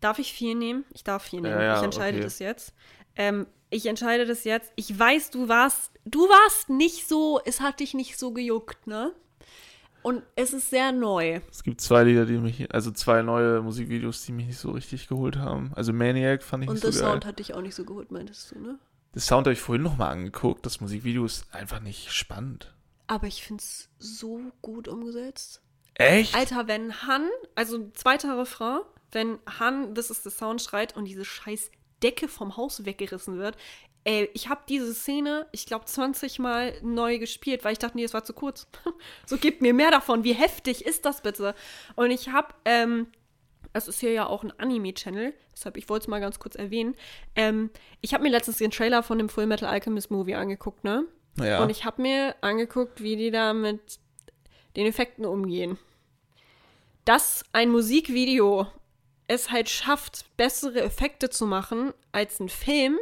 Darf 0.00 0.18
ich 0.18 0.32
vier 0.32 0.54
nehmen? 0.54 0.84
Ich 0.92 1.04
darf 1.04 1.24
vier 1.24 1.40
nehmen. 1.40 1.54
Ja, 1.54 1.62
ja, 1.62 1.76
ich 1.78 1.82
entscheide 1.82 2.18
okay. 2.18 2.24
das 2.24 2.38
jetzt. 2.38 2.74
Ähm, 3.16 3.46
ich 3.70 3.86
entscheide 3.86 4.26
das 4.26 4.44
jetzt. 4.44 4.72
Ich 4.76 4.98
weiß, 4.98 5.30
du 5.30 5.48
warst, 5.48 5.92
du 6.04 6.20
warst 6.28 6.70
nicht 6.70 7.08
so, 7.08 7.40
es 7.44 7.60
hat 7.60 7.80
dich 7.80 7.94
nicht 7.94 8.18
so 8.18 8.32
gejuckt, 8.32 8.86
ne? 8.86 9.12
Und 10.02 10.22
es 10.34 10.52
ist 10.52 10.70
sehr 10.70 10.92
neu. 10.92 11.40
Es 11.50 11.62
gibt 11.62 11.80
zwei 11.80 12.04
Lieder, 12.04 12.24
die 12.24 12.38
mich, 12.38 12.72
also 12.74 12.90
zwei 12.90 13.22
neue 13.22 13.60
Musikvideos, 13.60 14.24
die 14.24 14.32
mich 14.32 14.46
nicht 14.46 14.58
so 14.58 14.70
richtig 14.70 15.08
geholt 15.08 15.36
haben. 15.36 15.72
Also 15.74 15.92
Maniac 15.92 16.42
fand 16.42 16.64
ich 16.64 16.68
Und 16.68 16.74
nicht 16.76 16.84
der 16.84 16.92
so 16.92 17.00
geil. 17.00 17.10
Sound 17.12 17.26
hat 17.26 17.38
dich 17.38 17.54
auch 17.54 17.60
nicht 17.60 17.74
so 17.74 17.84
geholt, 17.84 18.10
meintest 18.10 18.52
du, 18.52 18.60
ne? 18.60 18.78
Das 19.12 19.26
Sound 19.26 19.46
habe 19.46 19.52
ich 19.52 19.60
vorhin 19.60 19.82
nochmal 19.82 20.12
angeguckt. 20.12 20.64
Das 20.64 20.80
Musikvideo 20.80 21.24
ist 21.24 21.52
einfach 21.52 21.80
nicht 21.80 22.12
spannend. 22.12 22.72
Aber 23.08 23.26
ich 23.26 23.42
finde 23.42 23.62
es 23.62 23.88
so 23.98 24.40
gut 24.62 24.86
umgesetzt. 24.86 25.60
Echt? 25.94 26.34
Alter, 26.34 26.68
wenn 26.68 26.94
Han, 27.02 27.28
also 27.56 27.90
zweiter 27.92 28.38
Refrain, 28.38 28.80
wenn 29.12 29.38
Han 29.58 29.94
This 29.94 30.10
is 30.10 30.22
the 30.22 30.30
Sound 30.30 30.62
schreit 30.62 30.96
und 30.96 31.04
diese 31.06 31.24
scheiß 31.24 31.70
Decke 32.02 32.28
vom 32.28 32.56
Haus 32.56 32.86
weggerissen 32.86 33.36
wird. 33.38 33.56
Ey, 34.04 34.30
ich 34.32 34.48
habe 34.48 34.62
diese 34.68 34.94
Szene, 34.94 35.46
ich 35.52 35.66
glaube, 35.66 35.84
20 35.84 36.38
Mal 36.38 36.72
neu 36.82 37.18
gespielt, 37.18 37.64
weil 37.64 37.72
ich 37.72 37.78
dachte, 37.78 37.96
nee, 37.96 38.04
es 38.04 38.14
war 38.14 38.24
zu 38.24 38.32
kurz. 38.32 38.66
so 39.26 39.36
gebt 39.36 39.60
mir 39.60 39.74
mehr 39.74 39.90
davon. 39.90 40.24
Wie 40.24 40.32
heftig 40.32 40.86
ist 40.86 41.04
das 41.04 41.22
bitte? 41.22 41.54
Und 41.96 42.10
ich 42.10 42.30
habe, 42.30 42.54
ähm, 42.64 43.08
es 43.74 43.88
ist 43.88 44.00
hier 44.00 44.12
ja 44.12 44.26
auch 44.26 44.42
ein 44.42 44.58
Anime-Channel, 44.58 45.34
deshalb 45.52 45.76
ich 45.76 45.88
wollte 45.88 46.04
es 46.04 46.08
mal 46.08 46.20
ganz 46.20 46.38
kurz 46.38 46.54
erwähnen. 46.54 46.96
Ähm, 47.36 47.70
ich 48.00 48.14
habe 48.14 48.22
mir 48.22 48.30
letztens 48.30 48.56
den 48.56 48.70
Trailer 48.70 49.02
von 49.02 49.18
dem 49.18 49.28
Full 49.28 49.46
Metal 49.46 49.68
Alchemist 49.68 50.10
Movie 50.10 50.34
angeguckt, 50.34 50.82
ne? 50.82 51.04
Ja. 51.38 51.62
Und 51.62 51.70
ich 51.70 51.84
habe 51.84 52.00
mir 52.02 52.34
angeguckt, 52.40 53.02
wie 53.02 53.16
die 53.16 53.30
da 53.30 53.52
mit 53.52 54.00
den 54.76 54.86
Effekten 54.86 55.24
umgehen. 55.24 55.78
Dass 57.04 57.44
ein 57.52 57.70
Musikvideo 57.70 58.66
es 59.26 59.50
halt 59.50 59.68
schafft, 59.68 60.24
bessere 60.36 60.80
Effekte 60.80 61.30
zu 61.30 61.46
machen 61.46 61.92
als 62.12 62.40
ein 62.40 62.48
Film, 62.48 62.98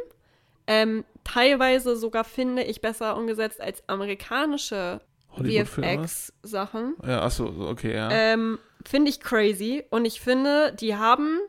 ähm, 0.69 1.03
teilweise 1.23 1.95
sogar 1.97 2.23
finde 2.23 2.63
ich 2.63 2.79
besser 2.79 3.17
umgesetzt 3.17 3.59
als 3.59 3.83
amerikanische? 3.89 5.01
VFX-Sachen, 5.31 6.95
Ja, 7.05 7.21
achso, 7.21 7.51
so, 7.51 7.67
okay, 7.67 7.93
ja. 7.95 8.09
ähm, 8.11 8.57
finde 8.85 9.09
ich 9.09 9.19
crazy. 9.19 9.85
Und 9.89 10.05
ich 10.05 10.21
finde, 10.21 10.73
die 10.73 10.95
haben 10.95 11.39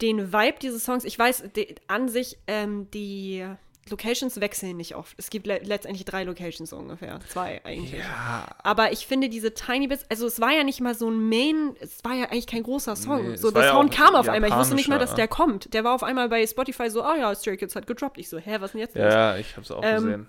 den 0.00 0.32
Vibe 0.32 0.58
dieses 0.60 0.84
Songs, 0.84 1.04
ich 1.04 1.18
weiß, 1.18 1.44
die, 1.54 1.74
an 1.86 2.08
sich, 2.08 2.38
ähm, 2.46 2.90
die 2.90 3.46
Locations 3.88 4.40
wechseln 4.40 4.76
nicht 4.76 4.94
oft. 4.94 5.14
Es 5.16 5.30
gibt 5.30 5.46
le 5.46 5.58
letztendlich 5.64 6.04
drei 6.04 6.24
Locations 6.24 6.72
ungefähr. 6.72 7.18
Zwei 7.28 7.60
eigentlich. 7.64 7.98
ja, 7.98 8.46
Aber 8.62 8.92
ich 8.92 9.06
finde 9.06 9.28
diese 9.28 9.54
Tiny 9.54 9.88
Bits, 9.88 10.04
also 10.10 10.26
es 10.26 10.40
war 10.40 10.52
ja 10.52 10.62
nicht 10.64 10.80
mal 10.80 10.94
so 10.94 11.10
ein 11.10 11.28
Main, 11.28 11.74
es 11.80 12.04
war 12.04 12.14
ja 12.14 12.26
eigentlich 12.26 12.46
kein 12.46 12.62
großer 12.62 12.94
Song. 12.94 13.30
Nee, 13.30 13.36
so, 13.36 13.50
der 13.50 13.64
ja 13.64 13.72
Sound 13.72 13.92
kam 13.92 14.14
auf 14.14 14.28
einmal. 14.28 14.50
Ich 14.50 14.56
wusste 14.56 14.74
nicht 14.74 14.88
mal, 14.88 14.98
dass 14.98 15.14
der 15.14 15.28
kommt. 15.28 15.72
Der 15.74 15.82
war 15.82 15.94
auf 15.94 16.02
einmal 16.02 16.28
bei 16.28 16.46
Spotify 16.46 16.90
so, 16.90 17.02
ah 17.02 17.16
ja, 17.16 17.34
Stray 17.34 17.56
Kids 17.56 17.74
hat 17.74 17.86
gedroppt. 17.86 18.18
Ich 18.18 18.28
so, 18.28 18.38
hä, 18.38 18.58
was 18.60 18.72
denn 18.72 18.80
jetzt 18.80 18.94
los? 18.94 19.04
ja, 19.04 19.34
ja, 19.34 19.36
ich 19.38 19.56
hab's 19.56 19.70
auch 19.70 19.80
Ähm, 19.82 19.96
gesehen. 20.04 20.28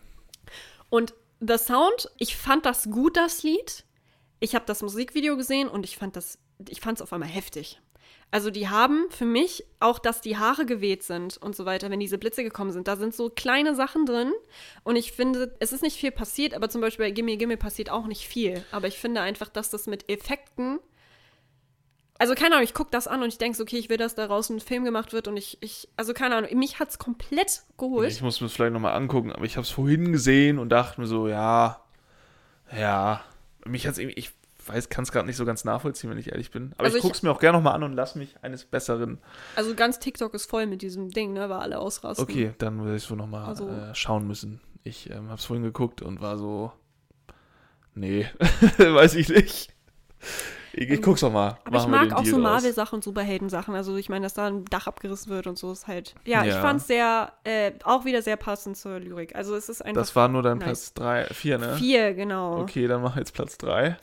Und 0.89 1.13
The 1.39 1.57
Sound, 1.57 2.09
ich 2.17 2.37
fand 2.37 2.65
das 2.65 2.89
gut, 2.89 3.17
das 3.17 3.43
Lied. 3.43 3.83
Ich 4.39 4.55
habe 4.55 4.65
das 4.65 4.81
Musikvideo 4.81 5.37
gesehen 5.37 5.67
und 5.67 5.83
ich 5.85 5.97
fand 5.97 6.15
das, 6.15 6.39
ich 6.67 6.81
fand 6.81 6.97
es 6.97 7.01
auf 7.01 7.13
einmal 7.13 7.29
heftig. 7.29 7.79
Also 8.31 8.49
die 8.49 8.69
haben 8.69 9.07
für 9.09 9.25
mich 9.25 9.65
auch, 9.81 9.99
dass 9.99 10.21
die 10.21 10.37
Haare 10.37 10.65
geweht 10.65 11.03
sind 11.03 11.37
und 11.37 11.53
so 11.53 11.65
weiter, 11.65 11.89
wenn 11.89 11.99
diese 11.99 12.17
Blitze 12.17 12.43
gekommen 12.43 12.71
sind. 12.71 12.87
Da 12.87 12.95
sind 12.95 13.13
so 13.13 13.29
kleine 13.29 13.75
Sachen 13.75 14.05
drin 14.05 14.31
und 14.83 14.95
ich 14.95 15.11
finde, 15.11 15.53
es 15.59 15.73
ist 15.73 15.83
nicht 15.83 15.97
viel 15.97 16.11
passiert, 16.11 16.53
aber 16.53 16.69
zum 16.69 16.79
Beispiel 16.79 17.07
bei 17.07 17.11
Gimme 17.11 17.35
Gimme 17.35 17.57
passiert 17.57 17.89
auch 17.89 18.07
nicht 18.07 18.25
viel. 18.25 18.63
Aber 18.71 18.87
ich 18.87 18.97
finde 18.97 19.19
einfach, 19.19 19.49
dass 19.49 19.69
das 19.69 19.85
mit 19.85 20.09
Effekten 20.09 20.79
also 22.21 22.35
keine 22.35 22.53
Ahnung, 22.53 22.65
ich 22.65 22.75
gucke 22.75 22.91
das 22.91 23.07
an 23.07 23.23
und 23.23 23.29
ich 23.29 23.39
denke 23.39 23.57
so, 23.57 23.63
okay, 23.63 23.79
ich 23.79 23.89
will, 23.89 23.97
dass 23.97 24.13
daraus 24.13 24.51
ein 24.51 24.59
Film 24.59 24.83
gemacht 24.83 25.11
wird 25.11 25.27
und 25.27 25.37
ich, 25.37 25.57
ich 25.59 25.89
also 25.97 26.13
keine 26.13 26.35
Ahnung, 26.35 26.55
mich 26.55 26.77
hat's 26.77 26.99
komplett 26.99 27.63
geholt. 27.79 28.11
Ich 28.11 28.21
muss 28.21 28.39
mir 28.39 28.45
das 28.45 28.53
vielleicht 28.53 28.73
nochmal 28.73 28.93
angucken, 28.93 29.31
aber 29.31 29.43
ich 29.45 29.57
hab's 29.57 29.71
vorhin 29.71 30.11
gesehen 30.11 30.59
und 30.59 30.69
dachte 30.69 31.01
mir 31.01 31.07
so, 31.07 31.27
ja, 31.27 31.81
ja. 32.77 33.23
Mich 33.65 33.87
hat's 33.87 33.97
irgendwie, 33.97 34.19
ich 34.19 34.33
weiß, 34.65 34.89
kann 34.89 35.03
es 35.03 35.11
gerade 35.11 35.25
nicht 35.27 35.37
so 35.37 35.45
ganz 35.45 35.63
nachvollziehen, 35.63 36.09
wenn 36.09 36.17
ich 36.17 36.31
ehrlich 36.31 36.51
bin. 36.51 36.73
Aber 36.77 36.85
Also 36.85 36.97
ich 36.97 37.03
ich- 37.03 37.07
guck's 37.09 37.23
mir 37.23 37.31
auch 37.31 37.39
gerne 37.39 37.57
nochmal 37.57 37.73
an 37.75 37.83
und 37.83 37.93
lass 37.93 38.15
mich 38.15 38.35
eines 38.41 38.65
Besseren. 38.65 39.19
Also 39.55 39.73
ganz 39.75 39.99
TikTok 39.99 40.33
ist 40.33 40.49
voll 40.49 40.67
mit 40.67 40.81
diesem 40.81 41.09
Ding, 41.09 41.33
ne, 41.33 41.49
weil 41.49 41.59
alle 41.59 41.79
ausrasten. 41.79 42.23
Okay, 42.23 42.53
dann 42.57 42.83
will 42.85 42.95
ich 42.95 43.03
so 43.03 43.15
nochmal 43.15 43.45
Also- 43.45 43.67
äh, 43.67 43.93
schauen 43.95 44.27
müssen. 44.27 44.61
Ich 44.83 45.09
ähm, 45.11 45.29
hab's 45.29 45.45
vorhin 45.45 45.63
geguckt 45.63 46.01
und 46.01 46.21
war 46.21 46.37
so, 46.37 46.71
nee, 47.95 48.27
weiß 48.77 49.15
ich 49.15 49.29
nicht. 49.29 49.73
Ich, 50.73 50.89
ich 50.89 51.01
guck's 51.01 51.21
noch 51.21 51.31
mal. 51.33 51.57
Aber 51.65 51.79
ich 51.79 51.87
Machen 51.87 51.91
mag 51.91 52.13
auch 52.13 52.23
Deal 52.23 52.35
so. 52.35 52.39
Marvel-Sachen 52.39 52.95
und 52.95 53.03
Superhelden-Sachen. 53.03 53.75
Also 53.75 53.97
ich 53.97 54.07
meine, 54.07 54.23
dass 54.23 54.33
da 54.35 54.47
ein 54.47 54.63
Dach 54.65 54.87
abgerissen 54.87 55.29
wird 55.29 55.45
und 55.47 55.57
so 55.57 55.71
ist 55.73 55.87
halt. 55.87 56.15
Ja, 56.23 56.43
ich 56.45 56.53
Ja. 56.53 56.61
fand's 56.61 56.87
sehr, 56.87 57.33
äh, 57.43 57.73
auch 57.83 58.05
wieder 58.05 58.21
sehr 58.21 58.37
passend 58.37 58.77
zur 58.77 58.99
Lyrik. 58.99 59.35
Also 59.35 59.53
es 59.55 59.67
ist 59.67 59.81
einfach 59.83 60.01
Das 60.01 60.15
war 60.15 60.29
nur 60.29 60.43
dein 60.43 60.59
nice. 60.59 60.91
Platz 60.91 60.93
3, 60.93 61.25
4, 61.33 61.57
ne? 61.57 61.75
vier, 61.75 62.13
genau. 62.13 62.61
Okay, 62.61 62.87
dann 62.87 63.01
mach 63.01 63.17
jetzt 63.17 63.33
Platz 63.33 63.57
3. 63.57 63.97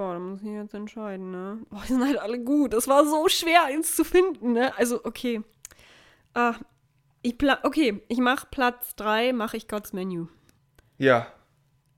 Boah, 0.00 0.14
da 0.14 0.18
muss 0.18 0.40
ich 0.40 0.48
jetzt 0.48 0.72
entscheiden, 0.72 1.30
ne? 1.30 1.60
Boah, 1.68 1.82
die 1.82 1.92
sind 1.92 2.02
halt 2.02 2.16
alle 2.16 2.38
gut. 2.42 2.72
Es 2.72 2.88
war 2.88 3.04
so 3.04 3.28
schwer, 3.28 3.66
eins 3.66 3.94
zu 3.94 4.02
finden, 4.02 4.54
ne? 4.54 4.74
Also, 4.78 5.04
okay. 5.04 5.42
Ah, 6.32 6.54
ich 7.20 7.36
pla 7.36 7.58
okay, 7.64 8.00
ich 8.08 8.16
mach 8.16 8.50
Platz 8.50 8.96
drei, 8.96 9.34
mache 9.34 9.58
ich 9.58 9.68
God's 9.68 9.92
Menu. 9.92 10.28
Ja. 10.96 11.26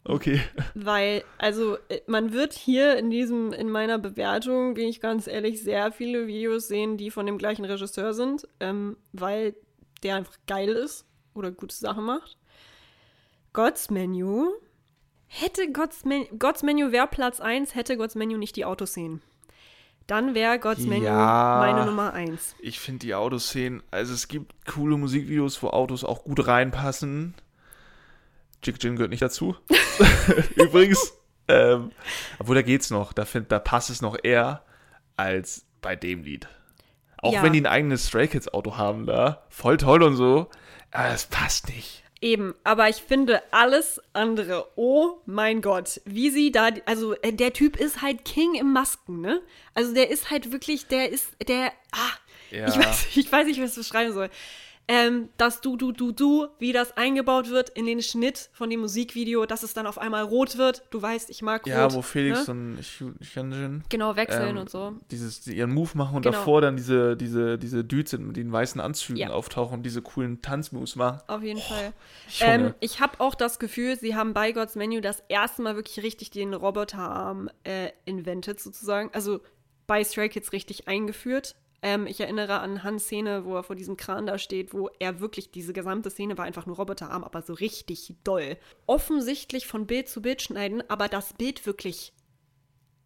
Okay. 0.03 0.41
Weil, 0.75 1.23
also, 1.39 1.77
äh, 1.89 2.01
man 2.09 2.33
wird 2.33 2.55
hier 2.55 2.97
in 2.97 3.09
diesem, 3.09 3.53
in 3.53 3.71
meiner 3.71 4.01
Bewertung, 4.01 4.75
bin 4.75 4.89
ich 4.89 5.01
ganz 5.01 5.29
ehrlich, 5.29 5.63
sehr 5.63 5.93
viele 5.93 6.27
Videos 6.27 6.67
sehen, 6.67 6.97
die 6.97 7.13
von 7.13 7.25
dem 7.25 7.39
gleichen 7.39 7.65
Regisseur 7.65 8.15
sind, 8.15 8.49
ähm, 8.59 8.97
weil 9.13 9.55
der 10.03 10.17
einfach 10.17 10.39
geil 10.49 10.71
ist 10.71 11.07
oder 11.35 11.53
gute 11.53 11.77
Sachen 11.77 12.03
macht. 12.03 12.37
God's 13.53 13.91
Menu. 13.91 14.49
Hätte 15.35 15.73
God's, 15.73 16.05
Men 16.05 16.27
God's 16.39 16.63
Menu 16.63 16.93
wäre 16.93 17.07
Platz 17.07 17.41
1, 17.41 17.75
hätte 17.75 17.97
God's 17.97 18.15
Menu 18.15 18.37
nicht 18.37 18.55
die 18.57 18.65
Autoszenen. 18.67 19.23
Dann 20.07 20.35
wäre 20.35 20.59
God's 20.59 20.81
Menu 20.83 21.05
Ja. 21.07 21.57
meine 21.61 21.87
Nummer 21.87 22.13
1. 22.13 22.55
Ich 22.61 22.79
finde 22.81 22.99
die 23.07 23.15
Autoszenen, 23.15 23.83
also 23.91 24.13
es 24.13 24.29
gibt 24.29 24.53
coole 24.67 24.97
Musikvideos, 24.99 25.63
wo 25.63 25.69
Autos 25.69 26.05
auch 26.05 26.25
gut 26.25 26.47
reinpassen. 26.47 27.35
Jig 28.63 28.77
Jin 28.83 28.97
gehört 28.97 29.11
nicht 29.11 29.23
dazu. 29.23 29.57
Übrigens. 30.57 31.15
Ähm, 31.49 31.91
obwohl, 32.39 32.55
da 32.55 32.63
geht's 32.63 32.91
noch. 32.91 33.13
Da, 33.13 33.25
find, 33.25 33.51
da 33.51 33.59
passt 33.59 33.91
es 33.91 34.03
noch 34.03 34.17
eher 34.23 34.63
als 35.17 35.67
bei 35.81 35.97
dem 35.97 36.23
Lied. 36.25 36.47
Auch 37.19 37.33
Ja. 37.33 37.43
wenn 37.43 37.53
die 37.53 37.61
ein 37.61 37.67
eigenes 37.67 38.09
Stray 38.09 38.29
Kids 38.29 38.49
Auto 38.53 38.77
haben 38.77 39.07
da. 39.07 39.45
Voll 39.49 39.77
toll 39.79 40.03
und 40.03 40.15
so. 40.17 40.51
Aber 40.91 41.09
es 41.09 41.27
passt 41.27 41.69
nicht. 41.69 42.02
Eben, 42.23 42.55
aber 42.63 42.89
ich 42.89 43.03
finde 43.03 43.43
alles 43.53 44.01
andere, 44.13 44.69
oh 44.77 45.19
mein 45.27 45.61
Gott, 45.61 46.01
wie 46.05 46.31
sie 46.31 46.53
da, 46.53 46.69
also 46.87 47.15
äh, 47.21 47.33
der 47.33 47.53
Typ 47.53 47.77
ist 47.77 48.01
halt 48.01 48.25
King 48.25 48.55
im 48.55 48.73
Masken, 48.73 49.21
ne? 49.21 49.43
Also 49.75 49.93
der 49.93 50.09
ist 50.09 50.31
halt 50.31 50.53
wirklich, 50.53 50.87
der 50.87 51.11
ist, 51.11 51.31
der, 51.49 51.73
ah, 51.91 52.13
Ja. 52.53 52.69
ich, 52.69 52.79
weiß, 52.79 53.07
ich 53.17 53.33
weiß 53.33 53.47
nicht, 53.49 53.57
wie 53.59 53.65
ich 53.65 53.75
das 53.75 53.75
beschreiben 53.75 54.13
soll. 54.13 54.31
Ähm, 54.89 55.29
das 55.37 55.61
Du, 55.61 55.77
Du, 55.77 55.93
Du, 55.93 56.11
Du, 56.11 56.49
wie 56.59 56.73
das 56.73 56.97
eingebaut 56.97 57.49
wird 57.51 57.71
in 57.71 57.87
den 57.87 58.03
Schnitt 58.03 58.51
von 58.53 58.69
dem 58.69 58.81
Musikvideo, 58.81 59.47
dass 59.47 59.63
es 59.63 59.75
dann 59.75 59.87
auf 59.87 59.97
einmal 59.97 60.25
rot 60.25 60.59
wird. 60.59 60.83
Du 60.91 61.01
weißt, 61.01 61.31
ich 61.31 61.41
mag 61.41 61.67
Ja, 61.67 61.85
rot. 61.85 61.95
wo 61.95 62.03
Felix 62.03 62.49
ne? 62.49 62.53
und 62.53 62.79
Hyunjin 63.35 63.85
Genau, 63.89 64.17
wechseln 64.17 64.57
ähm, 64.57 64.63
und 64.63 64.71
so. 64.71 64.95
dieses, 65.11 65.41
die 65.43 65.57
ihren 65.57 65.73
Move 65.73 65.91
machen 65.95 66.17
und 66.17 66.23
Genau. 66.23 66.37
davor 66.37 66.61
dann 66.61 66.77
diese, 66.77 67.17
diese, 67.17 67.59
diese 67.59 67.85
Dudes 67.85 68.13
mit 68.19 68.37
den 68.37 68.51
weißen 68.51 68.81
Anzügen 68.81 69.19
Ja. 69.19 69.31
auftauchen 69.31 69.75
und 69.79 69.83
diese 69.85 70.03
coolen 70.03 70.43
Tanzmoves 70.43 70.97
machen. 70.97 71.21
Auf 71.29 71.43
jeden 71.45 71.61
Fall. 71.61 71.93
Junge. 72.41 72.53
Ähm, 72.67 72.75
ich 72.81 72.99
habe 73.01 73.21
auch 73.21 73.37
das 73.37 73.59
Gefühl, 73.61 73.97
sie 73.99 74.17
haben 74.17 74.35
bei 74.35 74.51
God's 74.53 74.75
Menu 74.75 75.01
das 75.01 75.23
erste 75.29 75.63
Mal 75.63 75.77
wirklich 75.77 76.03
richtig 76.05 76.31
den 76.33 76.55
Roboterarm 76.55 77.49
äh, 77.65 77.91
invented, 78.05 78.59
sozusagen. 78.61 79.11
Also 79.15 79.41
bei 79.87 80.03
Stray 80.05 80.29
Kids 80.29 80.53
richtig 80.53 80.89
eingeführt. 80.89 81.55
Ähm, 81.83 82.07
ich 82.07 82.21
erinnere 82.21 82.61
an 82.61 82.85
Hans 82.85 83.05
Szene, 83.05 83.45
wo 83.45 83.57
er 83.57 83.65
vor 83.65 83.75
diesem 83.77 83.97
Kran 83.97 84.27
da 84.27 84.39
steht, 84.39 84.73
wo 84.73 84.89
er 85.01 85.21
wirklich, 85.21 85.51
diese 85.51 85.73
gesamte 85.73 86.11
Szene 86.11 86.39
war 86.39 86.45
einfach 86.45 86.67
nur 86.67 86.77
Roboterarm, 86.77 87.25
aber 87.25 87.43
so 87.43 87.53
richtig 87.55 88.15
doll. 88.23 88.57
Offensichtlich 88.87 89.67
von 89.67 89.87
Bild 89.87 90.09
zu 90.09 90.23
Bild 90.23 90.43
schneiden, 90.43 90.83
aber 90.89 91.09
das 91.09 91.33
Bild 91.35 91.67
wirklich 91.67 92.13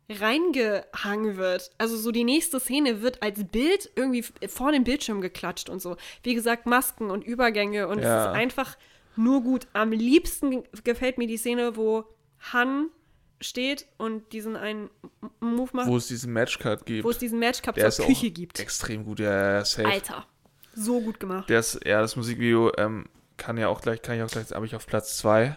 reingehangen 0.09 1.37
wird. 1.37 1.71
Also 1.79 1.97
so 1.97 2.11
die 2.13 2.25
nächste 2.25 2.61
Szene 2.61 3.03
wird 3.03 3.23
als 3.23 3.45
Bild 3.45 3.91
irgendwie 3.97 4.23
vor 4.49 4.73
dem 4.73 4.85
Bildschirm 4.85 5.21
geklatscht 5.21 5.69
und 5.69 5.81
so. 5.83 5.97
Wie 6.23 6.35
gesagt, 6.35 6.67
Masken 6.67 7.11
und 7.11 7.25
Übergänge 7.25 7.89
und 7.89 8.01
Ja. 8.01 8.21
es 8.21 8.27
ist 8.27 8.33
einfach 8.35 8.77
nur 9.17 9.43
gut. 9.43 9.67
Am 9.73 9.91
liebsten 9.93 10.63
gefällt 10.85 11.19
mir 11.19 11.27
die 11.27 11.39
Szene, 11.39 11.77
wo 11.77 12.05
Han 12.53 12.91
steht 13.41 13.87
und 13.99 14.33
diesen 14.33 14.57
einen 14.57 14.89
Move 15.41 15.71
macht, 15.73 15.87
Wo 15.89 15.97
es 15.97 16.09
diesen 16.09 16.33
Matchcut 16.33 16.87
gibt. 16.87 17.05
wo 17.05 17.11
es 17.11 17.19
diesen 17.19 17.39
Matchcup 17.39 17.75
der 17.75 17.91
zur 17.91 18.07
Küche 18.07 18.31
gibt. 18.31 18.59
extrem 18.61 19.05
gut, 19.05 19.21
ja, 19.21 19.55
ja, 19.59 19.65
safe. 19.65 19.89
Alter, 19.89 20.27
so 20.75 21.01
gut 21.01 21.21
gemacht. 21.21 21.49
Der 21.51 21.61
ist, 21.61 21.79
ja, 21.85 22.01
das 22.01 22.17
Musikvideo 22.17 22.73
ähm, 22.79 23.07
kann 23.37 23.59
ja 23.59 23.69
auch 23.69 23.81
gleich, 23.83 24.01
kann 24.03 24.17
ich 24.17 24.23
auch 24.23 24.31
gleich, 24.31 24.51
habe 24.53 24.65
ich 24.67 24.75
auf 24.75 24.87
Platz 24.87 25.19
2. 25.19 25.57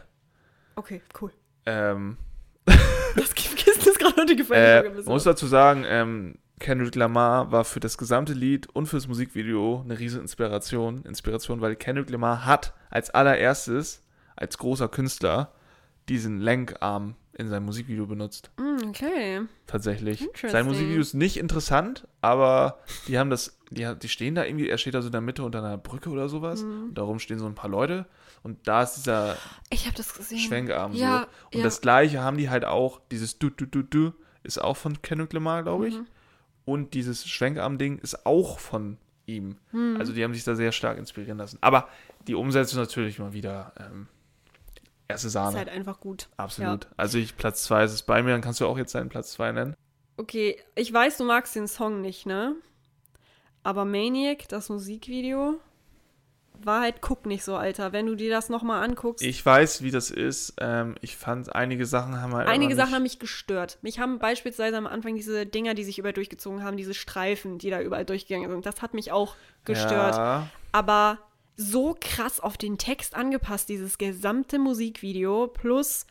Okay, 0.75 1.01
cool. 1.21 1.31
Ähm, 1.65 2.17
Das 3.15 3.33
Kissen 3.33 3.89
ist 3.89 3.99
gerade 3.99 4.15
heute 4.21 4.35
gefallen. 4.35 4.85
äh, 4.85 4.89
man 4.89 5.05
muss 5.05 5.23
dazu 5.23 5.47
sagen, 5.47 5.83
ähm, 5.87 6.35
Kendrick 6.59 6.95
Lamar 6.95 7.51
war 7.51 7.63
für 7.65 7.79
das 7.79 7.97
gesamte 7.97 8.33
Lied 8.33 8.67
und 8.67 8.85
fürs 8.85 9.07
Musikvideo 9.07 9.81
eine 9.83 9.97
riesen 9.97 10.21
Inspiration. 10.21 11.03
Inspiration, 11.05 11.61
weil 11.61 11.75
Kendrick 11.75 12.09
Lamar 12.09 12.45
hat 12.45 12.73
als 12.89 13.09
allererstes, 13.09 14.03
als 14.35 14.57
großer 14.57 14.89
Künstler, 14.89 15.53
diesen 16.09 16.39
Lenkarm 16.39 17.15
in 17.33 17.47
seinem 17.47 17.65
Musikvideo 17.65 18.05
benutzt. 18.05 18.51
Mm, 18.57 18.89
okay. 18.89 19.41
Tatsächlich. 19.65 20.27
Sein 20.47 20.65
Musikvideo 20.65 20.99
ist 20.99 21.13
nicht 21.13 21.37
interessant, 21.37 22.07
aber 22.19 22.79
die 23.07 23.17
haben 23.17 23.29
das, 23.29 23.57
die, 23.69 23.87
die 23.95 24.09
stehen 24.09 24.35
da 24.35 24.43
irgendwie, 24.43 24.67
er 24.67 24.77
steht 24.77 24.93
da 24.93 25.01
so 25.01 25.07
in 25.07 25.13
der 25.13 25.21
Mitte 25.21 25.43
unter 25.43 25.59
einer 25.59 25.77
Brücke 25.77 26.09
oder 26.09 26.27
sowas. 26.27 26.63
Mhm. 26.63 26.89
Und 26.89 26.97
darum 26.97 27.19
stehen 27.19 27.39
so 27.39 27.45
ein 27.45 27.55
paar 27.55 27.69
Leute. 27.69 28.05
Und 28.43 28.67
da 28.67 28.83
ist 28.83 28.95
dieser 28.95 29.37
Ich 29.69 29.85
habe 29.85 29.95
das 29.95 30.13
gesehen. 30.13 30.39
Schwenkarm 30.39 30.93
Ja, 30.93 31.21
so. 31.21 31.47
Und 31.47 31.59
ja. 31.59 31.63
das 31.63 31.81
gleiche 31.81 32.21
haben 32.21 32.37
die 32.37 32.49
halt 32.49 32.65
auch, 32.65 32.99
dieses 33.11 33.39
Du, 33.39 33.49
Du, 33.49 33.65
Du, 33.65 33.83
Du 33.83 34.13
ist 34.43 34.61
auch 34.61 34.75
von 34.75 35.01
Kendrick 35.01 35.31
Lamar, 35.33 35.63
glaube 35.63 35.87
ich. 35.87 35.95
Mhm. 35.95 36.07
Und 36.65 36.93
dieses 36.93 37.27
Schwenkarm-Ding 37.27 37.99
ist 37.99 38.25
auch 38.25 38.59
von 38.59 38.97
ihm. 39.25 39.57
Mhm. 39.71 39.97
Also 39.97 40.13
die 40.13 40.23
haben 40.23 40.33
sich 40.33 40.43
da 40.43 40.55
sehr 40.55 40.71
stark 40.71 40.97
inspirieren 40.97 41.37
lassen. 41.37 41.57
Aber 41.61 41.87
die 42.27 42.35
Umsetzung 42.35 42.79
natürlich 42.79 43.19
mal 43.19 43.33
wieder 43.33 43.73
ähm, 43.79 44.07
erste 45.09 45.27
Ist 45.27 45.33
Sahne. 45.33 45.57
halt 45.57 45.69
einfach 45.69 45.99
gut. 45.99 46.29
Absolut. 46.37 46.87
Also 46.95 47.17
ich, 47.17 47.35
Platz 47.35 47.63
2 47.63 47.83
ist 47.83 47.93
es 47.93 48.03
bei 48.03 48.23
mir, 48.23 48.31
dann 48.31 48.41
kannst 48.41 48.61
du 48.61 48.67
auch 48.67 48.77
jetzt 48.77 48.95
deinen 48.95 49.09
Platz 49.09 49.31
2 49.33 49.51
nennen. 49.51 49.75
Okay, 50.17 50.57
ich 50.75 50.91
weiß, 50.93 51.17
du 51.17 51.23
magst 51.25 51.55
den 51.55 51.67
Song 51.67 52.01
nicht, 52.01 52.25
ne? 52.25 52.55
Aber 53.63 53.85
Maniac, 53.85 54.47
das 54.47 54.69
Musikvideo, 54.69 55.59
war 56.61 56.81
halt, 56.81 57.01
guck 57.01 57.25
nicht 57.25 57.43
so, 57.43 57.55
Alter. 57.55 57.93
Wenn 57.93 58.05
du 58.05 58.15
dir 58.15 58.29
das 58.29 58.49
nochmal 58.49 58.83
anguckst. 58.83 59.23
Ich 59.23 59.45
weiß, 59.45 59.81
wie 59.81 59.91
das 59.91 60.11
ist. 60.11 60.55
Ähm, 60.59 60.95
ich 61.01 61.15
fand, 61.15 61.55
einige 61.55 61.85
Sachen 61.85 62.21
haben 62.21 62.33
halt 62.33 62.47
Einige 62.47 62.75
Sachen 62.75 62.93
haben 62.93 63.03
mich 63.03 63.19
gestört. 63.19 63.77
Mich 63.81 63.99
haben 63.99 64.19
beispielsweise 64.19 64.77
am 64.77 64.87
Anfang 64.87 65.15
diese 65.15 65.45
Dinger, 65.45 65.73
die 65.73 65.83
sich 65.83 65.99
überall 65.99 66.13
durchgezogen 66.13 66.63
haben, 66.63 66.77
diese 66.77 66.93
Streifen, 66.93 67.57
die 67.57 67.69
da 67.69 67.81
überall 67.81 68.05
durchgegangen 68.05 68.49
sind. 68.49 68.65
Das 68.65 68.81
hat 68.81 68.93
mich 68.93 69.11
auch 69.11 69.35
gestört. 69.65 70.15
Ja, 70.15 70.47
Aber 70.71 71.19
so 71.61 71.93
krass 71.99 72.39
auf 72.39 72.57
den 72.57 72.77
Text 72.77 73.15
angepasst, 73.15 73.67
dieses 73.67 73.97
gesamte 73.97 74.59
Musikvideo 74.59 75.47
plus 75.47 76.05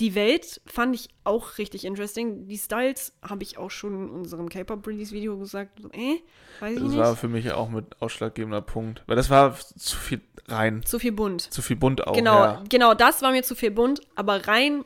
die 0.00 0.14
Welt 0.14 0.60
fand 0.64 0.94
ich 0.94 1.08
auch 1.24 1.58
richtig 1.58 1.84
interesting. 1.84 2.46
Die 2.46 2.56
Styles 2.56 3.12
habe 3.20 3.42
ich 3.42 3.58
auch 3.58 3.70
schon 3.70 3.94
in 3.94 4.10
unserem 4.10 4.48
K-Pop-Release-Video 4.48 5.36
gesagt. 5.36 5.80
Äh, 5.92 6.20
weiß 6.60 6.76
ich 6.76 6.82
das 6.82 6.88
nicht. 6.90 6.98
war 6.98 7.16
für 7.16 7.28
mich 7.28 7.50
auch 7.52 7.68
mit 7.68 8.00
ausschlaggebender 8.00 8.62
Punkt. 8.62 9.02
Weil 9.06 9.16
das 9.16 9.28
war 9.28 9.56
zu 9.58 9.96
viel 9.96 10.20
rein. 10.46 10.84
zu 10.84 10.98
viel 10.98 11.12
bunt. 11.12 11.42
Zu 11.42 11.62
viel 11.62 11.76
bunt 11.76 12.06
auch. 12.06 12.14
genau, 12.14 12.38
Ja. 12.44 12.64
genau, 12.68 12.94
das 12.94 13.22
war 13.22 13.32
mir 13.32 13.42
zu 13.42 13.56
viel 13.56 13.72
bunt. 13.72 14.00
Aber 14.14 14.46
rein 14.46 14.84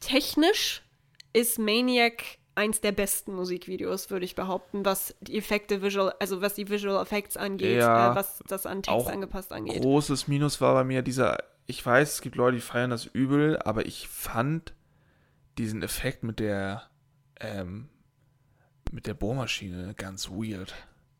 technisch 0.00 0.82
ist 1.32 1.58
Maniac 1.58 2.22
eins 2.54 2.80
der 2.80 2.92
besten 2.92 3.34
Musikvideos, 3.34 4.10
würde 4.10 4.24
ich 4.24 4.34
behaupten, 4.34 4.84
was 4.84 5.14
die 5.20 5.36
Effekte 5.38 5.82
visual, 5.82 6.12
also 6.20 6.42
was 6.42 6.54
die 6.54 6.68
Visual 6.68 7.00
Effects 7.02 7.36
angeht, 7.36 7.78
Ja, 7.78 8.12
äh, 8.12 8.14
was 8.16 8.42
das 8.46 8.66
an 8.66 8.82
Text 8.82 9.08
angepasst 9.08 9.52
angeht. 9.52 9.80
Großes 9.80 10.28
Minus 10.28 10.60
war 10.60 10.74
bei 10.74 10.84
mir 10.84 11.02
dieser, 11.02 11.38
ich 11.66 11.84
weiß, 11.84 12.14
es 12.14 12.20
gibt 12.20 12.36
Leute, 12.36 12.56
die 12.56 12.60
feiern 12.62 12.90
das 12.90 13.06
übel, 13.06 13.58
aber 13.58 13.86
ich 13.86 14.08
fand 14.08 14.74
diesen 15.58 15.82
Effekt 15.82 16.22
mit 16.24 16.40
der, 16.40 16.82
ähm, 17.40 17.88
mit 18.90 19.06
der 19.06 19.14
Bohrmaschine 19.14 19.94
ganz 19.94 20.28
weird. 20.30 20.74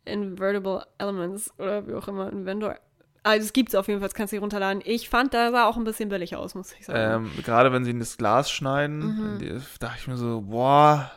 Invertible 0.05 0.85
Elements 0.99 1.53
oder 1.59 1.87
wie 1.87 1.95
auch 1.95 2.09
immer, 2.09 2.31
Inventor. 2.31 2.77
Also 3.23 3.45
es 3.47 3.53
gibt 3.53 3.69
es 3.69 3.75
auf 3.77 3.87
jeden 3.87 4.01
Fall, 4.01 4.09
das 4.09 4.15
kannst 4.15 4.33
du 4.33 4.39
runterladen. 4.39 4.83
Ich 4.85 5.09
fand, 5.09 5.33
da 5.33 5.53
sah 5.53 5.67
auch 5.69 5.77
ein 5.77 5.85
bisschen 5.85 6.09
billig 6.09 6.35
aus, 6.35 6.57
muss 6.57 6.73
ich 6.73 6.85
sagen. 6.85 7.27
Ähm, 7.27 7.43
gerade 7.45 7.73
wenn 7.73 7.85
sie 7.85 7.93
in 7.93 8.01
das 8.01 8.17
Glas 8.19 8.51
schneiden, 8.51 9.39
Mhm. 9.39 9.63
dachte 9.79 9.97
ich 10.01 10.09
mir 10.09 10.17
so, 10.17 10.41
boah, 10.43 11.11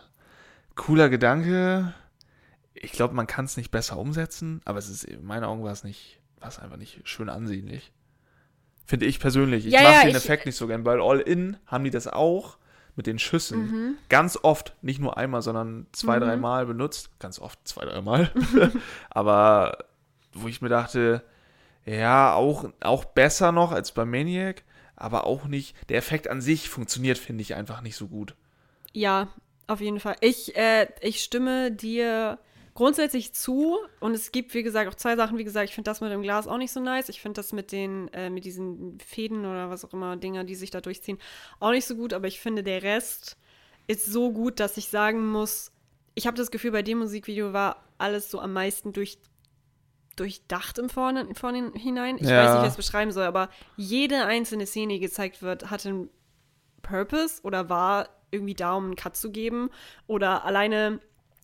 cooler 0.76 1.10
Gedanke. 1.10 1.94
Ich 2.74 2.92
glaube, 2.92 3.14
man 3.14 3.28
kann 3.28 3.46
es 3.46 3.58
nicht 3.58 3.72
besser 3.72 3.98
umsetzen, 3.98 4.62
aber 4.66 4.80
es 4.80 4.90
ist, 4.90 5.04
in 5.06 5.26
meinen 5.26 5.44
Augen 5.46 5.64
war 5.64 5.72
es 5.72 5.84
nicht, 5.84 6.20
war 6.40 6.50
es 6.50 6.60
einfach 6.60 6.78
nicht 6.78 7.02
schön 7.08 7.30
ansehnlich. 7.30 7.92
Finde 8.86 9.06
ich 9.08 9.20
persönlich. 9.20 9.66
Ich 9.66 9.74
Ja, 9.74 9.82
mag 9.82 9.94
ja, 9.94 10.02
den 10.02 10.10
ich- 10.12 10.16
Effekt 10.18 10.46
nicht 10.46 10.58
so 10.58 10.68
gern, 10.68 10.86
weil 10.86 11.02
All 11.02 11.20
In 11.20 11.58
haben 11.66 11.84
die 11.86 11.90
das 11.90 12.08
auch 12.08 12.58
mit 12.98 13.08
den 13.08 13.18
Schüssen 13.20 13.66
Mhm. 13.66 13.98
ganz 14.10 14.38
oft, 14.42 14.76
nicht 14.82 15.00
nur 15.02 15.18
einmal, 15.18 15.42
sondern 15.42 15.88
zwei, 15.92 16.18
Mhm. 16.18 16.24
dreimal 16.24 16.66
benutzt. 16.66 17.10
Ganz 17.20 17.40
oft 17.40 17.60
zwei, 17.68 17.84
dreimal. 17.86 18.32
aber 19.10 19.86
wo 20.34 20.48
ich 20.48 20.62
mir 20.62 20.70
dachte, 20.70 21.24
ja, 21.86 22.34
auch, 22.34 22.70
auch 22.82 23.06
besser 23.06 23.52
noch 23.52 23.72
als 23.72 23.92
bei 23.92 24.06
Maniac, 24.06 24.64
aber 24.96 25.26
auch 25.26 25.46
nicht, 25.46 25.76
der 25.90 25.98
Effekt 25.98 26.28
an 26.30 26.42
sich 26.42 26.70
funktioniert, 26.70 27.18
finde 27.18 27.42
ich 27.42 27.56
einfach 27.56 27.82
nicht 27.82 27.96
so 27.96 28.08
gut. 28.08 28.36
Ja, 28.94 29.28
auf 29.68 29.82
jeden 29.82 30.00
Fall. 30.00 30.16
Ich, 30.22 30.56
äh, 30.56 30.88
ich 31.02 31.24
stimme 31.24 31.72
dir 31.72 32.38
grundsätzlich 32.74 33.34
zu 33.34 33.78
und 34.02 34.14
es 34.14 34.32
gibt, 34.32 34.54
wie 34.54 34.64
gesagt, 34.64 34.90
auch 34.90 34.96
zwei 34.96 35.16
Sachen. 35.16 35.38
Wie 35.38 35.44
gesagt, 35.44 35.70
ich 35.70 35.76
finde 35.76 35.90
das 35.90 36.02
mit 36.02 36.12
dem 36.12 36.22
Glas 36.22 36.48
auch 36.48 36.58
nicht 36.58 36.72
so 36.72 36.80
nice. 36.82 37.10
Ich 37.10 37.22
finde 37.22 37.40
das 37.40 37.54
mit 37.54 37.72
den, 37.72 38.10
äh, 38.14 38.30
mit 38.30 38.46
diesen 38.46 39.00
Fäden 39.00 39.40
oder 39.46 39.70
was 39.70 39.86
auch 39.86 39.94
immer, 39.94 40.18
Dinger, 40.18 40.44
die 40.44 40.56
sich 40.56 40.72
da 40.72 40.82
durchziehen, 40.82 41.18
auch 41.60 41.72
nicht 41.72 41.86
so 41.86 41.96
gut. 41.96 42.14
Aber 42.14 42.28
ich 42.28 42.40
finde, 42.40 42.64
der 42.64 42.84
Rest 42.84 43.38
ist 43.88 44.06
so 44.06 44.32
gut, 44.32 44.60
dass 44.60 44.78
ich 44.78 44.90
sagen 44.90 45.26
muss, 45.32 45.72
ich 46.16 46.28
habe 46.28 46.38
das 46.38 46.52
Gefühl, 46.52 46.72
bei 46.72 46.82
dem 46.82 46.98
Musikvideo 47.00 47.54
war 47.54 47.84
alles 47.98 48.30
so 48.30 48.40
am 48.40 48.52
meisten 48.54 48.94
durch, 48.94 49.18
durchdacht 50.16 50.78
im 50.78 50.90
Vorne, 50.90 51.28
Vorhinein. 51.34 52.18
Ich 52.18 52.30
Ja. 52.30 52.38
weiß 52.38 52.54
nicht, 52.54 52.62
wie 52.62 52.66
ich 52.68 52.72
es 52.72 52.78
beschreiben 52.78 53.12
soll, 53.12 53.26
aber 53.26 53.50
jede 53.78 54.26
einzelne 54.26 54.66
Szene, 54.66 54.94
die 54.94 55.00
gezeigt 55.00 55.42
wird, 55.42 55.70
hatte 55.70 55.90
einen 55.90 56.10
Purpose 56.82 57.42
oder 57.44 57.70
war 57.70 58.10
irgendwie 58.36 58.54
da, 58.54 58.76
um 58.76 58.86
einen 58.86 58.96
Cut 58.96 59.16
zu 59.16 59.32
geben. 59.32 59.70
Oder 60.08 60.46
alleine, 60.46 61.00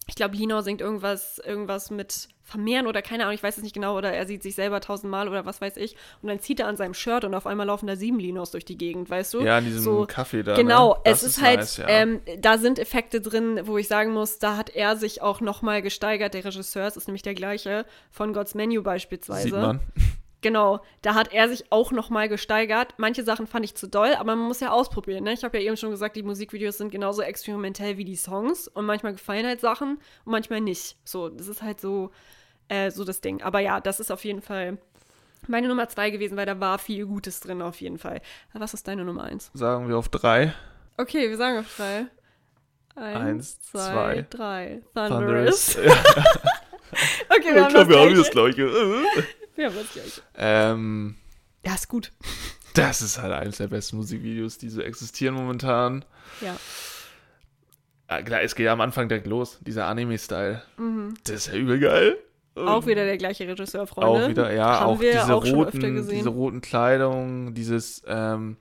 ich 0.08 0.16
glaube, 0.16 0.36
Lino 0.36 0.62
singt 0.62 0.82
irgendwas, 0.82 1.40
irgendwas 1.40 1.90
mit 1.92 2.30
vermehren 2.52 2.86
oder 2.86 3.02
keine 3.02 3.24
Ahnung, 3.24 3.34
ich 3.34 3.42
weiß 3.42 3.58
es 3.58 3.64
nicht 3.64 3.74
genau, 3.74 3.98
oder 3.98 4.12
er 4.12 4.28
sieht 4.28 4.44
sich 4.44 4.56
selber 4.56 4.82
tausendmal 4.82 5.30
oder 5.30 5.46
was 5.46 5.62
weiß 5.62 5.78
ich. 5.78 5.96
Und 6.22 6.28
dann 6.28 6.40
zieht 6.40 6.60
er 6.60 6.68
an 6.68 6.76
seinem 6.76 6.94
Shirt 6.94 7.24
und 7.24 7.34
auf 7.34 7.48
einmal 7.48 7.66
laufen 7.66 7.88
da 7.88 7.96
sieben 7.96 8.20
Linos 8.20 8.52
durch 8.52 8.66
die 8.66 8.78
Gegend, 8.78 9.10
weißt 9.10 9.34
du? 9.34 9.42
Ja, 9.42 9.58
in 9.58 9.66
diesem 9.66 9.82
so, 9.82 10.06
Kaffee 10.06 10.44
da. 10.44 10.56
Genau, 10.56 10.94
ne? 10.96 11.00
es 11.06 11.22
Das 11.22 11.30
ist, 11.30 11.42
halt, 11.42 11.60
nice, 11.60 11.78
ja. 11.78 11.88
ähm, 11.88 12.20
da 12.40 12.58
sind 12.58 12.78
Effekte 12.78 13.22
drin, 13.22 13.62
wo 13.64 13.78
ich 13.78 13.88
sagen 13.88 14.12
muss, 14.12 14.38
da 14.40 14.58
hat 14.58 14.70
er 14.70 14.98
sich 14.98 15.22
auch 15.22 15.40
nochmal 15.40 15.82
gesteigert. 15.82 16.34
Der 16.34 16.44
Regisseur, 16.44 16.86
es 16.86 16.98
ist 16.98 17.08
nämlich 17.08 17.24
der 17.24 17.34
gleiche, 17.34 17.86
von 18.12 18.34
God's 18.34 18.54
Menu 18.54 18.84
beispielsweise. 18.84 19.44
Sieht 19.44 19.54
man. 19.54 19.80
Genau, 20.42 20.82
da 21.04 21.14
hat 21.14 21.32
er 21.32 21.50
sich 21.50 21.72
auch 21.72 21.92
nochmal 21.92 22.28
gesteigert. 22.28 22.96
Manche 22.98 23.24
Sachen 23.24 23.46
fand 23.46 23.64
ich 23.64 23.76
zu 23.76 23.88
doll, 23.88 24.16
aber 24.16 24.36
man 24.36 24.48
muss 24.48 24.60
ja 24.60 24.72
ausprobieren. 24.72 25.24
Ne? 25.24 25.34
Ich 25.34 25.44
habe 25.44 25.60
ja 25.60 25.66
eben 25.66 25.78
schon 25.78 25.92
gesagt, 25.92 26.16
die 26.16 26.24
Musikvideos 26.24 26.78
sind 26.78 26.92
genauso 26.92 27.22
experimentell 27.22 27.98
wie 27.98 28.06
die 28.06 28.16
Songs 28.16 28.68
und 28.68 28.86
manchmal 28.86 29.14
gefallen 29.14 29.46
halt 29.46 29.62
Sachen 29.62 29.98
und 30.26 30.32
manchmal 30.32 30.62
nicht. 30.62 30.98
So, 31.04 31.30
das 31.30 31.48
ist 31.48 31.62
halt 31.62 31.80
so, 31.80 32.12
äh, 32.70 32.90
so 32.90 33.04
das 33.04 33.22
Ding. 33.22 33.44
Aber 33.44 33.60
ja, 33.60 33.80
das 33.80 34.00
ist 34.00 34.12
auf 34.12 34.26
jeden 34.26 34.42
Fall 34.42 34.80
meine 35.48 35.68
Nummer 35.68 35.88
zwei 35.90 36.10
gewesen, 36.10 36.38
weil 36.38 36.48
da 36.48 36.60
war 36.60 36.80
viel 36.80 37.06
Gutes 37.06 37.40
drin 37.40 37.62
auf 37.62 37.80
jeden 37.80 38.00
Fall. 38.00 38.22
Was 38.54 38.74
ist 38.74 38.88
deine 38.88 39.06
Nummer 39.06 39.24
eins? 39.24 39.52
Sagen 39.54 39.88
wir 39.90 39.98
auf 39.98 40.10
drei. 40.10 40.54
Okay, 40.98 41.30
wir 41.30 41.38
sagen 41.38 41.60
auf 41.60 41.76
drei. 41.78 42.08
Eins, 42.96 43.20
Eins, 43.20 43.62
zwei, 43.62 43.80
zwei. 43.80 44.26
drei. 44.30 44.82
Thunderous. 44.94 45.74
Thunderous. 45.76 45.78
Okay, 47.30 47.56
wir 47.56 47.62
haben 47.62 47.68
ich 47.68 47.74
glaube, 47.74 47.90
wir 47.90 48.00
haben 48.00 48.16
das 48.16 48.30
gleiche. 48.32 48.70
haben 49.68 49.76
das 49.76 49.92
gleiche. 49.94 50.22
ähm, 50.38 51.16
Ja, 51.66 51.74
ist 51.76 51.88
gut. 51.88 52.12
das 52.74 53.02
ist 53.02 53.22
halt 53.22 53.34
eines 53.34 53.58
der 53.58 53.68
besten 53.68 53.98
Musikvideos, 53.98 54.58
die 54.58 54.70
so 54.70 54.82
existieren 54.82 55.36
momentan. 55.36 56.06
Ja. 56.42 56.56
Ah, 58.08 58.22
klar, 58.22 58.42
es 58.42 58.56
geht 58.56 58.66
ja 58.66 58.74
am 58.74 58.82
Anfang 58.82 59.08
direkt 59.08 59.28
los, 59.28 59.58
dieser 59.62 59.86
Anime-Style. 59.88 60.62
Mhm. 60.78 61.14
Das 61.24 61.36
ist 61.36 61.48
ja 61.48 61.54
übel 61.54 61.80
geil. 61.80 62.18
Auch 62.56 62.86
wieder 62.86 63.06
der 63.06 63.18
gleiche 63.18 63.48
Regisseur, 63.48 63.88
Freunde. 63.88 64.26
Auch 64.26 64.30
wieder, 64.30 64.54
ja, 64.54 64.82
Haben 64.82 64.86
auch 64.88 65.00
diese 65.00 65.34
auch 65.34 65.46
roten, 65.46 66.10
diese 66.10 66.28
roten 66.30 66.60
Kleidung, 66.60 67.54
dieses, 67.54 68.04
ähm, 68.06 68.58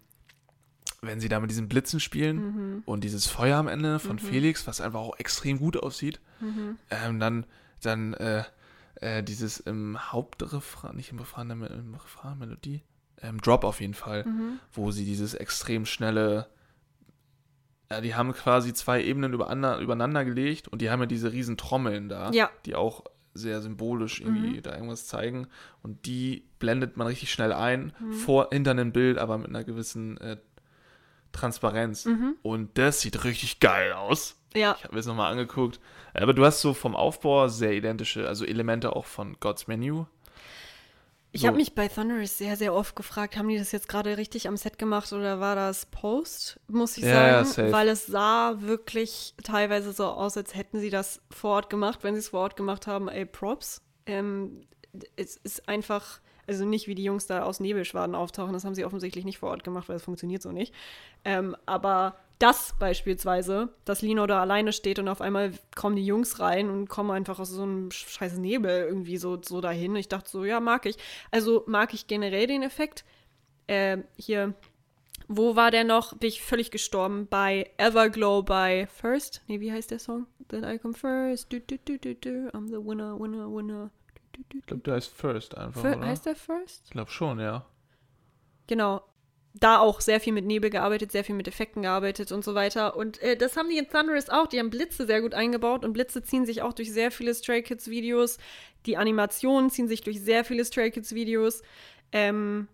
wenn 1.02 1.18
sie 1.18 1.28
da 1.28 1.40
mit 1.40 1.50
diesen 1.50 1.68
Blitzen 1.68 1.98
spielen 1.98 2.36
Mhm. 2.36 2.82
und 2.86 3.02
dieses 3.02 3.26
Feuer 3.26 3.56
am 3.58 3.66
Ende 3.66 3.98
von 3.98 4.16
Mhm. 4.16 4.20
Felix, 4.20 4.68
was 4.68 4.80
einfach 4.80 5.00
auch 5.00 5.18
extrem 5.18 5.58
gut 5.58 5.76
aussieht. 5.76 6.20
Mhm. 6.40 6.78
Ähm, 6.90 7.18
dann 7.18 7.46
Dann 7.82 8.12
äh, 8.14 8.44
äh, 9.00 9.22
dieses 9.22 9.58
im 9.60 9.98
Hauptrefrain, 10.12 10.96
nicht 10.96 11.10
im 11.12 11.18
Refrain, 11.18 11.50
im, 11.50 11.62
im 11.62 11.94
Refrain, 11.94 12.38
Melodie, 12.38 12.82
ähm, 13.22 13.40
Drop 13.40 13.64
auf 13.64 13.80
jeden 13.80 13.94
Fall, 13.94 14.24
Mhm. 14.24 14.58
wo 14.72 14.90
sie 14.90 15.04
dieses 15.04 15.34
extrem 15.34 15.86
schnelle, 15.86 16.46
ja, 17.90 18.00
die 18.00 18.14
haben 18.14 18.32
quasi 18.32 18.72
zwei 18.72 19.02
Ebenen 19.02 19.32
übereinander, 19.32 19.78
übereinander 19.78 20.24
gelegt 20.24 20.68
und 20.68 20.80
die 20.80 20.90
haben 20.90 21.00
ja 21.00 21.06
diese 21.06 21.32
riesen 21.32 21.56
Trommeln 21.56 22.08
da, 22.08 22.30
Ja. 22.30 22.50
die 22.66 22.74
auch 22.74 23.04
sehr 23.34 23.60
symbolisch 23.62 24.20
irgendwie 24.20 24.56
Mhm. 24.58 24.62
da 24.62 24.72
irgendwas 24.74 25.06
zeigen 25.06 25.46
und 25.82 26.04
die 26.06 26.44
blendet 26.58 26.96
man 26.96 27.06
richtig 27.06 27.32
schnell 27.32 27.52
ein, 27.52 27.92
Mhm. 28.00 28.12
vor, 28.12 28.48
hinter 28.52 28.72
einem 28.72 28.92
Bild, 28.92 29.18
aber 29.18 29.38
mit 29.38 29.48
einer 29.48 29.64
gewissen 29.64 30.16
äh, 30.18 30.36
Transparenz. 31.32 32.06
Mhm. 32.06 32.36
Und 32.42 32.76
das 32.76 33.00
sieht 33.00 33.22
richtig 33.24 33.60
geil 33.60 33.92
aus. 33.92 34.36
Ja. 34.54 34.74
Ich 34.78 34.84
habe 34.84 34.94
mir 34.94 34.98
das 35.00 35.06
nochmal 35.06 35.30
angeguckt. 35.32 35.80
Aber 36.14 36.34
du 36.34 36.44
hast 36.44 36.60
so 36.60 36.74
vom 36.74 36.96
Aufbau 36.96 37.48
sehr 37.48 37.72
identische, 37.72 38.26
also 38.26 38.44
Elemente 38.44 38.94
auch 38.96 39.04
von 39.06 39.36
God's 39.40 39.66
Menu. 39.68 40.06
Ich 41.32 41.42
So. 41.42 41.46
habe 41.46 41.58
mich 41.58 41.76
bei 41.76 41.86
Thunderous 41.86 42.38
sehr, 42.38 42.56
sehr 42.56 42.74
oft 42.74 42.96
gefragt, 42.96 43.36
haben 43.36 43.48
die 43.48 43.56
das 43.56 43.70
jetzt 43.70 43.88
gerade 43.88 44.16
richtig 44.16 44.48
am 44.48 44.56
Set 44.56 44.78
gemacht 44.78 45.12
oder 45.12 45.38
war 45.38 45.54
das 45.54 45.86
Post, 45.86 46.58
muss 46.66 46.96
ich 46.98 47.04
Ja, 47.04 47.10
ja, 47.26 47.44
sagen. 47.44 47.46
safe. 47.68 47.72
Weil 47.72 47.88
es 47.88 48.06
sah 48.06 48.56
wirklich 48.58 49.34
teilweise 49.44 49.92
so 49.92 50.06
aus, 50.06 50.36
als 50.36 50.56
hätten 50.56 50.80
sie 50.80 50.90
das 50.90 51.22
vor 51.30 51.50
Ort 51.52 51.70
gemacht. 51.70 52.00
Wenn 52.02 52.14
sie 52.14 52.18
es 52.18 52.30
vor 52.30 52.40
Ort 52.40 52.56
gemacht 52.56 52.88
haben, 52.88 53.08
ey, 53.08 53.26
Props. 53.26 53.80
Ähm, 54.06 54.66
es 55.14 55.36
ist 55.36 55.68
einfach, 55.68 56.20
also 56.48 56.64
nicht 56.64 56.88
wie 56.88 56.96
die 56.96 57.04
Jungs 57.04 57.28
da 57.28 57.44
aus 57.44 57.60
Nebelschwaden 57.60 58.16
auftauchen, 58.16 58.52
das 58.52 58.64
haben 58.64 58.74
sie 58.74 58.84
offensichtlich 58.84 59.24
nicht 59.24 59.38
vor 59.38 59.50
Ort 59.50 59.62
gemacht, 59.62 59.88
weil 59.88 59.94
das 59.96 60.02
funktioniert 60.02 60.42
so 60.42 60.50
nicht. 60.50 60.74
Ähm, 61.24 61.54
aber 61.64 62.16
das 62.40 62.74
beispielsweise, 62.78 63.68
dass 63.84 64.02
Lino 64.02 64.26
da 64.26 64.40
alleine 64.40 64.72
steht 64.72 64.98
und 64.98 65.08
auf 65.08 65.20
einmal 65.20 65.52
kommen 65.76 65.94
die 65.94 66.04
Jungs 66.06 66.40
rein 66.40 66.68
und 66.70 66.88
kommen 66.88 67.10
einfach 67.10 67.38
aus 67.38 67.50
so 67.50 67.62
einem 67.62 67.90
scheiß 67.90 68.38
Nebel 68.38 68.86
irgendwie 68.88 69.18
so, 69.18 69.40
so 69.42 69.60
dahin. 69.60 69.94
Ich 69.94 70.08
dachte 70.08 70.28
so, 70.28 70.44
ja, 70.44 70.58
mag 70.58 70.86
ich. 70.86 70.96
Also 71.30 71.64
mag 71.66 71.94
ich 71.94 72.06
generell 72.06 72.46
den 72.46 72.62
Effekt. 72.62 73.04
Äh, 73.66 73.98
hier, 74.16 74.54
wo 75.28 75.54
war 75.54 75.70
der 75.70 75.84
noch? 75.84 76.14
Bin 76.16 76.28
ich 76.28 76.42
völlig 76.42 76.70
gestorben. 76.70 77.28
Bei 77.28 77.70
Everglow 77.76 78.42
bei 78.42 78.88
First. 78.88 79.42
Nee, 79.46 79.60
wie 79.60 79.70
heißt 79.70 79.90
der 79.90 79.98
Song? 79.98 80.26
Then 80.48 80.64
I 80.64 80.78
come 80.78 80.94
first. 80.94 81.52
Du, 81.52 81.60
du, 81.60 81.78
du, 81.78 81.98
du, 81.98 82.14
du. 82.14 82.48
I'm 82.54 82.66
the 82.68 82.84
winner, 82.84 83.20
winner, 83.20 83.48
winner. 83.54 83.90
Du, 84.32 84.42
du, 84.48 84.58
Ich 84.58 84.66
glaube, 84.66 84.82
der 84.82 84.94
heißt 84.94 85.12
First 85.14 85.56
einfach, 85.56 85.82
Fir 85.82 85.98
oder? 85.98 86.06
heißt 86.06 86.26
der 86.26 86.34
First? 86.36 86.82
Ich 86.86 86.90
glaube 86.90 87.10
schon, 87.10 87.38
ja. 87.38 87.66
Genau. 88.66 89.02
Da 89.52 89.78
auch 89.80 90.00
sehr 90.00 90.20
viel 90.20 90.32
mit 90.32 90.44
Nebel 90.46 90.70
gearbeitet, 90.70 91.10
sehr 91.10 91.24
viel 91.24 91.34
mit 91.34 91.48
Effekten 91.48 91.82
gearbeitet 91.82 92.30
und 92.30 92.44
so 92.44 92.54
weiter. 92.54 92.96
Und 92.96 93.20
äh, 93.20 93.36
das 93.36 93.56
haben 93.56 93.68
die 93.68 93.78
in 93.78 93.88
Thunderous 93.88 94.28
auch. 94.28 94.46
Die 94.46 94.60
haben 94.60 94.70
Blitze 94.70 95.06
sehr 95.06 95.20
gut 95.20 95.34
eingebaut 95.34 95.84
und 95.84 95.92
Blitze 95.92 96.22
ziehen 96.22 96.46
sich 96.46 96.62
auch 96.62 96.72
durch 96.72 96.92
sehr 96.92 97.10
viele 97.10 97.34
Stray 97.34 97.62
Kids 97.62 97.88
Videos. 97.88 98.38
Die 98.86 98.96
Animationen 98.96 99.68
ziehen 99.70 99.88
sich 99.88 100.02
durch 100.02 100.20
sehr 100.20 100.44
viele 100.44 100.64
Stray 100.64 100.92
Kids 100.92 101.14
Videos. 101.14 101.62
Ähm, 102.12 102.68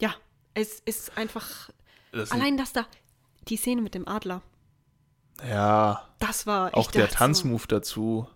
ja, 0.00 0.14
es 0.54 0.80
ist 0.80 1.16
einfach. 1.16 1.70
Das 2.12 2.30
Allein 2.30 2.58
das 2.58 2.74
da, 2.74 2.86
die 3.48 3.56
Szene 3.56 3.80
mit 3.80 3.94
dem 3.94 4.06
Adler, 4.06 4.42
ja, 5.48 6.06
das 6.18 6.46
war. 6.46 6.76
auch 6.76 6.90
der 6.90 7.06
so, 7.08 7.14
Tanzmove 7.14 7.66
dazu. 7.66 8.28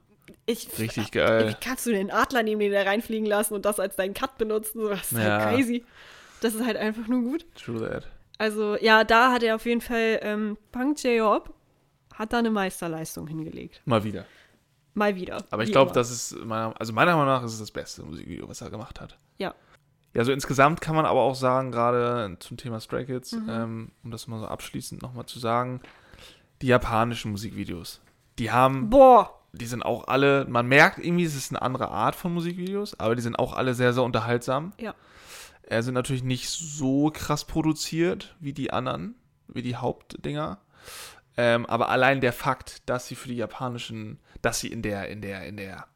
Ich, 0.47 0.79
Richtig 0.79 1.09
Wie 1.09 1.19
geil. 1.19 1.57
kannst 1.61 1.85
du 1.87 1.91
den 1.91 2.11
Adler 2.11 2.43
neben 2.43 2.61
den 2.61 2.73
da 2.73 2.83
reinfliegen 2.83 3.27
lassen 3.27 3.53
und 3.55 3.65
das 3.67 3.79
als 3.81 3.97
deinen 3.97 4.15
Cut 4.15 4.39
benutzen? 4.39 4.81
Das 4.89 5.13
ist 5.13 5.19
Ja. 5.19 5.41
halt 5.45 5.57
crazy. 5.57 5.85
Das 6.41 6.55
ist 6.55 6.65
halt 6.65 6.77
einfach 6.77 7.07
nur 7.09 7.23
gut. 7.23 7.47
True 7.55 7.81
that. 7.89 8.09
Also, 8.39 8.77
ja, 8.77 9.05
da 9.05 9.33
hat 9.33 9.43
er 9.43 9.55
auf 9.55 9.65
jeden 9.65 9.81
Fall, 9.81 10.19
ähm, 10.23 10.59
Punk 10.73 11.03
J-Hop 11.03 11.55
hat 12.15 12.33
da 12.33 12.39
eine 12.39 12.51
Meisterleistung 12.51 13.27
hingelegt. 13.27 13.81
Mal 13.85 14.05
wieder. 14.05 14.25
Mal 14.95 15.15
wieder. 15.17 15.45
Aber 15.51 15.63
ich 15.63 15.73
glaube, 15.73 15.93
das 15.93 16.11
ist, 16.11 16.37
meiner, 16.45 16.75
also 16.79 16.93
meiner 16.93 17.13
Meinung 17.13 17.27
nach 17.29 17.43
ist 17.45 17.53
es 17.55 17.59
das 17.59 17.71
beste 17.71 18.03
Musikvideo, 18.03 18.49
was 18.49 18.61
er 18.63 18.71
gemacht 18.71 19.01
hat. 19.01 19.19
Ja. 19.39 19.55
Ja, 20.15 20.25
so 20.25 20.33
insgesamt 20.33 20.81
kann 20.81 20.97
man 20.97 21.05
aber 21.05 21.21
auch 21.21 21.35
sagen, 21.35 21.71
gerade 21.73 22.37
zum 22.41 22.57
Thema 22.57 22.81
Stray 22.81 23.05
Kids, 23.05 23.33
Mhm. 23.33 23.49
ähm, 23.51 23.91
um 24.03 24.11
das 24.11 24.27
mal 24.29 24.41
so 24.41 24.47
abschließend 24.47 25.03
nochmal 25.03 25.27
zu 25.27 25.39
sagen, 25.39 25.81
die 26.63 26.69
japanischen 26.69 27.33
Musikvideos, 27.33 28.01
die 28.39 28.51
haben, 28.51 28.89
Boah. 28.89 29.39
die 29.53 29.67
sind 29.67 29.83
auch 29.85 30.09
alle, 30.09 30.47
man 30.49 30.67
merkt 30.67 30.99
irgendwie, 30.99 31.25
es 31.25 31.35
ist 31.37 31.51
eine 31.53 31.61
andere 31.61 31.89
Art 31.91 32.17
von 32.17 32.33
Musikvideos, 32.33 32.99
aber 32.99 33.15
die 33.15 33.21
sind 33.21 33.39
auch 33.39 33.53
alle 33.55 33.75
sehr, 33.75 33.93
sehr 33.93 34.03
unterhaltsam. 34.05 34.73
Ja. 34.81 34.95
Er 35.67 35.83
sind 35.83 35.95
natürlich 35.95 36.23
nicht 36.25 36.49
so 36.49 37.11
krass 37.13 37.45
produziert 37.45 38.37
wie 38.41 38.53
die 38.53 38.73
anderen, 38.73 39.15
wie 39.49 39.63
die 39.63 39.77
Hauptdinger. 39.77 40.59
Ähm, 41.37 41.67
aber 41.67 41.89
allein 41.91 42.21
der 42.21 42.33
Fakt, 42.33 42.89
dass 42.89 43.09
sie 43.09 43.15
für 43.15 43.29
die 43.29 43.37
japanischen, 43.37 44.19
dass 44.43 44.61
sie 44.61 44.69
in 44.69 44.81
der, 44.83 45.09
in 45.09 45.21
der, 45.21 45.45
in 45.47 45.57
der, 45.57 45.87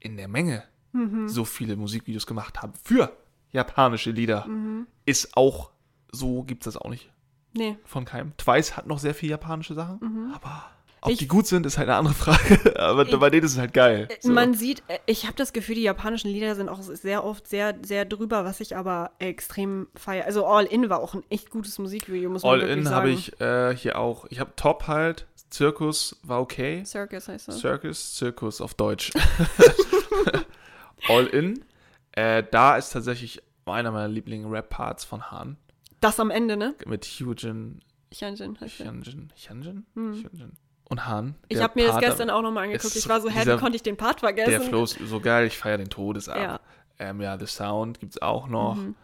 in 0.00 0.16
der 0.16 0.28
Menge 0.28 0.64
Mhm. 0.94 1.28
so 1.28 1.44
viele 1.46 1.76
Musikvideos 1.76 2.26
gemacht 2.26 2.60
haben 2.60 2.72
für 2.82 3.16
japanische 3.50 4.10
Lieder, 4.10 4.46
Mhm. 4.46 4.86
ist 5.06 5.36
auch, 5.36 5.70
so 6.10 6.42
gibt 6.42 6.66
es 6.66 6.74
das 6.74 6.82
auch 6.82 6.90
nicht 6.90 7.10
Nee. 7.54 7.76
von 7.84 8.04
keinem. 8.04 8.36
Twice 8.36 8.76
hat 8.76 8.86
noch 8.86 8.98
sehr 8.98 9.14
viele 9.14 9.30
japanische 9.32 9.74
Sachen, 9.74 9.98
Mhm. 10.00 10.32
aber 10.34 10.64
ob 11.02 11.10
Ich- 11.12 11.18
die 11.18 11.28
gut 11.28 11.46
sind, 11.46 11.66
ist 11.66 11.78
halt 11.78 11.88
eine 11.88 11.98
andere 11.98 12.14
Frage. 12.14 12.74
aber 12.80 13.06
Ich- 13.06 13.18
bei 13.18 13.28
denen 13.30 13.44
ist 13.44 13.52
es 13.52 13.58
halt 13.58 13.74
geil. 13.74 14.08
Äh, 14.10 14.14
So. 14.20 14.32
Man 14.32 14.54
sieht, 14.54 14.82
äh, 14.88 14.98
ich 15.06 15.24
habe 15.26 15.34
das 15.36 15.52
Gefühl, 15.52 15.74
die 15.74 15.82
japanischen 15.82 16.30
Lieder 16.30 16.54
sind 16.54 16.68
auch 16.68 16.80
sehr 16.82 17.24
oft 17.24 17.46
sehr, 17.48 17.74
sehr 17.82 18.04
drüber, 18.04 18.44
was 18.44 18.60
ich 18.60 18.76
aber 18.76 19.10
extrem 19.18 19.88
feiere. 19.94 20.24
Also 20.26 20.46
All 20.46 20.64
In 20.64 20.88
war 20.88 21.00
auch 21.00 21.14
ein 21.14 21.22
echt 21.28 21.50
gutes 21.50 21.78
Musikvideo, 21.78 22.30
muss 22.30 22.42
man 22.42 22.52
All 22.52 22.62
In 22.68 22.88
habe 22.88 23.10
ich 23.10 23.38
äh, 23.40 23.76
hier 23.76 23.98
auch. 23.98 24.26
Ich 24.30 24.40
habe 24.40 24.52
Top 24.56 24.86
halt. 24.88 25.26
Zirkus 25.50 26.18
war 26.22 26.40
okay. 26.40 26.82
Circus 26.86 27.28
heißt 27.28 27.48
das. 27.48 27.58
Circus, 27.60 28.14
Zirkus 28.14 28.60
auf 28.62 28.72
Deutsch. 28.72 29.10
All 31.08 31.26
In. 31.26 31.64
Äh, 32.12 32.42
da 32.50 32.76
ist 32.76 32.90
tatsächlich 32.90 33.42
einer 33.66 33.90
meiner 33.90 34.08
Lieblings-Rap-Parts 34.08 35.04
von 35.04 35.30
Han. 35.30 35.56
Das 36.00 36.18
am 36.20 36.30
Ende, 36.30 36.56
ne? 36.56 36.74
Mit 36.86 37.04
Hyujin, 37.04 37.80
Hyunjin 38.12 38.58
heißt. 38.60 38.80
Hyunjin, 38.80 39.32
Hyunjin, 39.36 39.86
Hm. 39.94 40.12
Hyunjin 40.14 40.52
und 40.92 41.06
Han. 41.06 41.34
Ich 41.48 41.60
habe 41.60 41.72
mir 41.74 41.86
das 41.86 41.94
Part- 41.94 42.04
gestern 42.04 42.30
auch 42.30 42.42
nochmal 42.42 42.64
angeguckt. 42.64 42.94
Ich 42.94 43.08
war 43.08 43.20
so, 43.20 43.28
hä, 43.28 43.44
wie 43.46 43.56
konnte 43.58 43.76
ich 43.76 43.82
den 43.82 43.96
Part 43.96 44.20
vergessen? 44.20 44.50
Der 44.50 44.60
Flow 44.60 44.84
ist 44.84 44.98
so 45.04 45.20
geil, 45.20 45.46
ich 45.46 45.58
feiere 45.58 45.78
den 45.78 45.88
Todes 45.88 46.28
ab. 46.28 46.38
Ja. 46.38 46.60
Ähm, 46.98 47.20
ja, 47.20 47.38
The 47.38 47.46
Sound 47.46 47.98
gibt 47.98 48.14
es 48.14 48.22
auch 48.22 48.46
noch. 48.46 48.76
Mhm. 48.76 48.94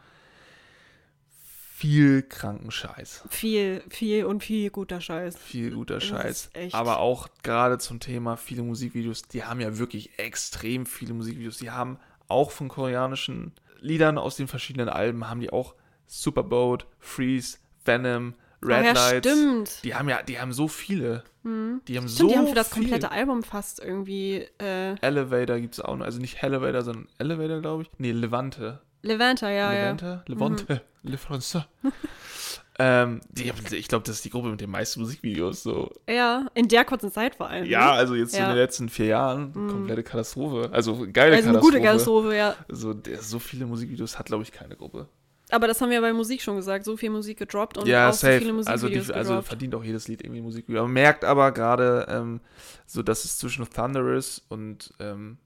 Viel 1.74 2.22
kranken 2.22 2.70
Scheiß. 2.70 3.24
Viel, 3.30 3.82
viel 3.89 4.24
und 4.24 4.43
viel 4.43 4.68
guter 4.70 5.01
Scheiß. 5.01 5.36
Viel 5.39 5.70
guter 5.70 5.95
Das 5.95 6.05
Scheiß. 6.05 6.51
Aber 6.72 6.99
auch 6.99 7.28
gerade 7.43 7.78
zum 7.78 8.01
Thema 8.01 8.36
viele 8.36 8.62
Musikvideos, 8.62 9.22
die 9.22 9.45
haben 9.45 9.61
ja 9.61 9.78
wirklich 9.78 10.18
extrem 10.18 10.86
viele 10.86 11.14
Musikvideos. 11.14 11.59
Die 11.59 11.70
haben 11.70 11.99
auch 12.26 12.51
von 12.51 12.68
koreanischen 12.68 13.53
Liedern 13.80 14.18
aus 14.18 14.36
den 14.36 14.49
verschiedenen 14.49 14.89
Alben, 14.89 15.30
haben 15.30 15.41
die 15.41 15.51
auch 15.53 15.74
Superboat, 16.09 16.86
Freeze, 16.99 17.59
Venom, 17.84 18.34
Red 18.63 18.73
Ach 18.81 18.85
ja, 18.85 18.93
Lights. 18.93 19.29
stimmt. 19.29 19.85
Die 19.85 19.95
haben 19.95 20.09
ja, 20.09 20.23
die 20.23 20.39
haben 20.41 20.53
so 20.53 20.69
viele. 20.69 21.23
Die 21.45 21.97
haben 21.97 22.09
Stimmt, 22.09 22.11
so 22.11 22.29
die 22.29 22.37
haben 22.37 22.47
für 22.49 22.55
das 22.55 22.69
viel. 22.69 22.83
komplette 22.83 23.11
Album 23.11 23.43
fast 23.43 23.83
irgendwie 23.83 24.47
äh, 24.61 24.97
Elevator 25.01 25.59
gibt 25.59 25.75
es 25.75 25.81
auch 25.81 25.97
noch. 25.97 26.05
Also 26.05 26.20
nicht 26.20 26.43
Elevator, 26.43 26.82
sondern 26.82 27.09
Elevator, 27.19 27.61
glaube 27.61 27.85
ich. 27.85 27.91
Nee, 27.97 28.12
Levante. 28.12 28.81
Levanta, 29.03 29.49
ja, 29.49 29.73
ja. 29.73 29.81
Levante? 29.85 30.23
Levante? 30.27 30.82
Le 31.05 31.16
France. 31.16 31.65
ähm, 32.78 33.20
die, 33.31 33.51
ich 33.77 33.89
glaube, 33.89 34.05
das 34.05 34.16
ist 34.16 34.24
die 34.24 34.31
Gruppe 34.31 34.49
mit 34.51 34.61
den 34.61 34.70
meisten 34.70 35.01
Musikvideos. 35.01 35.62
So. 35.62 35.91
Ja, 36.09 36.47
in 36.55 36.69
der 36.69 36.85
kurzen 36.85 37.11
Zeit 37.11 37.35
vor 37.37 37.49
allem. 37.49 37.65
Ja, 37.65 37.87
ne? 37.87 37.93
also 37.93 38.15
jetzt 38.15 38.35
Ja. 38.37 38.45
in 38.45 38.49
den 38.51 38.59
letzten 38.59 38.89
vier 38.89 39.07
Jahren, 39.07 39.53
komplette 39.53 40.03
Katastrophe. 40.03 40.69
Also 40.73 41.07
geile 41.12 41.35
Also 41.37 41.49
eine 41.49 41.59
Katastrophe. 41.59 41.61
gute 41.61 41.81
Katastrophe, 41.82 42.37
ja. 42.37 42.57
So, 42.69 42.93
der, 42.93 43.23
so 43.23 43.39
viele 43.39 43.66
Musikvideos 43.66 44.19
hat, 44.19 44.27
glaube 44.27 44.43
ich, 44.43 44.53
keine 44.53 44.77
Gruppe. 44.77 45.09
Aber 45.51 45.66
das 45.66 45.81
haben 45.81 45.91
wir 45.91 46.01
bei 46.01 46.12
Musik 46.12 46.43
schon 46.43 46.57
gesagt. 46.57 46.85
So 46.85 46.97
viel 46.97 47.11
Musik 47.11 47.39
gedroppt 47.39 47.79
und 47.79 47.87
ja, 47.87 48.09
auch 48.09 48.12
so 48.12 48.27
safe. 48.27 48.39
viele 48.39 48.51
also, 48.53 48.87
Musikvideos 48.87 49.07
die, 49.07 49.12
also 49.15 49.43
verdient 49.43 49.75
auch 49.75 49.85
jedes 49.85 50.09
Lied 50.09 50.23
irgendwie 50.23 50.43
Musikvideo. 50.43 50.83
Man 50.83 50.93
merkt 50.93 51.25
aber 51.25 51.53
gerade, 51.53 52.07
ähm, 52.11 52.41
so 52.87 53.03
dass 53.03 53.25
es 53.25 53.39
zwischen 53.39 53.69
Thunderous 53.69 54.45
und 54.49 54.93
ähm, 55.01 55.39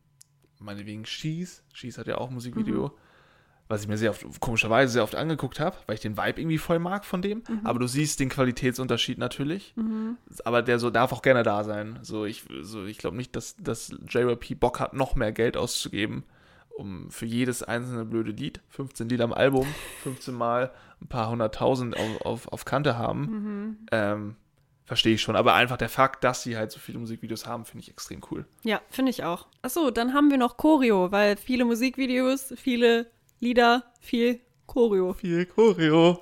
meinetwegen 0.59 1.05
Shees, 1.07 1.63
Shees 1.73 1.99
hat 1.99 2.07
ja 2.07 2.19
auch 2.19 2.31
Musikvideo, 2.31 2.89
Mhm. 2.89 2.93
was 3.69 3.83
ich 3.83 3.89
mir 3.89 3.97
sehr 3.97 4.11
oft, 4.11 4.25
komischerweise 4.41 4.93
sehr 4.93 5.03
oft 5.03 5.15
angeguckt 5.15 5.61
habe, 5.61 5.77
weil 5.87 5.95
ich 5.95 6.01
den 6.01 6.17
Vibe 6.17 6.41
irgendwie 6.41 6.59
voll 6.59 6.79
mag 6.79 7.05
von 7.05 7.23
dem. 7.23 7.43
Mhm. 7.49 7.61
Aber 7.65 7.79
du 7.79 7.87
siehst 7.87 8.21
den 8.21 8.29
Qualitätsunterschied 8.29 9.19
natürlich. 9.19 9.75
Aber 10.45 10.63
der 10.63 10.79
so 10.79 10.91
darf 10.91 11.13
auch 11.13 11.23
gerne 11.23 11.43
da 11.43 11.65
sein. 11.65 11.99
So, 12.03 12.25
ich, 12.25 12.45
so, 12.63 12.85
ich 12.85 12.99
glaube 12.99 13.17
nicht, 13.17 13.35
dass, 13.37 13.57
dass 13.57 13.91
JYP 14.09 14.57
Bock 14.57 14.79
hat, 14.81 14.95
noch 14.95 15.15
mehr 15.15 15.33
Geld 15.33 15.57
auszugeben, 15.57 16.25
um 16.83 17.11
für 17.11 17.27
jedes 17.27 17.63
einzelne 17.63 18.05
blöde 18.05 18.33
Lied, 18.33 18.61
15 18.71 19.09
Lieder 19.09 19.25
am 19.25 19.33
Album, 19.33 19.67
15 20.03 20.35
Mal 20.35 20.73
ein 21.01 21.07
paar 21.09 21.31
hunderttausend 21.31 21.97
auf, 21.97 22.21
auf, 22.23 22.49
auf 22.49 22.65
Kante 22.65 22.99
haben. 22.99 23.21
Mhm. 23.21 23.77
Ähm, 23.93 24.37
Verstehe 24.85 25.15
ich 25.15 25.23
schon. 25.23 25.37
Aber 25.37 25.55
einfach 25.55 25.77
der 25.77 25.89
Fakt, 25.89 26.25
dass 26.25 26.43
sie 26.43 26.57
halt 26.57 26.73
so 26.73 26.81
viele 26.81 26.99
Musikvideos 26.99 27.47
haben, 27.47 27.65
finde 27.65 27.85
ich 27.85 27.91
extrem 27.91 28.21
cool. 28.31 28.45
Ja, 28.65 28.81
finde 28.91 29.11
ich 29.11 29.23
auch. 29.25 29.47
Achso, 29.63 29.91
dann 29.91 30.13
haben 30.13 30.31
wir 30.31 30.39
noch 30.39 30.57
Choreo, 30.57 31.13
weil 31.13 31.37
viele 31.37 31.65
Musikvideos, 31.65 32.53
viele 32.57 33.07
Lieder, 33.39 33.85
viel 34.01 34.41
Choreo. 34.67 35.13
Viel 35.15 35.47
Choreo. 35.47 36.21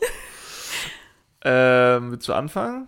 ähm, 1.45 2.13
willst 2.13 2.29
du 2.29 2.35
anfangen? 2.35 2.87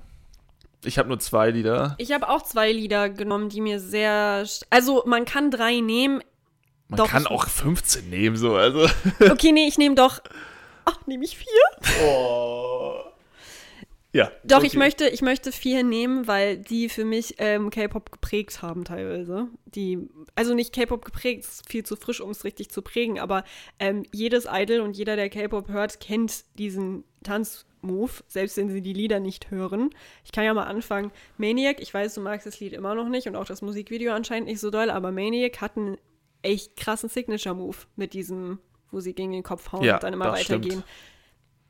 Ich 0.85 0.99
habe 0.99 1.09
nur 1.09 1.19
zwei 1.21 1.51
Lieder. 1.51 1.95
Ich 1.99 2.13
habe 2.13 2.29
auch 2.29 2.43
zwei 2.43 2.71
Lieder 2.71 3.09
genommen, 3.09 3.49
die 3.49 3.61
mir 3.61 3.81
sehr. 3.81 4.45
Also, 4.69 5.05
man 5.07 5.25
kann 5.25 5.51
drei 5.51 5.81
nehmen. 5.81 6.23
Man 6.93 6.99
Doch, 6.99 7.09
kann 7.09 7.27
auch 7.27 7.49
15 7.49 8.11
nehmen, 8.11 8.37
so, 8.37 8.55
also. 8.55 8.87
Okay, 9.31 9.51
nee, 9.51 9.67
ich 9.67 9.79
nehme 9.79 9.95
doch. 9.95 10.21
Ach, 10.85 10.99
nehme 11.07 11.25
ich 11.25 11.39
vier? 11.39 11.49
Oh. 12.05 13.01
Ja. 14.13 14.31
Doch, 14.45 14.59
okay. 14.59 14.67
ich 14.67 14.75
möchte, 14.75 15.09
ich 15.09 15.23
möchte 15.23 15.53
vier 15.53 15.85
nehmen, 15.85 16.27
weil 16.27 16.59
die 16.59 16.91
für 16.91 17.07
mich 17.07 17.37
ähm, 17.39 17.71
K-Pop 17.71 18.13
geprägt 18.13 18.61
haben 18.61 18.85
teilweise. 18.85 19.49
Die, 19.65 20.07
also 20.35 20.53
nicht 20.53 20.75
K-Pop 20.75 21.03
geprägt, 21.03 21.45
ist 21.45 21.67
viel 21.67 21.83
zu 21.83 21.97
frisch, 21.97 22.21
um 22.21 22.29
es 22.29 22.45
richtig 22.45 22.69
zu 22.69 22.83
prägen, 22.83 23.19
aber 23.19 23.43
ähm, 23.79 24.03
jedes 24.13 24.47
Idol 24.53 24.81
und 24.81 24.99
jeder, 24.99 25.17
der 25.17 25.31
K-Pop 25.31 25.69
hört, 25.69 25.99
kennt 25.99 26.45
diesen 26.59 27.05
Tanzmove, 27.23 28.23
selbst 28.29 28.59
wenn 28.59 28.69
sie 28.69 28.83
die 28.83 28.93
Lieder 28.93 29.19
nicht 29.19 29.51
hören. 29.51 29.89
Ich 30.27 30.33
kann 30.33 30.45
ja 30.45 30.53
mal 30.53 30.65
anfangen. 30.65 31.11
Maniac, 31.39 31.81
ich 31.81 31.95
weiß, 31.95 32.13
du 32.13 32.21
magst 32.21 32.47
das 32.47 32.61
Lied 32.61 32.75
immer 32.75 32.95
noch 32.95 33.09
nicht 33.09 33.29
und 33.29 33.37
auch 33.37 33.47
das 33.47 33.63
Musikvideo 33.63 34.13
anscheinend 34.13 34.47
nicht 34.47 34.61
so 34.61 34.69
doll, 34.69 34.91
aber 34.91 35.11
Maniac 35.11 35.63
hat 35.63 35.79
einen 35.79 35.97
echt 36.43 36.77
krassen 36.77 37.09
Signature-Move 37.09 37.77
mit 37.97 38.15
diesem, 38.15 38.59
wo 38.91 39.01
sie 39.01 39.15
gegen 39.15 39.33
den 39.33 39.43
Kopf 39.43 39.73
hauen 39.73 39.83
Ja, 39.85 39.95
und 39.95 40.03
dann 40.03 40.13
immer 40.13 40.33
weitergehen. 40.33 40.63
stimmt. 40.83 40.85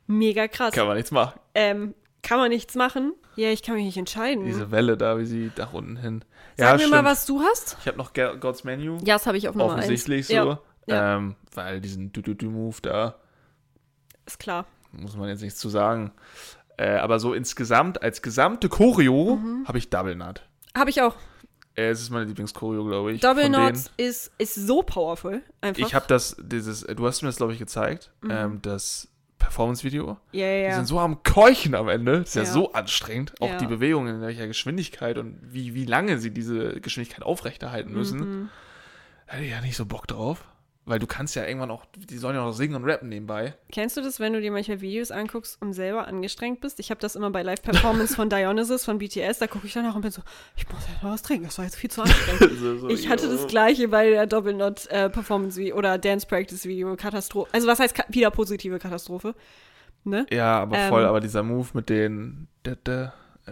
Mega 0.07 0.47
krass. 0.47 0.73
Kann 0.73 0.87
man 0.87 0.97
nichts 0.97 1.11
machen. 1.11 1.39
Ähm, 1.55 1.93
kann 2.21 2.37
man 2.39 2.49
nichts 2.49 2.75
machen? 2.75 3.13
Ja, 3.35 3.49
ich 3.49 3.63
kann 3.63 3.75
mich 3.75 3.85
nicht 3.85 3.97
entscheiden. 3.97 4.45
Diese 4.45 4.71
Welle 4.71 4.97
da, 4.97 5.17
wie 5.17 5.25
sie 5.25 5.51
nach 5.57 5.73
unten 5.73 5.97
hin. 5.97 6.23
Sag 6.57 6.65
ja, 6.65 6.73
mir 6.73 6.79
stimmt. 6.79 6.91
mal, 6.91 7.03
was 7.05 7.25
du 7.25 7.41
hast. 7.41 7.77
Ich 7.81 7.87
habe 7.87 7.97
noch 7.97 8.13
God's 8.13 8.63
Menu. 8.63 8.97
Ja, 9.03 9.15
das 9.15 9.25
habe 9.27 9.37
ich 9.37 9.47
auf 9.49 9.55
Nummer 9.55 9.73
offensichtlich 9.73 10.19
eins. 10.19 10.27
so. 10.27 10.33
Ja, 10.33 10.59
ja. 10.87 11.17
Ähm, 11.17 11.35
weil 11.53 11.81
diesen 11.81 12.11
Du-Du-Du-Move 12.11 12.77
da, 12.81 13.15
ist 14.25 14.39
klar. 14.39 14.65
muss 14.91 15.15
man 15.17 15.29
jetzt 15.29 15.41
nichts 15.41 15.59
zu 15.59 15.69
sagen. 15.69 16.11
Äh, 16.77 16.95
aber 16.97 17.19
so 17.19 17.33
insgesamt, 17.33 18.01
als 18.01 18.21
gesamte 18.21 18.67
Choreo, 18.69 19.35
Mhm. 19.37 19.67
habe 19.67 19.77
ich 19.77 19.89
Double 19.89 20.15
Nut. 20.15 20.41
Habe 20.77 20.89
ich 20.89 21.01
auch. 21.01 21.15
Äh, 21.75 21.89
es 21.89 22.01
ist 22.01 22.09
meine 22.11 22.25
Lieblingschoreo, 22.25 22.85
glaube 22.85 23.13
ich. 23.13 23.21
Double 23.21 23.47
Knots 23.47 23.91
ist, 23.97 24.31
ist 24.37 24.55
so 24.55 24.83
powerful. 24.83 25.41
Einfach. 25.61 25.85
Ich 25.85 25.95
habe 25.95 26.05
das, 26.07 26.35
dieses, 26.39 26.83
äh, 26.83 26.95
du 26.95 27.07
hast 27.07 27.21
mir 27.21 27.29
das, 27.29 27.37
glaube 27.37 27.53
ich, 27.53 27.59
gezeigt, 27.59 28.11
ähm, 28.29 28.61
das 28.61 29.07
Performance-Video. 29.39 30.17
ja, 30.31 30.45
ja, 30.45 30.57
Die 30.57 30.63
ja. 30.69 30.75
sind 30.75 30.85
so 30.85 30.99
am 30.99 31.21
Keuchen 31.23 31.75
am 31.75 31.89
Ende. 31.89 32.19
Das 32.19 32.29
ist 32.29 32.35
ja, 32.35 32.43
Ja. 32.43 32.51
so 32.51 32.71
anstrengend. 32.73 33.33
Auch 33.41 33.49
Ja. 33.49 33.57
die 33.57 33.67
Bewegungen, 33.67 34.15
in 34.15 34.21
welcher 34.21 34.47
Geschwindigkeit 34.47 35.17
und 35.17 35.37
wie, 35.41 35.73
wie 35.73 35.85
lange 35.85 36.17
sie 36.19 36.31
diese 36.31 36.79
Geschwindigkeit 36.79 37.23
aufrechterhalten 37.23 37.91
müssen. 37.91 38.19
Mhm. 38.19 38.49
Da 39.27 39.33
hätte 39.33 39.45
ich 39.45 39.51
ja 39.51 39.61
nicht 39.61 39.75
so 39.75 39.85
Bock 39.85 40.07
drauf. 40.07 40.45
Weil 40.85 40.99
du 40.99 41.07
kannst 41.07 41.33
ja 41.35 41.45
irgendwann 41.45 41.71
auch, 41.71 41.85
die 41.95 42.17
sollen 42.17 42.35
ja 42.35 42.43
noch 42.43 42.51
singen 42.51 42.75
und 42.75 42.83
rappen 42.83 43.07
nebenbei. 43.07 43.53
Kennst 43.71 43.95
du 43.95 44.01
das, 44.01 44.19
wenn 44.19 44.33
du 44.33 44.41
dir 44.41 44.51
manchmal 44.51 44.81
Videos 44.81 45.11
anguckst 45.11 45.61
und 45.61 45.71
selber 45.71 46.07
angestrengt 46.07 46.59
bist? 46.59 46.77
Ich 46.81 46.89
habe 46.89 46.99
das 46.99 47.15
immer 47.15 47.29
bei 47.29 47.41
Live-Performance 47.41 48.13
von 48.15 48.29
Dionysus 48.29 48.83
von 48.83 48.97
BTS. 48.97 49.39
Da 49.39 49.47
gucke 49.47 49.65
ich 49.65 49.71
dann 49.73 49.85
auch 49.89 49.95
und 49.95 50.01
bin 50.01 50.11
so, 50.11 50.21
ich 50.57 50.67
muss 50.67 50.81
ja 50.87 51.01
noch 51.07 51.13
was 51.13 51.21
trinken. 51.21 51.45
Das 51.45 51.57
war 51.57 51.63
jetzt 51.63 51.77
viel 51.77 51.89
zu 51.89 52.01
anstrengend. 52.03 52.59
So, 52.59 52.77
so, 52.79 52.89
Ich 52.89 53.07
hatte 53.07 53.27
yo. 53.27 53.31
das 53.31 53.47
gleiche 53.47 53.87
bei 53.87 54.09
der 54.09 54.27
Double 54.27 54.53
Knot 54.53 54.87
äh, 54.87 55.09
oder 55.71 55.97
Dance 55.97 56.27
Practice 56.27 56.65
Video 56.65 56.93
Katastrophe. 56.97 57.49
Also 57.53 57.65
was 57.67 57.79
heißt 57.79 57.95
wieder 58.09 58.29
positive 58.31 58.77
Katastrophe? 58.77 59.35
Ne? 60.03 60.25
Ja, 60.31 60.59
aber 60.59 60.77
Ähm. 60.77 60.89
voll, 60.89 61.05
aber 61.05 61.21
dieser 61.21 61.43
Move 61.43 61.69
mit 61.75 61.87
den, 61.87 62.49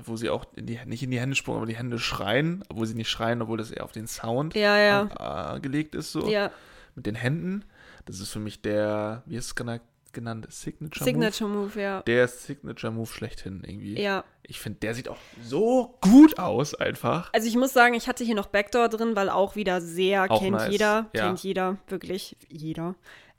wo 0.04 0.18
sie 0.18 0.30
auch 0.30 0.44
in 0.58 0.66
die, 0.66 0.80
nicht 0.86 1.02
in 1.04 1.12
die 1.12 1.20
Hände 1.22 1.38
sprungen, 1.38 1.60
aber 1.60 1.66
die 1.66 1.78
Hände 1.78 1.98
schreien, 1.98 2.62
obwohl 2.68 2.88
sie 2.88 2.96
nicht 2.96 3.10
schreien, 3.10 3.42
obwohl 3.42 3.58
das 3.58 3.72
eher 3.72 3.86
auf 3.86 3.94
den 3.94 4.08
Sound 4.08 4.54
Ja, 4.56 4.78
ja. 4.78 5.56
äh, 5.56 5.60
gelegt 5.62 5.96
ist, 5.96 6.12
so. 6.12 6.30
Ja, 6.30 6.52
Mit 6.96 7.06
den 7.06 7.16
Händen. 7.16 7.64
Das 8.06 8.20
ist 8.20 8.30
für 8.30 8.40
mich 8.40 8.62
der, 8.62 9.24
wie 9.26 9.36
ist 9.36 9.46
es 9.46 9.56
gena- 9.56 9.80
genannt? 10.12 10.48
Signature, 10.50 11.06
Signature 11.06 11.50
Move, 11.50 11.82
ja. 11.82 11.94
Move? 11.96 12.04
Der 12.06 12.28
Signature 12.28 12.92
Move 12.92 13.08
schlechthin 13.08 13.64
irgendwie. 13.66 14.02
Ja. 14.02 14.24
Ich 14.44 14.60
finde, 14.60 14.80
der 14.80 14.94
sieht 14.96 15.08
auch 15.08 15.18
so 15.42 15.98
gut 16.02 16.38
aus, 16.38 16.76
einfach. 16.76 17.30
Also 17.34 17.48
ich 17.48 17.56
muss 17.56 17.72
sagen, 17.74 17.94
ich 17.94 18.08
hatte 18.10 18.24
hier 18.24 18.36
noch 18.36 18.48
Backdoor 18.48 18.90
drin, 18.90 19.16
weil 19.16 19.30
auch 19.30 19.56
wieder 19.56 19.80
sehr 19.80 20.30
Auch 20.30 20.40
kennt 20.42 20.58
nice, 20.58 20.72
jeder, 20.72 21.10
ja. 21.16 21.28
kennt 21.28 21.42
jeder, 21.44 21.78
wirklich 21.88 22.36
jeder. 22.50 22.96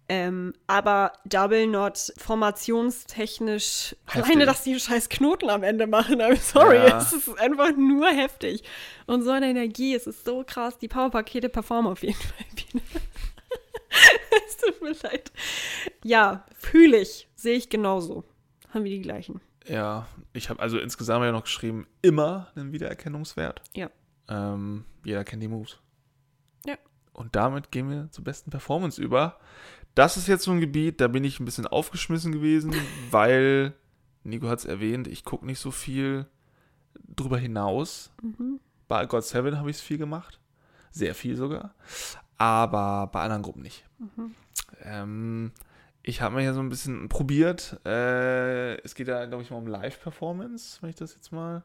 Ähm, 0.08 0.52
aber 0.66 1.12
Double 1.24 1.66
Knot 1.66 2.12
formationstechnisch, 2.18 3.94
Heftig. 4.06 4.24
alleine, 4.24 4.46
dass 4.46 4.62
die 4.62 4.78
scheiß 4.78 5.08
Knoten 5.08 5.48
am 5.48 5.62
Ende 5.62 5.86
machen, 5.86 6.20
I'm 6.20 6.36
sorry, 6.36 6.76
Ja. 6.76 6.98
es 6.98 7.12
ist 7.12 7.38
einfach 7.38 7.74
nur 7.76 8.08
heftig. 8.08 8.62
Und 9.06 9.22
so 9.22 9.30
eine 9.30 9.46
Energie, 9.48 9.94
es 9.94 10.06
ist 10.06 10.24
so 10.24 10.44
krass, 10.46 10.78
die 10.78 10.88
Powerpakete 10.88 11.48
performen 11.48 11.92
auf 11.92 12.02
jeden 12.02 12.14
Fall 12.20 12.46
wieder. 12.54 12.84
es 14.46 14.56
tut 14.56 14.82
mir 14.82 14.94
leid. 15.02 15.32
Ja, 16.04 16.46
fühle 16.54 16.98
ich, 16.98 17.28
sehe 17.34 17.56
ich 17.56 17.68
genauso. 17.68 18.24
Haben 18.70 18.84
wir 18.84 18.90
die 18.90 19.02
gleichen. 19.02 19.40
Ja, 19.66 20.08
ich 20.32 20.50
habe 20.50 20.60
also 20.60 20.78
insgesamt 20.78 21.24
ja 21.24 21.32
noch 21.32 21.44
geschrieben, 21.44 21.86
immer 22.00 22.48
einen 22.54 22.72
Wiedererkennungswert. 22.72 23.62
Ja. 23.74 23.90
Ähm, 24.28 24.84
jeder 25.04 25.24
kennt 25.24 25.42
die 25.42 25.48
Moves. 25.48 25.78
Ja. 26.66 26.76
Und 27.12 27.36
damit 27.36 27.70
gehen 27.70 27.90
wir 27.90 28.10
zur 28.10 28.24
besten 28.24 28.50
Performance 28.50 29.00
über. 29.00 29.38
Das 29.94 30.16
ist 30.16 30.26
jetzt 30.26 30.44
so 30.44 30.52
ein 30.52 30.60
Gebiet, 30.60 31.00
da 31.00 31.08
bin 31.08 31.24
ich 31.24 31.38
ein 31.38 31.44
bisschen 31.44 31.66
aufgeschmissen 31.66 32.32
gewesen, 32.32 32.74
weil, 33.10 33.74
Nico 34.24 34.48
hat 34.48 34.60
es 34.60 34.64
erwähnt, 34.64 35.06
ich 35.06 35.24
gucke 35.24 35.46
nicht 35.46 35.58
so 35.58 35.70
viel 35.70 36.26
drüber 37.14 37.38
hinaus. 37.38 38.10
Mhm. 38.22 38.58
Bei 38.88 39.06
God 39.06 39.24
Seven 39.24 39.58
habe 39.58 39.70
ich 39.70 39.76
es 39.76 39.82
viel 39.82 39.98
gemacht. 39.98 40.40
Sehr 40.90 41.14
viel 41.14 41.36
sogar. 41.36 41.74
Aber 42.42 43.06
bei 43.12 43.22
anderen 43.22 43.42
Gruppen 43.42 43.62
nicht. 43.62 43.84
Mhm. 43.98 44.34
Ähm, 44.82 45.52
ich 46.02 46.20
habe 46.20 46.34
mir 46.34 46.40
hier 46.40 46.54
so 46.54 46.60
ein 46.60 46.68
bisschen 46.70 47.08
probiert. 47.08 47.78
Äh, 47.86 48.80
es 48.82 48.96
geht 48.96 49.06
ja, 49.06 49.24
glaube 49.26 49.44
ich, 49.44 49.50
mal 49.52 49.58
um 49.58 49.68
Live-Performance, 49.68 50.78
wenn 50.82 50.90
ich 50.90 50.96
das 50.96 51.14
jetzt 51.14 51.30
mal. 51.30 51.62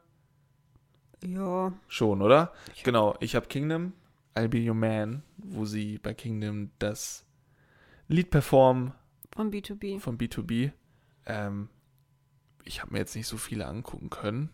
Ja. 1.24 1.72
Schon, 1.88 2.22
oder? 2.22 2.52
Ich- 2.76 2.84
Genau, 2.84 3.16
ich 3.18 3.34
habe 3.34 3.46
Kingdom, 3.46 3.92
I'll 4.36 4.46
Be 4.46 4.58
Your 4.68 4.74
Man, 4.76 5.24
wo 5.36 5.64
sie 5.64 5.98
bei 5.98 6.14
Kingdom 6.14 6.70
das 6.78 7.24
Lied 8.06 8.30
performen 8.30 8.92
Von 9.34 9.50
B2B. 9.50 9.98
von 9.98 10.16
B2B. 10.16 10.70
Ähm, 11.26 11.68
ich 12.64 12.80
habe 12.82 12.92
mir 12.92 12.98
jetzt 12.98 13.16
nicht 13.16 13.26
so 13.26 13.36
viele 13.36 13.66
angucken 13.66 14.10
können. 14.10 14.50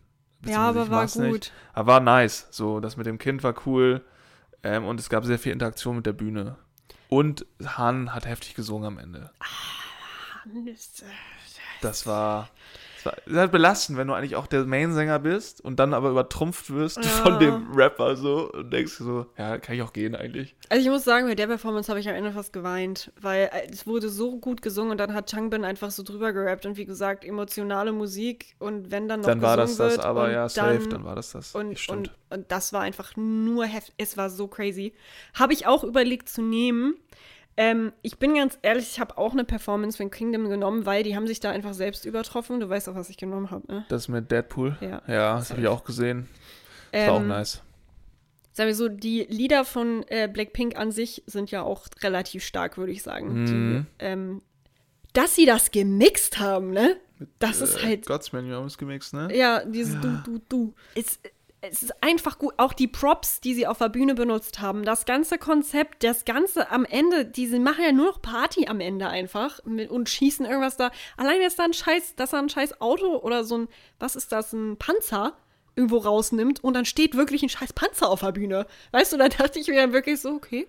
Ja, 0.47 0.69
aber 0.71 0.89
war 0.91 1.03
mach's 1.03 1.17
nicht. 1.17 1.31
gut. 1.33 1.53
Aber 1.75 1.93
war 1.93 2.01
nice. 2.01 2.49
So, 2.51 2.81
das 2.81 2.97
mit 2.97 3.05
dem 3.07 3.19
Kind 3.19 3.43
war 3.43 3.55
cool. 3.67 4.03
Ähm, 4.65 4.85
und 4.87 4.99
es 4.99 5.09
gab 5.11 5.25
sehr 5.25 5.39
viel 5.39 5.53
Interaktion 5.53 5.97
mit 5.97 6.07
der 6.07 6.15
Bühne. 6.15 6.57
Und 7.09 7.47
Han 7.65 8.13
hat 8.13 8.27
heftig 8.27 8.55
gesungen 8.55 8.87
am 8.87 8.99
Ende. 8.99 9.31
Das 10.45 11.03
war, 11.03 11.09
das 11.81 12.07
war 12.07 12.51
ist 13.27 13.37
halt 13.37 13.53
belastend, 13.53 13.99
wenn 13.99 14.07
du 14.09 14.15
eigentlich 14.15 14.37
auch 14.37 14.47
der 14.47 14.65
Main-Sänger 14.65 15.19
bist 15.19 15.61
und 15.61 15.79
dann 15.79 15.95
aber 15.95 16.11
übertrumpft 16.11 16.73
wirst 16.73 16.97
Ja. 16.97 17.03
von 17.03 17.39
dem 17.39 17.73
Rapper 17.75 18.17
so 18.17 18.51
und 18.53 18.71
denkst 18.73 18.95
so, 18.95 19.27
ja, 19.39 19.59
kann 19.59 19.77
ich 19.77 19.83
auch 19.83 19.93
gehen 19.93 20.15
eigentlich. 20.15 20.55
Also 20.69 20.85
ich 20.85 20.91
muss 20.91 21.05
sagen, 21.05 21.27
bei 21.27 21.35
der 21.35 21.47
Performance 21.47 21.89
habe 21.91 22.01
ich 22.01 22.09
am 22.09 22.15
Ende 22.15 22.33
fast 22.33 22.53
geweint, 22.53 23.13
weil 23.21 23.51
äh, 23.53 23.71
es 23.71 23.87
wurde 23.87 24.09
so 24.09 24.39
gut 24.39 24.63
gesungen 24.63 24.93
und 24.93 24.99
dann 24.99 25.15
hat 25.15 25.31
Changbin 25.31 25.65
einfach 25.65 25.91
so 25.91 26.03
drüber 26.03 26.33
gerappt 26.33 26.67
und 26.67 26.77
wie 26.77 26.87
gesagt, 26.87 27.25
emotionale 27.25 27.93
Musik 27.93 28.55
und 28.59 28.91
wenn 28.91 29.09
dann 29.09 29.21
noch 29.21 29.27
Dann 29.29 29.43
war 29.43 29.57
das 29.57 29.77
das, 29.77 29.99
aber 29.99 30.31
ja, 30.31 30.49
safe, 30.49 30.79
dann, 30.79 30.91
dann 30.91 31.05
war 31.05 31.15
das 31.17 31.33
das. 31.33 31.55
und, 31.55 31.79
Stimmt. 31.79 32.11
und, 32.31 32.39
und 32.41 32.53
das 32.53 32.73
war 32.73 32.81
einfach 32.83 33.13
nur 33.17 33.65
heftig, 33.67 33.95
es 33.99 34.17
war 34.17 34.31
so 34.31 34.49
crazy. 34.49 34.95
Habe 35.35 35.53
ich 35.53 35.67
auch 35.67 35.85
überlegt 35.85 36.29
zu 36.29 36.43
nehmen. 36.43 36.95
Ähm, 37.57 37.93
ich 38.03 38.19
bin 38.19 38.35
ganz 38.35 38.59
ehrlich, 38.63 38.91
ich 38.91 39.01
habe 39.01 39.17
auch 39.17 39.33
eine 39.33 39.45
Performance 39.45 39.97
von 39.97 40.11
Kingdom 40.11 40.49
genommen, 40.49 40.87
weil 40.87 41.05
die 41.05 41.15
haben 41.15 41.27
sich 41.29 41.39
da 41.41 41.51
einfach 41.51 41.73
selbst 41.75 42.05
übertroffen. 42.05 42.59
Du 42.61 42.69
weißt 42.69 42.89
auch, 42.89 42.95
was 42.97 43.09
ich 43.11 43.17
genommen 43.17 43.51
habe, 43.51 43.67
ne? 43.73 43.85
das 43.89 44.09
mit 44.09 44.31
Deadpool. 44.31 44.77
Ja. 44.81 45.03
Ja, 45.07 45.37
das 45.37 45.51
habe 45.51 45.61
ich 45.61 45.69
auch 45.69 45.85
gesehen. 45.85 46.29
Das 46.91 47.07
war 47.07 47.15
auch 47.15 47.21
Ähm, 47.21 47.29
nice. 47.29 47.63
Sagen 48.53 48.69
wir 48.69 48.75
so, 48.75 48.89
die 48.89 49.27
Lieder 49.29 49.65
von 49.65 50.05
äh, 50.09 50.29
Blackpink 50.33 50.77
an 50.77 50.93
sich 50.93 51.23
sind 51.27 51.51
ja 51.51 51.63
auch 51.63 51.87
relativ 52.03 52.45
stark, 52.45 52.77
würde 52.79 52.93
ich 52.93 53.03
sagen. 53.03 53.43
Mhm. 53.43 53.47
Die, 53.47 53.85
ähm, 54.05 54.43
dass 55.13 55.35
sie 55.37 55.47
das 55.47 55.71
gemixt 55.71 56.39
haben, 56.41 56.71
ne? 56.71 56.97
Das 57.39 57.61
ist 57.61 57.77
Äh, 57.83 57.87
halt, 57.87 58.07
Gods 58.07 58.33
Menu 58.33 58.53
haben 58.55 58.67
es 58.67 58.79
gemixt, 58.79 59.15
ne? 59.15 59.29
ja, 59.37 59.65
dieses 59.65 60.01
Du, 60.01 60.09
Du, 60.25 60.41
Du. 60.49 60.75
Es, 60.97 61.19
es 61.71 61.83
ist 61.83 62.03
einfach 62.03 62.39
gut. 62.39 62.55
Auch 62.57 62.73
die 62.73 62.89
Props, 62.89 63.41
die 63.41 63.55
sie 63.55 63.67
auf 63.67 63.79
der 63.79 63.89
Bühne 63.89 64.15
benutzt 64.15 64.61
haben, 64.61 64.85
das 64.85 65.05
ganze 65.05 65.39
Konzept, 65.39 66.05
das 66.05 66.25
Ganze 66.25 66.71
am 66.71 66.85
Ende, 66.85 67.25
die 67.25 67.47
sie 67.47 67.59
machen 67.59 67.85
ja 67.85 67.93
nur 67.93 68.07
noch 68.07 68.23
Party 68.23 68.67
am 68.67 68.81
Ende 68.81 69.09
einfach 69.09 69.65
mit, 69.65 69.91
und 69.91 70.09
schießen 70.09 70.47
irgendwas 70.47 70.77
da. 70.77 70.91
Allein 71.17 71.41
ist 71.41 71.59
da 71.59 71.65
ein 71.65 71.73
scheiß, 71.73 72.17
dass 72.17 72.33
er 72.33 72.41
ein 72.41 72.49
scheiß 72.49 72.81
Auto 72.81 73.17
oder 73.19 73.45
so 73.45 73.59
ein, 73.59 73.69
was 73.99 74.17
ist 74.17 74.33
das, 74.33 74.53
ein 74.53 74.77
Panzer 74.77 75.37
irgendwo 75.77 75.99
rausnimmt 75.99 76.63
und 76.63 76.75
dann 76.75 76.85
steht 76.85 77.17
wirklich 77.17 77.43
ein 77.43 77.49
scheiß 77.49 77.73
Panzer 77.73 78.09
auf 78.09 78.21
der 78.21 78.33
Bühne. 78.33 78.67
Weißt 78.93 79.13
du, 79.13 79.17
da 79.17 79.29
dachte 79.29 79.59
ich 79.59 79.69
mir 79.69 79.77
dann 79.77 79.93
wirklich 79.93 80.21
so, 80.21 80.31
okay, 80.31 80.69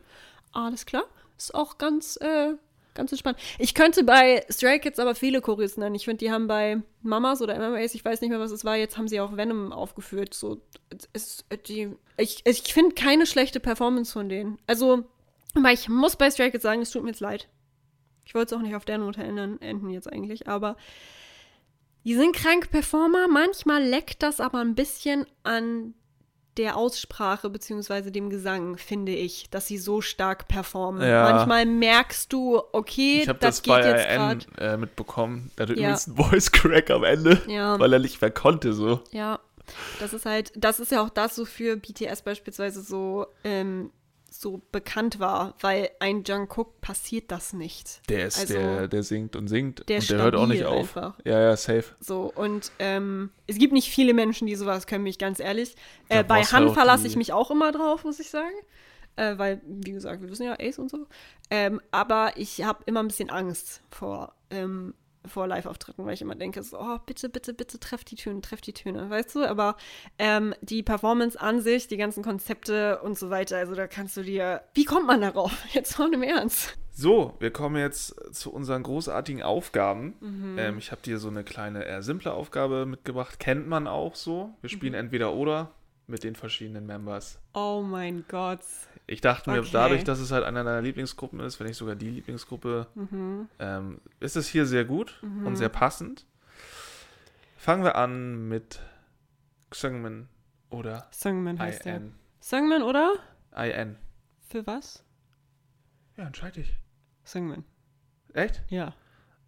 alles 0.51 0.85
klar. 0.85 1.03
Ist 1.37 1.53
auch 1.53 1.77
ganz, 1.77 2.17
äh, 2.21 2.53
ganz 2.95 3.11
entspannt. 3.11 3.37
Ich 3.59 3.75
könnte 3.75 4.03
bei 4.03 4.45
Stray 4.49 4.79
Kids 4.79 4.99
aber 4.99 5.13
viele 5.15 5.41
Choreos 5.41 5.77
nennen. 5.77 5.95
Ich 5.95 6.05
finde, 6.05 6.17
die 6.17 6.31
haben 6.31 6.47
bei 6.47 6.81
Mamas 7.01 7.41
oder 7.41 7.57
MMAs, 7.57 7.93
ich 7.93 8.03
weiß 8.03 8.21
nicht 8.21 8.31
mehr, 8.31 8.39
was 8.39 8.51
es 8.51 8.65
war, 8.65 8.75
jetzt 8.75 8.97
haben 8.97 9.07
sie 9.07 9.19
auch 9.19 9.37
Venom 9.37 9.71
aufgeführt. 9.71 10.33
So, 10.33 10.61
es, 11.13 11.45
die, 11.67 11.91
ich 12.17 12.41
ich 12.45 12.73
finde 12.73 12.95
keine 12.95 13.25
schlechte 13.25 13.59
Performance 13.59 14.11
von 14.11 14.29
denen. 14.29 14.57
Also, 14.65 15.03
aber 15.53 15.71
ich 15.71 15.87
muss 15.89 16.15
bei 16.15 16.31
Stray 16.31 16.51
Kids 16.51 16.63
sagen, 16.63 16.81
es 16.81 16.91
tut 16.91 17.03
mir 17.03 17.09
jetzt 17.09 17.19
leid. 17.19 17.47
Ich 18.25 18.33
wollte 18.33 18.55
es 18.55 18.59
auch 18.59 18.63
nicht 18.63 18.75
auf 18.75 18.85
der 18.85 18.97
Note 18.97 19.21
ändern, 19.21 19.61
enden 19.61 19.91
jetzt 19.91 20.11
eigentlich, 20.11 20.47
aber 20.47 20.75
Die 22.05 22.13
sind 22.13 22.35
krank 22.35 22.69
Performer, 22.69 23.27
manchmal 23.27 23.83
leckt 23.83 24.21
das 24.21 24.39
aber 24.39 24.59
ein 24.59 24.75
bisschen 24.75 25.25
an 25.43 25.95
der 26.57 26.77
Aussprache 26.77 27.49
beziehungsweise 27.49 28.11
dem 28.11 28.29
Gesang, 28.29 28.77
finde 28.77 29.13
ich, 29.13 29.49
dass 29.49 29.67
sie 29.67 29.77
so 29.77 30.01
stark 30.01 30.47
performen. 30.47 31.01
Ja. 31.07 31.31
Manchmal 31.31 31.65
merkst 31.65 32.31
du, 32.31 32.61
okay, 32.71 33.19
Ich 33.21 33.25
das, 33.25 33.37
das, 33.39 33.61
geht 33.61 33.73
bei 33.73 33.81
jetzt 33.87 34.07
gerade. 34.07 34.45
äh, 34.57 34.77
mitbekommen. 34.77 35.51
Der 35.57 35.63
hatte 35.67 35.73
Ja. 35.73 35.79
übrigens 35.89 36.07
einen 36.07 36.15
Voice 36.17 36.51
Crack 36.51 36.89
am 36.91 37.03
Ende, 37.03 37.41
Ja. 37.47 37.79
weil 37.79 37.91
er 37.93 37.99
nicht 37.99 38.21
mehr 38.21 38.31
konnte 38.31 38.73
so. 38.73 39.01
Ja, 39.11 39.39
das 39.99 40.13
ist 40.13 40.25
halt, 40.25 40.51
das 40.55 40.79
ist 40.79 40.91
ja 40.91 41.01
auch 41.03 41.09
das, 41.09 41.37
wofür 41.39 41.75
BTS 41.75 42.21
beispielsweise 42.21 42.81
so, 42.81 43.25
ähm, 43.43 43.91
so 44.41 44.61
bekannt 44.71 45.19
war, 45.19 45.55
weil 45.61 45.89
ein 45.99 46.23
Jungkook 46.23 46.81
passiert 46.81 47.31
das 47.31 47.53
nicht. 47.53 48.01
Der 48.09 48.27
ist, 48.27 48.39
Also, 48.39 48.53
der, 48.53 48.87
der 48.87 49.03
singt 49.03 49.35
und 49.35 49.47
singt 49.47 49.87
der 49.89 49.99
und 49.99 50.09
der 50.09 50.21
hört 50.21 50.35
auch 50.35 50.47
nicht 50.47 50.65
auf. 50.65 50.79
einfach. 50.95 51.13
Ja, 51.23 51.39
ja, 51.41 51.57
safe. 51.57 51.85
So, 51.99 52.31
und 52.35 52.71
ähm, 52.79 53.31
es 53.47 53.57
gibt 53.57 53.73
nicht 53.73 53.89
viele 53.89 54.13
Menschen, 54.13 54.47
die 54.47 54.55
sowas 54.55 54.87
können, 54.87 55.03
mich 55.03 55.17
ganz 55.17 55.39
ehrlich. 55.39 55.75
Äh, 56.09 56.23
bei 56.23 56.43
Han 56.43 56.73
verlasse 56.73 57.07
ich 57.07 57.15
mich 57.15 57.33
auch 57.33 57.51
immer 57.51 57.71
drauf, 57.71 58.03
muss 58.03 58.19
ich 58.19 58.29
sagen. 58.29 58.55
Äh, 59.17 59.37
weil, 59.37 59.61
wie 59.65 59.91
gesagt, 59.91 60.21
wir 60.21 60.29
wissen 60.29 60.43
ja 60.45 60.55
Ace 60.59 60.77
und 60.77 60.91
so. 60.91 61.07
Ähm, 61.49 61.79
aber 61.91 62.33
ich 62.35 62.63
habe 62.63 62.83
immer 62.85 63.01
ein 63.01 63.07
bisschen 63.07 63.29
Angst 63.29 63.81
vor, 63.89 64.35
ähm, 64.49 64.93
vor 65.27 65.47
Live-Auftritten, 65.47 66.05
weil 66.05 66.13
ich 66.13 66.21
immer 66.21 66.35
denke, 66.35 66.61
so, 66.63 66.79
oh, 66.79 66.97
bitte, 67.05 67.29
bitte, 67.29 67.53
bitte, 67.53 67.79
treff 67.79 68.03
die 68.03 68.15
Töne, 68.15 68.41
treff 68.41 68.61
die 68.61 68.73
Töne, 68.73 69.09
weißt 69.09 69.35
du? 69.35 69.45
Aber 69.45 69.75
ähm, 70.19 70.53
die 70.61 70.83
Performance 70.83 71.39
an 71.39 71.61
sich, 71.61 71.87
die 71.87 71.97
ganzen 71.97 72.23
Konzepte 72.23 72.99
und 73.01 73.17
so 73.17 73.29
weiter, 73.29 73.57
also 73.57 73.75
da 73.75 73.87
kannst 73.87 74.17
du 74.17 74.23
dir. 74.23 74.61
Wie 74.73 74.85
kommt 74.85 75.07
man 75.07 75.21
darauf? 75.21 75.51
Jetzt 75.73 75.97
mal 75.99 76.13
im 76.13 76.23
Ernst. 76.23 76.77
So, 76.97 77.33
wir 77.39 77.51
kommen 77.51 77.75
jetzt 77.75 78.15
zu 78.33 78.53
unseren 78.53 78.81
großartigen 78.83 79.43
Aufgaben. 79.43 80.13
Mhm. 80.21 80.55
Ähm, 80.57 80.77
ich 80.77 80.91
habe 80.91 81.01
dir 81.01 81.17
so 81.19 81.27
eine 81.27 81.43
kleine, 81.43 81.83
eher 81.83 82.01
simple 82.01 82.31
Aufgabe 82.33 82.85
mitgebracht. 82.85 83.37
Kennt 83.37 83.67
man 83.67 83.85
auch 83.85 84.15
so. 84.15 84.53
Wir 84.61 84.69
spielen 84.69 84.93
Mhm. 84.93 84.99
entweder 84.99 85.33
oder 85.33 85.71
mit 86.07 86.23
den 86.23 86.35
verschiedenen 86.35 86.85
Members. 86.85 87.37
Oh 87.53 87.81
mein 87.85 88.23
Gott. 88.29 88.61
Ich 89.07 89.21
dachte 89.21 89.51
mir, 89.51 89.59
Okay. 89.59 89.69
dadurch, 89.71 90.03
dass 90.03 90.19
es 90.19 90.31
halt 90.31 90.43
eine 90.43 90.63
deiner 90.63 90.81
Lieblingsgruppen 90.81 91.39
ist, 91.39 91.59
wenn 91.59 91.67
nicht 91.67 91.77
sogar 91.77 91.95
die 91.95 92.09
Lieblingsgruppe, 92.09 92.87
Mhm. 92.95 93.49
ähm, 93.59 94.01
ist 94.19 94.35
es 94.35 94.47
hier 94.47 94.65
sehr 94.65 94.83
gut 94.85 95.21
und 95.21 95.55
sehr 95.55 95.69
passend. 95.69 96.25
Fangen 97.57 97.83
wir 97.83 97.95
an 97.95 98.47
mit 98.47 98.79
Xungmin 99.69 100.27
oder 100.69 101.07
Sungman 101.11 101.59
heißt 101.59 101.85
der. 101.85 101.97
IN. 101.97 102.15
Sungman, 102.39 102.81
oder? 102.83 103.13
IN. 103.55 103.97
Für 104.47 104.65
was? 104.67 105.03
Ja, 106.17 106.25
entscheide 106.27 106.61
ich. 106.61 106.75
Sungman. 107.23 107.63
Echt? 108.33 108.63
Ja. 108.69 108.93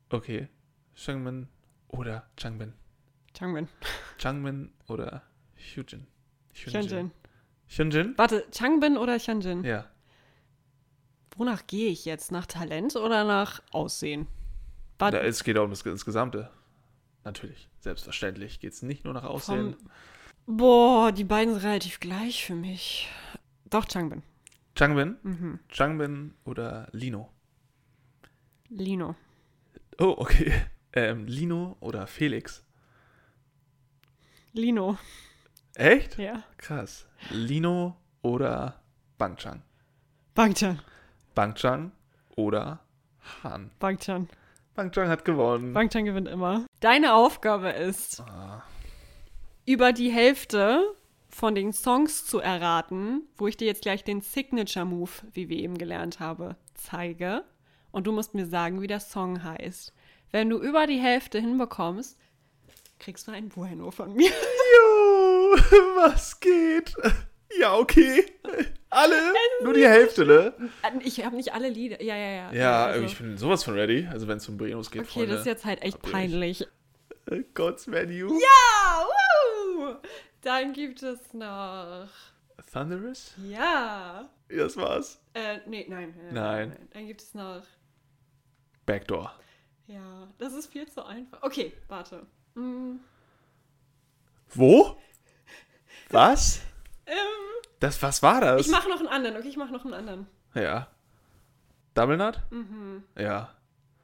Okay. 0.09 0.47
Xungmin 0.95 1.47
oder 1.89 2.27
Changbin. 2.37 2.73
Changmin. 3.37 3.67
Changmin 4.17 4.71
oder 4.87 5.21
Hyunjin. 5.55 6.07
Hyunjin. 6.55 7.11
Hyunjin? 7.67 8.13
Warte, 8.17 8.45
Changbin 8.51 8.97
oder 8.97 9.17
Hyunjin? 9.19 9.63
Ja. 9.63 9.85
Wonach 11.35 11.67
gehe 11.67 11.89
ich 11.89 12.05
jetzt? 12.05 12.31
Nach 12.31 12.45
Talent 12.45 12.95
oder 12.95 13.23
nach 13.23 13.61
Aussehen? 13.71 14.27
Da, 14.97 15.05
Warte, 15.05 15.19
es 15.21 15.43
geht 15.43 15.57
auch 15.57 15.65
um 15.65 15.69
das 15.69 15.83
Insgesamte. 15.83 16.49
Natürlich. 17.23 17.69
Selbstverständlich 17.81 18.59
geht 18.59 18.73
es 18.73 18.81
nicht 18.81 19.03
nur 19.05 19.13
nach 19.13 19.23
Aussehen. 19.25 19.75
boah, 20.47 21.11
die 21.11 21.23
beiden 21.25 21.53
sind 21.53 21.63
relativ 21.63 21.99
gleich 21.99 22.43
für 22.45 22.55
mich. 22.55 23.09
Doch, 23.69 23.85
Changbin. 23.85 24.23
Changbin? 24.75 25.17
Mhm. 25.23 25.59
Changbin 25.69 26.33
oder 26.45 26.87
Lino? 26.91 27.29
Lino. 28.69 29.15
Oh, 29.99 30.15
okay. 30.17 30.53
Ähm, 30.93 31.27
Lino 31.27 31.75
oder 31.79 32.07
Felix? 32.07 32.63
Lino. 34.53 34.97
Echt? 35.77 36.17
Ja. 36.17 36.43
Krass. 36.57 37.05
Lino 37.29 37.95
oder 38.23 38.81
Bangchan? 39.19 39.61
Bangchan. 40.33 40.81
Bangchan 41.35 41.91
oder 42.35 42.79
Han? 43.43 43.69
Bangchan. 43.79 44.27
Bangchan 44.75 45.07
hat 45.07 45.23
gewonnen. 45.25 45.73
Bangchan 45.73 46.05
gewinnt 46.05 46.27
immer. 46.27 46.65
Deine 46.79 47.13
Aufgabe 47.13 47.69
ist, 47.69 48.21
Ah, 48.21 48.63
über 49.65 49.93
die 49.93 50.09
Hälfte 50.09 50.81
von 51.29 51.53
den 51.53 51.73
Songs 51.73 52.25
zu 52.25 52.39
erraten, 52.39 53.23
wo 53.37 53.47
ich 53.47 53.57
dir 53.57 53.67
jetzt 53.67 53.81
gleich 53.83 54.03
den 54.03 54.21
Signature 54.21 54.85
Move, 54.85 55.11
wie 55.33 55.49
wir 55.49 55.57
eben 55.57 55.77
gelernt 55.77 56.19
haben, 56.19 56.55
zeige. 56.73 57.43
Und 57.91 58.07
du 58.07 58.11
musst 58.11 58.33
mir 58.33 58.47
sagen, 58.47 58.81
wie 58.81 58.87
der 58.87 58.99
Song 58.99 59.43
heißt. 59.43 59.93
Wenn 60.31 60.49
du 60.49 60.57
über 60.59 60.87
die 60.87 60.99
Hälfte 60.99 61.39
hinbekommst, 61.39 62.17
kriegst 62.99 63.27
du 63.27 63.31
ein 63.31 63.49
Bueno 63.49 63.91
von 63.91 64.13
mir. 64.15 64.29
Jo, 64.29 65.06
was 65.95 66.39
geht? 66.39 66.93
Ja, 67.59 67.75
okay. 67.75 68.25
Alle? 68.89 69.15
Nur 69.63 69.73
die 69.73 69.87
Hälfte, 69.87 70.25
ne? 70.25 70.53
Ich 71.03 71.23
habe 71.25 71.35
nicht 71.35 71.53
alle 71.53 71.69
Lieder. 71.69 72.01
Ja, 72.01 72.15
ja, 72.15 72.29
ja. 72.31 72.53
Ja, 72.53 72.85
also- 72.87 73.05
ich 73.05 73.17
bin 73.17 73.37
sowas 73.37 73.63
von 73.63 73.73
ready. 73.75 74.07
Also 74.11 74.27
wenn 74.27 74.37
es 74.37 74.47
um 74.49 74.57
Brenos 74.57 74.91
geht, 74.91 75.03
Okay, 75.03 75.11
Freunde. 75.11 75.31
das 75.31 75.39
ist 75.41 75.45
jetzt 75.47 75.65
halt 75.65 75.81
echt 75.81 76.01
peinlich. 76.01 76.65
Äh, 77.29 77.43
God's 77.53 77.87
Menu. 77.87 78.29
Ja, 78.39 79.03
woo! 79.05 79.95
Dann 80.41 80.73
gibt 80.73 81.03
es 81.03 81.33
noch. 81.33 82.07
Thunderous? 82.71 83.33
Ja. 83.49 84.29
Das 84.49 84.77
war's. 84.77 85.19
Äh, 85.33 85.59
nee, 85.65 85.85
nein. 85.89 86.13
äh, 86.29 86.33
Nein. 86.33 86.75
Dann 86.93 87.07
gibt 87.07 87.21
es 87.21 87.33
noch. 87.33 87.63
Backdoor. 88.85 89.33
Ja, 89.87 90.27
das 90.37 90.53
ist 90.53 90.71
viel 90.71 90.87
zu 90.87 91.03
einfach. 91.05 91.41
Okay, 91.43 91.73
warte. 91.87 92.25
Mm, 92.55 92.95
Wo? 94.49 94.97
Was? 96.11 96.61
ähm, 97.05 97.15
Das, 97.79 98.01
was 98.01 98.21
war 98.23 98.41
das? 98.41 98.61
ich 98.61 98.71
mache 98.71 98.89
noch 98.89 98.99
einen 98.99 99.07
anderen, 99.07 99.37
okay? 99.37 99.47
Ich 99.49 99.57
mache 99.57 99.71
noch 99.73 99.85
einen 99.85 99.93
anderen. 99.93 100.27
ja. 100.53 100.87
Double 101.93 102.15
Nut? 102.17 102.39
Mhm. 102.51 103.03
Ja. 103.17 103.55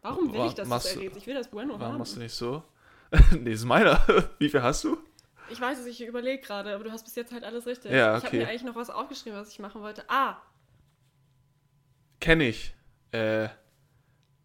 Warum 0.02 0.34
will 0.34 0.40
Wa- 0.40 0.48
ich, 0.48 0.54
das 0.56 0.68
du- 0.68 0.74
errätst? 1.00 1.18
Ich 1.18 1.28
will 1.28 1.36
das 1.36 1.48
Bueno 1.50 1.74
Warum 1.74 1.94
haben. 1.94 1.98
machst 2.00 2.16
du 2.16 2.20
nicht 2.22 2.34
so? 2.34 2.64
nee, 3.32 3.52
das 3.52 3.60
ist 3.60 3.66
meiner. 3.66 4.00
Wie 4.40 4.50
viel 4.50 4.64
hast 4.64 4.84
du? 4.84 4.98
Ich 5.50 5.62
weiß 5.62 5.78
es, 5.78 5.86
ich 5.86 6.04
überlege 6.04 6.42
gerade, 6.42 6.74
aber 6.74 6.84
du 6.84 6.92
hast 6.92 7.04
bis 7.04 7.14
jetzt 7.16 7.32
halt 7.32 7.44
alles 7.44 7.68
richtig. 7.68 7.92
Ja, 7.92 8.18
Ich 8.18 8.24
habe 8.24 8.28
okay. 8.30 8.38
mir 8.40 8.48
eigentlich 8.50 8.64
noch 8.64 8.76
was 8.76 8.90
aufgeschrieben, 8.90 9.38
was 9.38 9.50
ich 9.50 9.60
machen 9.60 9.82
wollte. 9.82 10.04
Ah, 10.08 10.38
Kenn 12.20 12.42
ich. 12.42 12.74
Äh, 13.12 13.50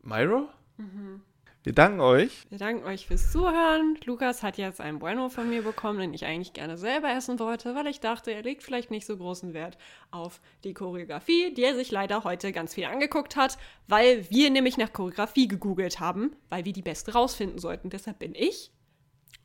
Myro? 0.02 0.50
Mhm. 0.76 1.22
Wir 1.64 1.74
danken 1.74 2.00
euch. 2.00 2.46
wir 2.50 2.58
danken 2.58 2.84
euch 2.86 3.06
fürs 3.06 3.30
Zuhören. 3.32 3.98
Lukas 4.06 4.42
hat 4.42 4.56
jetzt 4.58 4.80
ein 4.80 5.00
Bueno 5.00 5.28
von 5.28 5.48
mir 5.50 5.62
bekommen, 5.62 5.98
den 5.98 6.14
ich 6.14 6.24
eigentlich 6.24 6.52
gerne 6.52 6.78
selber 6.78 7.10
essen 7.12 7.38
wollte, 7.40 7.74
weil 7.74 7.86
ich 7.88 8.00
dachte, 8.00 8.30
er 8.30 8.42
legt 8.42 8.62
vielleicht 8.62 8.90
nicht 8.90 9.04
so 9.04 9.16
großen 9.16 9.52
Wert 9.54 9.76
auf 10.10 10.40
die 10.64 10.72
Choreografie, 10.72 11.52
die 11.52 11.64
er 11.64 11.74
sich 11.74 11.90
leider 11.90 12.24
heute 12.24 12.52
ganz 12.52 12.74
viel 12.74 12.84
angeguckt 12.84 13.36
hat, 13.36 13.58
weil 13.86 14.30
wir 14.30 14.50
nämlich 14.50 14.78
nach 14.78 14.92
Choreografie 14.92 15.48
gegoogelt 15.48 16.00
haben, 16.00 16.36
weil 16.48 16.64
wir 16.64 16.72
die 16.72 16.80
beste 16.82 17.12
rausfinden 17.12 17.58
sollten. 17.58 17.90
Deshalb 17.90 18.20
bin 18.20 18.34
ich 18.34 18.70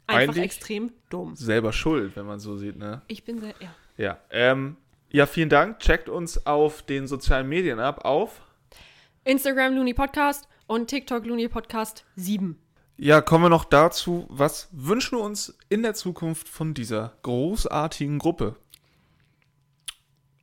einfach 0.08 0.34
Eigentlich- 0.36 0.46
extrem 0.46 0.94
dumm. 1.10 1.36
Selber 1.36 1.74
schuld, 1.74 2.16
wenn 2.16 2.26
man 2.28 2.40
so 2.40 2.56
sieht, 2.58 2.78
ne? 2.78 3.02
Ich 3.08 3.24
bin 3.26 3.40
sehr, 3.40 3.56
ja. 3.60 3.76
Ja. 3.98 4.20
Ähm, 4.30 4.78
ja, 5.10 5.26
vielen 5.26 5.50
Dank. 5.50 5.80
Checkt 5.80 6.10
uns 6.10 6.46
auf 6.46 6.84
den 6.84 7.08
sozialen 7.08 7.50
Medien 7.50 7.80
ab. 7.80 8.06
Auf. 8.06 8.42
Instagram 9.26 9.76
Looney 9.76 9.94
Podcast 9.94 10.48
und 10.74 10.88
TikTok 10.88 11.24
Looney 11.28 11.48
Podcast 11.50 12.04
7. 12.16 12.58
Ja, 12.98 13.22
kommen 13.22 13.44
wir 13.46 13.50
noch 13.50 13.64
dazu. 13.66 14.26
Was 14.30 14.70
wünschen 14.72 15.20
wir 15.20 15.24
uns 15.24 15.56
in 15.70 15.84
der 15.84 15.94
Zukunft 15.94 16.50
von 16.50 16.74
dieser 16.74 17.14
großartigen 17.22 18.18
Gruppe? 18.18 18.56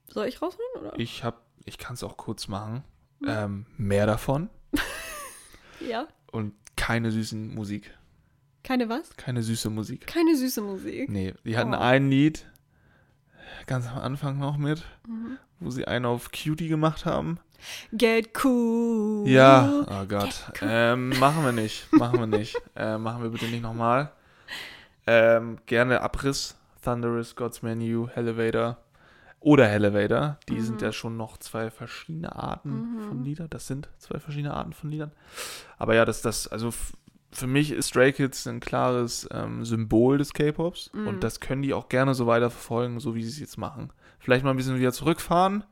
Soll 0.09 0.27
ich 0.27 0.41
rausholen, 0.41 0.69
oder? 0.79 0.99
Ich 1.01 1.25
hab, 1.25 1.43
ich 1.65 1.79
kann 1.79 1.95
es 1.95 2.05
auch 2.05 2.17
kurz 2.17 2.47
machen. 2.47 2.85
Ähm, 3.27 3.67
mehr 3.77 4.07
davon 4.07 4.49
Ja. 5.81 6.07
und 6.31 6.55
keine 6.77 7.11
süßen 7.11 7.53
Musik. 7.53 7.93
Keine 8.63 8.89
was? 8.89 9.17
Keine 9.17 9.43
süße 9.43 9.69
Musik. 9.69 10.07
Keine 10.07 10.37
süße 10.37 10.61
Musik. 10.63 11.09
Nee, 11.11 11.35
die 11.45 11.57
hatten 11.59 11.75
Oh. 11.75 11.79
ein 11.79 12.09
Lied 12.09 12.47
ganz 13.67 13.89
am 13.89 13.99
Anfang 13.99 14.39
noch 14.39 14.57
mit, 14.59 14.85
wo 15.61 15.71
sie 15.71 15.87
einen 15.87 16.07
auf 16.07 16.31
Cutie 16.33 16.69
gemacht 16.69 17.05
haben. 17.07 17.39
Get 17.93 18.31
cool. 18.45 19.29
Ja, 19.29 19.85
oh 19.87 20.07
Gott. 20.07 20.51
Cool. 20.61 20.69
Ähm, 20.71 21.11
machen 21.19 21.45
wir 21.45 21.53
nicht. 21.53 21.93
Machen 21.93 22.19
wir 22.21 22.27
nicht. 22.27 22.57
äh, 22.77 22.97
machen 22.99 23.23
wir 23.23 23.31
bitte 23.31 23.45
nicht 23.47 23.63
nochmal. 23.63 24.11
Ähm, 25.07 25.59
gerne 25.67 26.01
Abriss, 26.01 26.57
Thunderous, 26.83 27.37
God's 27.37 27.63
Menu, 27.63 28.09
Elevator 28.15 28.79
oder 29.41 29.69
Elevator. 29.71 30.39
Die 30.49 30.55
Mhm. 30.55 30.61
sind 30.61 30.83
ja 30.83 30.93
schon 30.93 31.17
noch 31.17 31.37
zwei 31.39 31.71
verschiedene 31.71 32.35
Arten 32.37 33.01
von 33.09 33.25
Liedern. 33.25 33.49
Das 33.51 33.67
sind 33.67 33.89
zwei 33.99 34.19
verschiedene 34.21 34.55
Arten 34.55 34.73
von 34.73 34.91
Liedern. 34.91 35.13
Aber 35.79 35.95
ja, 35.95 36.05
das, 36.05 36.23
das, 36.23 36.47
also 36.49 36.71
für 37.33 37.47
mich 37.47 37.71
ist 37.73 37.89
Stray 37.89 38.13
Kids 38.13 38.47
ein 38.47 38.61
klares 38.61 39.29
ähm, 39.33 39.65
Symbol 39.65 40.19
des 40.19 40.33
K-Pops 40.33 40.91
Mhm. 40.93 41.07
und 41.07 41.25
das 41.25 41.41
können 41.41 41.63
die 41.63 41.73
auch 41.75 41.89
gerne 41.89 42.15
so 42.15 42.27
weiterverfolgen, 42.27 43.01
so 43.01 43.15
wie 43.15 43.23
sie 43.23 43.31
es 43.31 43.39
jetzt 43.41 43.57
machen. 43.59 43.91
Vielleicht 44.21 44.45
mal 44.45 44.51
ein 44.53 44.57
bisschen 44.57 44.79
wieder 44.79 44.93
zurückfahren, 44.93 45.65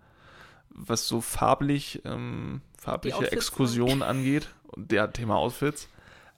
was 0.71 1.07
so 1.07 1.21
farblich, 1.21 2.03
ähm, 2.05 2.61
farbliche 2.79 3.31
Exkursionen 3.31 4.03
angeht 4.03 4.49
und 4.69 4.91
der 4.91 5.13
Thema 5.13 5.37
Outfits. 5.37 5.89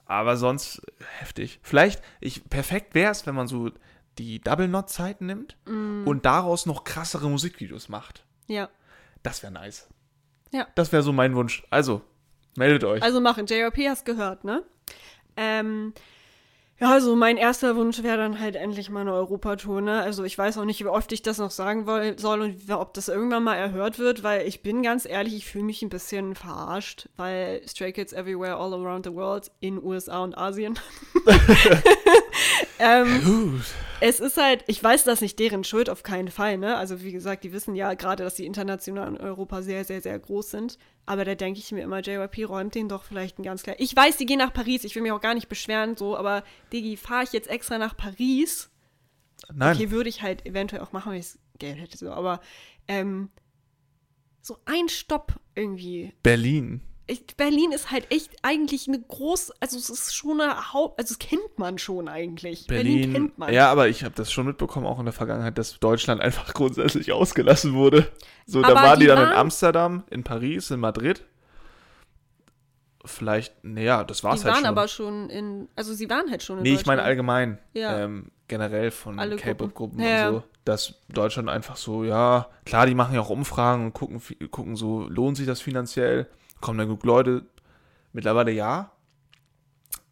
Aber 0.05 0.35
sonst 0.37 0.81
heftig. 1.19 1.59
Vielleicht, 1.63 2.01
ich, 2.19 2.43
perfekt 2.49 2.93
wäre 2.95 3.11
es, 3.11 3.25
wenn 3.25 3.35
man 3.35 3.47
so 3.47 3.71
die 4.17 4.39
Double 4.41 4.67
Knot 4.67 4.89
Zeiten 4.89 5.25
nimmt 5.25 5.55
Mm. 5.65 6.05
und 6.05 6.25
daraus 6.25 6.65
noch 6.65 6.83
krassere 6.83 7.29
Musikvideos 7.29 7.87
macht. 7.87 8.25
Ja. 8.47 8.69
Das 9.23 9.41
wäre 9.41 9.53
nice. 9.53 9.87
Ja. 10.51 10.67
Das 10.75 10.91
wäre 10.91 11.01
so 11.01 11.13
mein 11.13 11.33
Wunsch. 11.35 11.63
Also, 11.69 12.01
meldet 12.57 12.83
euch. 12.83 13.01
Also 13.01 13.21
machen. 13.21 13.45
JRP 13.45 13.87
hast 13.87 14.05
gehört, 14.05 14.43
ne? 14.43 14.63
Ähm, 15.37 15.93
ja, 16.81 16.93
also 16.93 17.15
mein 17.15 17.37
erster 17.37 17.75
Wunsch 17.75 18.01
wäre 18.01 18.17
dann 18.17 18.39
halt 18.39 18.55
endlich 18.55 18.89
mal 18.89 19.01
eine 19.01 19.13
Europatour, 19.13 19.81
ne? 19.81 20.01
Also 20.01 20.23
ich 20.23 20.35
weiß 20.35 20.57
auch 20.57 20.65
nicht, 20.65 20.79
wie 20.79 20.87
oft 20.87 21.11
ich 21.11 21.21
das 21.21 21.37
noch 21.37 21.51
sagen 21.51 21.85
soll 22.17 22.41
und 22.41 22.71
ob 22.71 22.95
das 22.95 23.07
irgendwann 23.07 23.43
mal 23.43 23.53
erhört 23.53 23.99
wird, 23.99 24.23
weil 24.23 24.47
ich 24.47 24.63
bin 24.63 24.81
ganz 24.81 25.05
ehrlich, 25.05 25.35
ich 25.35 25.45
fühle 25.45 25.65
mich 25.65 25.83
ein 25.83 25.89
bisschen 25.89 26.33
verarscht, 26.33 27.07
weil 27.17 27.61
Stray 27.67 27.93
Kids 27.93 28.13
Everywhere 28.13 28.55
All 28.55 28.73
Around 28.73 29.05
the 29.05 29.13
World 29.13 29.51
in 29.59 29.83
USA 29.83 30.23
und 30.23 30.35
Asien. 30.35 30.79
ähm, 32.79 33.61
es 33.99 34.19
ist 34.19 34.37
halt, 34.37 34.63
ich 34.65 34.83
weiß 34.83 35.03
das 35.03 35.21
nicht 35.21 35.37
deren 35.37 35.63
Schuld, 35.63 35.87
auf 35.87 36.01
keinen 36.01 36.29
Fall, 36.29 36.57
ne? 36.57 36.77
Also 36.77 37.03
wie 37.03 37.11
gesagt, 37.11 37.43
die 37.43 37.53
wissen 37.53 37.75
ja 37.75 37.93
gerade, 37.93 38.23
dass 38.23 38.33
die 38.33 38.47
international 38.47 39.07
in 39.07 39.17
Europa 39.17 39.61
sehr, 39.61 39.85
sehr, 39.85 40.01
sehr 40.01 40.17
groß 40.17 40.49
sind. 40.49 40.79
Aber 41.05 41.25
da 41.25 41.35
denke 41.35 41.59
ich 41.59 41.71
mir 41.71 41.81
immer, 41.81 41.99
JYP 41.99 42.45
räumt 42.45 42.75
den 42.75 42.87
doch 42.87 43.03
vielleicht 43.03 43.39
ein 43.39 43.43
ganz 43.43 43.63
klar. 43.63 43.75
Ich 43.79 43.95
weiß, 43.95 44.17
die 44.17 44.25
gehen 44.25 44.37
nach 44.37 44.53
Paris, 44.53 44.83
ich 44.83 44.95
will 44.95 45.01
mich 45.01 45.11
auch 45.11 45.21
gar 45.21 45.33
nicht 45.33 45.49
beschweren, 45.49 45.97
so, 45.97 46.15
aber 46.15 46.43
Digi, 46.71 46.95
fahre 46.95 47.23
ich 47.23 47.33
jetzt 47.33 47.49
extra 47.49 47.77
nach 47.77 47.97
Paris? 47.97 48.69
Nein. 49.51 49.75
Okay, 49.75 49.91
würde 49.91 50.09
ich 50.09 50.21
halt 50.21 50.45
eventuell 50.45 50.81
auch 50.81 50.91
machen, 50.91 51.11
wenn 51.11 51.19
ich 51.19 51.31
das 51.31 51.39
Geld 51.57 51.79
hätte, 51.79 51.97
so, 51.97 52.11
aber 52.11 52.39
ähm, 52.87 53.29
so 54.41 54.57
ein 54.65 54.89
Stopp 54.89 55.39
irgendwie. 55.55 56.13
Berlin. 56.23 56.81
Berlin 57.37 57.71
ist 57.71 57.91
halt 57.91 58.09
echt 58.11 58.31
eigentlich 58.43 58.87
eine 58.87 58.99
groß, 59.01 59.51
also 59.59 59.77
es 59.77 59.89
ist 59.89 60.15
schon 60.15 60.39
eine 60.39 60.73
Haupt, 60.73 60.99
also 60.99 61.11
es 61.13 61.19
kennt 61.19 61.57
man 61.57 61.77
schon 61.77 62.07
eigentlich. 62.07 62.67
Berlin. 62.67 63.13
kennt 63.13 63.37
man. 63.37 63.53
Ja, 63.53 63.71
aber 63.71 63.87
ich 63.89 64.03
habe 64.03 64.15
das 64.15 64.31
schon 64.31 64.45
mitbekommen, 64.45 64.85
auch 64.85 64.99
in 64.99 65.05
der 65.05 65.13
Vergangenheit, 65.13 65.57
dass 65.57 65.79
Deutschland 65.79 66.21
einfach 66.21 66.53
grundsätzlich 66.53 67.11
ausgelassen 67.11 67.73
wurde. 67.73 68.07
So, 68.45 68.61
da 68.61 68.69
Aber 68.69 68.75
waren 68.81 68.99
die, 68.99 69.05
die 69.05 69.07
dann 69.07 69.17
in 69.19 69.25
waren- 69.29 69.37
Amsterdam, 69.37 70.03
in 70.09 70.23
Paris, 70.23 70.71
in 70.71 70.79
Madrid. 70.79 71.23
Vielleicht, 73.03 73.63
naja, 73.63 74.03
das 74.03 74.23
war's 74.23 74.41
Die 74.41 74.45
halt 74.45 74.53
waren 74.55 74.61
schon. 74.61 74.69
aber 74.69 74.87
schon 74.87 75.29
in, 75.31 75.67
also 75.75 75.93
sie 75.93 76.07
waren 76.09 76.29
halt 76.29 76.43
schon 76.43 76.57
in 76.57 76.63
nee, 76.63 76.73
ich 76.75 76.85
meine 76.85 77.01
allgemein. 77.01 77.57
Ja. 77.73 77.97
Ähm, 77.99 78.27
generell 78.47 78.91
von 78.91 79.17
K-Pop-Gruppen 79.17 79.73
Gruppen. 79.73 79.99
Ja, 80.01 80.29
und 80.29 80.35
so. 80.35 80.43
Dass 80.65 80.93
Deutschland 81.09 81.49
einfach 81.49 81.77
so, 81.77 82.03
ja, 82.03 82.47
klar, 82.65 82.85
die 82.85 82.93
machen 82.93 83.15
ja 83.15 83.21
auch 83.21 83.31
Umfragen 83.31 83.85
und 83.85 83.93
gucken, 83.93 84.21
gucken 84.51 84.75
so, 84.75 85.07
lohnt 85.09 85.37
sich 85.37 85.47
das 85.47 85.59
finanziell? 85.61 86.27
Kommen 86.61 86.77
da 86.77 86.85
genug 86.85 87.03
Leute? 87.03 87.45
Mittlerweile 88.13 88.51
ja. 88.51 88.91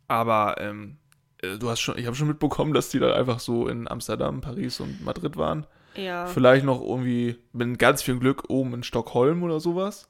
Aber 0.07 0.55
ähm, 0.59 0.97
äh, 1.41 1.57
du 1.57 1.69
hast 1.69 1.79
schon, 1.79 1.97
ich 1.97 2.05
habe 2.05 2.15
schon 2.15 2.27
mitbekommen, 2.27 2.73
dass 2.73 2.89
die 2.89 2.99
dann 2.99 3.13
einfach 3.13 3.39
so 3.39 3.67
in 3.67 3.87
Amsterdam, 3.87 4.41
Paris 4.41 4.79
und 4.79 5.03
Madrid 5.03 5.37
waren. 5.37 5.65
Ja. 5.95 6.27
Vielleicht 6.27 6.65
noch 6.65 6.81
irgendwie 6.81 7.37
mit 7.53 7.79
ganz 7.79 8.01
viel 8.01 8.19
Glück 8.19 8.49
oben 8.49 8.73
in 8.73 8.83
Stockholm 8.83 9.43
oder 9.43 9.59
sowas. 9.59 10.09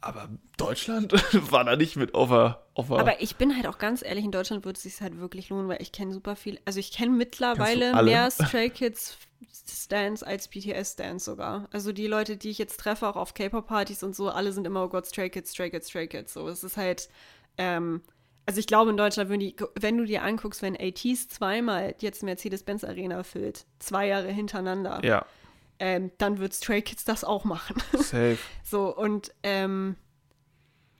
Aber 0.00 0.28
Deutschland 0.56 1.12
war 1.52 1.64
da 1.64 1.76
nicht 1.76 1.96
mit 1.96 2.14
auf 2.14 2.28
der. 2.28 2.62
Auf 2.74 2.88
der 2.88 2.98
Aber 2.98 3.22
ich 3.22 3.36
bin 3.36 3.54
halt 3.54 3.66
auch 3.66 3.78
ganz 3.78 4.02
ehrlich, 4.02 4.24
in 4.24 4.32
Deutschland 4.32 4.64
würde 4.64 4.76
es 4.76 4.82
sich 4.82 5.00
halt 5.00 5.18
wirklich 5.18 5.48
lohnen, 5.48 5.68
weil 5.68 5.80
ich 5.80 5.92
kenne 5.92 6.12
super 6.12 6.36
viel, 6.36 6.58
also 6.64 6.80
ich 6.80 6.92
kenne 6.92 7.12
mittlerweile 7.12 8.02
mehr 8.02 8.30
Stray 8.30 8.70
Kids 8.70 9.16
Stands 9.50 10.22
als 10.22 10.48
BTS 10.48 10.92
Stands 10.92 11.24
sogar. 11.24 11.68
Also 11.72 11.92
die 11.92 12.06
Leute, 12.06 12.36
die 12.36 12.50
ich 12.50 12.58
jetzt 12.58 12.78
treffe, 12.78 13.08
auch 13.08 13.16
auf 13.16 13.34
K-Pop-Partys 13.34 14.02
und 14.02 14.14
so, 14.14 14.28
alle 14.30 14.52
sind 14.52 14.66
immer, 14.66 14.84
oh 14.84 14.88
Gott, 14.88 15.06
Stray 15.06 15.30
Kids, 15.30 15.52
Stray 15.52 15.70
Kids, 15.70 15.88
Stray 15.88 16.06
Kids. 16.06 16.32
So, 16.32 16.48
es 16.48 16.64
ist 16.64 16.76
halt, 16.76 17.08
ähm, 17.58 18.02
also 18.46 18.60
ich 18.60 18.66
glaube 18.66 18.90
in 18.90 18.96
Deutschland, 18.96 19.30
wenn, 19.30 19.40
die, 19.40 19.56
wenn 19.78 19.96
du 19.96 20.04
dir 20.04 20.22
anguckst, 20.22 20.62
wenn 20.62 20.76
ATs 20.76 21.28
zweimal 21.28 21.94
jetzt 22.00 22.22
Mercedes-Benz 22.22 22.84
Arena 22.84 23.22
füllt, 23.22 23.66
zwei 23.78 24.06
Jahre 24.08 24.28
hintereinander, 24.28 25.00
ja, 25.04 25.26
ähm, 25.78 26.12
dann 26.18 26.38
wird 26.38 26.54
Stray 26.54 26.80
Kids 26.80 27.04
das 27.04 27.24
auch 27.24 27.44
machen. 27.44 27.76
safe. 27.94 28.38
So, 28.62 28.96
und 28.96 29.34
ähm, 29.42 29.96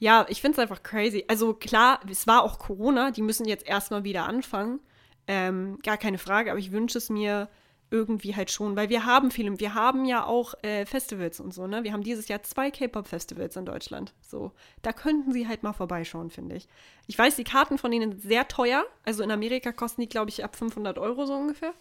ja, 0.01 0.27
ich 0.28 0.40
finde 0.40 0.56
es 0.56 0.59
einfach 0.59 0.82
crazy. 0.82 1.24
Also 1.28 1.55
klar, 1.55 2.01
es 2.10 2.27
war 2.27 2.43
auch 2.43 2.59
Corona, 2.59 3.12
die 3.12 3.23
müssen 3.23 3.47
jetzt 3.47 3.64
erstmal 3.64 4.02
wieder 4.02 4.27
anfangen. 4.27 4.81
Ähm, 5.28 5.78
gar 5.85 5.97
keine 5.97 6.19
Frage, 6.19 6.51
aber 6.51 6.59
ich 6.59 6.73
wünsche 6.73 6.98
es 6.98 7.09
mir 7.09 7.48
irgendwie 7.93 8.35
halt 8.35 8.51
schon, 8.51 8.74
weil 8.74 8.89
wir 8.89 9.05
haben 9.05 9.31
viele, 9.31 9.60
wir 9.60 9.74
haben 9.74 10.06
ja 10.06 10.24
auch 10.24 10.55
äh, 10.62 10.86
Festivals 10.86 11.39
und 11.39 11.52
so, 11.52 11.66
ne? 11.66 11.85
Wir 11.85 11.93
haben 11.93 12.02
dieses 12.02 12.27
Jahr 12.27 12.43
zwei 12.43 12.70
K-Pop-Festivals 12.70 13.55
in 13.56 13.66
Deutschland. 13.66 14.14
So, 14.23 14.51
da 14.81 14.93
könnten 14.93 15.32
sie 15.32 15.47
halt 15.47 15.62
mal 15.62 15.74
vorbeischauen, 15.74 16.31
finde 16.31 16.56
ich. 16.56 16.69
Ich 17.06 17.19
weiß, 17.19 17.36
die 17.36 17.44
Karten 17.44 17.77
von 17.77 17.90
denen 17.90 18.12
sind 18.12 18.23
sehr 18.23 18.48
teuer. 18.48 18.85
Also 19.05 19.23
in 19.23 19.31
Amerika 19.31 19.73
kosten 19.73 20.01
die, 20.01 20.09
glaube 20.09 20.31
ich, 20.31 20.43
ab 20.43 20.56
500 20.56 20.98
Euro 20.98 21.27
so 21.27 21.35
ungefähr. 21.35 21.74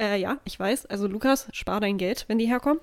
Äh, 0.00 0.20
ja, 0.20 0.38
ich 0.44 0.58
weiß. 0.58 0.86
Also 0.86 1.06
Lukas, 1.06 1.48
spar 1.52 1.80
dein 1.80 1.96
Geld, 1.96 2.24
wenn 2.26 2.38
die 2.38 2.46
herkommen. 2.46 2.80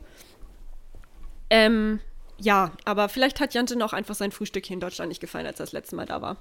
Ähm, 1.50 2.00
ja, 2.40 2.72
aber 2.86 3.10
vielleicht 3.10 3.40
hat 3.40 3.54
Jantin 3.54 3.82
auch 3.82 3.94
einfach 3.94 4.16
sein 4.16 4.32
Frühstück 4.32 4.66
hier 4.66 4.76
in 4.76 4.80
Deutschland 4.80 5.10
nicht 5.10 5.20
gefallen, 5.20 5.48
als 5.48 5.60
er 5.60 5.66
das 5.66 5.74
letzte 5.74 5.96
Mal 5.96 6.06
da 6.06 6.22
war. 6.22 6.38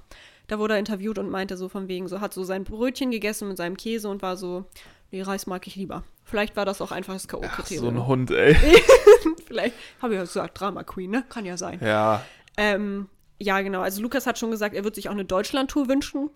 Da 0.47 0.59
wurde 0.59 0.75
er 0.75 0.79
interviewt 0.79 1.17
und 1.17 1.29
meinte 1.29 1.57
so 1.57 1.69
von 1.69 1.87
wegen, 1.87 2.07
so 2.07 2.21
hat 2.21 2.33
so 2.33 2.43
sein 2.43 2.63
Brötchen 2.63 3.11
gegessen 3.11 3.47
mit 3.47 3.57
seinem 3.57 3.75
Käse 3.75 4.07
und 4.07 4.21
war 4.21 4.37
so, 4.37 4.65
nee, 5.11 5.21
Reis 5.21 5.47
mag 5.47 5.65
ich 5.67 5.75
lieber. 5.75 6.03
Vielleicht 6.23 6.55
war 6.55 6.65
das 6.65 6.81
auch 6.81 6.91
einfach 6.91 7.13
das 7.13 7.27
Ach, 7.27 7.31
so 7.31 7.37
K.O.-Kriterium. 7.39 7.87
ein 7.89 8.07
Hund, 8.07 8.31
ey. 8.31 8.55
Vielleicht, 9.45 9.75
habe 10.01 10.13
ich 10.13 10.17
ja 10.17 10.23
gesagt, 10.23 10.59
Drama 10.59 10.83
Queen, 10.83 11.09
ne? 11.11 11.23
Kann 11.29 11.45
ja 11.45 11.57
sein. 11.57 11.79
Ja. 11.81 12.21
Ähm, 12.57 13.07
ja, 13.39 13.61
genau. 13.61 13.81
Also 13.81 14.01
Lukas 14.01 14.25
hat 14.27 14.37
schon 14.37 14.51
gesagt, 14.51 14.75
er 14.75 14.83
wird 14.83 14.95
sich 14.95 15.07
auch 15.07 15.13
eine 15.13 15.25
Deutschland-Tour 15.25 15.87
wünschen. 15.87 16.29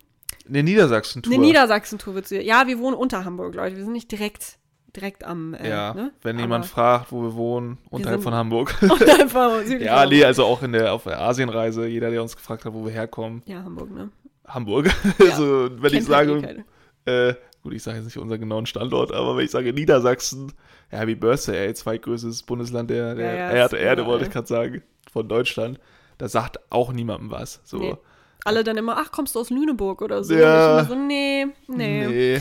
Eine 0.48 0.62
Niedersachsen-Tour. 0.62 1.32
Eine 1.34 1.42
Niedersachsen-Tour 1.42 2.14
wird 2.14 2.26
sie. 2.28 2.40
Ja, 2.40 2.66
wir 2.66 2.78
wohnen 2.78 2.96
unter 2.96 3.24
Hamburg, 3.24 3.54
Leute. 3.54 3.76
Wir 3.76 3.84
sind 3.84 3.92
nicht 3.92 4.10
direkt, 4.10 4.56
direkt 4.96 5.24
am, 5.24 5.52
äh, 5.54 5.68
Ja, 5.68 5.92
ne? 5.94 6.12
wenn 6.22 6.36
Aber- 6.36 6.42
jemand 6.44 6.66
fragt, 6.66 7.12
wo 7.12 7.22
wir 7.22 7.34
wohnen, 7.34 7.78
unterhalb 7.90 8.20
sind- 8.20 8.24
von 8.24 8.34
Hamburg. 8.34 8.74
Und 8.82 9.02
einfach 9.20 9.58
südlich 9.64 9.82
ja, 9.86 10.00
von 10.00 10.08
nee, 10.08 10.24
also 10.24 10.44
auch 10.44 10.62
in 10.62 10.72
der, 10.72 10.94
auf 10.94 11.04
der 11.04 11.20
Asienreise, 11.20 11.86
jeder, 11.86 12.10
der 12.10 12.22
uns 12.22 12.34
gefragt 12.36 12.64
hat, 12.64 12.72
wo 12.72 12.84
wir 12.84 12.92
herkommen, 12.92 13.42
Ja, 13.46 13.62
Hamburg, 13.62 13.90
ne? 13.90 14.10
Hamburg. 14.46 14.86
Ja, 15.18 15.26
also, 15.30 15.68
wenn 15.80 15.92
ich 15.94 16.06
Kennt 16.06 16.08
halt 16.16 16.28
eh 16.28 16.40
sage, 16.40 16.64
äh, 17.04 17.34
gut, 17.62 17.72
ich 17.74 17.82
sage 17.82 17.98
jetzt 17.98 18.06
nicht 18.06 18.18
unseren 18.18 18.40
genauen 18.40 18.66
Standort, 18.66 19.12
aber 19.12 19.36
wenn 19.36 19.44
ich 19.44 19.50
sage 19.50 19.72
Niedersachsen, 19.72 20.52
ja, 20.90 20.98
Happy 20.98 21.14
Birthday, 21.14 21.66
ey, 21.66 21.74
zweitgrößtes 21.74 22.42
Bundesland 22.42 22.90
der, 22.90 23.14
der 23.14 23.26
Ja, 23.26 23.34
ja, 23.34 23.50
Erde, 23.50 23.76
Erde 23.78 24.06
wollte 24.06 24.26
ich 24.26 24.30
gerade 24.30 24.46
sagen, 24.46 24.82
von 25.10 25.28
Deutschland, 25.28 25.78
da 26.18 26.28
sagt 26.28 26.58
auch 26.70 26.92
niemandem 26.92 27.30
was. 27.30 27.60
So, 27.64 27.78
Nee. 27.78 27.96
Alle 28.44 28.64
dann 28.64 28.76
immer, 28.76 28.96
ach, 28.96 29.12
kommst 29.12 29.36
du 29.36 29.40
aus 29.40 29.50
Lüneburg 29.50 30.02
oder 30.02 30.24
so? 30.24 30.34
Ja. 30.34 30.78
Und 30.78 30.84
ich 30.84 30.90
immer 30.90 31.00
so, 31.00 31.06
nee, 31.06 31.46
nee. 31.68 32.06
nee. 32.06 32.40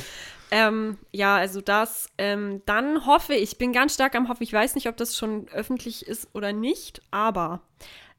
Ähm, 0.49 0.97
ja, 1.11 1.37
also 1.37 1.61
das. 1.61 2.07
Ähm, 2.17 2.61
dann 2.65 3.05
hoffe 3.05 3.33
ich, 3.33 3.57
bin 3.57 3.71
ganz 3.71 3.93
stark 3.93 4.15
am 4.15 4.27
Hoffen, 4.27 4.43
ich 4.43 4.51
weiß 4.51 4.75
nicht, 4.75 4.87
ob 4.87 4.97
das 4.97 5.17
schon 5.17 5.47
öffentlich 5.49 6.05
ist 6.05 6.27
oder 6.33 6.53
nicht, 6.53 7.01
aber 7.11 7.61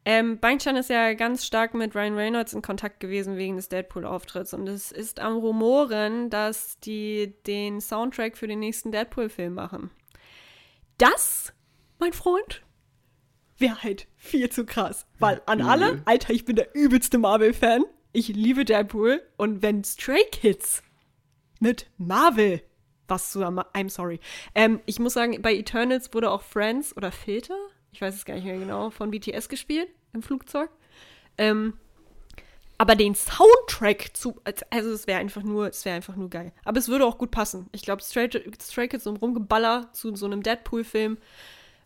ähm, 0.05 0.39
Beinstein 0.39 0.77
ist 0.77 0.91
ja 0.91 1.15
ganz 1.15 1.47
stark 1.47 1.75
mit 1.75 1.95
Ryan 1.95 2.17
Reynolds 2.17 2.53
in 2.53 2.63
Kontakt 2.63 3.01
gewesen 3.01 3.37
wegen 3.37 3.57
des 3.57 3.69
Deadpool-Auftritts 3.69 4.55
und 4.55 4.69
es 4.69 4.91
ist 4.91 5.21
am 5.21 5.37
Rumoren, 5.37 6.31
dass 6.31 6.79
die 6.81 7.35
den 7.47 7.81
Soundtrack 7.81 8.37
für 8.37 8.49
den 8.49 8.59
nächsten 8.59 8.91
Deadpool-Film 8.91 9.55
machen. 9.55 9.91
Das, 10.99 11.53
mein 11.99 12.13
Freund, 12.13 12.63
wäre 13.59 13.83
halt 13.83 14.09
viel 14.17 14.51
zu 14.51 14.67
krass. 14.67 15.07
Weil 15.19 15.41
an 15.47 15.61
Übel. 15.61 15.71
alle, 15.71 16.03
Alter, 16.05 16.33
ich 16.33 16.45
bin 16.45 16.57
der 16.57 16.75
übelste 16.75 17.19
Marvel-Fan. 17.19 17.85
Ich 18.13 18.29
liebe 18.29 18.65
Deadpool. 18.65 19.23
Und 19.37 19.63
wenn 19.63 19.85
Stray 19.85 20.25
Kids 20.31 20.83
mit 21.61 21.87
Marvel 21.97 22.61
was 23.09 23.31
zusammen, 23.31 23.65
I'm 23.75 23.91
sorry. 23.91 24.21
Ähm, 24.55 24.81
ich 24.87 24.99
muss 24.99 25.15
sagen, 25.15 25.41
bei 25.43 25.55
Eternals 25.55 26.13
wurde 26.15 26.31
auch 26.31 26.43
Friends 26.43 26.97
oder 26.97 27.13
Filter, 27.13 27.57
ich 27.93 28.01
weiß 28.01 28.15
es 28.15 28.25
gar 28.25 28.35
nicht 28.35 28.45
mehr 28.45 28.59
genau, 28.59 28.91
von 28.91 29.11
BTS 29.11 29.49
gespielt 29.49 29.89
im 30.13 30.23
Flugzeug. 30.23 30.71
Ähm, 31.39 31.75
aber 32.79 32.97
den 32.97 33.15
Soundtrack 33.15 34.17
zu, 34.17 34.41
also 34.71 34.91
es 34.91 35.07
wäre 35.07 35.21
einfach 35.21 35.43
nur, 35.43 35.69
es 35.69 35.85
wäre 35.85 35.95
einfach 35.95 36.17
nur 36.17 36.31
geil. 36.31 36.53
Aber 36.65 36.79
es 36.79 36.89
würde 36.89 37.07
auch 37.07 37.19
gut 37.19 37.31
passen. 37.31 37.69
Ich 37.73 37.83
glaube, 37.83 38.03
Stray, 38.03 38.29
Stray 38.61 38.89
Kids 38.89 39.07
und 39.07 39.19
Rumgeballer 39.19 39.91
zu 39.93 40.17
so 40.17 40.27
einem 40.27 40.43
Deadpool-Film 40.43 41.19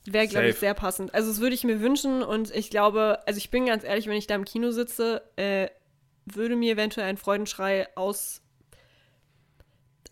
wäre, 0.06 0.28
glaube 0.28 0.48
ich, 0.48 0.56
sehr 0.56 0.74
passend. 0.74 1.12
Also 1.12 1.28
das 1.28 1.40
würde 1.40 1.54
ich 1.54 1.64
mir 1.64 1.80
wünschen 1.80 2.22
und 2.22 2.54
ich 2.54 2.70
glaube, 2.70 3.18
also 3.26 3.36
ich 3.36 3.50
bin 3.50 3.66
ganz 3.66 3.84
ehrlich, 3.84 4.06
wenn 4.06 4.16
ich 4.16 4.26
da 4.26 4.36
im 4.36 4.44
Kino 4.44 4.70
sitze, 4.70 5.22
äh, 5.36 5.68
würde 6.24 6.56
mir 6.56 6.72
eventuell 6.72 7.08
ein 7.08 7.16
Freudenschrei 7.16 7.88
aus, 7.96 8.40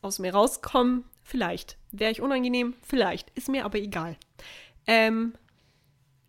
aus 0.03 0.19
mir 0.19 0.35
rauskommen. 0.35 1.05
Vielleicht. 1.23 1.79
Wäre 1.93 2.11
ich 2.13 2.21
unangenehm? 2.21 2.75
Vielleicht. 2.83 3.31
Ist 3.31 3.49
mir 3.49 3.65
aber 3.65 3.79
egal. 3.79 4.17
Ähm, 4.87 5.33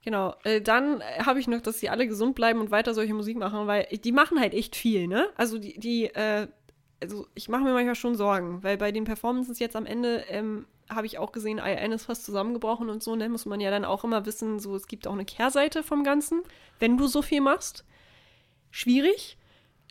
genau. 0.06 0.36
Äh, 0.44 0.62
dann 0.62 1.02
äh, 1.02 1.24
habe 1.24 1.40
ich 1.40 1.48
noch, 1.48 1.60
dass 1.60 1.80
sie 1.80 1.90
alle 1.90 2.08
gesund 2.08 2.36
bleiben 2.36 2.62
und 2.62 2.72
weiter 2.72 2.94
solche 2.94 3.14
Musik 3.14 3.38
machen, 3.38 3.68
weil 3.68 3.86
die 3.86 4.14
machen 4.14 4.40
halt 4.40 4.54
echt 4.54 4.78
viel, 4.78 5.08
ne? 5.08 5.28
Also 5.36 5.58
die, 5.58 5.78
die 5.78 6.06
äh, 6.06 6.48
also 7.02 7.28
ich 7.36 7.50
mache 7.50 7.64
mir 7.64 7.74
manchmal 7.74 7.96
schon 7.96 8.16
Sorgen, 8.16 8.64
weil 8.64 8.78
bei 8.78 8.92
den 8.92 9.04
Performances 9.04 9.60
jetzt 9.60 9.76
am 9.76 9.86
Ende 9.86 10.24
ähm, 10.30 10.66
habe 10.90 11.08
ich 11.08 11.18
auch 11.18 11.32
gesehen, 11.32 11.58
IN 11.58 11.92
ist 11.92 12.06
fast 12.06 12.26
zusammengebrochen 12.26 12.90
und 12.90 13.04
so, 13.04 13.16
ne? 13.16 13.28
Muss 13.28 13.46
man 13.46 13.60
ja 13.60 13.72
dann 13.72 13.86
auch 13.86 14.04
immer 14.04 14.26
wissen, 14.26 14.60
so 14.60 14.76
es 14.76 14.88
gibt 14.88 15.08
auch 15.08 15.14
eine 15.14 15.26
Kehrseite 15.26 15.84
vom 15.84 16.04
Ganzen, 16.04 16.42
wenn 16.80 16.98
du 16.98 17.08
so 17.08 17.22
viel 17.22 17.42
machst. 17.42 17.86
Schwierig. 18.72 19.38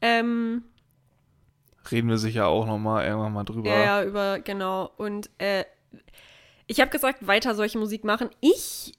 Ähm, 0.01 0.65
reden 1.91 2.09
wir 2.09 2.19
sicher 2.19 2.47
auch 2.47 2.67
nochmal 2.67 3.07
irgendwann 3.07 3.33
mal 3.33 3.45
drüber. 3.45 3.71
Ja, 3.71 3.85
ja, 4.01 4.05
über, 4.05 4.39
genau. 4.41 4.91
Und 4.97 5.31
äh, 5.39 5.65
ich 6.67 6.81
habe 6.81 6.91
gesagt, 6.91 7.27
weiter 7.27 7.55
solche 7.55 7.79
Musik 7.79 8.05
machen. 8.05 8.31
Ich, 8.41 8.93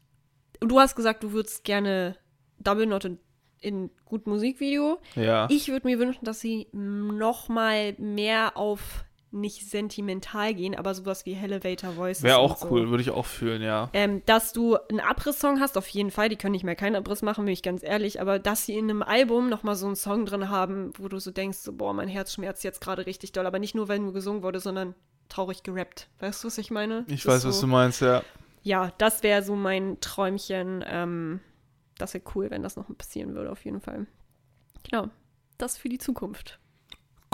du 0.70 0.80
hast 0.80 0.96
gesagt, 0.96 1.24
du 1.24 1.32
würdest 1.32 1.64
gerne 1.64 2.16
Double 2.60 2.86
Not 2.86 3.06
in, 3.06 3.20
in 3.60 3.90
gut 4.06 4.28
Musikvideo. 4.28 5.00
Ja. 5.16 5.48
Ich 5.50 5.70
würde 5.70 5.88
mir 5.88 6.00
wünschen, 6.00 6.26
dass 6.26 6.40
sie 6.40 6.68
noch 6.72 7.50
mal 7.50 7.94
mehr 7.98 8.58
auf 8.58 9.06
nicht 9.36 9.70
sentimental 9.70 10.54
gehen, 10.54 10.76
aber 10.76 10.94
sowas 10.94 11.26
wie 11.26 11.34
Elevator 11.34 11.98
Voices. 11.98 12.24
Wäre 12.24 12.40
und 12.40 12.52
auch 12.52 12.58
so. 12.58 12.70
cool, 12.70 12.90
würde 12.90 13.04
ich 13.04 13.12
auch 13.12 13.26
fühlen, 13.26 13.62
ja. 13.62 13.90
Ähm, 13.94 14.22
dass 14.26 14.54
du 14.54 14.78
einen 14.90 15.02
Abrisssong 15.02 15.60
hast, 15.60 15.78
auf 15.78 15.88
jeden 15.90 16.10
Fall, 16.10 16.30
die 16.30 16.38
können 16.38 16.54
nicht 16.54 16.64
mehr 16.64 16.76
keinen 16.76 16.96
Abriss 16.96 17.22
machen, 17.22 17.44
bin 17.44 17.54
ich 17.54 17.62
ganz 17.62 17.84
ehrlich, 17.84 18.22
aber 18.22 18.40
dass 18.40 18.66
sie 18.66 18.78
in 18.78 18.90
einem 18.90 19.04
Album 19.04 19.50
nochmal 19.50 19.76
so 19.76 19.88
einen 19.88 19.98
Song 19.98 20.26
drin 20.26 20.50
haben, 20.50 20.94
wo 20.98 21.10
du 21.10 21.20
so 21.20 21.32
denkst, 21.32 21.58
so, 21.58 21.74
boah, 21.74 21.94
mein 21.94 22.08
Herz 22.08 22.34
schmerzt 22.34 22.64
jetzt 22.64 22.80
gerade 22.80 23.06
richtig 23.06 23.34
doll, 23.34 23.46
aber 23.46 23.60
nicht 23.60 23.76
nur, 23.76 23.90
weil 23.90 24.00
nur 24.00 24.14
gesungen 24.14 24.42
wurde, 24.42 24.62
sondern 24.62 24.96
traurig 25.28 25.64
gerappt. 25.64 26.08
Weißt 26.20 26.44
du, 26.44 26.48
was 26.48 26.58
ich 26.58 26.72
meine? 26.72 27.04
Ich 27.08 27.24
Das 27.24 27.34
weiß, 27.34 27.40
ist 27.40 27.46
was 27.46 27.56
so, 27.60 27.68
du 27.68 27.72
meinst, 27.74 28.02
ja. 28.02 28.24
Ja, 28.66 28.92
das 28.98 29.22
wäre 29.22 29.44
so 29.44 29.56
mein 29.56 30.00
Träumchen. 30.02 30.84
Ähm, 30.88 31.40
das 32.00 32.16
wäre 32.16 32.24
cool, 32.34 32.50
wenn 32.50 32.64
das 32.64 32.76
noch 32.76 32.86
passieren 32.98 33.36
würde, 33.36 33.52
auf 33.52 33.64
jeden 33.64 33.80
Fall. 33.80 34.08
Genau. 34.84 35.10
Das 35.60 35.78
für 35.78 35.88
die 35.88 36.00
Zukunft. 36.00 36.60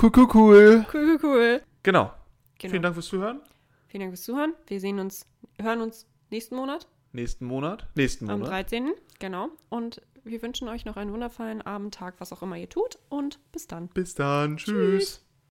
Cool, 0.01 0.11
cool, 0.15 0.27
cool. 0.33 0.85
Cool, 0.93 1.03
cool, 1.05 1.19
cool. 1.23 1.61
Genau. 1.83 2.11
Genau. 2.59 2.71
Vielen 2.71 2.83
Dank 2.83 2.95
fürs 2.95 3.07
Zuhören. 3.07 3.39
Vielen 3.87 4.01
Dank 4.01 4.11
fürs 4.11 4.23
Zuhören. 4.23 4.53
Wir 4.67 4.81
sehen 4.81 4.99
uns, 4.99 5.25
hören 5.57 5.79
uns 5.79 6.05
nächsten 6.29 6.55
Monat, 6.55 6.85
Nächsten 7.13 7.45
Monat. 7.45 7.87
Nächsten 7.95 8.29
am 8.29 8.39
Monat. 8.39 8.53
13. 8.53 8.91
Genau. 9.19 9.49
Und 9.69 10.01
wir 10.23 10.41
wünschen 10.41 10.67
euch 10.67 10.83
noch 10.83 10.97
einen 10.97 11.13
wundervollen 11.13 11.61
Abend, 11.61 11.93
Tag, 11.93 12.15
was 12.19 12.33
auch 12.33 12.41
immer 12.41 12.57
ihr 12.57 12.69
tut. 12.69 12.99
Und 13.07 13.39
bis 13.53 13.67
dann. 13.67 13.87
Bis 13.87 14.15
dann. 14.15 14.57
Tschüss. 14.57 14.73
Tschüss. 14.73 15.25